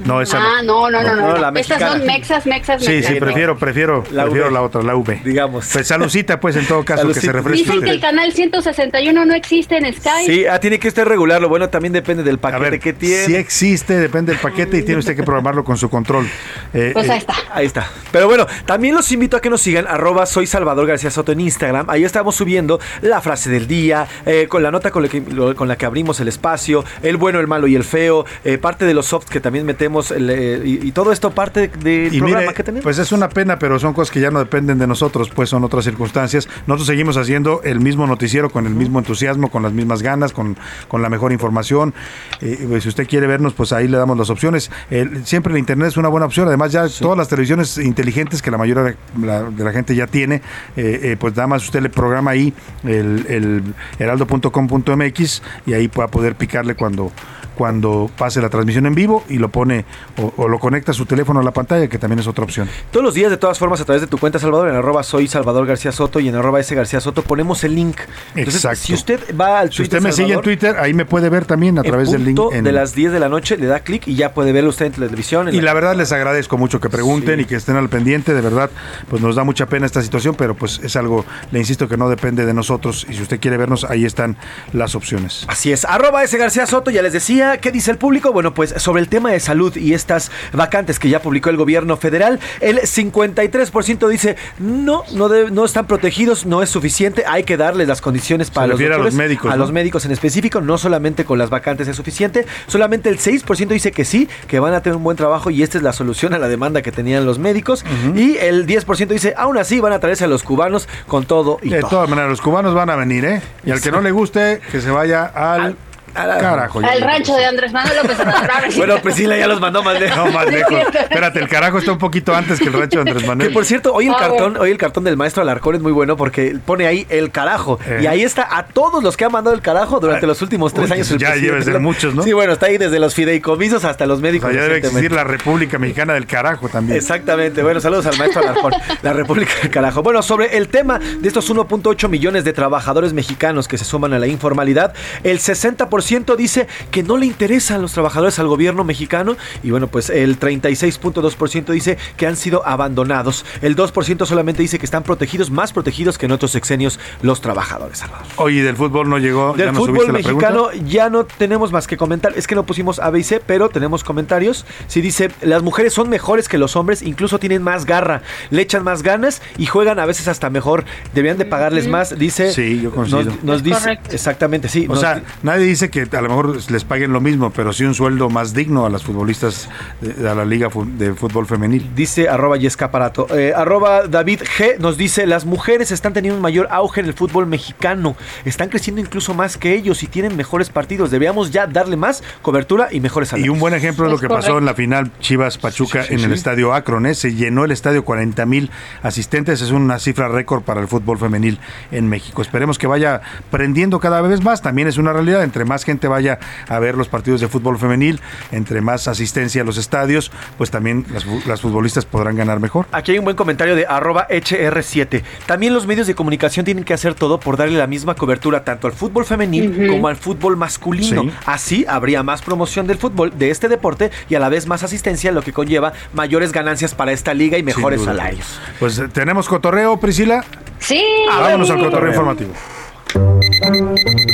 No, 0.05 0.21
esa 0.21 0.39
no. 0.39 0.45
Ah, 0.45 0.61
no, 0.63 0.89
no, 0.89 1.01
no, 1.03 1.15
no. 1.15 1.27
No, 1.29 1.37
la 1.37 1.51
no. 1.51 1.59
Estas 1.59 1.79
son 1.79 2.05
mexas, 2.05 2.45
mexas, 2.45 2.83
Sí, 2.83 2.91
mexas. 2.91 3.13
sí, 3.13 3.19
prefiero, 3.19 3.57
prefiero, 3.57 4.03
La 4.11 4.23
prefiero 4.23 4.49
la 4.49 4.61
otra, 4.61 4.81
la 4.81 4.95
V. 4.95 5.21
digamos. 5.23 5.69
Pues 5.71 5.87
salucita, 5.87 6.39
pues 6.39 6.55
en 6.55 6.65
todo 6.65 6.83
caso, 6.83 7.07
que 7.07 7.13
se 7.13 7.31
refresque. 7.31 7.63
Dicen 7.65 7.81
que 7.83 7.89
el 7.91 7.99
canal 8.01 8.31
161 8.33 9.25
no 9.25 9.33
existe 9.33 9.77
en 9.77 9.93
Sky. 9.93 10.25
Sí, 10.25 10.45
ah, 10.47 10.59
tiene 10.59 10.79
que 10.79 10.87
estar 10.87 11.07
regular, 11.07 11.41
lo 11.41 11.49
bueno 11.49 11.69
también 11.69 11.93
depende 11.93 12.23
del 12.23 12.39
paquete 12.39 12.61
ver, 12.71 12.79
que 12.79 12.93
tiene. 12.93 13.25
si 13.25 13.35
existe, 13.35 13.97
depende 13.99 14.31
del 14.31 14.41
paquete 14.41 14.77
y 14.77 14.83
tiene 14.83 14.99
usted 14.99 15.15
que 15.15 15.23
programarlo 15.23 15.63
con 15.63 15.77
su 15.77 15.89
control. 15.89 16.27
Eh, 16.73 16.91
Pues 16.93 17.07
eh, 17.09 17.11
ahí 17.11 17.17
está. 17.17 17.33
Ahí 17.53 17.65
está. 17.65 17.89
Pero 18.13 18.27
bueno, 18.27 18.47
también 18.65 18.95
los 18.95 19.11
invito 19.11 19.35
a 19.35 19.41
que 19.41 19.49
nos 19.49 19.61
sigan, 19.61 19.87
arroba 19.87 20.25
soy 20.25 20.47
Salvador 20.47 20.87
García 20.87 21.11
Soto 21.11 21.33
en 21.33 21.41
Instagram. 21.41 21.89
Ahí 21.89 22.05
estamos 22.05 22.33
subiendo 22.35 22.79
la 23.01 23.19
frase 23.19 23.49
del 23.49 23.67
día, 23.67 24.07
eh, 24.25 24.47
con 24.47 24.63
la 24.63 24.71
nota 24.71 24.89
con 24.89 25.03
la, 25.03 25.09
que, 25.09 25.21
con 25.55 25.67
la 25.67 25.75
que 25.75 25.85
abrimos 25.85 26.19
el 26.21 26.29
espacio, 26.29 26.85
el 27.03 27.17
bueno, 27.17 27.39
el 27.41 27.47
malo 27.47 27.67
y 27.67 27.75
el 27.75 27.83
feo, 27.83 28.25
eh, 28.45 28.57
parte 28.57 28.85
de 28.85 28.93
los 28.93 29.05
softs 29.07 29.29
que 29.29 29.41
también 29.41 29.50
metemos 29.51 30.11
el, 30.11 30.29
eh, 30.29 30.61
y, 30.65 30.87
y 30.87 30.91
todo 30.91 31.11
esto 31.11 31.31
parte 31.31 31.67
del 31.67 32.13
Y 32.13 32.19
programa 32.19 32.41
mire, 32.41 32.53
que 32.53 32.63
tenemos. 32.63 32.83
pues 32.83 32.97
es 32.97 33.11
una 33.11 33.29
pena, 33.29 33.59
pero 33.59 33.77
son 33.79 33.93
cosas 33.93 34.11
que 34.11 34.19
ya 34.21 34.31
no 34.31 34.39
dependen 34.39 34.77
de 34.79 34.87
nosotros, 34.87 35.29
pues 35.29 35.49
son 35.49 35.63
otras 35.63 35.83
circunstancias. 35.85 36.47
Nosotros 36.67 36.87
seguimos 36.87 37.17
haciendo 37.17 37.61
el 37.63 37.79
mismo 37.79 38.07
noticiero 38.07 38.49
con 38.49 38.65
el 38.67 38.73
mismo 38.73 38.99
entusiasmo, 38.99 39.49
con 39.51 39.63
las 39.63 39.73
mismas 39.73 40.01
ganas, 40.01 40.33
con, 40.33 40.57
con 40.87 41.01
la 41.01 41.09
mejor 41.09 41.31
información. 41.31 41.93
Eh, 42.41 42.65
pues, 42.67 42.83
si 42.83 42.89
usted 42.89 43.07
quiere 43.07 43.27
vernos, 43.27 43.53
pues 43.53 43.73
ahí 43.73 43.87
le 43.87 43.97
damos 43.97 44.17
las 44.17 44.29
opciones. 44.29 44.71
El- 44.89 45.25
siempre 45.25 45.53
el 45.53 45.59
Internet 45.59 45.89
es 45.89 45.97
una 45.97 46.07
buena 46.09 46.25
opción. 46.25 46.47
Además, 46.47 46.71
ya 46.71 46.87
todas 46.87 47.17
las 47.17 47.27
televisiones 47.27 47.77
inteligentes 47.77 48.41
que 48.41 48.51
la 48.51 48.57
mayoría 48.57 48.83
de 48.83 48.95
la, 49.25 49.43
de 49.43 49.63
la 49.63 49.71
gente 49.71 49.95
ya 49.95 50.07
tiene, 50.07 50.35
eh, 50.75 50.99
eh, 51.03 51.17
pues 51.19 51.35
nada 51.35 51.47
más 51.47 51.63
usted 51.63 51.81
le 51.81 51.89
programa 51.89 52.31
ahí 52.31 52.53
el, 52.83 53.25
el 53.29 53.63
heraldo.com.mx 53.99 55.41
y 55.65 55.73
ahí 55.73 55.87
va 55.87 56.05
a 56.05 56.07
poder 56.07 56.35
picarle 56.35 56.75
cuando 56.75 57.11
cuando 57.55 58.09
pase 58.17 58.41
la 58.41 58.49
transmisión 58.49 58.85
en 58.85 58.95
vivo 58.95 59.23
y 59.29 59.37
lo 59.37 59.49
pone 59.49 59.85
o, 60.17 60.33
o 60.37 60.47
lo 60.47 60.59
conecta 60.59 60.91
a 60.91 60.93
su 60.93 61.05
teléfono 61.05 61.39
a 61.39 61.43
la 61.43 61.51
pantalla, 61.51 61.87
que 61.87 61.97
también 61.97 62.19
es 62.19 62.27
otra 62.27 62.43
opción. 62.43 62.69
Todos 62.91 63.03
los 63.03 63.13
días, 63.13 63.29
de 63.29 63.37
todas 63.37 63.59
formas, 63.59 63.81
a 63.81 63.85
través 63.85 64.01
de 64.01 64.07
tu 64.07 64.17
cuenta, 64.17 64.39
Salvador, 64.39 64.69
en 64.69 64.75
arroba 64.75 65.03
soy 65.03 65.27
Salvador 65.27 65.65
García 65.65 65.91
Soto 65.91 66.19
y 66.19 66.27
en 66.29 66.35
arroba 66.35 66.59
S 66.59 66.73
García 66.75 66.99
Soto, 67.01 67.21
ponemos 67.23 67.63
el 67.63 67.75
link. 67.75 67.97
Entonces, 68.35 68.55
Exacto. 68.63 68.79
si 68.85 68.93
usted 68.93 69.19
va 69.39 69.59
al 69.59 69.69
Si 69.71 69.77
Twitter 69.77 69.99
usted 69.99 70.07
me 70.09 70.11
sigue 70.13 70.33
en 70.33 70.41
Twitter, 70.41 70.75
ahí 70.79 70.93
me 70.93 71.05
puede 71.05 71.29
ver 71.29 71.45
también 71.45 71.77
a 71.79 71.83
través 71.83 72.11
del 72.11 72.23
link. 72.25 72.39
en- 72.53 72.63
de 72.63 72.71
las 72.71 72.95
10 72.95 73.11
de 73.11 73.19
la 73.19 73.29
noche, 73.29 73.57
le 73.57 73.65
da 73.67 73.81
clic 73.81 74.07
y 74.07 74.15
ya 74.15 74.33
puede 74.33 74.51
verlo 74.51 74.69
usted 74.69 74.85
en 74.87 74.91
televisión. 74.93 75.47
en 75.49 75.55
Y 75.55 75.61
la 75.61 75.73
verdad 75.73 75.95
les 75.95 76.11
agradezco 76.11 76.57
mucho 76.57 76.79
que 76.79 76.89
pregunten 76.89 77.39
y 77.39 77.45
que 77.45 77.55
estén 77.55 77.75
al 77.75 77.89
pendiente, 77.89 78.33
de 78.33 78.41
verdad, 78.41 78.69
pues 79.09 79.21
nos 79.21 79.35
da 79.35 79.43
mucha 79.43 79.65
pena 79.67 79.85
esta 79.85 80.01
situación, 80.01 80.35
pero 80.35 80.55
pues 80.55 80.79
es 80.83 80.95
algo, 80.95 81.25
le 81.51 81.59
insisto, 81.59 81.87
que 81.87 81.97
no 81.97 82.09
depende 82.09 82.45
de 82.45 82.53
nosotros 82.53 83.05
y 83.09 83.13
si 83.13 83.21
usted 83.21 83.39
quiere 83.39 83.57
vernos, 83.57 83.83
ahí 83.83 84.05
están 84.05 84.37
las 84.73 84.95
opciones. 84.95 85.45
Así 85.47 85.71
es, 85.71 85.85
arroba 85.85 86.23
ese 86.23 86.37
García 86.37 86.65
Soto, 86.65 86.91
ya 86.91 87.01
les 87.01 87.13
decía, 87.13 87.40
¿qué 87.61 87.71
dice 87.71 87.91
el 87.91 87.97
público? 87.97 88.31
Bueno, 88.31 88.53
pues 88.53 88.73
sobre 88.77 89.01
el 89.01 89.09
tema 89.09 89.31
de 89.31 89.39
salud 89.39 89.75
y 89.75 89.93
estas 89.93 90.31
vacantes 90.53 90.99
que 90.99 91.09
ya 91.09 91.21
publicó 91.21 91.49
el 91.49 91.57
gobierno 91.57 91.97
federal, 91.97 92.39
el 92.59 92.79
53% 92.79 94.07
dice, 94.07 94.35
no, 94.59 95.03
no, 95.13 95.29
no 95.49 95.65
están 95.65 95.87
protegidos, 95.87 96.45
no 96.45 96.61
es 96.61 96.69
suficiente, 96.69 97.23
hay 97.27 97.43
que 97.43 97.57
darles 97.57 97.87
las 97.87 98.01
condiciones 98.01 98.51
para 98.51 98.67
los 98.67 98.79
a 98.79 99.17
médicos, 99.17 99.51
a 99.51 99.55
¿no? 99.55 99.61
los 99.61 99.71
médicos 99.71 100.05
en 100.05 100.11
específico, 100.11 100.61
no 100.61 100.77
solamente 100.77 101.25
con 101.25 101.37
las 101.37 101.49
vacantes 101.49 101.87
es 101.87 101.95
suficiente, 101.95 102.45
solamente 102.67 103.09
el 103.09 103.17
6% 103.17 103.67
dice 103.67 103.91
que 103.91 104.05
sí, 104.05 104.29
que 104.47 104.59
van 104.59 104.73
a 104.73 104.81
tener 104.81 104.97
un 104.97 105.03
buen 105.03 105.17
trabajo 105.17 105.49
y 105.49 105.63
esta 105.63 105.77
es 105.77 105.83
la 105.83 105.93
solución 105.93 106.33
a 106.33 106.39
la 106.39 106.47
demanda 106.47 106.81
que 106.81 106.91
tenían 106.91 107.25
los 107.25 107.39
médicos, 107.39 107.85
y 108.15 108.37
el 108.37 108.67
10% 108.67 109.07
dice, 109.07 109.33
aún 109.37 109.57
así 109.57 109.79
van 109.79 109.93
a 109.93 109.99
traerse 109.99 110.25
a 110.25 110.27
los 110.27 110.43
cubanos 110.43 110.87
con 111.07 111.25
todo 111.25 111.59
y 111.61 111.69
De 111.69 111.79
todo. 111.81 111.89
todas 111.91 112.09
maneras, 112.09 112.29
los 112.29 112.41
cubanos 112.41 112.73
van 112.73 112.89
a 112.89 112.95
venir, 112.95 113.25
¿eh? 113.25 113.41
Y 113.65 113.71
al 113.71 113.81
que 113.81 113.91
no 113.91 114.01
le 114.01 114.11
guste, 114.11 114.61
que 114.71 114.81
se 114.81 114.89
vaya 114.91 115.25
al, 115.25 115.75
carajo. 116.13 116.79
Al 116.79 117.01
rancho 117.01 117.35
de 117.35 117.45
Andrés 117.45 117.71
Manuel 117.71 117.97
López 118.01 118.19
Obrador. 118.19 118.41
Bueno, 118.77 118.97
Priscila 119.01 119.37
ya 119.37 119.47
los 119.47 119.59
mandó 119.59 119.83
más 119.83 119.99
lejos. 119.99 120.17
No, 120.17 120.31
más 120.31 120.45
lejos. 120.47 120.79
Espérate, 120.93 121.39
el 121.39 121.47
carajo 121.47 121.77
está 121.79 121.91
un 121.91 121.97
poquito 121.97 122.33
antes 122.35 122.59
que 122.59 122.65
el 122.65 122.73
rancho 122.73 123.03
de 123.03 123.09
Andrés 123.11 123.27
Manuel. 123.27 123.49
Que 123.49 123.53
por 123.53 123.65
cierto, 123.65 123.93
hoy 123.93 124.07
el 124.07 124.13
Ah, 124.13 124.17
cartón, 124.19 124.57
hoy 124.57 124.71
el 124.71 124.77
cartón 124.77 125.03
del 125.03 125.17
maestro 125.17 125.41
Alarcón 125.41 125.75
es 125.75 125.81
muy 125.81 125.91
bueno 125.91 126.17
porque 126.17 126.57
pone 126.65 126.87
ahí 126.87 127.05
el 127.09 127.31
carajo. 127.31 127.79
Eh. 127.85 127.99
Y 128.03 128.07
ahí 128.07 128.23
está 128.23 128.47
a 128.57 128.65
todos 128.67 129.03
los 129.03 129.17
que 129.17 129.25
han 129.25 129.31
mandado 129.31 129.55
el 129.55 129.61
carajo 129.61 129.99
durante 129.99 130.25
Ah, 130.25 130.27
los 130.27 130.41
últimos 130.41 130.73
tres 130.73 130.87
uy, 130.87 130.93
años. 130.93 131.11
el 131.11 131.17
ya 131.19 131.35
debe 131.35 131.61
ser 131.63 131.79
muchos, 131.79 132.13
¿no? 132.15 132.23
Sí, 132.23 132.33
bueno, 132.33 132.53
está 132.53 132.67
ahí 132.67 132.77
desde 132.77 132.99
los 132.99 133.13
fideicomisos 133.15 133.83
hasta 133.85 134.05
los 134.05 134.19
O 134.19 134.21
médicos. 134.21 134.49
sea, 134.51 134.59
ya 134.61 134.63
debe 134.67 134.77
existir 134.79 135.11
la 135.11 135.23
República 135.23 135.77
Mexicana 135.77 136.13
del 136.13 136.25
carajo 136.25 136.69
también. 136.69 136.97
Exactamente. 136.97 137.61
Bueno, 137.63 137.79
saludos 137.79 138.05
al 138.05 138.17
maestro 138.17 138.41
Alarcón, 138.41 138.73
la 139.01 139.13
República 139.13 139.51
del 139.61 139.71
Carajo. 139.71 140.03
Bueno, 140.03 140.21
sobre 140.21 140.57
el 140.57 140.67
tema 140.69 140.99
de 140.99 141.27
estos 141.27 141.49
1.8 141.49 142.07
millones 142.09 142.43
de 142.43 142.53
trabajadores 142.53 143.13
mexicanos 143.13 143.67
que 143.67 143.77
se 143.77 143.85
suman 143.85 144.13
a 144.13 144.19
la 144.19 144.27
informalidad, 144.27 144.93
el 145.23 145.39
60% 145.39 146.00
dice 146.37 146.67
que 146.91 147.03
no 147.03 147.17
le 147.17 147.25
interesan 147.25 147.81
los 147.81 147.93
trabajadores 147.93 148.39
al 148.39 148.47
gobierno 148.47 148.83
mexicano 148.83 149.37
y 149.63 149.71
bueno, 149.71 149.87
pues 149.87 150.09
el 150.09 150.39
36.2% 150.39 151.65
dice 151.71 151.97
que 152.17 152.27
han 152.27 152.35
sido 152.35 152.65
abandonados. 152.65 153.45
El 153.61 153.75
2% 153.75 154.25
solamente 154.25 154.61
dice 154.61 154.79
que 154.79 154.85
están 154.85 155.03
protegidos, 155.03 155.51
más 155.51 155.73
protegidos 155.73 156.17
que 156.17 156.25
en 156.25 156.31
otros 156.31 156.51
sexenios 156.51 156.99
los 157.21 157.41
trabajadores. 157.41 157.99
Salvador. 157.99 158.25
Oye, 158.37 158.63
del 158.63 158.75
fútbol 158.75 159.09
no 159.09 159.17
llegó. 159.17 159.53
Del 159.53 159.67
¿ya 159.67 159.71
nos 159.71 159.77
fútbol 159.87 160.05
pregunta? 160.07 160.27
mexicano 160.29 160.71
ya 160.87 161.09
no 161.09 161.25
tenemos 161.25 161.71
más 161.71 161.87
que 161.87 161.97
comentar. 161.97 162.33
Es 162.35 162.47
que 162.47 162.55
no 162.55 162.65
pusimos 162.65 162.99
A, 162.99 163.09
B 163.09 163.19
y 163.19 163.23
C, 163.23 163.39
pero 163.45 163.69
tenemos 163.69 164.03
comentarios. 164.03 164.65
Si 164.87 165.01
dice, 165.01 165.29
las 165.41 165.63
mujeres 165.63 165.93
son 165.93 166.09
mejores 166.09 166.47
que 166.49 166.57
los 166.57 166.75
hombres, 166.75 167.01
incluso 167.01 167.39
tienen 167.39 167.61
más 167.63 167.85
garra, 167.85 168.21
le 168.49 168.61
echan 168.61 168.83
más 168.83 169.03
ganas 169.03 169.41
y 169.57 169.65
juegan 169.65 169.99
a 169.99 170.05
veces 170.05 170.27
hasta 170.27 170.49
mejor. 170.49 170.85
Deberían 171.13 171.37
de 171.37 171.45
pagarles 171.45 171.87
más, 171.87 172.17
dice. 172.17 172.51
Sí, 172.53 172.81
yo 172.81 172.91
coincido. 172.91 173.31
Nos, 173.43 173.63
dice, 173.63 173.79
correcto. 173.79 174.09
exactamente, 174.13 174.67
sí. 174.69 174.85
O 174.89 174.93
nos 174.93 174.99
sea, 175.01 175.15
di- 175.15 175.21
nadie 175.43 175.65
dice 175.65 175.89
que 175.91 176.07
a 176.11 176.21
lo 176.21 176.29
mejor 176.29 176.71
les 176.71 176.83
paguen 176.83 177.13
lo 177.13 177.21
mismo, 177.21 177.51
pero 177.51 177.73
sí 177.73 177.83
un 177.83 177.93
sueldo 177.93 178.29
más 178.29 178.53
digno 178.53 178.85
a 178.85 178.89
las 178.89 179.03
futbolistas 179.03 179.69
de, 179.99 180.13
la 180.23 180.45
Liga 180.45 180.69
de 180.97 181.13
Fútbol 181.13 181.45
Femenil. 181.45 181.91
Dice 181.95 182.29
arroba 182.29 182.57
Yescaparato. 182.57 183.27
Eh, 183.37 183.53
arroba 183.55 184.07
David 184.07 184.41
G 184.57 184.77
nos 184.79 184.97
dice, 184.97 185.27
las 185.27 185.45
mujeres 185.45 185.91
están 185.91 186.13
teniendo 186.13 186.37
un 186.37 186.41
mayor 186.41 186.67
auge 186.71 187.01
en 187.01 187.07
el 187.07 187.13
fútbol 187.13 187.45
mexicano. 187.45 188.15
Están 188.45 188.69
creciendo 188.69 189.01
incluso 189.01 189.33
más 189.33 189.57
que 189.57 189.73
ellos 189.73 190.01
y 190.03 190.07
tienen 190.07 190.35
mejores 190.35 190.69
partidos. 190.69 191.11
Deberíamos 191.11 191.51
ya 191.51 191.67
darle 191.67 191.97
más 191.97 192.23
cobertura 192.41 192.87
y 192.91 192.99
mejores 192.99 193.29
Y 193.29 193.31
salarios. 193.31 193.53
un 193.53 193.59
buen 193.59 193.73
ejemplo 193.73 194.05
de 194.05 194.11
lo 194.11 194.17
que 194.19 194.29
pasó 194.29 194.57
en 194.57 194.65
la 194.65 194.73
final 194.73 195.11
Chivas 195.19 195.57
Pachuca 195.57 196.03
Sí, 196.03 196.07
sí, 196.09 196.13
en 196.15 196.19
el 196.21 196.27
sí. 196.27 196.33
estadio 196.35 196.73
Akron. 196.73 197.05
¿eh? 197.05 197.15
Se 197.15 197.33
llenó 197.35 197.65
el 197.65 197.71
estadio 197.71 198.05
40 198.05 198.45
mil 198.45 198.71
asistentes. 199.03 199.61
Es 199.61 199.71
una 199.71 199.99
cifra 199.99 200.27
récord 200.29 200.61
para 200.63 200.81
el 200.81 200.87
fútbol 200.87 201.17
femenil 201.17 201.59
en 201.91 202.07
México. 202.07 202.41
Esperemos 202.41 202.77
que 202.77 202.87
vaya 202.87 203.21
prendiendo 203.49 203.99
cada 203.99 204.21
vez 204.21 204.41
más. 204.41 204.61
También 204.61 204.87
es 204.87 204.97
una 204.97 205.13
realidad. 205.13 205.43
Entre 205.43 205.65
más 205.65 205.80
gente 205.85 206.07
vaya 206.07 206.39
a 206.67 206.79
ver 206.79 206.95
los 206.95 207.07
partidos 207.07 207.41
de 207.41 207.47
fútbol 207.47 207.77
femenil, 207.77 208.19
entre 208.51 208.81
más 208.81 209.07
asistencia 209.07 209.61
a 209.61 209.65
los 209.65 209.77
estadios, 209.77 210.31
pues 210.57 210.71
también 210.71 211.05
las, 211.11 211.25
fu- 211.25 211.41
las 211.47 211.61
futbolistas 211.61 212.05
podrán 212.05 212.35
ganar 212.35 212.59
mejor. 212.59 212.85
Aquí 212.91 213.11
hay 213.11 213.19
un 213.19 213.25
buen 213.25 213.35
comentario 213.35 213.75
de 213.75 213.85
arroba 213.87 214.27
HR7. 214.29 215.23
También 215.45 215.73
los 215.73 215.87
medios 215.87 216.07
de 216.07 216.15
comunicación 216.15 216.65
tienen 216.65 216.83
que 216.83 216.93
hacer 216.93 217.13
todo 217.15 217.39
por 217.39 217.57
darle 217.57 217.77
la 217.77 217.87
misma 217.87 218.15
cobertura 218.15 218.63
tanto 218.63 218.87
al 218.87 218.93
fútbol 218.93 219.25
femenil 219.25 219.87
como 219.89 220.07
al 220.07 220.15
fútbol 220.15 220.57
masculino. 220.57 221.23
Sí. 221.23 221.31
Así 221.45 221.85
habría 221.87 222.23
más 222.23 222.41
promoción 222.41 222.87
del 222.87 222.97
fútbol, 222.97 223.31
de 223.37 223.49
este 223.51 223.67
deporte, 223.67 224.11
y 224.29 224.35
a 224.35 224.39
la 224.39 224.49
vez 224.49 224.67
más 224.67 224.83
asistencia, 224.83 225.31
lo 225.31 225.41
que 225.41 225.53
conlleva 225.53 225.93
mayores 226.13 226.51
ganancias 226.51 226.93
para 226.95 227.11
esta 227.11 227.33
liga 227.33 227.57
y 227.57 227.63
mejores 227.63 228.01
salarios. 228.03 228.59
Pues 228.79 228.97
eh, 228.99 229.07
tenemos 229.11 229.47
cotorreo, 229.47 229.97
Priscila. 229.99 230.43
Sí. 230.79 231.03
Vámonos 231.27 231.69
al 231.69 231.79
cotorreo 231.79 232.09
informativo. 232.11 232.53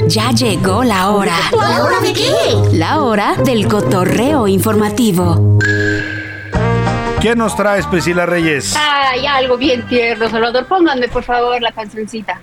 Ya 0.07 0.31
llegó 0.31 0.83
la 0.83 1.09
hora. 1.09 1.35
¿La 1.51 1.83
hora 1.83 1.99
de 1.99 2.13
qué? 2.13 2.31
La 2.73 3.01
hora 3.01 3.35
del 3.35 3.67
cotorreo 3.67 4.47
informativo. 4.47 5.57
¿Quién 7.19 7.39
nos 7.39 7.55
traes, 7.55 7.85
Priscila 7.87 8.25
Reyes? 8.25 8.75
Ay, 8.77 9.25
algo 9.25 9.57
bien 9.57 9.85
tierno, 9.87 10.29
Salvador. 10.29 10.65
Pónganme, 10.67 11.07
por 11.07 11.23
favor, 11.23 11.61
la 11.61 11.71
cancioncita. 11.71 12.39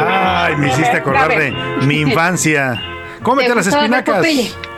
Ay, 0.00 0.56
me 0.56 0.68
hiciste 0.68 0.96
acordar 0.96 1.28
de 1.28 1.50
mi 1.86 2.00
infancia. 2.00 2.80
Cómete 3.22 3.48
¿Te 3.50 3.54
las 3.56 3.66
espinacas. 3.66 4.26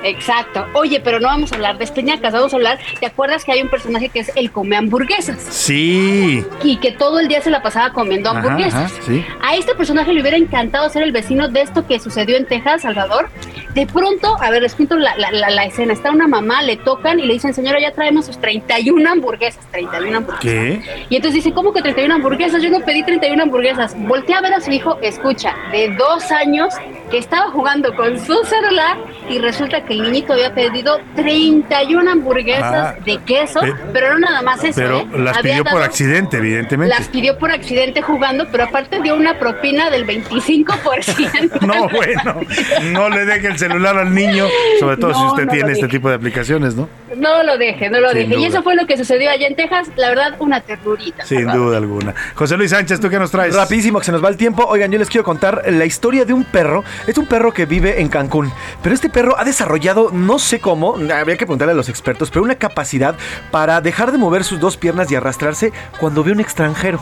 Exacto. 0.03 0.67
Oye, 0.73 0.99
pero 1.01 1.21
no 1.21 1.29
vamos 1.29 1.53
a 1.53 1.57
hablar 1.57 1.77
de 1.77 1.85
espinacas, 1.85 2.33
vamos 2.33 2.53
a 2.55 2.57
hablar. 2.57 2.79
¿Te 2.99 3.07
acuerdas 3.07 3.45
que 3.45 3.53
hay 3.53 3.61
un 3.61 3.69
personaje 3.69 4.09
que 4.09 4.21
es 4.21 4.33
el 4.35 4.51
come 4.51 4.77
hamburguesas? 4.77 5.39
Sí. 5.41 6.43
Y 6.63 6.77
que 6.79 6.93
todo 6.93 7.21
el 7.21 7.29
día 7.29 7.43
se 7.43 7.51
la 7.51 7.63
pasaba 7.63 7.93
comiendo 7.93 8.31
Ajá, 8.31 8.39
hamburguesas. 8.39 8.93
ajá, 8.93 9.03
sí. 9.07 9.25
A 9.43 9.57
este 9.57 9.75
personaje 9.75 10.13
le 10.15 10.23
hubiera 10.23 10.39
encantado 10.39 10.89
ser 10.89 11.03
el 11.03 11.13
vecino 11.13 11.49
de 11.49 11.61
esto 11.61 11.87
que 11.87 11.99
sucedió 11.99 12.37
en 12.39 12.47
Texas, 12.47 12.83
Salvador. 12.83 13.29
De 13.75 13.87
pronto, 13.87 14.37
a 14.41 14.51
ver, 14.51 14.63
les 14.63 14.75
cuento 14.75 14.97
la, 14.97 15.15
la- 15.17 15.31
la- 15.31 15.51
la 15.51 15.65
escena. 15.65 15.93
Está 15.93 16.11
una 16.11 16.27
mamá, 16.27 16.63
le 16.63 16.77
tocan 16.77 17.21
y 17.21 17.27
le 17.27 17.35
dicen, 17.35 17.53
señora, 17.53 17.79
ya 17.79 17.93
traemos 17.93 18.25
sus 18.27 18.39
31 18.41 19.11
hamburguesas. 19.11 19.65
31 19.71 20.17
hamburguesas. 20.17 20.41
¿Qué? 20.43 21.05
Y 21.11 21.17
entonces 21.17 21.45
dice, 21.45 21.53
¿cómo 21.55 21.73
que 21.73 21.83
31 21.83 22.15
hamburguesas? 22.15 22.63
Yo 22.63 22.71
no 22.71 22.81
pedí 22.81 23.03
31 23.05 23.43
hamburguesas. 23.43 23.95
Voltea 23.99 24.39
a 24.39 24.41
ver 24.41 24.55
a 24.55 24.61
su 24.61 24.71
hijo, 24.73 24.99
escucha, 25.03 25.55
de 25.73 25.95
dos 25.97 26.33
años, 26.33 26.75
que 27.11 27.19
estaba 27.19 27.51
jugando 27.51 27.95
con 27.97 28.19
su 28.19 28.35
celular 28.45 28.97
y 29.29 29.39
resulta 29.39 29.85
que 29.85 29.95
el 29.95 30.03
niñito 30.03 30.33
había 30.33 30.55
pedido 30.55 30.99
31 31.17 32.11
hamburguesas 32.11 32.61
Ah, 32.73 32.95
de 33.05 33.19
queso, 33.19 33.61
pe- 33.61 33.75
pero 33.93 34.13
no 34.15 34.21
nada 34.21 34.43
más 34.43 34.63
eso. 34.65 34.75
Pero 34.81 34.99
¿eh? 35.01 35.07
las 35.19 35.37
Había 35.39 35.53
pidió 35.55 35.65
por 35.65 35.83
accidente, 35.83 36.37
evidentemente. 36.39 36.95
Las 36.97 37.09
pidió 37.09 37.37
por 37.39 37.51
accidente 37.51 38.01
jugando, 38.03 38.47
pero 38.51 38.65
aparte 38.65 39.01
dio 39.01 39.15
una 39.17 39.39
propina 39.39 39.91
del 39.91 40.07
25%. 40.07 41.61
No, 41.61 41.89
bueno, 41.89 42.41
no 42.93 43.09
le 43.11 43.25
deje 43.25 43.49
el 43.49 43.59
celular 43.59 43.97
al 43.99 44.15
niño, 44.15 44.47
sobre 44.79 44.97
todo 44.97 45.15
si 45.15 45.23
usted 45.25 45.45
no 45.47 45.53
tiene 45.53 45.73
este 45.73 45.89
tipo 45.89 46.09
de 46.09 46.15
aplicaciones, 46.17 46.75
¿no? 46.75 46.89
No 47.17 47.43
lo 47.43 47.59
deje, 47.59 47.91
no 47.91 48.01
lo 48.01 48.11
Sin 48.11 48.29
deje. 48.31 48.41
Y 48.41 48.45
eso 48.47 48.63
fue 48.63 48.75
lo 48.77 48.87
que 48.87 48.97
sucedió 48.97 49.31
allá 49.31 49.47
en 49.47 49.57
Texas. 49.57 49.89
La 49.97 50.09
verdad, 50.09 50.37
una 50.39 50.61
ternurita. 50.61 51.25
Sin 51.25 51.47
duda 51.47 51.77
alguna. 51.79 52.15
José 52.35 52.57
Luis 52.57 52.71
Sánchez, 52.71 53.01
¿tú 53.01 53.11
qué 53.11 53.19
nos 53.19 53.31
traes? 53.31 53.55
Rapidísimo, 53.55 53.99
que 53.99 54.07
se 54.07 54.13
nos 54.13 54.25
va 54.25 54.29
el 54.29 54.37
tiempo. 54.37 54.65
Oigan, 54.65 54.91
yo 54.91 54.99
les 54.99 55.09
quiero 55.09 55.25
contar 55.25 55.63
la 55.71 55.85
historia 55.85 56.25
de 56.25 56.33
un 56.33 56.45
perro. 56.45 56.85
Es 57.07 57.19
un 57.19 57.27
perro 57.27 57.53
que 57.53 57.67
vive 57.67 58.01
en 58.01 58.09
Cancún. 58.09 58.53
Pero 58.83 58.95
este 58.95 59.09
perro 59.09 59.39
ha 59.39 59.45
desarrollado, 59.45 60.11
no 60.13 60.39
sé 60.39 60.61
cómo, 60.61 60.95
habría 60.95 61.37
que 61.37 61.47
preguntarle 61.47 61.73
a 61.73 61.77
los 61.77 61.89
expertos, 61.89 62.31
pero 62.31 62.45
una 62.45 62.57
capacidad 62.57 63.17
para 63.51 63.81
dejar 63.81 64.13
de 64.13 64.19
mover 64.19 64.45
sus 64.45 64.61
dos 64.61 64.77
piernas 64.77 65.11
y 65.11 65.15
arrastrarse 65.15 65.73
cuando 65.99 66.25
ve 66.25 66.33
un 66.33 66.41
extranjero. 66.41 67.01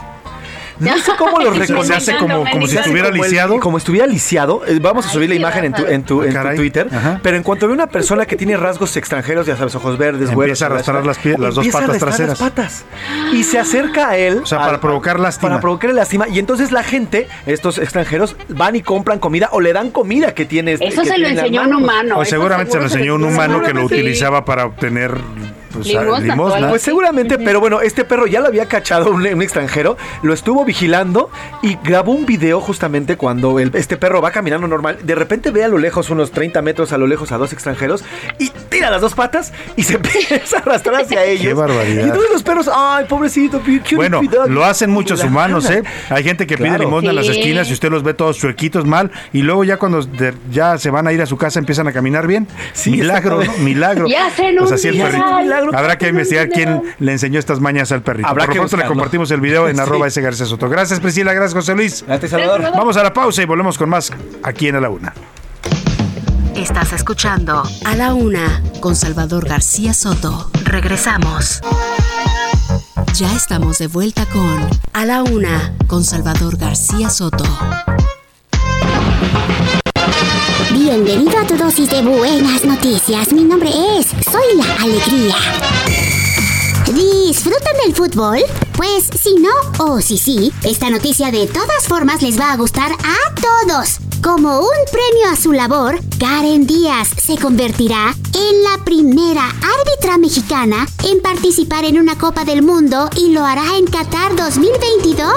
No 0.81 0.97
sé 0.99 1.13
cómo 1.19 1.39
lo 1.41 1.53
Se 1.55 1.59
reconoce. 1.61 1.95
hace 1.95 2.17
como- 2.17 2.45
como 2.51 2.67
si 2.67 2.77
estuviera 2.77 3.11
lisiado. 3.11 3.59
como 3.61 3.79
estuviera 3.79 4.07
lisiado. 4.07 4.63
Eh, 4.67 4.79
Vamos 4.81 5.07
a 5.07 5.11
subir 5.11 5.29
la 5.29 5.35
imagen 5.35 5.65
en 5.65 5.73
tu, 5.73 5.87
en 5.87 6.03
tu, 6.05 6.23
en 6.23 6.33
tu. 6.33 6.55
Twitter. 6.57 6.89
Ajá. 6.93 7.21
Pero 7.23 7.37
en 7.37 7.43
cuanto 7.43 7.67
ve 7.67 7.73
una 7.73 7.87
persona 7.89 8.27
que 8.27 8.37
tiene 8.37 8.57
rasgos 8.57 8.97
extranjeros, 8.97 9.47
ya 9.47 9.57
sabes, 9.57 9.75
ojos 9.75 9.99
verdes, 9.99 10.31
Empieza 10.31 10.35
güeros, 10.35 10.63
a 10.63 10.67
arrastrar 10.67 11.07
las 11.07 11.19
pie- 11.19 11.37
las 11.39 11.55
dos 11.55 11.65
empieza 11.65 11.79
a 11.79 11.81
patas 11.87 12.03
arrastrar 12.03 12.29
las 12.29 12.39
traseras. 12.39 12.85
patas. 12.85 13.35
Y 13.35 13.45
se 13.45 13.59
acerca 13.59 14.09
a 14.11 14.17
él. 14.17 14.41
O 14.43 14.47
sea, 14.47 14.59
para 14.59 14.73
al- 14.75 14.81
provocar 14.81 15.19
lástima. 15.21 15.49
Para 15.51 15.61
provocarle 15.61 15.95
lástima. 15.97 16.29
Y 16.29 16.39
entonces 16.39 16.73
la 16.73 16.83
gente, 16.83 17.29
estos 17.47 17.79
extranjeros, 17.79 18.37
van 18.49 18.77
y 18.77 18.83
compran 18.83 19.19
comida 19.19 19.49
o 19.53 19.61
le 19.61 19.73
dan 19.73 19.91
comida 19.91 20.35
que 20.35 20.45
tiene. 20.45 20.75
Eso 20.75 21.03
que 21.03 21.09
se 21.09 21.19
lo 21.19 21.29
enseñó 21.29 21.63
un 21.63 21.75
humano. 21.75 22.19
O 22.19 22.23
eso 22.23 22.31
seguramente 22.31 22.73
se 22.73 22.79
lo 22.79 22.85
enseñó 22.85 23.15
un 23.17 23.25
humano 23.25 23.63
que 23.63 23.73
lo 23.75 23.85
utilizaba 23.85 24.45
para 24.45 24.67
obtener 24.67 25.17
pues, 25.73 25.87
Limosna, 25.87 26.19
limosna. 26.35 26.67
o 26.67 26.71
Pues 26.71 26.83
seguramente, 26.83 27.39
pero 27.39 27.61
bueno, 27.61 27.81
este 27.81 28.05
perro 28.05 28.27
ya 28.27 28.41
lo 28.41 28.47
había 28.49 28.67
cachado 28.67 29.11
un, 29.11 29.27
un 29.27 29.43
extranjero, 29.43 29.97
lo 30.23 30.33
estuvo 30.35 30.65
vigilando 30.65 31.31
y 31.63 31.77
grabó 31.85 32.13
un 32.13 32.27
video 32.27 32.61
justamente 32.61 33.17
cuando 33.17 33.59
el- 33.59 33.71
este 33.75 33.97
perro 33.97 34.21
va 34.23 34.31
caminando 34.31 34.67
normal. 34.69 34.99
De 35.03 35.15
repente 35.15 35.51
ve 35.51 35.65
a 35.65 35.69
lo 35.69 35.79
lejos, 35.79 36.11
unos 36.11 36.31
30 36.33 36.63
metros 36.63 36.93
a 36.93 36.99
lo 36.99 37.07
lejos, 37.07 37.33
a 37.33 37.39
dos 37.39 37.53
extranjeros 37.53 38.05
y 38.39 38.51
tira 38.69 38.91
las 38.91 39.01
dos 39.01 39.15
patas 39.15 39.53
y 39.77 39.83
se 39.83 39.95
empieza 39.97 40.59
a 40.59 40.61
arrastrar 40.61 41.03
hacia 41.03 41.25
ellos. 41.25 41.55
barbaridad. 41.57 42.07
Y 42.07 42.11
todos 42.11 42.31
los 42.33 42.43
perros, 42.43 42.71
ay, 42.73 43.05
pobrecito, 43.09 43.61
quiero 43.61 43.85
Bueno, 43.97 44.19
cuidado". 44.19 44.49
lo 44.49 44.65
hacen 44.65 44.91
muchos 44.91 45.23
humanos. 45.25 45.69
¿eh? 45.71 45.83
Hay 46.11 46.25
gente 46.25 46.47
que 46.47 46.57
pide 46.57 46.69
Claro. 46.69 46.85
limosna 46.85 47.11
en 47.11 47.17
las 47.17 47.29
esquinas 47.29 47.69
y 47.71 47.73
usted 47.73 47.91
los 47.91 48.03
ve 48.03 48.15
todos 48.15 48.39
chuequitos 48.39 48.85
mal 48.85 49.11
y 49.33 49.43
luego 49.43 49.65
ya 49.65 49.77
cuando 49.79 50.03
de- 50.03 50.35
ya 50.51 50.79
se 50.79 50.91
van 50.91 51.07
a 51.07 51.13
ir 51.13 51.23
a 51.23 51.27
su 51.27 51.37
casa 51.37 51.59
empiezan 51.59 51.89
a 51.89 51.93
caminar 51.93 52.27
bien. 52.27 52.47
Sí, 52.73 52.91
milagro, 52.91 53.41
milagro. 53.61 54.07
Y 54.09 54.15
hacen 54.15 54.57
Pues 54.59 54.85
un 54.85 54.91
el 54.91 55.03
perrito. 55.03 55.25
Milagro. 55.67 55.79
Habrá 55.79 55.99
que 55.99 56.09
investigar 56.09 56.49
quién 56.49 56.83
le 56.99 57.13
enseñó 57.13 57.39
estas 57.39 57.61
mañas 57.61 57.91
al 57.93 58.03
perrito. 58.03 58.29
Habrá 58.29 58.47
Por 58.47 58.55
lo 58.55 58.61
pronto 58.63 58.77
le 58.77 58.85
compartimos 58.87 59.31
el 59.31 59.41
video 59.41 59.69
en 59.69 59.77
Sí. 59.79 59.83
arroba 59.83 60.07
ese 60.07 60.21
García 60.21 60.47
Soto. 60.47 60.69
Gracias 60.69 61.01
Priscila, 61.01 61.33
gracias 61.33 61.55
José 61.55 61.75
Luis. 61.75 62.05
Gracias, 62.07 62.31
Salvador. 62.31 62.63
Vamos 62.77 62.97
a 62.97 63.03
la 63.03 63.13
pausa 63.13 63.43
y 63.43 63.47
volvemos 63.47 63.79
con 63.79 63.89
más 63.89 64.13
aquí 64.43 64.69
en 64.69 64.77
A 64.77 64.81
la 64.81 64.91
Una. 64.91 65.13
Estás 66.55 66.93
escuchando 66.93 67.63
A 67.85 67.95
la 67.97 68.15
Una 68.15 68.63
con 68.81 68.97
Salvador 68.97 69.47
García 69.49 69.95
Soto. 69.95 70.51
Regresamos. 70.65 71.61
Ya 73.15 73.33
estamos 73.35 73.79
de 73.79 73.87
vuelta 73.87 74.27
con 74.27 74.69
A 74.93 75.05
la 75.07 75.23
Una 75.23 75.73
con 75.87 76.05
Salvador 76.05 76.57
García 76.57 77.11
Soto. 77.11 77.45
Bienvenido 80.91 81.39
a 81.39 81.47
tu 81.47 81.55
dosis 81.55 81.91
de 81.91 82.01
buenas 82.01 82.65
noticias. 82.65 83.31
Mi 83.35 83.45
nombre 83.45 83.69
es 83.69 84.07
Soy 84.25 84.57
la 84.57 84.75
Alegría. 84.77 85.35
¿Disfrutan 86.87 87.75
del 87.85 87.95
fútbol? 87.95 88.39
Pues 88.75 89.05
si 89.05 89.35
no 89.35 89.51
o 89.85 90.01
si 90.01 90.17
sí, 90.17 90.51
esta 90.65 90.89
noticia 90.89 91.31
de 91.31 91.47
todas 91.47 91.87
formas 91.87 92.23
les 92.23 92.41
va 92.41 92.53
a 92.53 92.57
gustar 92.57 92.91
a 92.93 93.35
todos. 93.35 93.99
Como 94.23 94.61
un 94.61 94.77
premio 94.91 95.29
a 95.31 95.37
su 95.37 95.53
labor, 95.53 96.01
Karen 96.19 96.67
Díaz 96.67 97.11
se 97.23 97.37
convertirá 97.37 98.15
en 98.33 98.65
la 98.65 98.83
primera 98.83 99.45
árbitra 99.45 100.17
mexicana 100.17 100.89
en 101.05 101.21
participar 101.21 101.85
en 101.85 101.99
una 101.99 102.17
Copa 102.17 102.47
del 102.47 102.63
Mundo 102.63 103.11
y 103.15 103.33
lo 103.33 103.45
hará 103.45 103.77
en 103.77 103.85
Qatar 103.85 104.35
2022. 104.37 105.29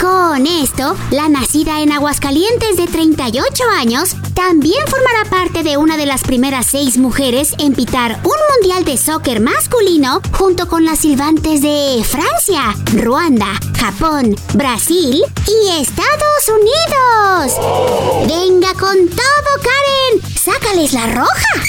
Con 0.00 0.46
esto, 0.46 0.96
la 1.10 1.28
nacida 1.28 1.80
en 1.80 1.90
Aguascalientes 1.92 2.76
de 2.76 2.86
38 2.86 3.64
años 3.74 4.14
también 4.34 4.86
formará 4.86 5.24
parte 5.30 5.62
de 5.62 5.76
una 5.78 5.96
de 5.96 6.04
las 6.04 6.22
primeras 6.22 6.66
seis 6.66 6.98
mujeres 6.98 7.54
en 7.58 7.74
pitar 7.74 8.20
un 8.22 8.36
mundial 8.54 8.84
de 8.84 8.98
soccer 8.98 9.40
masculino 9.40 10.20
junto 10.32 10.68
con 10.68 10.84
las 10.84 10.98
silbantes 11.00 11.62
de 11.62 12.02
Francia, 12.04 12.74
Ruanda, 12.94 13.58
Japón, 13.78 14.36
Brasil 14.54 15.22
y 15.46 15.80
Estados 15.80 16.48
Unidos. 16.48 17.56
Venga 18.28 18.74
con 18.74 19.08
todo, 19.08 19.50
Karen. 19.62 20.36
Sácales 20.36 20.92
la 20.92 21.06
roja. 21.14 21.62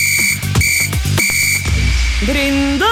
Brinda 2.28 2.88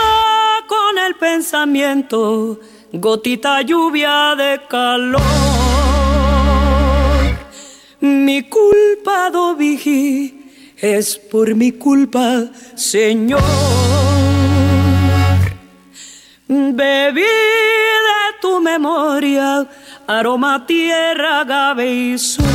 con 0.68 0.98
el 1.06 1.16
pensamiento, 1.16 2.60
gotita 3.00 3.62
lluvia 3.62 4.36
de 4.36 4.62
calor. 4.68 5.22
Mi 8.00 8.44
culpa, 8.44 9.30
Dovigi, 9.30 10.34
es 10.78 11.18
por 11.18 11.54
mi 11.56 11.72
culpa, 11.72 12.46
Señor. 12.76 13.42
Bebí 16.48 17.22
de 17.22 18.40
tu 18.42 18.60
memoria 18.62 19.68
aroma 20.08 20.66
tierra, 20.66 21.42
agave 21.42 21.92
y 21.92 22.18
sol. 22.18 22.46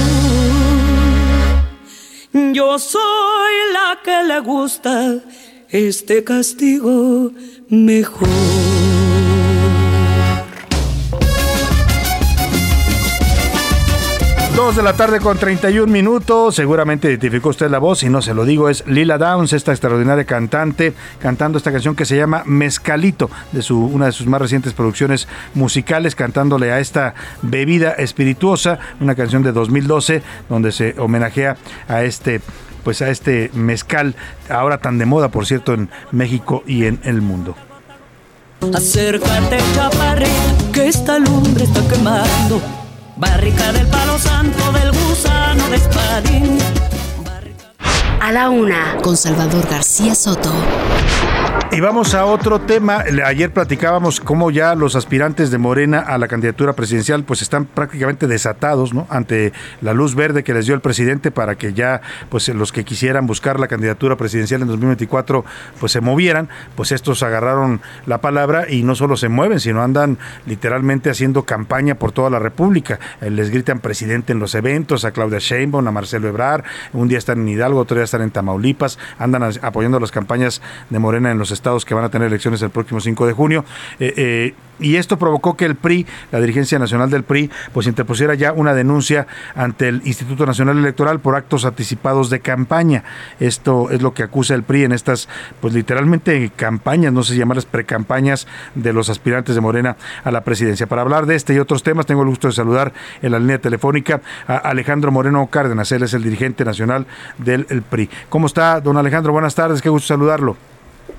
Yo 2.33 2.79
soy 2.79 3.55
la 3.73 3.99
que 4.05 4.23
le 4.23 4.41
gusta 4.41 5.19
este 5.69 6.23
castigo 6.23 7.33
mejor. 7.69 8.70
Dos 14.61 14.77
de 14.77 14.83
la 14.83 14.93
tarde 14.93 15.21
con 15.21 15.39
31 15.39 15.91
minutos. 15.91 16.55
Seguramente 16.55 17.09
identificó 17.09 17.49
usted 17.49 17.71
la 17.71 17.79
voz, 17.79 18.03
y 18.03 18.11
no 18.11 18.21
se 18.21 18.35
lo 18.35 18.45
digo, 18.45 18.69
es 18.69 18.87
Lila 18.87 19.17
Downs, 19.17 19.55
esta 19.55 19.73
extraordinaria 19.73 20.27
cantante, 20.27 20.93
cantando 21.19 21.57
esta 21.57 21.73
canción 21.73 21.97
que 21.97 22.05
se 22.05 22.19
llama 22.19 22.43
Mezcalito, 22.45 23.31
de 23.53 23.63
su, 23.63 23.83
una 23.83 24.05
de 24.05 24.13
sus 24.13 24.27
más 24.27 24.39
recientes 24.39 24.75
producciones 24.75 25.29
musicales, 25.55 26.15
cantándole 26.15 26.73
a 26.73 26.79
esta 26.79 27.15
bebida 27.41 27.93
espirituosa, 27.93 28.79
una 29.01 29.15
canción 29.15 29.43
de 29.43 29.53
2012, 29.53 30.23
donde 30.51 30.73
se 30.73 30.95
homenajea 30.99 31.57
a 31.89 32.03
este 32.03 32.43
pues 32.85 33.01
a 33.01 33.09
este 33.09 33.51
mezcal, 33.55 34.15
ahora 34.51 34.77
tan 34.77 34.99
de 34.99 35.07
moda, 35.07 35.31
por 35.31 35.47
cierto, 35.47 35.73
en 35.73 35.89
México 36.13 36.65
y 36.67 36.85
en 36.85 37.01
el 37.05 37.23
mundo. 37.23 37.57
Que 40.75 40.87
esta 40.87 41.19
lumbre 41.19 41.65
está 41.65 41.81
quemando. 41.89 42.80
Barrica 43.21 43.71
del 43.73 43.87
palo 43.87 44.19
santo 44.19 44.73
del 44.73 44.91
gusano 44.93 45.69
de 45.69 45.77
espadín. 45.77 46.59
A 48.19 48.33
la 48.33 48.49
una, 48.49 48.97
con 49.03 49.15
Salvador 49.15 49.69
García 49.69 50.15
Soto. 50.15 50.51
Y 51.73 51.79
vamos 51.79 52.17
a 52.17 52.25
otro 52.25 52.61
tema. 52.61 53.05
Ayer 53.25 53.53
platicábamos 53.53 54.19
cómo 54.19 54.51
ya 54.51 54.75
los 54.75 54.97
aspirantes 54.97 55.53
de 55.53 55.59
Morena 55.59 56.01
a 56.01 56.19
la 56.19 56.27
candidatura 56.27 56.73
presidencial 56.73 57.23
pues 57.23 57.43
están 57.43 57.65
prácticamente 57.65 58.27
desatados, 58.27 58.93
¿no? 58.93 59.07
Ante 59.09 59.53
la 59.81 59.95
luz 59.95 60.17
verde 60.17 60.43
que 60.43 60.53
les 60.53 60.67
dio 60.67 60.75
el 60.75 60.81
presidente 60.81 61.31
para 61.31 61.55
que 61.55 61.73
ya 61.73 62.01
pues 62.29 62.49
los 62.49 62.73
que 62.73 62.85
quisieran 62.85 63.29
buscar 63.29 63.61
la 63.61 63.69
candidatura 63.69 64.17
presidencial 64.17 64.63
en 64.63 64.67
2024 64.67 65.45
pues 65.79 65.93
se 65.93 66.01
movieran, 66.01 66.49
pues 66.75 66.91
estos 66.91 67.23
agarraron 67.23 67.81
la 68.05 68.21
palabra 68.21 68.69
y 68.69 68.83
no 68.83 68.97
solo 68.97 69.17
se 69.17 69.29
mueven, 69.29 69.61
sino 69.61 69.81
andan 69.81 70.19
literalmente 70.47 71.09
haciendo 71.09 71.45
campaña 71.45 71.95
por 71.95 72.11
toda 72.11 72.31
la 72.31 72.41
República. 72.41 72.99
Eh, 73.21 73.31
Les 73.31 73.51
gritan 73.51 73.79
presidente 73.79 74.33
en 74.33 74.41
los 74.41 74.57
eventos, 74.57 75.05
a 75.05 75.13
Claudia 75.13 75.39
Sheinbaum, 75.39 75.87
a 75.87 75.93
Marcelo 75.93 76.27
Ebrard, 76.27 76.65
un 76.95 77.07
día 77.07 77.19
están 77.19 77.43
en 77.43 77.49
Hidalgo, 77.49 77.79
otro 77.79 77.95
día 77.95 78.05
están 78.05 78.23
en 78.23 78.33
Tamaulipas, 78.33 78.99
andan 79.21 79.45
apoyando 79.63 80.01
las 80.01 80.11
campañas 80.11 80.61
de 80.91 80.99
Morena 80.99 81.31
en 81.31 81.39
los 81.39 81.53
estados 81.61 81.85
que 81.85 81.95
van 81.95 82.05
a 82.05 82.09
tener 82.09 82.29
elecciones 82.29 82.63
el 82.63 82.71
próximo 82.71 83.01
5 83.01 83.27
de 83.27 83.33
junio. 83.33 83.65
Eh, 83.99 84.15
eh, 84.17 84.55
y 84.81 84.97
esto 84.97 85.19
provocó 85.19 85.57
que 85.57 85.67
el 85.67 85.77
PRI, 85.77 86.07
la 86.33 86.41
dirigencia 86.41 86.79
nacional 86.79 87.11
del 87.11 87.23
PRI, 87.23 87.51
pues 87.73 87.87
interpusiera 87.87 88.35
ya 88.35 88.53
una 88.53 88.73
denuncia 88.73 89.27
ante 89.55 89.89
el 89.89 90.03
Instituto 90.07 90.47
Nacional 90.47 90.79
Electoral 90.79 91.21
por 91.21 91.37
actos 91.37 91.67
anticipados 91.67 92.31
de 92.31 92.41
campaña. 92.41 93.05
Esto 93.39 93.91
es 93.91 94.01
lo 94.01 94.15
que 94.15 94.23
acusa 94.23 94.55
el 94.55 94.63
PRI 94.63 94.85
en 94.85 94.93
estas, 94.93 95.29
pues 95.61 95.75
literalmente 95.75 96.51
campañas, 96.57 97.13
no 97.13 97.23
sé 97.23 97.35
si 97.35 97.39
llamarlas 97.39 97.67
precampañas 97.67 98.47
de 98.75 98.93
los 98.93 99.11
aspirantes 99.11 99.55
de 99.55 99.61
Morena 99.61 99.97
a 100.25 100.31
la 100.31 100.43
presidencia. 100.43 100.87
Para 100.87 101.03
hablar 101.03 101.27
de 101.27 101.35
este 101.35 101.53
y 101.53 101.59
otros 101.59 101.83
temas, 101.83 102.07
tengo 102.07 102.23
el 102.23 102.29
gusto 102.29 102.49
de 102.49 102.55
saludar 102.55 102.93
en 103.21 103.33
la 103.33 103.39
línea 103.39 103.59
telefónica 103.59 104.23
a 104.47 104.57
Alejandro 104.57 105.13
Moreno 105.13 105.47
Cárdenas. 105.49 105.93
Él 105.93 106.05
es 106.05 106.15
el 106.15 106.23
dirigente 106.23 106.65
nacional 106.65 107.07
del 107.37 107.67
el 107.69 107.83
PRI. 107.83 108.09
¿Cómo 108.31 108.47
está, 108.47 108.81
don 108.81 108.97
Alejandro? 108.97 109.33
Buenas 109.33 109.55
tardes, 109.55 109.83
qué 109.83 109.91
gusto 109.91 110.09
saludarlo. 110.09 110.70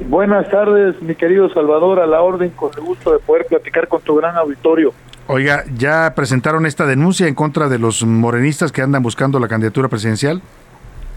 Buenas 0.07 0.49
tardes, 0.49 1.02
mi 1.02 1.15
querido 1.15 1.49
Salvador, 1.49 1.99
a 1.99 2.07
la 2.07 2.22
orden, 2.22 2.49
con 2.49 2.72
el 2.76 2.82
gusto 2.82 3.14
de 3.14 3.19
poder 3.19 3.45
platicar 3.45 3.88
con 3.88 4.02
tu 4.02 4.15
gran 4.15 4.36
auditorio. 4.36 4.94
Oiga, 5.28 5.64
¿ya 5.78 6.14
presentaron 6.15 6.65
esta 6.65 6.86
denuncia 6.86 7.28
en 7.28 7.36
contra 7.36 7.69
de 7.69 7.80
los 7.80 8.03
morenistas 8.03 8.72
que 8.72 8.82
andan 8.82 9.03
buscando 9.03 9.40
la 9.40 9.48
candidatura 9.48 9.88
presidencial? 9.88 10.41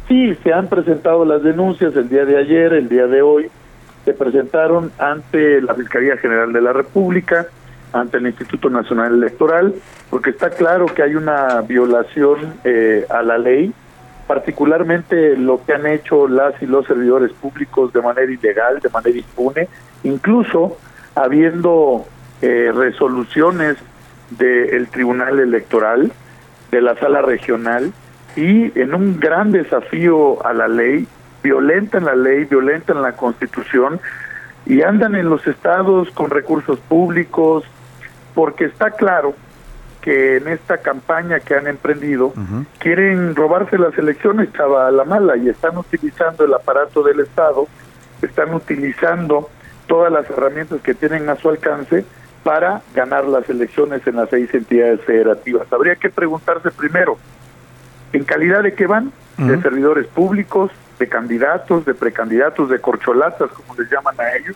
Sí, 0.08 0.36
se 0.42 0.52
han 0.52 0.68
presentado 0.68 1.24
las 1.24 1.42
denuncias 1.42 1.96
el 1.96 2.08
día 2.08 2.24
de 2.24 2.38
ayer, 2.38 2.74
el 2.74 2.88
día 2.88 3.06
de 3.06 3.22
hoy, 3.22 3.50
se 4.04 4.12
presentaron 4.12 4.92
ante 4.98 5.62
la 5.62 5.74
Fiscalía 5.74 6.16
General 6.18 6.52
de 6.52 6.60
la 6.60 6.72
República, 6.72 7.46
ante 7.92 8.18
el 8.18 8.26
Instituto 8.26 8.68
Nacional 8.68 9.14
Electoral, 9.14 9.74
porque 10.10 10.30
está 10.30 10.50
claro 10.50 10.86
que 10.86 11.02
hay 11.02 11.14
una 11.14 11.62
violación 11.62 12.54
eh, 12.64 13.06
a 13.08 13.22
la 13.22 13.38
ley, 13.38 13.72
particularmente 14.26 15.36
lo 15.36 15.64
que 15.64 15.74
han 15.74 15.86
hecho 15.86 16.28
las 16.28 16.60
y 16.62 16.66
los 16.66 16.86
servidores 16.86 17.32
públicos 17.32 17.92
de 17.92 18.00
manera 18.00 18.30
ilegal, 18.30 18.80
de 18.80 18.88
manera 18.88 19.18
impune, 19.18 19.68
incluso 20.02 20.78
habiendo 21.14 22.06
eh, 22.42 22.72
resoluciones 22.74 23.76
del 24.30 24.88
Tribunal 24.88 25.38
Electoral, 25.38 26.12
de 26.70 26.80
la 26.80 26.96
Sala 26.96 27.22
Regional, 27.22 27.92
y 28.36 28.76
en 28.78 28.94
un 28.94 29.20
gran 29.20 29.52
desafío 29.52 30.44
a 30.44 30.52
la 30.52 30.66
ley, 30.66 31.06
violentan 31.42 32.06
la 32.06 32.16
ley, 32.16 32.44
violentan 32.44 33.02
la 33.02 33.12
Constitución, 33.12 34.00
y 34.66 34.82
andan 34.82 35.14
en 35.14 35.28
los 35.28 35.46
estados 35.46 36.10
con 36.10 36.30
recursos 36.30 36.80
públicos, 36.80 37.64
porque 38.34 38.64
está 38.64 38.90
claro 38.90 39.34
que 40.04 40.36
en 40.36 40.48
esta 40.48 40.76
campaña 40.76 41.40
que 41.40 41.54
han 41.54 41.66
emprendido 41.66 42.34
quieren 42.78 43.34
robarse 43.34 43.78
las 43.78 43.96
elecciones, 43.96 44.50
a 44.60 44.90
la 44.90 45.04
mala, 45.04 45.34
y 45.38 45.48
están 45.48 45.78
utilizando 45.78 46.44
el 46.44 46.52
aparato 46.52 47.02
del 47.02 47.20
Estado, 47.20 47.66
están 48.20 48.52
utilizando 48.52 49.48
todas 49.86 50.12
las 50.12 50.28
herramientas 50.28 50.82
que 50.82 50.92
tienen 50.92 51.30
a 51.30 51.36
su 51.36 51.48
alcance 51.48 52.04
para 52.42 52.82
ganar 52.94 53.24
las 53.24 53.48
elecciones 53.48 54.06
en 54.06 54.16
las 54.16 54.28
seis 54.28 54.52
entidades 54.52 55.00
federativas. 55.06 55.72
Habría 55.72 55.96
que 55.96 56.10
preguntarse 56.10 56.70
primero, 56.70 57.16
¿en 58.12 58.24
calidad 58.24 58.62
de 58.62 58.74
qué 58.74 58.86
van? 58.86 59.10
De 59.38 59.58
servidores 59.62 60.06
públicos, 60.08 60.70
de 60.98 61.08
candidatos, 61.08 61.86
de 61.86 61.94
precandidatos, 61.94 62.68
de 62.68 62.78
corcholatas, 62.78 63.50
como 63.52 63.74
les 63.80 63.90
llaman 63.90 64.20
a 64.20 64.36
ellos. 64.36 64.54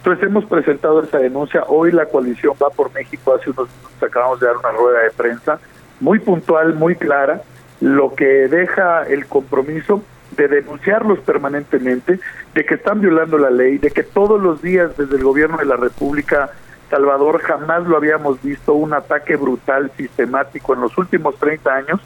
Entonces 0.00 0.24
hemos 0.24 0.46
presentado 0.46 1.02
esa 1.02 1.18
denuncia. 1.18 1.62
Hoy 1.68 1.92
la 1.92 2.06
coalición 2.06 2.54
va 2.62 2.70
por 2.70 2.90
México. 2.94 3.34
Hace 3.34 3.50
unos 3.50 3.68
minutos 3.68 4.02
acabamos 4.02 4.40
de 4.40 4.46
dar 4.46 4.56
una 4.56 4.70
rueda 4.70 5.00
de 5.02 5.10
prensa 5.10 5.60
muy 6.00 6.18
puntual, 6.18 6.74
muy 6.74 6.94
clara, 6.96 7.42
lo 7.82 8.14
que 8.14 8.48
deja 8.48 9.02
el 9.02 9.26
compromiso 9.26 10.02
de 10.38 10.48
denunciarlos 10.48 11.18
permanentemente, 11.18 12.18
de 12.54 12.64
que 12.64 12.76
están 12.76 13.02
violando 13.02 13.36
la 13.36 13.50
ley, 13.50 13.76
de 13.76 13.90
que 13.90 14.02
todos 14.02 14.40
los 14.40 14.62
días 14.62 14.96
desde 14.96 15.16
el 15.16 15.22
gobierno 15.22 15.58
de 15.58 15.66
la 15.66 15.76
República 15.76 16.50
Salvador 16.88 17.42
jamás 17.42 17.86
lo 17.86 17.98
habíamos 17.98 18.40
visto, 18.42 18.72
un 18.72 18.94
ataque 18.94 19.36
brutal, 19.36 19.92
sistemático 19.98 20.72
en 20.72 20.80
los 20.80 20.96
últimos 20.96 21.36
30 21.36 21.74
años 21.74 22.00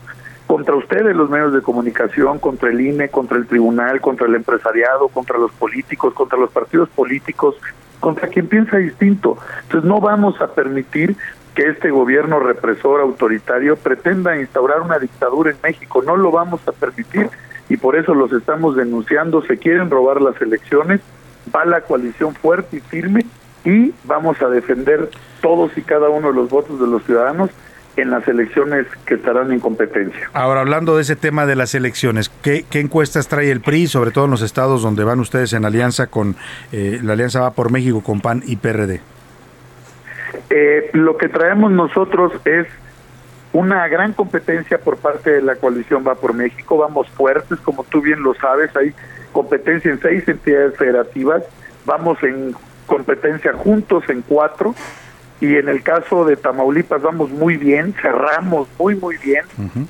contra 0.49 0.75
ustedes, 0.75 1.15
los 1.15 1.31
medios 1.31 1.53
de 1.53 1.63
comunicación, 1.63 2.41
contra 2.41 2.71
el 2.71 2.81
INE, 2.81 3.09
contra 3.09 3.39
el 3.39 3.47
tribunal, 3.47 4.01
contra 4.01 4.27
el 4.27 4.35
empresariado, 4.35 5.09
contra 5.09 5.39
los 5.39 5.53
políticos, 5.53 6.13
contra 6.13 6.39
los 6.39 6.51
partidos 6.51 6.89
políticos, 6.91 7.57
contra 8.01 8.29
quien 8.29 8.49
piensa 8.49 8.77
distinto. 8.77 9.39
Entonces 9.63 9.89
no 9.89 10.01
vamos 10.01 10.41
a 10.41 10.49
permitir 10.49 11.17
que 11.55 11.69
este 11.69 11.91
gobierno 11.91 12.41
represor 12.41 13.01
autoritario 13.01 13.77
pretenda 13.77 14.37
instaurar 14.37 14.81
una 14.81 14.99
dictadura 14.99 15.53
en 15.53 15.57
México. 15.63 16.03
No 16.03 16.17
lo 16.17 16.31
vamos 16.31 16.61
a 16.67 16.73
permitir 16.73 17.31
y 17.69 17.77
por 17.77 17.97
eso 17.97 18.15
los 18.15 18.33
estamos 18.33 18.77
denunciando. 18.77 19.43
Se 19.43 19.57
quieren 19.59 19.91
robar 19.91 20.21
las 20.21 20.41
elecciones, 20.43 21.01
va 21.55 21.65
la 21.65 21.83
coalición 21.83 22.35
fuerte 22.35 22.79
y 22.79 22.81
firme 22.81 23.25
y 23.65 23.95
vamos 24.05 24.41
a 24.43 24.49
defender 24.49 25.11
todos 25.41 25.77
y 25.79 25.83
cada 25.83 26.09
uno 26.09 26.29
de 26.29 26.35
los 26.35 26.51
votos 26.51 26.81
de 26.81 26.87
los 26.87 27.03
ciudadanos 27.05 27.51
en 27.97 28.11
las 28.11 28.27
elecciones 28.27 28.87
que 29.07 29.15
estarán 29.15 29.53
en 29.53 29.61
competencia. 29.61 30.31
Ahora, 30.33 30.61
hablando 30.61 30.97
de 30.97 31.03
ese 31.03 31.17
tema 31.17 31.47
de 31.47 31.57
las 31.57 31.75
elecciones, 31.75 32.31
¿qué, 32.43 32.65
qué 32.69 32.81
encuestas 32.81 33.29
trae 33.29 33.51
el 33.51 33.61
PRI, 33.61 33.87
sobre 33.87 34.11
todo 34.11 34.25
en 34.25 34.33
los 34.33 34.43
estados 34.43 34.83
donde 34.83 35.05
van 35.05 35.21
ustedes 35.21 35.53
en 35.53 35.65
alianza 35.65 36.09
con, 36.09 36.37
eh, 36.73 37.01
la 37.03 37.13
alianza 37.13 37.41
va 37.41 37.53
por 37.53 37.71
México 37.71 38.03
con 38.03 38.21
PAN 38.21 38.43
y 38.47 38.57
PRD? 38.57 39.01
Eh, 40.51 40.91
lo 40.93 41.17
que 41.17 41.29
traemos 41.29 41.71
nosotros 41.71 42.33
es 42.45 42.67
una 43.53 43.87
gran 43.87 44.13
competencia 44.13 44.79
por 44.79 44.97
parte 44.97 45.31
de 45.31 45.43
la 45.43 45.55
coalición 45.55 46.05
Va 46.07 46.17
por 46.17 46.35
México. 46.35 46.77
Vamos 46.77 47.09
fuertes, 47.11 47.61
como 47.61 47.85
tú 47.85 48.01
bien 48.01 48.23
lo 48.23 48.35
sabes, 48.35 48.75
hay 48.77 48.93
competencia 49.33 49.91
en 49.91 50.01
seis 50.01 50.27
entidades 50.29 50.77
federativas, 50.77 51.43
vamos 51.87 52.23
en 52.23 52.55
competencia 52.87 53.53
juntos 53.53 54.05
en 54.09 54.23
cuatro 54.23 54.75
y 55.41 55.57
en 55.57 55.69
el 55.69 55.83
caso 55.83 56.25
de 56.25 56.37
Tamaulipas 56.37 57.03
vamos 57.03 57.31
muy 57.31 57.57
bien, 57.57 57.95
cerramos 58.01 58.69
muy 58.79 58.95
muy 58.95 59.17
bien, 59.19 59.45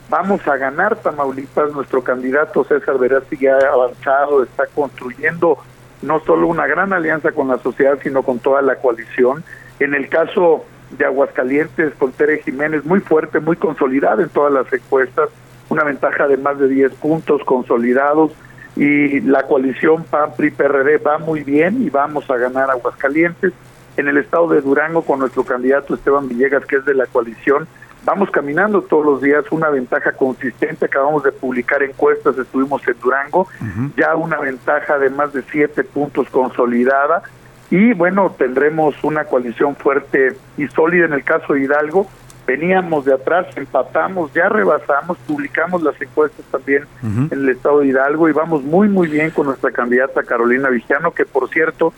vamos 0.08 0.46
a 0.48 0.56
ganar 0.56 0.96
Tamaulipas, 0.96 1.72
nuestro 1.72 2.02
candidato 2.02 2.64
César 2.64 2.98
Verástegui 2.98 3.46
ha 3.46 3.58
avanzado, 3.58 4.42
está 4.42 4.66
construyendo 4.74 5.58
no 6.02 6.20
solo 6.20 6.46
una 6.48 6.66
gran 6.66 6.92
alianza 6.92 7.32
con 7.32 7.48
la 7.48 7.58
sociedad, 7.58 7.98
sino 8.02 8.22
con 8.22 8.38
toda 8.38 8.62
la 8.62 8.76
coalición. 8.76 9.42
En 9.80 9.94
el 9.94 10.08
caso 10.08 10.64
de 10.90 11.04
Aguascalientes, 11.04 11.94
con 11.94 12.12
Tere 12.12 12.42
Jiménez, 12.42 12.84
muy 12.84 13.00
fuerte, 13.00 13.40
muy 13.40 13.56
consolidada 13.56 14.22
en 14.22 14.28
todas 14.28 14.52
las 14.52 14.72
encuestas, 14.72 15.30
una 15.68 15.82
ventaja 15.82 16.28
de 16.28 16.36
más 16.36 16.58
de 16.58 16.68
10 16.68 16.92
puntos 16.94 17.42
consolidados, 17.44 18.32
y 18.76 19.20
la 19.20 19.44
coalición 19.44 20.04
PAN-PRI-PRD 20.04 20.98
va 20.98 21.18
muy 21.18 21.44
bien 21.44 21.82
y 21.82 21.90
vamos 21.90 22.28
a 22.28 22.36
ganar 22.36 22.70
Aguascalientes. 22.70 23.52
En 23.96 24.08
el 24.08 24.18
estado 24.18 24.48
de 24.48 24.60
Durango, 24.60 25.02
con 25.02 25.20
nuestro 25.20 25.44
candidato 25.44 25.94
Esteban 25.94 26.28
Villegas, 26.28 26.66
que 26.66 26.76
es 26.76 26.84
de 26.84 26.94
la 26.94 27.06
coalición, 27.06 27.68
vamos 28.04 28.30
caminando 28.30 28.82
todos 28.82 29.04
los 29.04 29.22
días, 29.22 29.44
una 29.50 29.70
ventaja 29.70 30.12
consistente, 30.12 30.86
acabamos 30.86 31.22
de 31.22 31.32
publicar 31.32 31.82
encuestas, 31.82 32.36
estuvimos 32.38 32.86
en 32.86 33.00
Durango, 33.00 33.48
ya 33.96 34.14
una 34.16 34.38
ventaja 34.38 34.98
de 34.98 35.10
más 35.10 35.32
de 35.32 35.42
siete 35.50 35.84
puntos 35.84 36.28
consolidada. 36.30 37.22
Y 37.70 37.94
bueno, 37.94 38.34
tendremos 38.36 38.94
una 39.02 39.24
coalición 39.24 39.74
fuerte 39.74 40.36
y 40.56 40.68
sólida. 40.68 41.06
En 41.06 41.14
el 41.14 41.24
caso 41.24 41.54
de 41.54 41.62
Hidalgo, 41.62 42.06
veníamos 42.46 43.04
de 43.04 43.14
atrás, 43.14 43.46
empatamos, 43.56 44.32
ya 44.34 44.48
rebasamos, 44.48 45.16
publicamos 45.26 45.82
las 45.82 46.00
encuestas 46.00 46.44
también 46.50 46.84
en 47.02 47.28
el 47.32 47.48
estado 47.48 47.80
de 47.80 47.86
Hidalgo 47.86 48.28
y 48.28 48.32
vamos 48.32 48.62
muy 48.62 48.88
muy 48.88 49.08
bien 49.08 49.30
con 49.30 49.46
nuestra 49.46 49.70
candidata 49.70 50.22
Carolina 50.22 50.68
Vigiano, 50.68 51.12
que 51.12 51.24
por 51.24 51.48
cierto, 51.48 51.94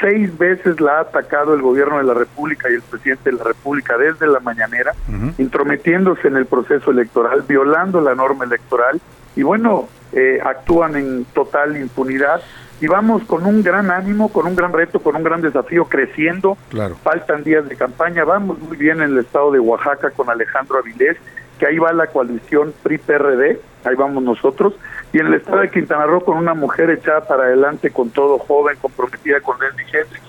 seis 0.00 0.36
veces 0.36 0.80
la 0.80 0.98
ha 0.98 1.00
atacado 1.00 1.54
el 1.54 1.62
gobierno 1.62 1.98
de 1.98 2.04
la 2.04 2.14
República 2.14 2.70
y 2.70 2.74
el 2.74 2.82
presidente 2.82 3.30
de 3.30 3.36
la 3.36 3.44
República 3.44 3.96
desde 3.96 4.26
la 4.26 4.40
mañanera, 4.40 4.94
intrometiéndose 5.38 6.28
en 6.28 6.36
el 6.36 6.46
proceso 6.46 6.90
electoral, 6.90 7.42
violando 7.46 8.00
la 8.00 8.14
norma 8.14 8.44
electoral 8.44 9.00
y 9.36 9.42
bueno, 9.42 9.88
eh, 10.12 10.40
actúan 10.44 10.96
en 10.96 11.24
total 11.26 11.76
impunidad 11.76 12.40
y 12.80 12.86
vamos 12.86 13.24
con 13.24 13.44
un 13.44 13.62
gran 13.62 13.90
ánimo, 13.90 14.30
con 14.32 14.46
un 14.46 14.54
gran 14.54 14.72
reto, 14.72 15.00
con 15.00 15.16
un 15.16 15.22
gran 15.22 15.42
desafío 15.42 15.86
creciendo. 15.86 16.56
Claro. 16.70 16.96
Faltan 17.02 17.42
días 17.42 17.68
de 17.68 17.76
campaña, 17.76 18.24
vamos 18.24 18.58
muy 18.60 18.76
bien 18.76 19.02
en 19.02 19.12
el 19.12 19.18
estado 19.18 19.50
de 19.50 19.58
Oaxaca 19.58 20.10
con 20.10 20.30
Alejandro 20.30 20.78
Avilés, 20.78 21.16
que 21.58 21.66
ahí 21.66 21.78
va 21.78 21.92
la 21.92 22.06
coalición 22.06 22.72
PRI-PRD, 22.82 23.60
ahí 23.84 23.94
vamos 23.96 24.22
nosotros, 24.22 24.74
y 25.12 25.18
en 25.18 25.26
el 25.26 25.34
estado 25.34 25.60
de 25.60 25.70
Quintana 25.70 26.06
Roo 26.06 26.20
con 26.20 26.36
una 26.36 26.54
mujer 26.54 26.90
echada 26.90 27.22
para 27.26 27.44
adelante, 27.44 27.90
con 27.90 28.10
todo 28.10 28.38
joven, 28.38 28.76
comprometida 28.80 29.40
con 29.40 29.56
Leslie 29.58 29.86
Hendrix, 29.92 30.22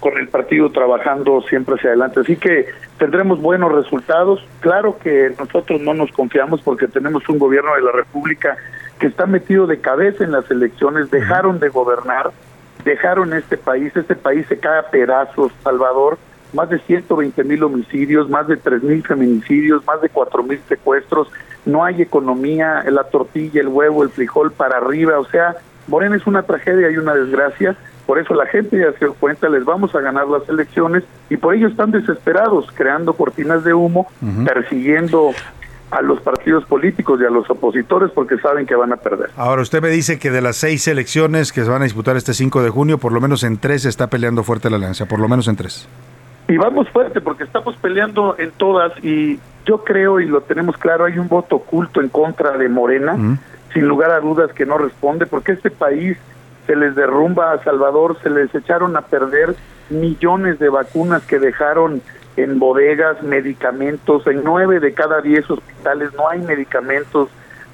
con 0.00 0.18
el 0.18 0.28
partido 0.28 0.70
trabajando 0.70 1.40
siempre 1.42 1.74
hacia 1.74 1.90
adelante. 1.90 2.20
Así 2.20 2.36
que 2.36 2.66
tendremos 2.98 3.40
buenos 3.40 3.72
resultados. 3.72 4.46
Claro 4.60 4.98
que 4.98 5.32
nosotros 5.38 5.80
no 5.80 5.94
nos 5.94 6.12
confiamos 6.12 6.60
porque 6.62 6.86
tenemos 6.86 7.28
un 7.28 7.38
gobierno 7.38 7.74
de 7.74 7.82
la 7.82 7.92
República 7.92 8.56
que 8.98 9.06
está 9.06 9.26
metido 9.26 9.66
de 9.66 9.80
cabeza 9.80 10.24
en 10.24 10.32
las 10.32 10.50
elecciones, 10.50 11.10
dejaron 11.10 11.58
de 11.60 11.68
gobernar, 11.68 12.30
dejaron 12.84 13.32
este 13.32 13.56
país, 13.56 13.94
este 13.96 14.16
país 14.16 14.46
se 14.48 14.58
cae 14.58 14.78
a 14.78 14.90
pedazos, 14.90 15.52
Salvador, 15.62 16.18
más 16.56 16.70
de 16.70 16.80
120 16.80 17.44
mil 17.44 17.62
homicidios, 17.62 18.28
más 18.28 18.48
de 18.48 18.56
3 18.56 18.82
mil 18.82 19.02
feminicidios, 19.06 19.86
más 19.86 20.00
de 20.00 20.08
4 20.08 20.42
mil 20.42 20.58
secuestros, 20.68 21.28
no 21.64 21.84
hay 21.84 22.02
economía, 22.02 22.82
la 22.90 23.04
tortilla, 23.04 23.60
el 23.60 23.68
huevo, 23.68 24.02
el 24.02 24.08
frijol 24.08 24.50
para 24.50 24.78
arriba, 24.78 25.18
o 25.20 25.26
sea, 25.26 25.56
Morena 25.86 26.16
es 26.16 26.26
una 26.26 26.42
tragedia 26.42 26.90
y 26.90 26.96
una 26.96 27.14
desgracia, 27.14 27.76
por 28.06 28.18
eso 28.18 28.34
la 28.34 28.46
gente 28.46 28.78
ya 28.78 28.92
se 28.92 29.04
dio 29.04 29.14
cuenta, 29.14 29.48
les 29.48 29.64
vamos 29.64 29.94
a 29.94 30.00
ganar 30.00 30.26
las 30.28 30.48
elecciones 30.48 31.04
y 31.28 31.36
por 31.36 31.54
ello 31.54 31.68
están 31.68 31.90
desesperados, 31.90 32.68
creando 32.74 33.12
cortinas 33.12 33.62
de 33.64 33.74
humo, 33.74 34.08
persiguiendo 34.44 35.32
a 35.90 36.02
los 36.02 36.20
partidos 36.20 36.64
políticos 36.64 37.20
y 37.20 37.24
a 37.24 37.30
los 37.30 37.48
opositores 37.48 38.10
porque 38.12 38.38
saben 38.38 38.66
que 38.66 38.74
van 38.74 38.92
a 38.92 38.96
perder. 38.96 39.30
Ahora, 39.36 39.62
usted 39.62 39.80
me 39.80 39.88
dice 39.88 40.18
que 40.18 40.30
de 40.30 40.40
las 40.40 40.56
seis 40.56 40.86
elecciones 40.88 41.52
que 41.52 41.64
se 41.64 41.70
van 41.70 41.82
a 41.82 41.84
disputar 41.84 42.16
este 42.16 42.34
5 42.34 42.62
de 42.62 42.70
junio, 42.70 42.98
por 42.98 43.12
lo 43.12 43.20
menos 43.20 43.44
en 43.44 43.58
tres 43.58 43.84
está 43.84 44.08
peleando 44.08 44.42
fuerte 44.42 44.70
la 44.70 44.76
alianza, 44.76 45.06
por 45.06 45.20
lo 45.20 45.28
menos 45.28 45.48
en 45.48 45.56
tres. 45.56 45.88
Y 46.48 46.56
vamos 46.58 46.88
fuerte 46.90 47.20
porque 47.20 47.44
estamos 47.44 47.76
peleando 47.76 48.36
en 48.38 48.52
todas 48.52 48.92
y 49.02 49.40
yo 49.64 49.82
creo 49.82 50.20
y 50.20 50.26
lo 50.26 50.42
tenemos 50.42 50.76
claro, 50.76 51.04
hay 51.04 51.18
un 51.18 51.28
voto 51.28 51.56
oculto 51.56 52.00
en 52.00 52.08
contra 52.08 52.56
de 52.56 52.68
Morena, 52.68 53.16
sin 53.72 53.86
lugar 53.88 54.12
a 54.12 54.20
dudas 54.20 54.52
que 54.52 54.64
no 54.64 54.78
responde, 54.78 55.26
porque 55.26 55.52
este 55.52 55.70
país 55.70 56.16
se 56.66 56.76
les 56.76 56.94
derrumba 56.94 57.52
a 57.52 57.62
Salvador, 57.64 58.16
se 58.22 58.30
les 58.30 58.54
echaron 58.54 58.96
a 58.96 59.02
perder 59.02 59.56
millones 59.90 60.58
de 60.58 60.68
vacunas 60.68 61.24
que 61.26 61.38
dejaron 61.38 62.00
en 62.36 62.58
bodegas, 62.58 63.22
medicamentos, 63.22 64.26
en 64.26 64.44
nueve 64.44 64.78
de 64.78 64.92
cada 64.92 65.20
diez 65.20 65.50
hospitales 65.50 66.12
no 66.14 66.28
hay 66.28 66.40
medicamentos, 66.40 67.28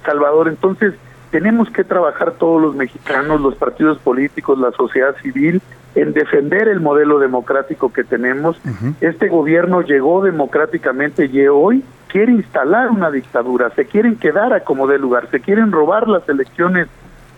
Salvador. 0.04 0.48
Entonces, 0.48 0.94
tenemos 1.30 1.70
que 1.70 1.84
trabajar 1.84 2.32
todos 2.32 2.60
los 2.60 2.74
mexicanos, 2.74 3.40
los 3.40 3.54
partidos 3.56 3.98
políticos, 3.98 4.58
la 4.58 4.70
sociedad 4.72 5.16
civil, 5.22 5.60
en 5.94 6.12
defender 6.12 6.68
el 6.68 6.80
modelo 6.80 7.18
democrático 7.18 7.92
que 7.92 8.04
tenemos. 8.04 8.56
Este 9.00 9.28
gobierno 9.28 9.82
llegó 9.82 10.22
democráticamente 10.22 11.26
y 11.26 11.46
hoy 11.48 11.84
quiere 12.08 12.32
instalar 12.32 12.90
una 12.90 13.10
dictadura, 13.10 13.70
se 13.70 13.86
quieren 13.86 14.16
quedar 14.16 14.52
a 14.52 14.60
como 14.60 14.86
de 14.86 14.98
lugar, 14.98 15.28
se 15.30 15.40
quieren 15.40 15.72
robar 15.72 16.08
las 16.08 16.28
elecciones 16.28 16.88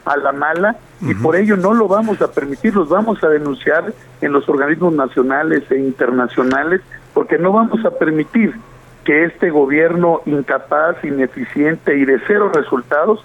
a 0.05 0.16
la 0.16 0.32
mala 0.32 0.76
y 1.01 1.14
por 1.14 1.36
ello 1.36 1.56
no 1.56 1.72
lo 1.72 1.89
vamos 1.89 2.20
a 2.20 2.31
permitir, 2.31 2.74
los 2.74 2.89
vamos 2.89 3.22
a 3.24 3.28
denunciar 3.28 3.93
en 4.20 4.32
los 4.32 4.48
organismos 4.48 4.93
nacionales 4.94 5.62
e 5.70 5.78
internacionales 5.78 6.82
porque 7.14 7.39
no 7.39 7.52
vamos 7.52 7.85
a 7.85 7.90
permitir 7.90 8.55
que 9.05 9.24
este 9.24 9.51
gobierno 9.51 10.20
incapaz, 10.26 11.02
ineficiente 11.05 11.97
y 11.97 12.05
de 12.05 12.20
cero 12.26 12.51
resultados 12.52 13.24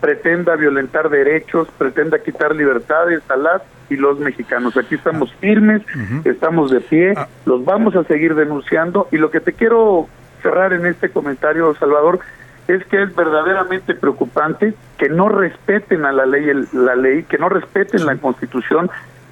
pretenda 0.00 0.56
violentar 0.56 1.10
derechos, 1.10 1.68
pretenda 1.76 2.18
quitar 2.18 2.54
libertades 2.54 3.22
a 3.30 3.36
las 3.36 3.62
y 3.90 3.96
los 3.96 4.18
mexicanos. 4.18 4.76
Aquí 4.76 4.94
estamos 4.94 5.32
firmes, 5.34 5.82
estamos 6.24 6.70
de 6.70 6.80
pie, 6.80 7.14
los 7.44 7.64
vamos 7.64 7.96
a 7.96 8.04
seguir 8.04 8.34
denunciando 8.34 9.08
y 9.10 9.18
lo 9.18 9.30
que 9.30 9.40
te 9.40 9.52
quiero 9.52 10.08
cerrar 10.42 10.72
en 10.72 10.86
este 10.86 11.10
comentario, 11.10 11.74
Salvador, 11.74 12.20
es 12.68 12.84
que 12.86 13.02
es 13.02 13.14
verdaderamente 13.14 13.94
preocupante 13.94 14.74
que 14.96 15.08
no 15.08 15.28
respeten 15.28 16.04
a 16.04 16.12
la 16.12 16.24
ley, 16.24 16.46
la 16.72 16.94
ley, 16.94 17.24
que 17.24 17.38
no 17.38 17.48
respeten 17.48 18.06
la 18.06 18.16
Constitución 18.16 18.90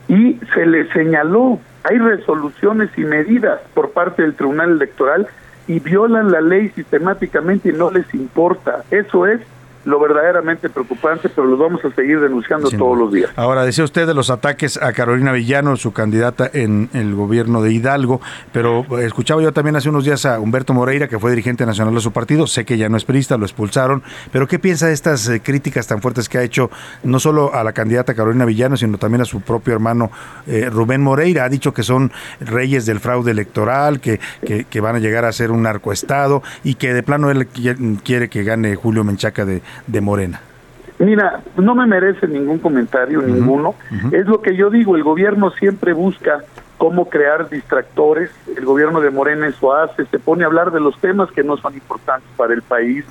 y 0.08 0.40
se 0.54 0.66
le 0.66 0.90
señaló, 0.92 1.60
hay 1.84 1.98
resoluciones 1.98 2.90
y 2.96 3.02
medidas 3.02 3.60
por 3.74 3.90
parte 3.92 4.22
del 4.22 4.34
Tribunal 4.34 4.72
Electoral 4.72 5.28
y 5.68 5.80
violan 5.80 6.32
la 6.32 6.40
ley 6.40 6.70
sistemáticamente 6.70 7.68
y 7.68 7.72
no 7.72 7.90
les 7.90 8.12
importa. 8.14 8.84
Eso 8.90 9.26
es 9.26 9.40
lo 9.84 10.00
verdaderamente 10.00 10.68
preocupante, 10.68 11.28
pero 11.28 11.46
los 11.46 11.58
vamos 11.58 11.84
a 11.84 11.90
seguir 11.94 12.20
denunciando 12.20 12.70
todos 12.70 12.98
los 12.98 13.12
días. 13.12 13.30
Ahora, 13.36 13.64
decía 13.64 13.84
usted 13.84 14.06
de 14.06 14.14
los 14.14 14.30
ataques 14.30 14.80
a 14.80 14.92
Carolina 14.92 15.32
Villano, 15.32 15.76
su 15.76 15.92
candidata 15.92 16.50
en 16.52 16.90
el 16.92 17.14
gobierno 17.14 17.62
de 17.62 17.72
Hidalgo, 17.72 18.20
pero 18.52 18.84
escuchaba 18.98 19.42
yo 19.42 19.52
también 19.52 19.76
hace 19.76 19.88
unos 19.88 20.04
días 20.04 20.26
a 20.26 20.40
Humberto 20.40 20.74
Moreira, 20.74 21.08
que 21.08 21.18
fue 21.18 21.30
dirigente 21.30 21.64
nacional 21.64 21.94
de 21.94 22.00
su 22.00 22.12
partido, 22.12 22.46
sé 22.46 22.64
que 22.64 22.76
ya 22.76 22.88
no 22.88 22.96
es 22.96 23.04
perista, 23.04 23.36
lo 23.36 23.44
expulsaron, 23.44 24.02
pero 24.32 24.46
¿qué 24.46 24.58
piensa 24.58 24.88
de 24.88 24.92
estas 24.92 25.28
eh, 25.28 25.40
críticas 25.40 25.86
tan 25.86 26.02
fuertes 26.02 26.28
que 26.28 26.38
ha 26.38 26.42
hecho 26.42 26.70
no 27.02 27.18
solo 27.18 27.54
a 27.54 27.64
la 27.64 27.72
candidata 27.72 28.14
Carolina 28.14 28.44
Villano, 28.44 28.76
sino 28.76 28.98
también 28.98 29.22
a 29.22 29.24
su 29.24 29.40
propio 29.40 29.74
hermano 29.74 30.10
eh, 30.46 30.68
Rubén 30.70 31.02
Moreira? 31.02 31.44
Ha 31.44 31.48
dicho 31.48 31.72
que 31.72 31.82
son 31.82 32.12
reyes 32.40 32.86
del 32.86 33.00
fraude 33.00 33.30
electoral, 33.30 34.00
que, 34.00 34.20
que, 34.44 34.80
van 34.80 34.96
a 34.96 34.98
llegar 35.00 35.24
a 35.24 35.32
ser 35.32 35.50
un 35.50 35.62
narcoestado 35.62 36.42
y 36.62 36.76
que 36.76 36.94
de 36.94 37.02
plano 37.02 37.30
él 37.30 37.48
quiere 37.48 38.28
que 38.28 38.44
gane 38.44 38.76
Julio 38.76 39.02
Menchaca 39.02 39.44
de, 39.44 39.60
de 39.86 40.00
Morena? 40.00 40.40
Mira, 40.98 41.40
no 41.56 41.74
me 41.74 41.86
merece 41.86 42.26
ningún 42.26 42.58
comentario, 42.58 43.22
ninguno. 43.22 43.76
Es 44.10 44.26
lo 44.26 44.42
que 44.42 44.56
yo 44.56 44.68
digo, 44.68 44.96
el 44.96 45.04
gobierno 45.04 45.50
siempre 45.52 45.92
busca 45.92 46.42
cómo 46.76 47.08
crear 47.08 47.48
distractores. 47.48 48.30
El 48.56 48.64
gobierno 48.64 49.00
de 49.00 49.10
Morena 49.10 49.46
eso 49.46 49.74
hace, 49.74 50.06
se 50.06 50.18
pone 50.18 50.42
a 50.42 50.46
hablar 50.46 50.72
de 50.72 50.80
los 50.80 50.98
temas 51.00 51.30
que 51.30 51.44
no 51.44 51.56
son 51.56 51.74
importantes 51.74 52.28
para 52.36 52.52
el 52.52 52.62
país. 52.62 53.04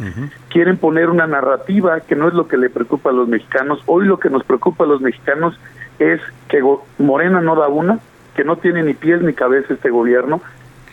Quieren 0.49 0.77
poner 0.77 1.09
una 1.09 1.27
narrativa 1.27 2.01
que 2.01 2.15
no 2.15 2.27
es 2.27 2.33
lo 2.33 2.47
que 2.47 2.57
le 2.57 2.69
preocupa 2.69 3.09
a 3.09 3.13
los 3.13 3.27
mexicanos. 3.27 3.81
Hoy 3.85 4.05
lo 4.05 4.19
que 4.19 4.29
nos 4.29 4.43
preocupa 4.43 4.83
a 4.83 4.87
los 4.87 4.99
mexicanos 4.99 5.57
es 5.99 6.19
que 6.49 6.61
Morena 6.97 7.39
no 7.41 7.55
da 7.55 7.67
una, 7.69 7.99
que 8.35 8.43
no 8.43 8.57
tiene 8.57 8.83
ni 8.83 8.93
pies 8.93 9.21
ni 9.21 9.33
cabeza 9.33 9.73
este 9.73 9.89
gobierno, 9.89 10.41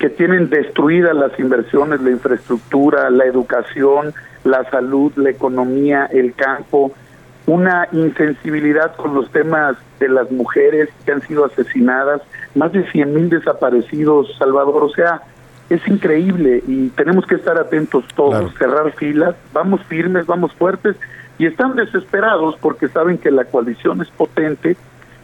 que 0.05 0.11
tienen 0.11 0.51
destruidas 0.51 1.17
las 1.17 1.41
inversiones, 1.41 1.99
la 2.03 2.11
infraestructura, 2.11 3.09
la 3.09 3.25
educación, 3.25 4.13
la 4.45 4.69
salud, 4.69 5.11
la 5.17 5.31
economía, 5.31 6.05
el 6.13 6.35
campo, 6.35 6.93
una 7.47 7.89
insensibilidad 7.91 8.95
con 8.97 9.15
los 9.15 9.31
temas 9.31 9.79
de 10.01 10.11
las 10.11 10.31
mujeres 10.31 10.91
que 11.07 11.13
han 11.13 11.23
sido 11.23 11.47
asesinadas, 11.47 12.21
más 12.55 12.71
de 12.73 12.87
100 12.91 13.15
mil 13.15 13.31
desaparecidos, 13.31 14.29
Salvador, 14.37 14.85
o 14.85 14.91
sea, 14.91 15.23
es 15.71 15.81
increíble 15.89 16.63
y 16.67 16.91
tenemos 16.91 17.25
que 17.25 17.37
estar 17.37 17.57
atentos 17.57 18.05
todos, 18.15 18.53
cerrar 18.59 18.93
filas, 18.97 19.35
vamos 19.55 19.81
firmes, 19.85 20.27
vamos 20.27 20.53
fuertes 20.53 20.97
y 21.39 21.47
están 21.47 21.77
desesperados 21.77 22.57
porque 22.61 22.89
saben 22.89 23.17
que 23.17 23.31
la 23.31 23.47
coalición 23.47 24.03
es 24.03 24.11
potente, 24.11 24.77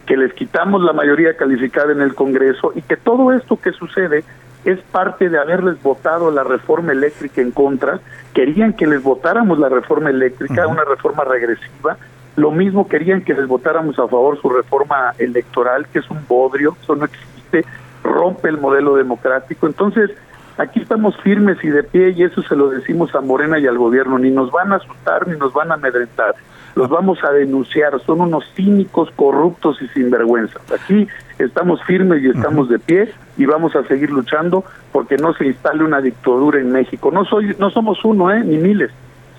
que 0.07 0.17
les 0.17 0.33
quitamos 0.33 0.81
la 0.81 0.93
mayoría 0.93 1.37
calificada 1.37 1.91
en 1.91 2.01
el 2.01 2.15
Congreso 2.15 2.73
y 2.73 2.81
que 2.81 2.97
todo 2.97 3.31
esto 3.31 3.59
que 3.61 3.73
sucede 3.73 4.23
es 4.65 4.79
parte 4.91 5.29
de 5.29 5.39
haberles 5.39 5.81
votado 5.81 6.31
la 6.31 6.43
reforma 6.43 6.91
eléctrica 6.91 7.41
en 7.41 7.51
contra, 7.51 7.99
querían 8.33 8.73
que 8.73 8.87
les 8.87 9.01
votáramos 9.01 9.59
la 9.59 9.69
reforma 9.69 10.09
eléctrica, 10.09 10.67
una 10.67 10.83
reforma 10.83 11.23
regresiva, 11.23 11.97
lo 12.35 12.51
mismo 12.51 12.87
querían 12.87 13.23
que 13.23 13.33
les 13.33 13.47
votáramos 13.47 13.97
a 13.99 14.07
favor 14.07 14.39
su 14.41 14.49
reforma 14.49 15.13
electoral, 15.17 15.87
que 15.87 15.99
es 15.99 16.09
un 16.09 16.25
bodrio, 16.27 16.77
eso 16.81 16.95
no 16.95 17.05
existe, 17.05 17.65
rompe 18.03 18.49
el 18.49 18.57
modelo 18.57 18.95
democrático. 18.95 19.67
Entonces, 19.67 20.11
aquí 20.57 20.79
estamos 20.79 21.17
firmes 21.17 21.57
y 21.63 21.69
de 21.69 21.83
pie 21.83 22.11
y 22.11 22.23
eso 22.23 22.41
se 22.43 22.55
lo 22.55 22.69
decimos 22.69 23.13
a 23.15 23.21
Morena 23.21 23.59
y 23.59 23.67
al 23.67 23.77
gobierno, 23.77 24.17
ni 24.17 24.31
nos 24.31 24.51
van 24.51 24.71
a 24.71 24.77
asustar 24.77 25.27
ni 25.27 25.37
nos 25.37 25.53
van 25.53 25.71
a 25.71 25.75
amedrentar. 25.75 26.35
los 26.73 26.87
vamos 26.87 27.21
a 27.23 27.31
denunciar, 27.31 27.99
son 28.05 28.21
unos 28.21 28.45
cínicos, 28.55 29.11
corruptos 29.17 29.81
y 29.81 29.87
sinvergüenzas. 29.89 30.71
Aquí 30.71 31.05
estamos 31.37 31.83
firmes 31.83 32.23
y 32.23 32.29
estamos 32.29 32.69
de 32.69 32.79
pie 32.79 33.13
y 33.37 33.45
vamos 33.45 33.75
a 33.75 33.83
seguir 33.83 34.11
luchando 34.11 34.63
porque 34.91 35.17
no 35.17 35.33
se 35.33 35.47
instale 35.47 35.83
una 35.83 36.01
dictadura 36.01 36.59
en 36.59 36.71
México. 36.71 37.11
No 37.11 37.25
soy 37.25 37.55
no 37.59 37.69
somos 37.69 38.03
uno, 38.03 38.31
eh, 38.31 38.43
ni 38.43 38.57
miles. 38.57 38.91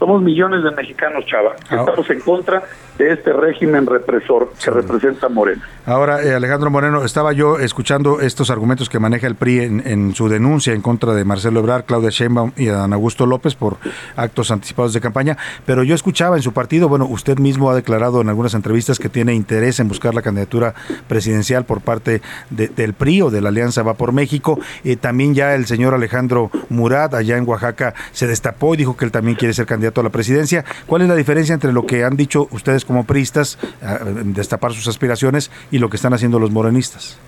Somos 0.03 0.21
millones 0.21 0.65
de 0.65 0.73
mexicanos, 0.73 1.25
chava. 1.27 1.55
que 1.69 1.77
Estamos 1.77 2.11
en 2.11 2.19
contra 2.23 2.61
de 2.99 3.13
este 3.13 3.33
régimen 3.33 3.87
represor 3.87 4.53
que 4.63 4.69
representa 4.69 5.29
Morena. 5.29 5.63
Ahora, 5.87 6.21
eh, 6.25 6.35
Alejandro 6.35 6.71
Moreno, 6.73 7.05
estaba 7.05 7.33
yo 7.33 7.61
escuchando 7.61 8.19
estos 8.21 8.51
argumentos 8.51 8.89
que 8.89 8.99
maneja 8.99 9.29
el 9.29 9.37
PRI 9.37 9.61
en, 9.61 9.83
en 9.87 10.15
su 10.17 10.29
denuncia 10.29 10.73
en 10.75 10.83
contra 10.83 11.15
de 11.15 11.25
Marcelo 11.25 11.61
Ebrard, 11.61 11.85
Claudia 11.85 12.11
Sheinbaum 12.11 12.51
y 12.57 12.67
Adán 12.69 12.93
Augusto 12.93 13.27
López 13.27 13.55
por 13.55 13.77
actos 14.17 14.51
anticipados 14.51 14.93
de 14.93 15.01
campaña, 15.01 15.37
pero 15.67 15.85
yo 15.85 15.95
escuchaba 15.95 16.35
en 16.35 16.43
su 16.43 16.53
partido, 16.53 16.89
bueno, 16.89 17.07
usted 17.07 17.39
mismo 17.39 17.71
ha 17.71 17.75
declarado 17.77 18.21
en 18.21 18.29
algunas 18.29 18.55
entrevistas 18.55 18.99
que 18.99 19.09
tiene 19.09 19.35
interés 19.35 19.79
en 19.79 19.87
buscar 19.87 20.15
la 20.17 20.23
candidatura 20.23 20.75
presidencial 21.07 21.65
por 21.65 21.81
parte 21.81 22.23
de- 22.51 22.69
del 22.69 22.93
PRI 22.95 23.23
o 23.23 23.31
de 23.31 23.41
la 23.41 23.51
Alianza 23.51 23.85
Va 23.85 23.95
por 23.95 24.13
México. 24.13 24.59
Eh, 24.83 24.97
también 24.97 25.35
ya 25.35 25.55
el 25.55 25.67
señor 25.67 25.95
Alejandro 25.95 26.51
Murat, 26.71 27.15
allá 27.15 27.37
en 27.37 27.49
Oaxaca, 27.49 27.95
se 28.11 28.27
destapó 28.27 28.75
y 28.75 28.79
dijo 28.79 28.97
que 28.97 29.05
él 29.05 29.13
también 29.13 29.37
quiere 29.37 29.55
ser 29.55 29.67
candidato 29.67 29.92
a 30.01 30.05
la 30.05 30.11
presidencia. 30.11 30.65
¿Cuál 30.87 31.03
es 31.03 31.09
la 31.09 31.17
diferencia 31.17 31.55
entre 31.55 31.73
lo 31.73 31.87
que 31.87 32.05
han 32.05 32.17
dicho 32.17 32.49
ustedes 32.51 32.85
como 32.85 33.05
priistas, 33.05 33.59
ah, 33.83 33.99
destapar 34.25 34.73
sus 34.73 34.89
aspiraciones, 34.89 35.51
y 35.71 35.79
lo 35.79 35.91
que 35.91 35.97
están 35.97 36.15
haciendo 36.15 36.39
los 36.39 36.51
morenistas? 36.51 37.19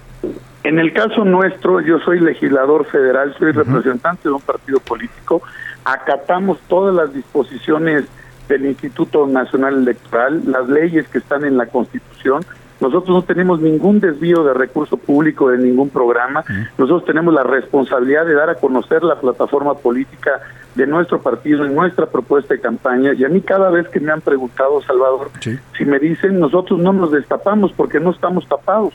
En 0.62 0.78
el 0.78 0.92
caso 0.94 1.24
nuestro, 1.24 1.80
yo 1.80 1.98
soy 1.98 2.20
legislador 2.20 2.86
federal, 2.86 3.34
soy 3.38 3.52
representante 3.52 4.28
de 4.28 4.34
un 4.34 4.40
partido 4.40 4.80
político, 4.80 5.42
acatamos 5.84 6.58
todas 6.68 6.94
las 6.94 7.12
disposiciones 7.12 8.04
del 8.48 8.66
Instituto 8.66 9.26
Nacional 9.26 9.74
Electoral, 9.74 10.42
las 10.46 10.68
leyes 10.68 11.06
que 11.08 11.18
están 11.18 11.44
en 11.44 11.56
la 11.56 11.66
Constitución. 11.66 12.42
Nosotros 12.80 13.10
no 13.10 13.22
tenemos 13.22 13.60
ningún 13.60 14.00
desvío 14.00 14.42
de 14.44 14.54
recurso 14.54 14.96
público 14.96 15.48
de 15.50 15.58
ningún 15.58 15.90
programa. 15.90 16.44
Nosotros 16.76 17.04
tenemos 17.04 17.32
la 17.32 17.42
responsabilidad 17.42 18.26
de 18.26 18.34
dar 18.34 18.50
a 18.50 18.56
conocer 18.56 19.02
la 19.02 19.20
plataforma 19.20 19.74
política 19.74 20.40
de 20.74 20.86
nuestro 20.86 21.20
partido 21.20 21.64
en 21.64 21.74
nuestra 21.74 22.06
propuesta 22.06 22.54
de 22.54 22.60
campaña. 22.60 23.12
Y 23.14 23.24
a 23.24 23.28
mí 23.28 23.40
cada 23.40 23.70
vez 23.70 23.88
que 23.88 24.00
me 24.00 24.12
han 24.12 24.20
preguntado, 24.20 24.82
Salvador, 24.82 25.30
si 25.40 25.84
me 25.84 25.98
dicen, 25.98 26.40
nosotros 26.40 26.80
no 26.80 26.92
nos 26.92 27.12
destapamos 27.12 27.72
porque 27.72 28.00
no 28.00 28.10
estamos 28.10 28.46
tapados. 28.48 28.92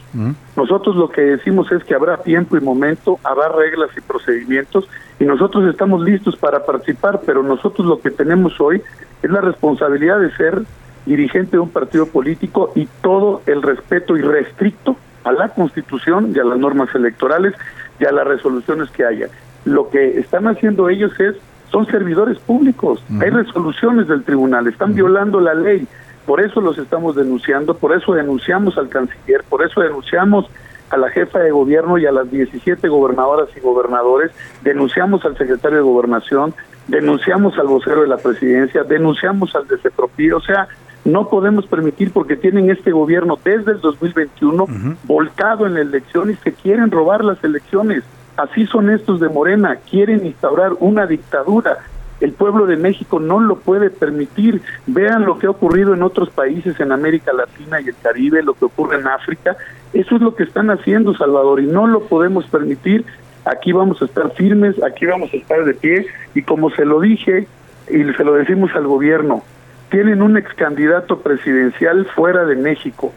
Nosotros 0.55 0.95
lo 0.95 1.09
que 1.09 1.21
decimos 1.21 1.71
es 1.71 1.83
que 1.83 1.95
habrá 1.95 2.17
tiempo 2.17 2.57
y 2.57 2.61
momento, 2.61 3.17
habrá 3.23 3.49
reglas 3.49 3.89
y 3.97 4.01
procedimientos 4.01 4.89
y 5.19 5.25
nosotros 5.25 5.69
estamos 5.69 6.01
listos 6.01 6.35
para 6.35 6.65
participar, 6.65 7.21
pero 7.25 7.43
nosotros 7.43 7.87
lo 7.87 7.99
que 8.01 8.11
tenemos 8.11 8.59
hoy 8.59 8.81
es 9.21 9.29
la 9.29 9.41
responsabilidad 9.41 10.19
de 10.19 10.31
ser 10.35 10.63
dirigente 11.05 11.51
de 11.51 11.59
un 11.59 11.69
partido 11.69 12.05
político 12.05 12.71
y 12.75 12.87
todo 13.01 13.41
el 13.45 13.61
respeto 13.61 14.17
irrestricto 14.17 14.95
a 15.23 15.31
la 15.31 15.49
Constitución 15.49 16.33
y 16.35 16.39
a 16.39 16.43
las 16.43 16.57
normas 16.57 16.93
electorales 16.95 17.53
y 17.99 18.05
a 18.05 18.11
las 18.11 18.27
resoluciones 18.27 18.89
que 18.91 19.05
haya. 19.05 19.27
Lo 19.65 19.89
que 19.89 20.19
están 20.19 20.47
haciendo 20.47 20.89
ellos 20.89 21.11
es 21.19 21.35
son 21.71 21.85
servidores 21.85 22.39
públicos, 22.39 23.03
hay 23.21 23.29
resoluciones 23.29 24.07
del 24.07 24.23
tribunal, 24.23 24.65
están 24.67 24.95
violando 24.95 25.39
la 25.39 25.53
ley, 25.53 25.87
por 26.25 26.41
eso 26.41 26.61
los 26.61 26.77
estamos 26.79 27.15
denunciando, 27.15 27.75
por 27.75 27.95
eso 27.95 28.13
denunciamos 28.13 28.77
al 28.77 28.89
canciller, 28.89 29.43
por 29.47 29.63
eso 29.63 29.81
denunciamos 29.81 30.49
a 30.89 30.97
la 30.97 31.09
jefa 31.09 31.39
de 31.39 31.51
gobierno 31.51 31.99
y 31.99 32.07
a 32.07 32.11
las 32.11 32.31
17 32.31 32.87
gobernadoras 32.87 33.49
y 33.55 33.59
gobernadores, 33.59 34.31
denunciamos 34.63 35.23
al 35.25 35.37
secretario 35.37 35.77
de 35.77 35.83
gobernación, 35.83 36.55
denunciamos 36.87 37.57
al 37.59 37.67
vocero 37.67 38.01
de 38.01 38.07
la 38.07 38.17
presidencia, 38.17 38.83
denunciamos 38.83 39.55
al 39.55 39.67
de 39.67 40.33
o 40.33 40.41
sea, 40.41 40.67
no 41.11 41.29
podemos 41.29 41.65
permitir 41.67 42.11
porque 42.11 42.35
tienen 42.35 42.69
este 42.69 42.91
gobierno 42.91 43.37
desde 43.43 43.71
el 43.71 43.81
2021 43.81 44.65
volcado 45.03 45.65
en 45.65 45.73
la 45.75 45.81
elección 45.81 46.31
y 46.31 46.35
se 46.35 46.53
quieren 46.53 46.91
robar 46.91 47.23
las 47.23 47.43
elecciones. 47.43 48.03
Así 48.37 48.65
son 48.67 48.89
estos 48.89 49.19
de 49.19 49.29
Morena, 49.29 49.77
quieren 49.89 50.25
instaurar 50.25 50.71
una 50.79 51.05
dictadura. 51.05 51.77
El 52.21 52.33
pueblo 52.33 52.65
de 52.65 52.77
México 52.77 53.19
no 53.19 53.39
lo 53.39 53.57
puede 53.57 53.89
permitir. 53.89 54.61
Vean 54.87 55.25
lo 55.25 55.39
que 55.39 55.47
ha 55.47 55.51
ocurrido 55.51 55.93
en 55.93 56.03
otros 56.03 56.29
países 56.29 56.79
en 56.79 56.91
América 56.91 57.31
Latina 57.33 57.81
y 57.81 57.89
el 57.89 57.95
Caribe, 58.01 58.43
lo 58.43 58.53
que 58.53 58.65
ocurre 58.65 58.99
en 58.99 59.07
África. 59.07 59.55
Eso 59.93 60.15
es 60.15 60.21
lo 60.21 60.35
que 60.35 60.43
están 60.43 60.69
haciendo, 60.69 61.13
Salvador, 61.15 61.61
y 61.61 61.67
no 61.67 61.87
lo 61.87 62.01
podemos 62.01 62.45
permitir. 62.47 63.05
Aquí 63.45 63.71
vamos 63.71 64.01
a 64.01 64.05
estar 64.05 64.31
firmes, 64.31 64.81
aquí 64.83 65.05
vamos 65.05 65.33
a 65.33 65.37
estar 65.37 65.63
de 65.63 65.73
pie, 65.73 66.07
y 66.35 66.41
como 66.41 66.69
se 66.71 66.85
lo 66.85 66.99
dije 66.99 67.47
y 67.89 68.03
se 68.13 68.23
lo 68.23 68.33
decimos 68.33 68.71
al 68.75 68.85
gobierno, 68.85 69.43
tienen 69.89 70.21
un 70.21 70.37
ex 70.37 70.53
candidato 70.53 71.19
presidencial 71.19 72.05
fuera 72.15 72.45
de 72.45 72.55
México. 72.55 73.13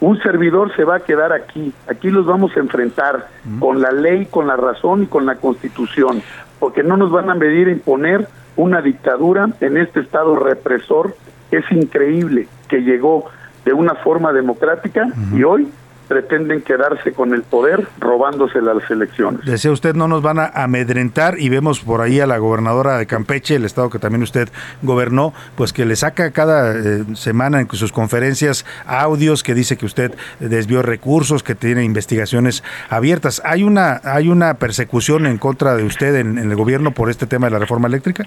Un 0.00 0.20
servidor 0.22 0.74
se 0.76 0.84
va 0.84 0.96
a 0.96 1.00
quedar 1.00 1.32
aquí. 1.32 1.72
Aquí 1.88 2.10
los 2.10 2.26
vamos 2.26 2.54
a 2.56 2.60
enfrentar 2.60 3.28
con 3.58 3.80
la 3.80 3.92
ley, 3.92 4.26
con 4.26 4.46
la 4.46 4.56
razón 4.56 5.04
y 5.04 5.06
con 5.06 5.24
la 5.24 5.36
constitución, 5.36 6.22
porque 6.58 6.82
no 6.82 6.96
nos 6.96 7.10
van 7.10 7.30
a 7.30 7.34
medir 7.34 7.68
a 7.68 7.72
imponer 7.72 8.28
una 8.56 8.82
dictadura 8.82 9.48
en 9.60 9.76
este 9.76 10.00
estado 10.00 10.36
represor. 10.36 11.16
Es 11.50 11.64
increíble 11.70 12.48
que 12.68 12.80
llegó 12.80 13.26
de 13.64 13.72
una 13.72 13.94
forma 13.94 14.32
democrática 14.32 15.08
y 15.34 15.42
hoy 15.42 15.68
pretenden 16.08 16.62
quedarse 16.62 17.12
con 17.12 17.34
el 17.34 17.42
poder 17.42 17.86
robándose 17.98 18.60
las 18.60 18.88
elecciones. 18.90 19.44
Decía 19.44 19.70
usted, 19.70 19.94
no 19.94 20.08
nos 20.08 20.22
van 20.22 20.38
a 20.38 20.46
amedrentar 20.46 21.38
y 21.38 21.48
vemos 21.48 21.80
por 21.80 22.00
ahí 22.00 22.20
a 22.20 22.26
la 22.26 22.38
gobernadora 22.38 22.98
de 22.98 23.06
Campeche, 23.06 23.56
el 23.56 23.64
estado 23.64 23.90
que 23.90 23.98
también 23.98 24.22
usted 24.22 24.48
gobernó, 24.82 25.32
pues 25.56 25.72
que 25.72 25.84
le 25.84 25.96
saca 25.96 26.30
cada 26.30 26.74
eh, 26.76 27.04
semana 27.14 27.60
en 27.60 27.68
sus 27.70 27.92
conferencias 27.92 28.64
audios 28.86 29.42
que 29.42 29.54
dice 29.54 29.76
que 29.76 29.86
usted 29.86 30.14
desvió 30.40 30.82
recursos, 30.82 31.42
que 31.42 31.54
tiene 31.54 31.84
investigaciones 31.84 32.62
abiertas. 32.88 33.42
¿Hay 33.44 33.64
una, 33.64 34.00
hay 34.04 34.28
una 34.28 34.54
persecución 34.54 35.26
en 35.26 35.38
contra 35.38 35.76
de 35.76 35.84
usted 35.84 36.14
en, 36.16 36.38
en 36.38 36.50
el 36.50 36.56
gobierno 36.56 36.92
por 36.92 37.10
este 37.10 37.26
tema 37.26 37.46
de 37.46 37.52
la 37.52 37.58
reforma 37.58 37.88
eléctrica? 37.88 38.26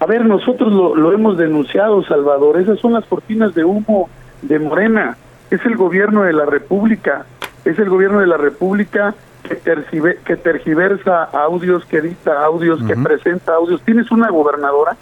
A 0.00 0.06
ver, 0.06 0.26
nosotros 0.26 0.72
lo, 0.72 0.96
lo 0.96 1.12
hemos 1.12 1.38
denunciado, 1.38 2.02
Salvador. 2.02 2.60
Esas 2.60 2.80
son 2.80 2.92
las 2.94 3.04
cortinas 3.04 3.54
de 3.54 3.64
humo 3.64 4.10
de 4.42 4.58
Morena. 4.58 5.16
Es 5.52 5.64
el 5.66 5.76
gobierno 5.76 6.22
de 6.22 6.32
la 6.32 6.46
República. 6.46 7.26
Es 7.66 7.78
el 7.78 7.90
gobierno 7.90 8.20
de 8.20 8.26
la 8.26 8.38
República 8.38 9.14
que, 9.42 10.36
tergiversa 10.36 11.24
audios, 11.24 11.84
que 11.84 11.98
edita 11.98 12.42
audios, 12.42 12.82
que 12.82 12.96
presenta 12.96 13.52
audios. 13.54 13.82
Tienes 13.82 14.10
una 14.10 14.30
gobernadora 14.30 14.96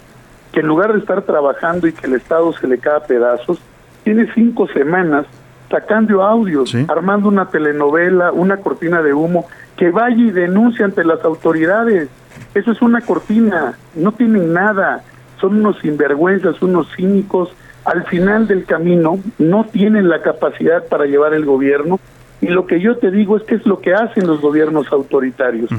que 0.51 0.59
en 0.59 0.67
lugar 0.67 0.91
de 0.91 0.99
estar 0.99 1.21
trabajando 1.21 1.87
y 1.87 1.93
que 1.93 2.05
el 2.05 2.15
Estado 2.15 2.51
se 2.51 2.67
le 2.67 2.79
cae 2.79 2.97
a 2.97 2.99
pedazos, 2.99 3.61
tiene 4.03 4.29
cinco 4.33 4.67
semanas 4.67 5.25
sacando 5.69 6.21
audios, 6.21 6.75
armando 6.89 7.29
una 7.29 7.45
telenovela, 7.45 8.33
una 8.33 8.57
cortina 8.57 9.01
de 9.01 9.13
humo, 9.13 9.45
que 9.77 9.89
vaya 9.89 10.17
y 10.17 10.31
denuncie 10.31 10.83
ante 10.83 11.05
las 11.05 11.23
autoridades. 11.23 12.09
Eso 12.53 12.73
es 12.73 12.81
una 12.81 12.99
cortina, 12.99 13.75
no 13.95 14.11
tienen 14.11 14.51
nada, 14.51 15.01
son 15.39 15.59
unos 15.59 15.79
sinvergüenzas, 15.79 16.61
unos 16.61 16.93
cínicos. 16.93 17.53
Al 17.85 18.05
final 18.05 18.47
del 18.47 18.65
camino 18.65 19.19
no 19.39 19.65
tienen 19.65 20.07
la 20.07 20.21
capacidad 20.21 20.85
para 20.87 21.05
llevar 21.05 21.33
el 21.33 21.45
gobierno 21.45 21.99
y 22.41 22.47
lo 22.47 22.65
que 22.65 22.79
yo 22.79 22.97
te 22.97 23.11
digo 23.11 23.37
es 23.37 23.43
que 23.43 23.55
es 23.55 23.65
lo 23.65 23.79
que 23.79 23.93
hacen 23.93 24.27
los 24.27 24.41
gobiernos 24.41 24.91
autoritarios, 24.91 25.69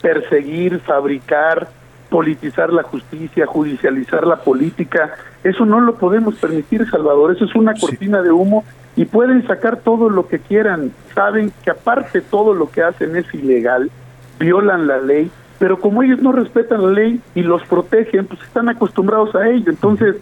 perseguir, 0.00 0.78
fabricar, 0.80 1.68
politizar 2.08 2.72
la 2.72 2.84
justicia, 2.84 3.46
judicializar 3.46 4.26
la 4.26 4.36
política. 4.36 5.14
Eso 5.42 5.64
no 5.64 5.80
lo 5.80 5.96
podemos 5.96 6.36
permitir, 6.36 6.88
Salvador. 6.88 7.34
Eso 7.34 7.44
es 7.44 7.54
una 7.56 7.74
cortina 7.74 8.22
de 8.22 8.30
humo 8.30 8.64
y 8.94 9.06
pueden 9.06 9.44
sacar 9.46 9.78
todo 9.78 10.10
lo 10.10 10.28
que 10.28 10.38
quieran. 10.38 10.92
Saben 11.14 11.52
que 11.64 11.70
aparte 11.70 12.20
todo 12.20 12.54
lo 12.54 12.70
que 12.70 12.82
hacen 12.82 13.16
es 13.16 13.32
ilegal, 13.34 13.90
violan 14.38 14.86
la 14.86 14.98
ley, 14.98 15.30
pero 15.58 15.80
como 15.80 16.02
ellos 16.02 16.20
no 16.20 16.32
respetan 16.32 16.82
la 16.82 16.90
ley 16.90 17.20
y 17.34 17.42
los 17.42 17.62
protegen, 17.62 18.26
pues 18.26 18.40
están 18.42 18.68
acostumbrados 18.68 19.34
a 19.34 19.48
ello. 19.48 19.70
Entonces, 19.70 20.16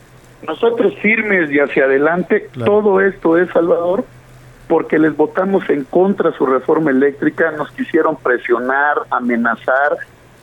nosotros 0.47 0.95
firmes 1.03 1.51
y 1.51 1.59
hacia 1.59 1.85
adelante, 1.85 2.49
todo 2.65 3.01
esto 3.01 3.37
es, 3.37 3.51
Salvador, 3.51 4.05
porque 4.69 4.99
les 4.99 5.17
votamos 5.17 5.69
en 5.69 5.85
contra 5.85 6.33
su 6.33 6.47
reforma 6.47 6.91
eléctrica, 6.91 7.51
nos 7.51 7.71
quisieron 7.73 8.17
presionar, 8.17 8.99
amenazar 9.11 9.99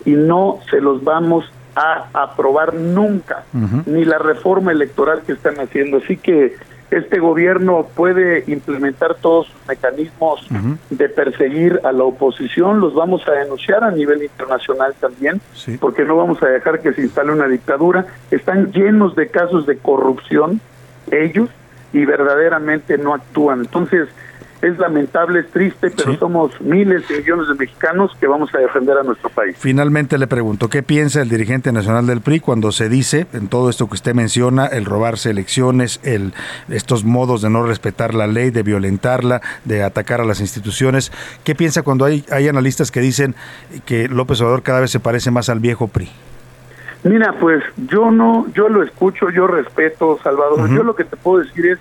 y 0.05 0.11
no 0.11 0.59
se 0.69 0.81
los 0.81 1.03
vamos 1.03 1.51
a 1.75 2.07
aprobar 2.13 2.73
nunca, 2.73 3.43
ni 3.85 4.03
la 4.03 4.17
reforma 4.17 4.71
electoral 4.71 5.21
que 5.25 5.33
están 5.33 5.59
haciendo. 5.59 5.97
Así 5.97 6.17
que 6.17 6.55
este 6.89 7.19
gobierno 7.19 7.87
puede 7.95 8.43
implementar 8.47 9.15
todos 9.15 9.47
sus 9.47 9.67
mecanismos 9.67 10.47
de 10.89 11.09
perseguir 11.09 11.81
a 11.83 11.91
la 11.91 12.03
oposición, 12.03 12.79
los 12.79 12.93
vamos 12.93 13.27
a 13.27 13.31
denunciar 13.31 13.83
a 13.83 13.91
nivel 13.91 14.23
internacional 14.23 14.93
también, 14.99 15.41
porque 15.79 16.05
no 16.05 16.15
vamos 16.15 16.41
a 16.41 16.47
dejar 16.47 16.79
que 16.79 16.93
se 16.93 17.01
instale 17.01 17.33
una 17.33 17.47
dictadura. 17.47 18.05
Están 18.31 18.71
llenos 18.71 19.15
de 19.15 19.27
casos 19.27 19.65
de 19.65 19.77
corrupción 19.77 20.61
ellos 21.11 21.49
y 21.93 22.05
verdaderamente 22.05 22.97
no 22.97 23.13
actúan. 23.13 23.61
Entonces, 23.61 24.07
es 24.61 24.77
lamentable, 24.77 25.39
es 25.41 25.47
triste, 25.47 25.91
pero 25.91 26.17
somos 26.17 26.59
miles 26.61 27.03
y 27.09 27.13
millones 27.13 27.47
de 27.47 27.55
mexicanos 27.55 28.11
que 28.19 28.27
vamos 28.27 28.53
a 28.55 28.59
defender 28.59 28.97
a 28.97 29.03
nuestro 29.03 29.29
país. 29.29 29.55
Finalmente 29.57 30.17
le 30.17 30.27
pregunto, 30.27 30.69
¿qué 30.69 30.83
piensa 30.83 31.21
el 31.21 31.29
dirigente 31.29 31.71
nacional 31.71 32.07
del 32.07 32.21
PRI 32.21 32.39
cuando 32.39 32.71
se 32.71 32.89
dice, 32.89 33.27
en 33.33 33.47
todo 33.47 33.69
esto 33.69 33.87
que 33.87 33.95
usted 33.95 34.13
menciona, 34.13 34.65
el 34.65 34.85
robarse 34.85 35.29
elecciones, 35.29 35.99
el, 36.03 36.33
estos 36.69 37.03
modos 37.03 37.41
de 37.41 37.49
no 37.49 37.63
respetar 37.63 38.13
la 38.13 38.27
ley, 38.27 38.49
de 38.49 38.63
violentarla, 38.63 39.41
de 39.65 39.83
atacar 39.83 40.21
a 40.21 40.25
las 40.25 40.39
instituciones? 40.39 41.11
¿Qué 41.43 41.55
piensa 41.55 41.83
cuando 41.83 42.05
hay, 42.05 42.25
hay 42.31 42.47
analistas 42.47 42.91
que 42.91 42.99
dicen 42.99 43.35
que 43.85 44.07
López 44.07 44.41
Obrador 44.41 44.63
cada 44.63 44.81
vez 44.81 44.91
se 44.91 44.99
parece 44.99 45.31
más 45.31 45.49
al 45.49 45.59
viejo 45.59 45.87
PRI? 45.87 46.09
Mira, 47.03 47.33
pues 47.39 47.63
yo 47.77 48.11
no, 48.11 48.47
yo 48.53 48.69
lo 48.69 48.83
escucho, 48.83 49.29
yo 49.29 49.47
respeto, 49.47 50.19
Salvador. 50.23 50.69
Yo 50.69 50.83
lo 50.83 50.95
que 50.95 51.03
te 51.03 51.15
puedo 51.15 51.43
decir 51.43 51.67
es, 51.67 51.79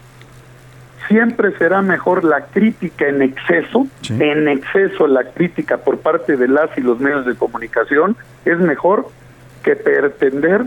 siempre 1.08 1.56
será 1.58 1.82
mejor 1.82 2.24
la 2.24 2.46
crítica 2.46 3.08
en 3.08 3.22
exceso, 3.22 3.86
en 4.08 4.48
exceso 4.48 5.06
la 5.06 5.24
crítica 5.24 5.78
por 5.78 5.98
parte 5.98 6.36
de 6.36 6.48
las 6.48 6.76
y 6.76 6.80
los 6.80 6.98
medios 7.00 7.26
de 7.26 7.34
comunicación, 7.34 8.16
es 8.44 8.58
mejor 8.58 9.08
que 9.62 9.76
pretender 9.76 10.66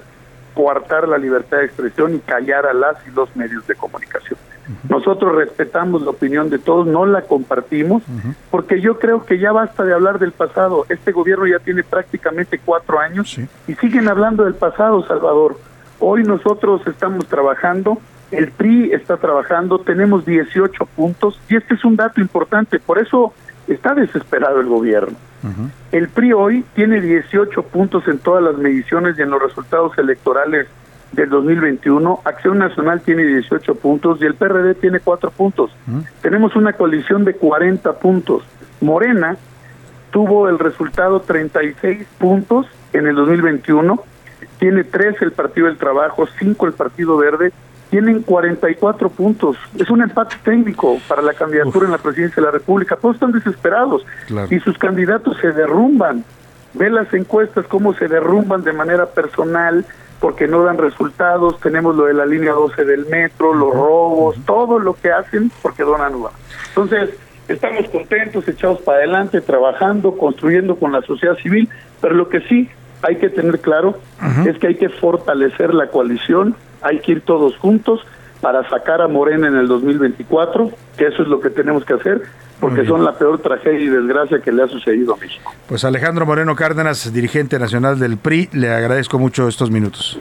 coartar 0.54 1.08
la 1.08 1.18
libertad 1.18 1.58
de 1.58 1.66
expresión 1.66 2.16
y 2.16 2.20
callar 2.20 2.66
a 2.66 2.74
las 2.74 2.96
y 3.08 3.12
los 3.12 3.34
medios 3.36 3.66
de 3.68 3.76
comunicación. 3.76 4.38
Nosotros 4.88 5.36
respetamos 5.36 6.04
la 6.04 6.12
opinión 6.12 6.50
de 6.50 6.60
todos, 6.60 6.86
no 6.86 7.06
la 7.06 7.24
compartimos, 7.24 8.04
porque 8.52 8.82
yo 8.82 9.00
creo 9.00 9.26
que 9.26 9.40
ya 9.40 9.52
basta 9.52 9.84
de 9.84 9.94
hablar 9.94 10.20
del 10.20 10.32
pasado. 10.32 10.86
Este 10.90 11.12
gobierno 11.12 11.48
ya 11.48 11.60
tiene 11.60 11.84
prácticamente 11.84 12.60
cuatro 12.64 13.00
años 13.00 13.40
y 13.68 13.74
siguen 13.76 14.08
hablando 14.08 14.46
del 14.46 14.54
pasado, 14.54 15.06
Salvador. 15.08 15.58
Hoy 16.00 16.24
nosotros 16.24 16.86
estamos 16.86 17.26
trabajando 17.28 17.98
el 18.32 18.52
PRI 18.52 18.92
está 18.94 19.18
trabajando, 19.18 19.80
tenemos 19.80 20.26
18 20.26 20.86
puntos 20.96 21.40
y 21.50 21.56
este 21.56 21.74
es 21.74 21.84
un 21.84 21.96
dato 21.96 22.22
importante, 22.22 22.80
por 22.80 23.00
eso 23.00 23.34
está 23.68 23.94
desesperado 23.94 24.60
el 24.60 24.68
gobierno. 24.68 25.18
El 25.92 26.10
PRI 26.10 26.34
hoy 26.34 26.66
tiene 26.76 27.00
18 27.00 27.64
puntos 27.64 28.08
en 28.08 28.20
todas 28.20 28.44
las 28.44 28.58
mediciones 28.58 29.18
y 29.18 29.22
en 29.22 29.30
los 29.30 29.42
resultados 29.42 29.98
electorales 29.98 30.68
del 31.14 31.30
2021. 31.30 32.20
Acción 32.26 32.58
Nacional 32.60 33.02
tiene 33.02 33.24
18 33.24 33.76
puntos 33.76 34.22
y 34.22 34.26
el 34.26 34.36
PRD 34.36 34.76
tiene 34.76 35.00
4 35.00 35.32
puntos. 35.32 35.72
Tenemos 36.22 36.56
una 36.56 36.74
coalición 36.74 37.24
de 37.24 37.36
40 37.36 37.94
puntos. 38.00 38.44
Morena 38.82 39.38
tuvo 40.12 40.50
el 40.50 40.60
resultado 40.60 41.22
36 41.22 42.06
puntos 42.18 42.68
en 42.94 43.08
el 43.08 43.16
2021, 43.16 44.04
tiene 44.58 44.84
3 44.84 45.22
el 45.22 45.32
Partido 45.32 45.68
del 45.68 45.78
Trabajo, 45.78 46.28
5 46.40 46.68
el 46.68 46.74
Partido 46.74 47.18
Verde 47.18 47.52
tienen 47.90 48.22
44 48.22 49.10
puntos. 49.10 49.58
Es 49.78 49.90
un 49.90 50.02
empate 50.02 50.36
técnico 50.44 50.98
para 51.08 51.22
la 51.22 51.34
candidatura 51.34 51.86
en 51.86 51.92
la 51.92 51.98
presidencia 51.98 52.36
de 52.36 52.44
la 52.44 52.52
República. 52.52 52.96
Todos 52.96 53.16
están 53.16 53.32
desesperados 53.32 54.06
y 54.50 54.60
sus 54.60 54.78
candidatos 54.78 55.38
se 55.42 55.52
derrumban. 55.52 56.24
Ve 56.74 56.90
las 56.90 57.12
encuestas 57.14 57.66
cómo 57.66 57.94
se 57.96 58.08
derrumban 58.08 58.64
de 58.64 58.74
manera 58.74 59.08
personal 59.08 59.86
porque 60.20 60.48
no 60.48 60.64
dan 60.64 60.78
resultados. 60.78 61.60
Tenemos 61.60 61.96
lo 61.96 62.06
de 62.06 62.14
la 62.14 62.26
línea 62.26 62.52
12 62.52 62.86
del 62.86 63.08
metro, 63.08 63.54
los 63.54 63.74
robos, 63.74 64.38
todo 64.46 64.78
lo 64.78 64.94
que 64.94 65.12
hacen 65.12 65.52
porque 65.62 65.84
donan 65.84 66.14
lugar. 66.14 66.34
Entonces, 66.68 67.10
estamos 67.48 67.90
contentos, 67.90 68.48
echados 68.48 68.82
para 68.82 69.00
adelante, 69.00 69.42
trabajando, 69.42 70.16
construyendo 70.16 70.76
con 70.76 70.92
la 70.92 71.02
sociedad 71.02 71.36
civil, 71.38 71.68
pero 72.02 72.14
lo 72.14 72.30
que 72.30 72.42
sí 72.42 72.70
hay 73.02 73.16
que 73.16 73.30
tener 73.30 73.60
claro 73.60 73.98
es 74.46 74.58
que 74.60 74.68
hay 74.68 74.76
que 74.76 74.90
fortalecer 74.90 75.74
la 75.74 75.88
coalición 75.88 76.56
hay 76.82 77.00
que 77.00 77.14
ir 77.14 77.22
todos 77.22 77.58
juntos 77.58 78.02
para 78.42 78.68
sacar 78.70 79.02
a 79.02 79.08
Morena 79.08 79.48
en 79.48 79.56
el 79.56 79.68
2024, 79.68 80.72
que 80.98 81.08
eso 81.08 81.24
es 81.24 81.28
lo 81.28 81.40
que 81.40 81.50
tenemos 81.50 81.84
que 81.84 81.94
hacer, 81.94 82.22
porque 82.60 82.86
son 82.86 83.04
la 83.04 83.18
peor 83.18 83.40
tragedia 83.40 83.80
y 83.80 83.88
desgracia 83.88 84.40
que 84.40 84.52
le 84.52 84.64
ha 84.64 84.68
sucedido 84.68 85.14
a 85.14 85.18
México. 85.18 85.52
Pues 85.68 85.84
Alejandro 85.84 86.26
Moreno 86.26 86.56
Cárdenas, 86.56 87.12
dirigente 87.14 87.60
nacional 87.60 88.00
del 88.00 88.18
PRI, 88.18 88.50
le 88.54 88.70
agradezco 88.70 89.20
mucho 89.20 89.48
estos 89.48 89.72
minutos. 89.72 90.20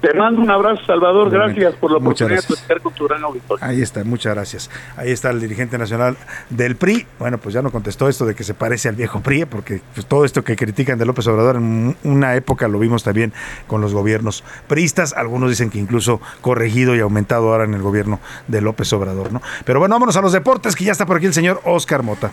Te 0.00 0.14
mando 0.14 0.40
un 0.40 0.50
abrazo, 0.50 0.82
Salvador. 0.86 1.30
Gracias 1.30 1.74
por 1.74 1.90
la 1.90 1.98
oportunidad 1.98 2.42
de 2.46 2.54
estar 2.54 2.80
con 2.80 2.94
tu 2.94 3.06
gran 3.06 3.22
auditorio. 3.22 3.62
Ahí 3.64 3.82
está, 3.82 4.02
muchas 4.02 4.34
gracias. 4.34 4.70
Ahí 4.96 5.10
está 5.10 5.30
el 5.30 5.40
dirigente 5.40 5.76
nacional 5.76 6.16
del 6.48 6.76
PRI. 6.76 7.06
Bueno, 7.18 7.36
pues 7.36 7.54
ya 7.54 7.60
no 7.60 7.70
contestó 7.70 8.08
esto 8.08 8.24
de 8.24 8.34
que 8.34 8.42
se 8.42 8.54
parece 8.54 8.88
al 8.88 8.94
viejo 8.94 9.20
PRI, 9.20 9.44
porque 9.44 9.82
pues, 9.94 10.06
todo 10.06 10.24
esto 10.24 10.42
que 10.42 10.56
critican 10.56 10.98
de 10.98 11.04
López 11.04 11.26
Obrador 11.26 11.56
en 11.56 11.96
una 12.02 12.34
época 12.34 12.66
lo 12.66 12.78
vimos 12.78 13.02
también 13.02 13.34
con 13.66 13.82
los 13.82 13.92
gobiernos 13.92 14.42
priistas. 14.68 15.12
Algunos 15.12 15.50
dicen 15.50 15.68
que 15.68 15.78
incluso 15.78 16.20
corregido 16.40 16.96
y 16.96 17.00
aumentado 17.00 17.52
ahora 17.52 17.64
en 17.64 17.74
el 17.74 17.82
gobierno 17.82 18.20
de 18.48 18.62
López 18.62 18.90
Obrador, 18.94 19.32
¿no? 19.32 19.42
Pero 19.66 19.80
bueno, 19.80 19.94
vámonos 19.94 20.16
a 20.16 20.22
los 20.22 20.32
deportes, 20.32 20.76
que 20.76 20.84
ya 20.84 20.92
está 20.92 21.04
por 21.04 21.18
aquí 21.18 21.26
el 21.26 21.34
señor 21.34 21.60
Oscar 21.64 22.02
Mota. 22.02 22.30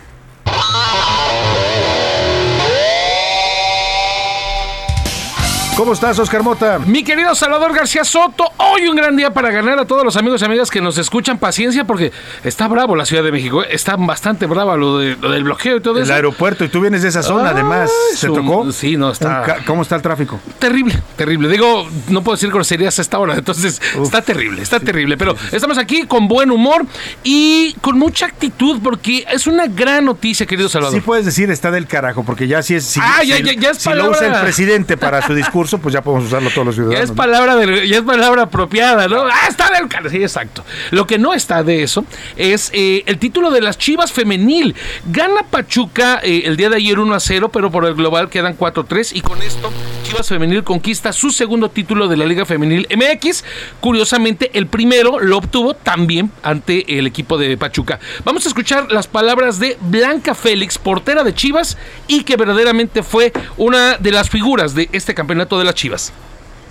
¿Cómo 5.78 5.92
estás, 5.92 6.18
Oscar 6.18 6.42
Mota? 6.42 6.80
Mi 6.80 7.04
querido 7.04 7.36
Salvador 7.36 7.72
García 7.72 8.02
Soto, 8.02 8.50
hoy 8.56 8.88
un 8.88 8.96
gran 8.96 9.16
día 9.16 9.32
para 9.32 9.52
ganar 9.52 9.78
a 9.78 9.84
todos 9.84 10.02
los 10.02 10.16
amigos 10.16 10.42
y 10.42 10.44
amigas 10.44 10.72
que 10.72 10.80
nos 10.80 10.98
escuchan. 10.98 11.38
Paciencia, 11.38 11.84
porque 11.84 12.10
está 12.42 12.66
bravo 12.66 12.96
la 12.96 13.06
Ciudad 13.06 13.22
de 13.22 13.30
México. 13.30 13.62
¿eh? 13.62 13.68
Está 13.70 13.94
bastante 13.94 14.46
brava 14.46 14.76
lo, 14.76 14.98
de, 14.98 15.14
lo 15.14 15.30
del 15.30 15.44
bloqueo 15.44 15.76
y 15.76 15.80
todo 15.80 15.98
el 15.98 16.02
eso. 16.02 16.10
El 16.10 16.16
aeropuerto, 16.16 16.64
y 16.64 16.68
tú 16.68 16.80
vienes 16.80 17.02
de 17.02 17.10
esa 17.10 17.22
zona, 17.22 17.50
además. 17.50 17.92
¿Se 18.16 18.26
tocó? 18.26 18.72
Sí, 18.72 18.96
no, 18.96 19.12
está. 19.12 19.58
¿Cómo 19.66 19.82
está 19.82 19.94
el 19.94 20.02
tráfico? 20.02 20.40
Terrible, 20.58 21.00
terrible. 21.14 21.48
Digo, 21.48 21.88
no 22.08 22.24
puedo 22.24 22.34
decir 22.34 22.50
groserías 22.50 22.98
a 22.98 23.02
esta 23.02 23.20
hora, 23.20 23.36
entonces 23.36 23.80
está 24.02 24.20
terrible, 24.20 24.62
está 24.62 24.80
terrible. 24.80 25.16
Pero 25.16 25.36
estamos 25.52 25.78
aquí 25.78 26.06
con 26.06 26.26
buen 26.26 26.50
humor 26.50 26.86
y 27.22 27.74
con 27.80 27.96
mucha 27.96 28.26
actitud, 28.26 28.80
porque 28.82 29.24
es 29.30 29.46
una 29.46 29.68
gran 29.68 30.06
noticia, 30.06 30.44
querido 30.44 30.68
Salvador. 30.68 30.98
Sí, 30.98 31.02
puedes 31.06 31.24
decir 31.24 31.52
está 31.52 31.70
del 31.70 31.86
carajo, 31.86 32.24
porque 32.24 32.48
ya 32.48 32.62
si 32.62 32.74
es. 32.74 32.84
Si, 32.84 32.98
ah, 33.00 33.22
ya, 33.22 33.38
ya, 33.38 33.52
ya 33.52 33.70
es 33.70 33.78
si 33.78 33.90
lo 33.90 34.10
usa 34.10 34.26
el 34.26 34.40
presidente 34.40 34.96
para 34.96 35.24
su 35.24 35.34
discurso 35.36 35.67
pues 35.76 35.92
ya 35.92 36.00
podemos 36.00 36.26
usarlo 36.26 36.48
todos 36.50 36.68
los 36.68 36.74
ciudadanos. 36.74 37.00
Ya 37.00 37.04
es 37.04 37.16
palabra, 37.16 37.56
de, 37.56 37.86
ya 37.86 37.98
es 37.98 38.02
palabra 38.02 38.44
apropiada, 38.44 39.08
¿no? 39.08 39.24
Ah, 39.24 39.48
está 39.48 39.68
del 39.70 40.10
Sí, 40.10 40.22
exacto. 40.22 40.64
Lo 40.90 41.06
que 41.06 41.18
no 41.18 41.34
está 41.34 41.62
de 41.62 41.82
eso 41.82 42.04
es 42.36 42.70
eh, 42.72 43.02
el 43.06 43.18
título 43.18 43.50
de 43.50 43.60
las 43.60 43.76
Chivas 43.76 44.12
femenil. 44.12 44.74
Gana 45.06 45.42
Pachuca 45.50 46.20
eh, 46.22 46.42
el 46.46 46.56
día 46.56 46.70
de 46.70 46.76
ayer 46.76 46.98
1 46.98 47.14
a 47.14 47.20
0, 47.20 47.50
pero 47.52 47.70
por 47.70 47.84
el 47.84 47.94
global 47.94 48.30
quedan 48.30 48.54
4 48.54 48.84
a 48.84 48.86
3 48.86 49.12
y 49.14 49.20
con 49.20 49.42
esto 49.42 49.70
Chivas 50.04 50.28
femenil 50.28 50.64
conquista 50.64 51.12
su 51.12 51.30
segundo 51.30 51.68
título 51.68 52.08
de 52.08 52.16
la 52.16 52.24
Liga 52.24 52.46
Femenil 52.46 52.86
MX. 52.90 53.44
Curiosamente, 53.80 54.50
el 54.54 54.66
primero 54.66 55.20
lo 55.20 55.36
obtuvo 55.36 55.74
también 55.74 56.30
ante 56.42 56.98
el 56.98 57.06
equipo 57.06 57.36
de 57.36 57.56
Pachuca. 57.58 57.98
Vamos 58.24 58.46
a 58.46 58.48
escuchar 58.48 58.90
las 58.90 59.06
palabras 59.06 59.58
de 59.58 59.76
Blanca 59.80 60.34
Félix, 60.34 60.78
portera 60.78 61.24
de 61.24 61.34
Chivas 61.34 61.76
y 62.06 62.22
que 62.22 62.36
verdaderamente 62.36 63.02
fue 63.02 63.32
una 63.56 63.98
de 63.98 64.12
las 64.12 64.30
figuras 64.30 64.74
de 64.74 64.88
este 64.92 65.14
campeonato 65.14 65.57
de 65.58 65.64
las 65.64 65.74
Chivas. 65.74 66.12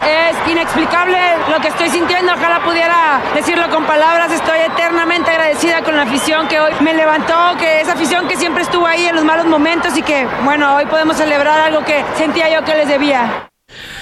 Es 0.02 0.52
inexplicable 0.52 1.18
lo 1.50 1.60
que 1.60 1.70
estoy 1.70 1.90
sintiendo, 1.90 2.34
ojalá 2.34 2.64
pudiera 2.64 3.22
decirlo 3.34 3.68
con 3.70 3.86
palabras, 3.86 4.32
estoy 4.32 4.60
eternamente 4.60 5.32
agradecida 5.32 5.82
con 5.82 5.96
la 5.96 6.04
afición 6.04 6.48
que 6.48 6.60
hoy 6.60 6.72
me 6.82 6.94
levantó, 6.94 7.58
que 7.58 7.82
esa 7.82 7.94
afición 7.94 8.28
que 8.28 8.38
siempre 8.38 8.62
estuvo 8.62 8.86
ahí 8.86 9.06
en 9.06 9.16
los 9.16 9.26
malos 9.26 9.48
momentos 9.48 9.98
y 9.98 10.04
que, 10.04 10.28
bueno, 10.44 10.76
hoy 10.76 10.86
podemos 10.86 11.18
celebrar 11.18 11.60
algo 11.60 11.84
que 11.84 12.06
sentía 12.16 12.48
yo 12.50 12.64
que 12.64 12.76
les 12.76 12.88
debía 12.88 13.50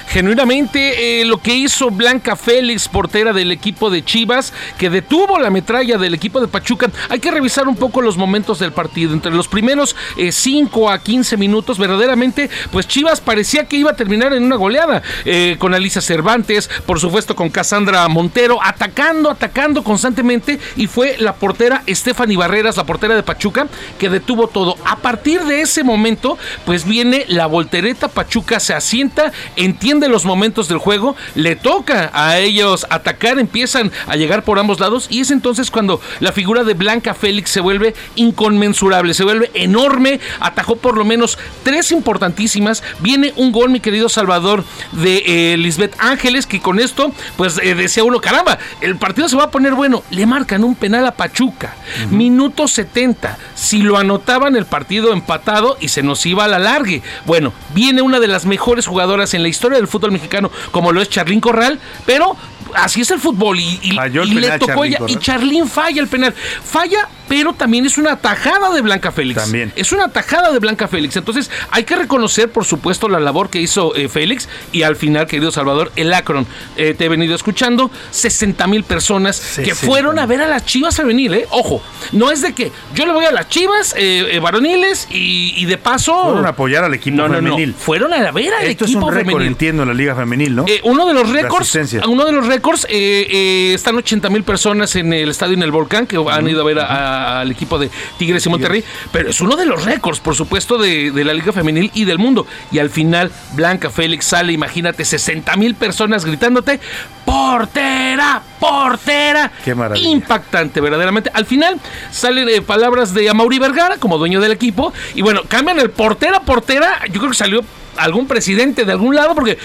genuinamente 0.07 1.22
eh, 1.22 1.26
lo 1.26 1.40
que 1.40 1.53
hizo 1.53 1.90
Blanca 1.91 2.36
Félix, 2.36 2.88
portera 2.88 3.34
del 3.34 3.52
equipo 3.52 3.90
de 3.90 4.03
Chivas, 4.03 4.53
que 4.77 4.90
detuvo 4.90 5.40
la 5.40 5.49
metralla 5.49 5.98
del 5.98 6.14
equipo 6.14 6.40
de 6.40 6.48
Pachuca. 6.48 6.90
Hay 7.10 7.19
que 7.19 7.32
revisar 7.32 7.68
un 7.68 7.76
poco 7.76 8.02
los 8.02 8.18
momentos 8.18 8.60
del 8.60 8.72
partido. 8.72 9.14
Entre 9.14 9.32
los 9.32 9.48
primeros 9.48 9.95
5 10.30 10.90
eh, 10.90 10.94
a 10.94 10.99
15 10.99 11.38
minutos, 11.38 11.77
verdaderamente, 11.77 12.49
pues 12.72 12.88
Chivas 12.88 13.22
parecía 13.22 13.65
que 13.65 13.77
iba 13.77 13.91
a 13.91 13.95
terminar 13.95 14.34
en 14.34 14.44
una 14.44 14.56
goleada. 14.56 15.02
Eh, 15.26 15.56
con 15.60 15.73
Alicia 15.73 16.02
Cervantes, 16.02 16.69
por 16.86 16.99
supuesto 16.99 17.36
con 17.36 17.49
Cassandra 17.49 18.07
Montero, 18.07 18.60
atacando, 18.61 19.30
atacando 19.30 19.84
constantemente. 19.84 20.60
Y 20.76 20.88
fue 20.88 21.15
la 21.19 21.36
portera 21.36 21.84
Stephanie 21.88 22.38
Barreras, 22.38 22.77
la 22.77 22.86
portera 22.86 23.15
de 23.15 23.23
Pachuca, 23.23 23.68
que 23.99 24.10
detuvo 24.10 24.48
todo. 24.48 24.77
A 24.86 24.98
partir 24.98 25.44
de 25.44 25.61
ese 25.61 25.84
momento, 25.84 26.38
pues 26.65 26.86
viene 26.86 27.26
la 27.27 27.48
voltereta. 27.48 28.07
Pachuca 28.07 28.60
se 28.60 28.73
asienta, 28.73 29.32
entiende 29.56 29.95
los 30.10 30.26
momentos 30.26 30.68
del 30.68 30.78
juego, 30.78 31.16
le 31.36 31.56
toca 31.56 32.12
a 32.14 32.38
ellos 32.38 32.86
atacar, 32.90 33.40
empiezan 33.40 33.92
a 34.08 34.16
llegar 34.16 34.44
por 34.44 34.60
ambos 34.60 34.80
lados 34.80 35.08
y 35.10 35.22
es 35.22 35.32
entonces 35.32 35.72
cuando 35.72 36.02
la 36.20 36.32
figura 36.32 36.64
de 36.64 36.74
Blanca 36.74 37.14
Félix 37.14 37.52
se 37.52 37.62
vuelve 37.62 37.94
inconmensurable, 38.16 39.14
se 39.14 39.24
vuelve 39.24 39.52
enorme, 39.54 40.20
atajó 40.40 40.76
por 40.76 40.98
lo 40.98 41.06
menos 41.06 41.38
tres 41.64 41.92
importantísimas, 41.92 42.84
viene 43.00 43.34
un 43.36 43.52
gol 43.52 43.70
mi 43.70 43.80
querido 43.80 44.10
Salvador 44.10 44.64
de 44.92 45.54
eh, 45.54 45.58
Lisbeth 45.58 45.96
Ángeles 46.00 46.46
que 46.46 46.60
con 46.60 46.80
esto 46.80 47.12
pues 47.38 47.60
eh, 47.62 47.76
decía 47.76 48.04
uno, 48.04 48.20
caramba, 48.20 48.60
el 48.82 48.98
partido 48.98 49.30
se 49.30 49.38
va 49.38 49.46
a 49.46 49.52
poner 49.52 49.74
bueno, 49.74 50.04
le 50.12 50.26
marcan 50.26 50.64
un 50.64 50.76
penal 50.76 51.06
a 51.06 51.12
Pachuca, 51.12 51.76
minuto 52.12 52.68
70, 52.68 53.38
si 53.56 53.82
lo 53.82 53.98
anotaban 53.98 54.56
el 54.56 54.66
partido 54.66 55.14
empatado 55.14 55.78
y 55.80 55.90
se 55.90 56.04
nos 56.04 56.26
iba 56.26 56.46
a 56.46 56.48
la 56.48 56.60
largue, 56.60 57.02
bueno, 57.26 57.54
viene 57.74 58.02
una 58.02 58.20
de 58.20 58.28
las 58.28 58.46
mejores 58.46 58.88
jugadoras 58.88 59.34
en 59.34 59.44
la 59.44 59.50
historia 59.50 59.78
del 59.78 59.85
fútbol 59.88 60.12
mexicano, 60.12 60.52
como 60.72 60.91
lo 60.91 61.02
es 61.02 61.10
Charlín 61.10 61.41
Corral, 61.41 61.80
pero 62.06 62.36
así 62.74 63.02
es 63.02 63.12
el 63.12 63.20
fútbol 63.20 63.60
y, 63.60 63.80
le 63.91 64.60
tocó 64.60 64.86
ella. 64.86 64.99
Y 65.07 65.18
Charlín 65.18 65.68
falla 65.68 66.02
el 66.02 66.07
penal. 66.07 66.34
Falla 66.34 67.10
pero 67.28 67.53
también 67.53 67.86
es 67.86 67.98
una 67.98 68.18
tajada 68.18 68.72
de 68.74 68.82
Blanca 68.82 69.12
Félix. 69.12 69.41
También. 69.41 69.72
Es 69.76 69.91
una 69.91 70.10
tajada 70.10 70.52
de 70.52 70.60
Blanca 70.60 70.88
Félix. 70.88 71.16
Entonces, 71.16 71.49
hay 71.72 71.84
que 71.84 71.95
reconocer, 71.95 72.52
por 72.52 72.66
supuesto, 72.66 73.10
la 73.10 73.20
labor 73.20 73.49
que 73.49 73.60
hizo 73.60 73.95
eh, 73.95 74.10
Félix 74.10 74.48
y 74.72 74.84
al 74.84 74.95
final, 74.95 75.28
querido 75.28 75.52
Salvador, 75.52 75.91
el 75.95 76.14
Akron. 76.14 76.45
Eh, 76.78 76.94
te 76.98 77.06
he 77.06 77.10
venido 77.10 77.36
escuchando, 77.36 77.90
60 78.12 78.68
mil 78.68 78.84
personas 78.84 79.40
que 79.40 79.74
60. 79.74 79.88
fueron 79.88 80.20
a 80.20 80.26
ver 80.26 80.41
a 80.41 80.48
las 80.48 80.66
Chivas 80.66 80.95
femenil, 80.95 81.34
¿eh? 81.34 81.48
Ojo, 81.49 81.82
no 82.12 82.32
es 82.32 82.41
de 82.41 82.53
que 82.53 82.72
yo 82.94 83.06
le 83.06 83.14
voy 83.14 83.26
a 83.26 83.32
las 83.32 83.49
Chivas 83.49 83.94
eh, 83.98 84.28
eh, 84.32 84.40
varoniles 84.40 85.07
y, 85.10 85.53
y 85.57 85.66
de 85.66 85.78
paso... 85.78 86.24
Fueron 86.24 86.45
a 86.45 86.49
apoyar 86.49 86.84
al 86.84 86.94
equipo 86.94 87.18
No, 87.18 87.28
no, 87.28 87.41
no. 87.41 87.49
femenil. 87.52 87.74
Fueron 87.74 88.14
a 88.14 88.32
ver 88.32 88.53
al 88.53 88.66
Esto 88.66 88.86
es 88.86 88.91
equipo 88.91 89.07
un 89.07 89.14
récord, 89.14 89.34
femenil. 89.34 89.48
En 89.84 89.90
la 89.90 89.94
Liga 89.94 90.16
Femenil, 90.16 90.56
¿no? 90.56 90.66
Eh, 90.68 90.82
uno 90.84 91.06
de 91.06 91.14
los 91.14 91.30
récords, 91.30 91.78
uno 92.08 92.26
de 92.26 92.32
los 92.32 92.48
récords, 92.48 92.86
eh, 92.90 93.28
eh, 93.30 93.74
están 93.74 93.96
80 93.96 94.30
mil 94.30 94.44
personas 94.44 94.96
en 94.96 95.14
el 95.14 95.30
estadio 95.30 95.54
en 95.54 95.64
el 95.64 95.72
Volcán 95.72 96.08
que 96.08 96.18
han 96.30 96.48
ido 96.48 96.62
a 96.62 96.66
ver 96.66 96.80
al 96.80 97.52
equipo 97.52 97.78
de 97.78 97.90
Tigres 98.18 98.46
y 98.46 98.50
Monterrey, 98.50 98.84
pero 99.12 99.30
es 99.30 99.42
uno 99.42 99.56
de 99.56 99.66
los 99.66 99.86
récords, 99.86 100.20
por 100.20 100.36
supuesto, 100.36 100.78
de, 100.78 101.12
de 101.12 101.24
la 101.24 101.34
Liga 101.34 101.52
Femenil 101.52 101.92
y 101.94 102.06
del 102.06 102.20
mundo. 102.20 102.48
Y 102.72 102.80
al 102.80 102.90
final, 102.90 103.32
Blanca 103.54 103.90
Félix 103.90 104.26
sale, 104.26 104.54
imagínate, 104.54 105.06
60 105.06 105.56
mil 105.58 105.76
personas 105.76 106.26
gritándote, 106.26 106.80
portera, 107.26 108.42
portera. 108.60 109.52
Qué 109.64 109.76
maravilla. 109.76 110.10
Impactante, 110.10 110.80
verdaderamente. 110.80 111.32
Al 111.34 111.46
final 111.46 111.80
salen 112.12 112.48
eh, 112.50 112.62
palabras 112.62 113.14
de 113.14 113.30
Amaury 113.30 113.60
Vergara 113.60 113.98
como 113.98 114.18
dueño 114.18 114.40
del 114.40 114.52
equipo 114.52 114.94
y 115.14 115.22
bueno, 115.22 115.42
cambian 115.48 115.80
el 115.80 115.90
portera, 115.90 116.42
portera. 116.42 117.02
Yo 117.12 117.20
creo 117.20 117.32
que 117.32 117.38
salió 117.38 117.64
algún 117.98 118.28
presidente 118.28 118.86
de 118.86 118.92
algún 118.92 119.16
lado 119.16 119.36
porque 119.36 119.58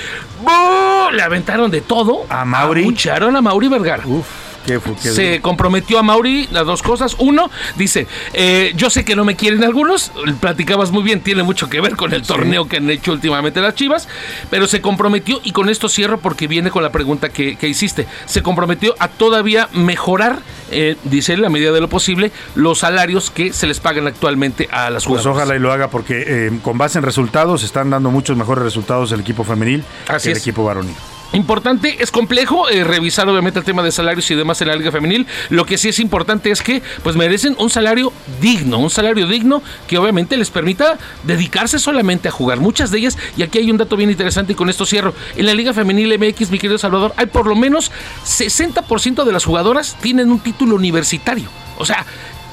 le 1.13 1.23
aventaron 1.23 1.71
de 1.71 1.81
todo. 1.81 2.27
¿A 2.29 2.45
Mauri? 2.45 2.83
Abucharon 2.83 3.37
a 3.37 3.41
Mauri 3.41 3.69
Vergara. 3.69 4.03
Uf, 4.07 4.27
qué, 4.67 4.79
fu- 4.81 4.95
qué 4.97 5.11
Se 5.11 5.41
comprometió 5.41 5.99
a 5.99 6.03
Mauri 6.03 6.49
las 6.51 6.67
dos 6.67 6.83
cosas. 6.83 7.17
Uno, 7.19 7.51
dice, 7.77 8.07
eh, 8.33 8.73
yo 8.77 8.91
sé 8.91 9.05
que 9.05 9.17
no 9.17 9.25
me 9.25 9.37
quieren 9.37 9.65
algunos, 9.65 10.13
platicabas 10.41 10.91
muy 10.91 11.03
bien, 11.03 11.21
tiene 11.21 11.43
mucho 11.43 11.69
que 11.69 11.81
ver 11.81 11.97
con 11.97 12.13
el 12.13 12.23
torneo 12.23 12.69
que 12.69 12.77
han 12.79 12.89
hecho 12.91 13.13
últimamente 13.13 13.61
las 13.61 13.75
Chivas, 13.75 14.09
pero 14.51 14.67
se 14.67 14.81
comprometió, 14.81 15.41
y 15.45 15.53
con 15.53 15.69
esto 15.69 15.89
cierro 15.89 16.19
porque 16.19 16.47
viene 16.47 16.71
con 16.71 16.83
la 16.83 16.91
pregunta 16.93 17.29
que, 17.31 17.57
que 17.57 17.69
hiciste, 17.69 18.07
se 18.27 18.43
comprometió 18.43 18.95
a 18.99 19.09
todavía 19.09 19.69
mejorar, 19.73 20.39
eh, 20.71 20.97
dice 21.05 21.35
él, 21.35 21.45
a 21.45 21.49
medida 21.49 21.73
de 21.73 21.81
lo 21.81 21.89
posible, 21.89 22.31
los 22.55 22.79
salarios 22.81 23.31
que 23.31 23.53
se 23.53 23.67
les 23.67 23.81
pagan 23.81 24.07
actualmente 24.07 24.69
a 24.71 24.91
las 24.91 25.05
Pues 25.05 25.21
jugadoras. 25.23 25.37
ojalá 25.47 25.57
y 25.57 25.61
lo 25.61 25.73
haga 25.73 25.89
porque 25.89 26.25
eh, 26.27 26.51
con 26.63 26.79
base 26.79 26.99
en 26.99 27.05
resultados 27.05 27.63
están 27.63 27.91
dando 27.91 28.11
muchos 28.11 28.37
mejores 28.37 28.65
resultados 28.65 29.13
el 29.13 29.21
equipo 29.21 29.45
femenil 29.45 29.83
Así 30.09 30.25
que 30.25 30.31
el 30.33 30.37
es. 30.37 30.43
equipo 30.43 30.65
varonil. 30.65 30.95
Importante, 31.33 32.03
es 32.03 32.11
complejo 32.11 32.69
eh, 32.69 32.83
revisar 32.83 33.29
obviamente 33.29 33.61
el 33.61 33.65
tema 33.65 33.85
de 33.85 33.93
salarios 33.93 34.29
y 34.31 34.35
demás 34.35 34.61
en 34.63 34.69
la 34.69 34.75
liga 34.75 34.91
femenil. 34.91 35.29
Lo 35.49 35.65
que 35.65 35.79
sí 35.79 35.89
es 35.89 36.01
importante 36.01 36.51
es 36.51 36.61
que 36.61 36.83
pues 37.05 37.15
merecen 37.15 37.55
un 37.59 37.71
salario 37.71 38.13
digno, 38.41 38.79
un 38.79 38.91
salario 38.91 39.29
digno 39.29 39.63
que 39.87 39.97
obviamente 39.97 40.37
les 40.37 40.51
permita 40.51 40.99
dedicarse 41.23 41.79
solamente 41.79 42.29
a 42.29 42.33
jugar. 42.33 42.59
Muchas 42.59 42.91
de 42.91 42.99
ellas, 42.99 43.17
y 43.37 43.45
aquí 43.45 43.59
hay 43.59 43.71
un 43.71 43.77
dato 43.77 43.97
bien 43.97 44.11
interesante 44.11 44.53
y 44.55 44.57
con 44.57 44.69
esto 44.69 44.85
cierro, 44.85 45.15
en 45.37 45.47
la 45.47 45.55
liga 45.55 45.73
femenil 45.73 46.19
MX, 46.19 46.51
mi 46.51 46.59
querido 46.59 46.79
Salvador, 46.79 47.15
hay 47.17 47.27
por 47.27 47.47
lo 47.47 47.55
menos 47.55 47.93
60% 48.27 49.25
de 49.25 49.33
las 49.33 49.45
jugadoras 49.45 49.97
tienen 50.01 50.33
un 50.33 50.41
título 50.41 50.75
universitario. 50.75 51.49
O 51.79 51.87
sea, 51.87 52.05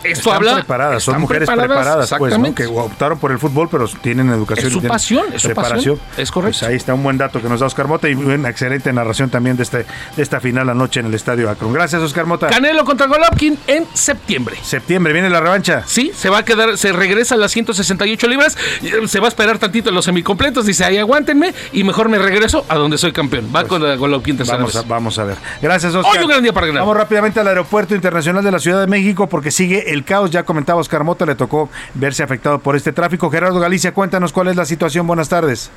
esto 0.03 0.29
están 0.29 0.35
habla... 0.35 0.55
preparadas, 0.55 1.03
son 1.03 1.21
mujeres 1.21 1.49
preparadas, 1.49 2.13
pues, 2.17 2.37
¿no? 2.37 2.53
que 2.53 2.65
optaron 2.65 3.19
por 3.19 3.31
el 3.31 3.39
fútbol, 3.39 3.67
pero 3.69 3.87
tienen 3.87 4.29
educación. 4.29 4.67
Es 4.67 4.73
su 4.73 4.81
pasión, 4.81 5.25
es 5.33 5.41
su 5.41 5.53
pasión, 5.53 5.99
es 6.17 6.31
correcto. 6.31 6.59
Pues 6.59 6.63
ahí 6.69 6.75
está 6.75 6.93
un 6.93 7.03
buen 7.03 7.17
dato 7.17 7.41
que 7.41 7.49
nos 7.49 7.59
da 7.59 7.67
Oscar 7.67 7.87
Mota 7.87 8.09
y 8.09 8.15
una 8.15 8.49
excelente 8.49 8.91
narración 8.93 9.29
también 9.29 9.57
de, 9.57 9.63
este, 9.63 9.85
de 10.15 10.23
esta 10.23 10.39
final 10.39 10.69
anoche 10.69 10.99
en 10.99 11.07
el 11.07 11.13
Estadio 11.13 11.49
Akron. 11.49 11.73
Gracias, 11.73 12.01
Oscar 12.01 12.25
Mota. 12.25 12.47
Canelo 12.47 12.85
contra 12.85 13.07
Golovkin 13.07 13.57
en 13.67 13.85
septiembre. 13.93 14.55
Septiembre, 14.61 15.13
viene 15.13 15.29
la 15.29 15.39
revancha. 15.39 15.83
Sí, 15.85 16.11
se 16.15 16.29
va 16.29 16.39
a 16.39 16.45
quedar, 16.45 16.77
se 16.77 16.93
regresa 16.93 17.35
a 17.35 17.37
las 17.37 17.51
168 17.51 18.27
libras, 18.27 18.57
y 18.81 19.07
se 19.07 19.19
va 19.19 19.27
a 19.27 19.29
esperar 19.29 19.57
tantito 19.57 19.89
en 19.89 19.95
los 19.95 20.05
semicompletos, 20.05 20.65
dice, 20.65 20.85
ahí 20.85 20.97
aguántenme 20.97 21.53
y 21.73 21.83
mejor 21.83 22.09
me 22.09 22.17
regreso 22.17 22.65
a 22.69 22.75
donde 22.75 22.97
soy 22.97 23.11
campeón. 23.11 23.51
Va 23.55 23.65
con 23.65 23.81
la 23.81 23.95
Golovkin 23.95 24.37
tercera 24.37 24.57
Vamos 24.57 24.75
a, 24.75 24.81
vamos 24.83 25.19
a 25.19 25.23
ver. 25.23 25.37
Gracias, 25.61 25.93
Oscar. 25.93 26.17
Hoy 26.17 26.23
un 26.23 26.29
gran 26.29 26.43
día 26.43 26.53
para 26.53 26.67
ganar. 26.67 26.81
Vamos 26.81 26.97
rápidamente 26.97 27.39
al 27.39 27.47
Aeropuerto 27.47 27.95
Internacional 27.95 28.43
de 28.43 28.51
la 28.51 28.59
Ciudad 28.59 28.79
de 28.81 28.87
México 28.87 29.27
porque 29.27 29.51
sigue 29.51 29.86
el 29.87 30.03
caos. 30.03 30.31
Ya 30.31 30.43
comentaba 30.43 30.79
Oscar 30.79 31.03
Mota, 31.03 31.25
le 31.25 31.35
tocó 31.35 31.69
verse 31.93 32.23
afectado 32.23 32.59
por 32.59 32.75
este 32.75 32.93
tráfico. 32.93 33.29
Gerardo 33.29 33.59
Galicia, 33.59 33.93
cuéntanos 33.93 34.33
cuál 34.33 34.47
es 34.47 34.55
la 34.55 34.65
situación. 34.65 35.07
Buenas 35.07 35.29
tardes. 35.29 35.71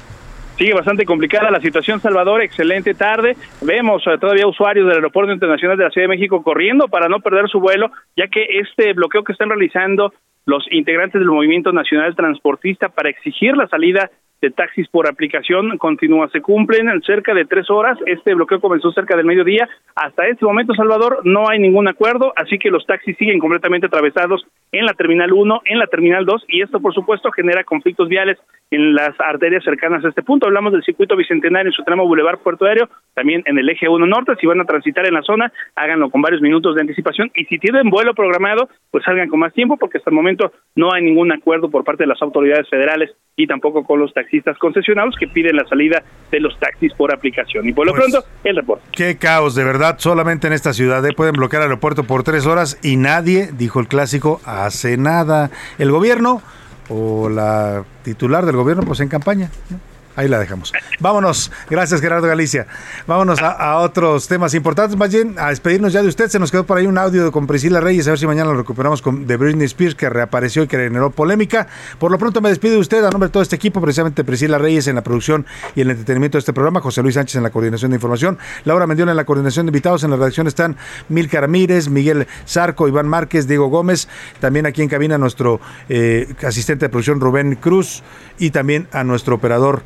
Sigue 0.60 0.74
bastante 0.74 1.06
complicada 1.06 1.50
la 1.50 1.60
situación, 1.60 2.00
Salvador. 2.00 2.42
Excelente 2.42 2.92
tarde. 2.92 3.34
Vemos 3.62 4.02
eh, 4.06 4.18
todavía 4.20 4.46
usuarios 4.46 4.86
del 4.86 4.96
Aeropuerto 4.96 5.32
Internacional 5.32 5.78
de 5.78 5.84
la 5.84 5.90
Ciudad 5.90 6.04
de 6.04 6.16
México 6.16 6.42
corriendo 6.42 6.86
para 6.88 7.08
no 7.08 7.20
perder 7.20 7.48
su 7.48 7.60
vuelo, 7.60 7.90
ya 8.14 8.28
que 8.28 8.44
este 8.60 8.92
bloqueo 8.92 9.24
que 9.24 9.32
están 9.32 9.48
realizando 9.48 10.12
los 10.44 10.66
integrantes 10.70 11.18
del 11.18 11.30
Movimiento 11.30 11.72
Nacional 11.72 12.14
Transportista 12.14 12.90
para 12.90 13.08
exigir 13.08 13.56
la 13.56 13.68
salida 13.68 14.10
de 14.40 14.50
taxis 14.50 14.88
por 14.88 15.08
aplicación 15.08 15.76
continúa. 15.78 16.28
Se 16.30 16.40
cumplen 16.40 16.88
cerca 17.02 17.34
de 17.34 17.44
tres 17.44 17.68
horas. 17.70 17.98
Este 18.06 18.34
bloqueo 18.34 18.60
comenzó 18.60 18.90
cerca 18.92 19.16
del 19.16 19.26
mediodía. 19.26 19.68
Hasta 19.94 20.26
este 20.28 20.44
momento, 20.44 20.74
Salvador, 20.74 21.20
no 21.24 21.48
hay 21.48 21.58
ningún 21.58 21.88
acuerdo, 21.88 22.32
así 22.36 22.58
que 22.58 22.70
los 22.70 22.86
taxis 22.86 23.16
siguen 23.16 23.38
completamente 23.38 23.86
atravesados 23.86 24.46
en 24.72 24.86
la 24.86 24.94
Terminal 24.94 25.32
1, 25.32 25.62
en 25.64 25.78
la 25.78 25.86
Terminal 25.86 26.24
2, 26.24 26.44
y 26.48 26.62
esto, 26.62 26.80
por 26.80 26.94
supuesto, 26.94 27.30
genera 27.32 27.64
conflictos 27.64 28.08
viales 28.08 28.38
en 28.70 28.94
las 28.94 29.18
arterias 29.18 29.64
cercanas 29.64 30.04
a 30.04 30.08
este 30.08 30.22
punto. 30.22 30.46
Hablamos 30.46 30.72
del 30.72 30.84
circuito 30.84 31.16
bicentenario 31.16 31.70
en 31.70 31.74
su 31.74 31.82
tramo 31.82 32.06
Boulevard 32.06 32.38
Puerto 32.38 32.66
Aéreo, 32.66 32.88
también 33.14 33.42
en 33.46 33.58
el 33.58 33.68
eje 33.68 33.88
1 33.88 34.06
norte. 34.06 34.36
Si 34.40 34.46
van 34.46 34.60
a 34.60 34.64
transitar 34.64 35.06
en 35.06 35.14
la 35.14 35.22
zona, 35.22 35.52
háganlo 35.74 36.10
con 36.10 36.22
varios 36.22 36.40
minutos 36.40 36.76
de 36.76 36.82
anticipación. 36.82 37.30
Y 37.34 37.44
si 37.46 37.58
tienen 37.58 37.90
vuelo 37.90 38.14
programado, 38.14 38.68
pues 38.90 39.04
salgan 39.04 39.28
con 39.28 39.40
más 39.40 39.52
tiempo, 39.52 39.76
porque 39.76 39.98
hasta 39.98 40.10
el 40.10 40.16
momento 40.16 40.52
no 40.76 40.92
hay 40.92 41.02
ningún 41.02 41.32
acuerdo 41.32 41.68
por 41.68 41.84
parte 41.84 42.04
de 42.04 42.08
las 42.08 42.22
autoridades 42.22 42.68
federales 42.68 43.10
y 43.36 43.46
tampoco 43.46 43.84
con 43.84 43.98
los 43.98 44.12
taxistas 44.31 44.59
concesionados 44.59 45.16
que 45.19 45.27
piden 45.27 45.57
la 45.57 45.65
salida 45.66 46.02
de 46.31 46.40
los 46.40 46.59
taxis 46.59 46.93
por 46.94 47.12
aplicación. 47.12 47.69
Y 47.69 47.73
por 47.73 47.86
lo 47.86 47.93
Pues- 47.93 48.11
pronto, 48.11 48.27
el 48.44 48.57
reporte. 48.57 48.85
Qué 48.93 49.16
caos, 49.16 49.55
de 49.55 49.65
verdad. 49.65 49.97
Solamente 49.98 50.47
en 50.47 50.52
esta 50.52 50.73
ciudad 50.73 51.05
¿eh? 51.05 51.12
pueden 51.15 51.35
bloquear 51.35 51.62
el 51.62 51.69
aeropuerto 51.69 52.05
por 52.05 52.23
tres 52.23 52.47
horas 52.47 52.78
y 52.82 52.97
nadie, 52.97 53.51
dijo 53.52 53.81
el 53.81 53.89
clásico, 53.89 54.40
hace 54.44 54.97
nada. 54.97 55.51
El 55.78 55.90
gobierno 55.90 56.43
o 56.89 57.28
la 57.28 57.85
titular 58.05 58.47
del 58.47 58.57
gobierno, 58.57 58.85
pues 58.85 59.01
en 59.01 59.09
campaña. 59.09 59.51
¿no? 59.70 59.89
Ahí 60.16 60.26
la 60.26 60.38
dejamos. 60.38 60.72
Vámonos. 60.98 61.52
Gracias, 61.70 62.00
Gerardo 62.00 62.26
Galicia. 62.26 62.66
Vámonos 63.06 63.40
a, 63.40 63.78
otros 63.78 64.26
temas 64.26 64.54
importantes. 64.54 64.96
Más 64.96 65.12
bien, 65.12 65.36
a 65.38 65.50
despedirnos 65.50 65.92
ya 65.92 66.02
de 66.02 66.08
usted. 66.08 66.28
Se 66.28 66.38
nos 66.38 66.50
quedó 66.50 66.64
por 66.64 66.78
ahí 66.78 66.86
un 66.86 66.98
audio 66.98 67.30
con 67.30 67.46
Priscila 67.46 67.80
Reyes. 67.80 68.08
A 68.08 68.10
ver 68.10 68.18
si 68.18 68.26
mañana 68.26 68.50
lo 68.50 68.56
recuperamos 68.56 69.02
con, 69.02 69.26
de 69.26 69.36
Britney 69.36 69.66
Spears, 69.66 69.94
que 69.94 70.10
reapareció 70.10 70.64
y 70.64 70.66
que 70.66 70.76
generó 70.76 71.10
polémica. 71.10 71.68
Por 71.98 72.10
lo 72.10 72.18
pronto, 72.18 72.40
me 72.40 72.48
despido 72.48 72.74
de 72.74 72.80
usted 72.80 73.04
a 73.04 73.10
nombre 73.10 73.28
de 73.28 73.32
todo 73.32 73.42
este 73.42 73.54
equipo. 73.54 73.80
Precisamente 73.80 74.24
Priscila 74.24 74.58
Reyes 74.58 74.88
en 74.88 74.96
la 74.96 75.02
producción 75.02 75.46
y 75.76 75.82
el 75.82 75.90
entretenimiento 75.90 76.38
de 76.38 76.40
este 76.40 76.52
programa. 76.52 76.80
José 76.80 77.02
Luis 77.02 77.14
Sánchez 77.14 77.36
en 77.36 77.44
la 77.44 77.50
coordinación 77.50 77.92
de 77.92 77.96
información. 77.96 78.36
Laura 78.64 78.88
Mendiola 78.88 79.12
en 79.12 79.16
la 79.16 79.24
coordinación 79.24 79.66
de 79.66 79.70
invitados. 79.70 80.02
En 80.02 80.10
la 80.10 80.16
redacción 80.16 80.48
están 80.48 80.76
Milka 81.08 81.40
Ramírez, 81.40 81.88
Miguel 81.88 82.26
Zarco, 82.48 82.88
Iván 82.88 83.06
Márquez, 83.06 83.46
Diego 83.46 83.68
Gómez. 83.68 84.08
También 84.40 84.66
aquí 84.66 84.82
en 84.82 84.88
cabina 84.88 85.18
nuestro 85.18 85.60
eh, 85.88 86.34
asistente 86.44 86.86
de 86.86 86.88
producción 86.88 87.20
Rubén 87.20 87.54
Cruz. 87.54 88.02
Y 88.38 88.50
también 88.50 88.88
a 88.92 89.04
nuestro 89.04 89.36
operador 89.36 89.82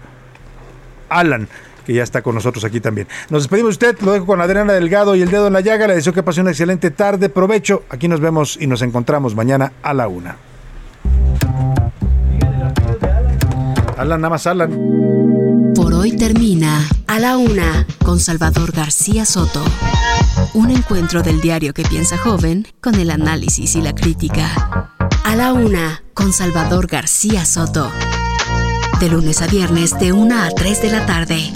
Alan, 1.19 1.49
que 1.85 1.95
ya 1.95 2.03
está 2.03 2.23
con 2.23 2.35
nosotros 2.35 2.65
aquí 2.65 2.81
también. 2.81 3.07
Nos 3.31 3.45
despedimos 3.45 3.79
de 3.79 3.87
usted, 3.87 4.05
lo 4.05 4.13
dejo 4.13 4.27
con 4.27 4.41
Adriana 4.41 4.73
Delgado 4.73 5.15
y 5.15 5.23
el 5.23 5.31
dedo 5.31 5.47
en 5.47 5.53
la 5.53 5.61
llaga. 5.61 5.87
Le 5.87 5.95
deseo 5.95 6.13
que 6.13 6.23
pase 6.23 6.41
una 6.41 6.51
excelente 6.51 6.91
tarde, 6.91 7.29
provecho. 7.29 7.85
Aquí 7.91 8.09
nos 8.09 8.21
vemos 8.21 8.59
y 8.61 8.67
nos 8.67 8.83
encontramos 8.83 9.35
mañana 9.35 9.73
a 9.83 9.95
la 9.95 10.09
una. 10.09 10.37
Alan, 13.97 14.21
nada 14.21 14.31
más 14.31 14.47
Alan. 14.47 14.71
Por 15.75 15.95
hoy 15.95 16.17
termina 16.17 16.89
A 17.07 17.19
la 17.19 17.37
Una 17.37 17.87
con 18.05 18.21
Salvador 18.21 18.73
García 18.73 19.25
Soto. 19.25 19.63
Un 20.53 20.71
encuentro 20.71 21.23
del 21.23 21.41
diario 21.41 21.73
que 21.73 21.85
piensa 21.85 22.17
joven 22.19 22.67
con 22.81 22.95
el 22.97 23.11
análisis 23.11 23.75
y 23.77 23.83
la 23.83 23.95
crítica. 23.95 24.91
A 25.25 25.37
la 25.37 25.53
Una 25.53 26.03
con 26.13 26.33
Salvador 26.33 26.87
García 26.87 27.45
Soto. 27.45 27.91
De 29.05 29.11
lunes 29.11 29.43
a 29.43 29.47
viernes 29.47 29.91
de 29.99 30.15
1 30.15 30.35
a 30.35 30.49
3 30.49 30.81
de 30.81 30.91
la 30.91 31.05
tarde. 31.05 31.53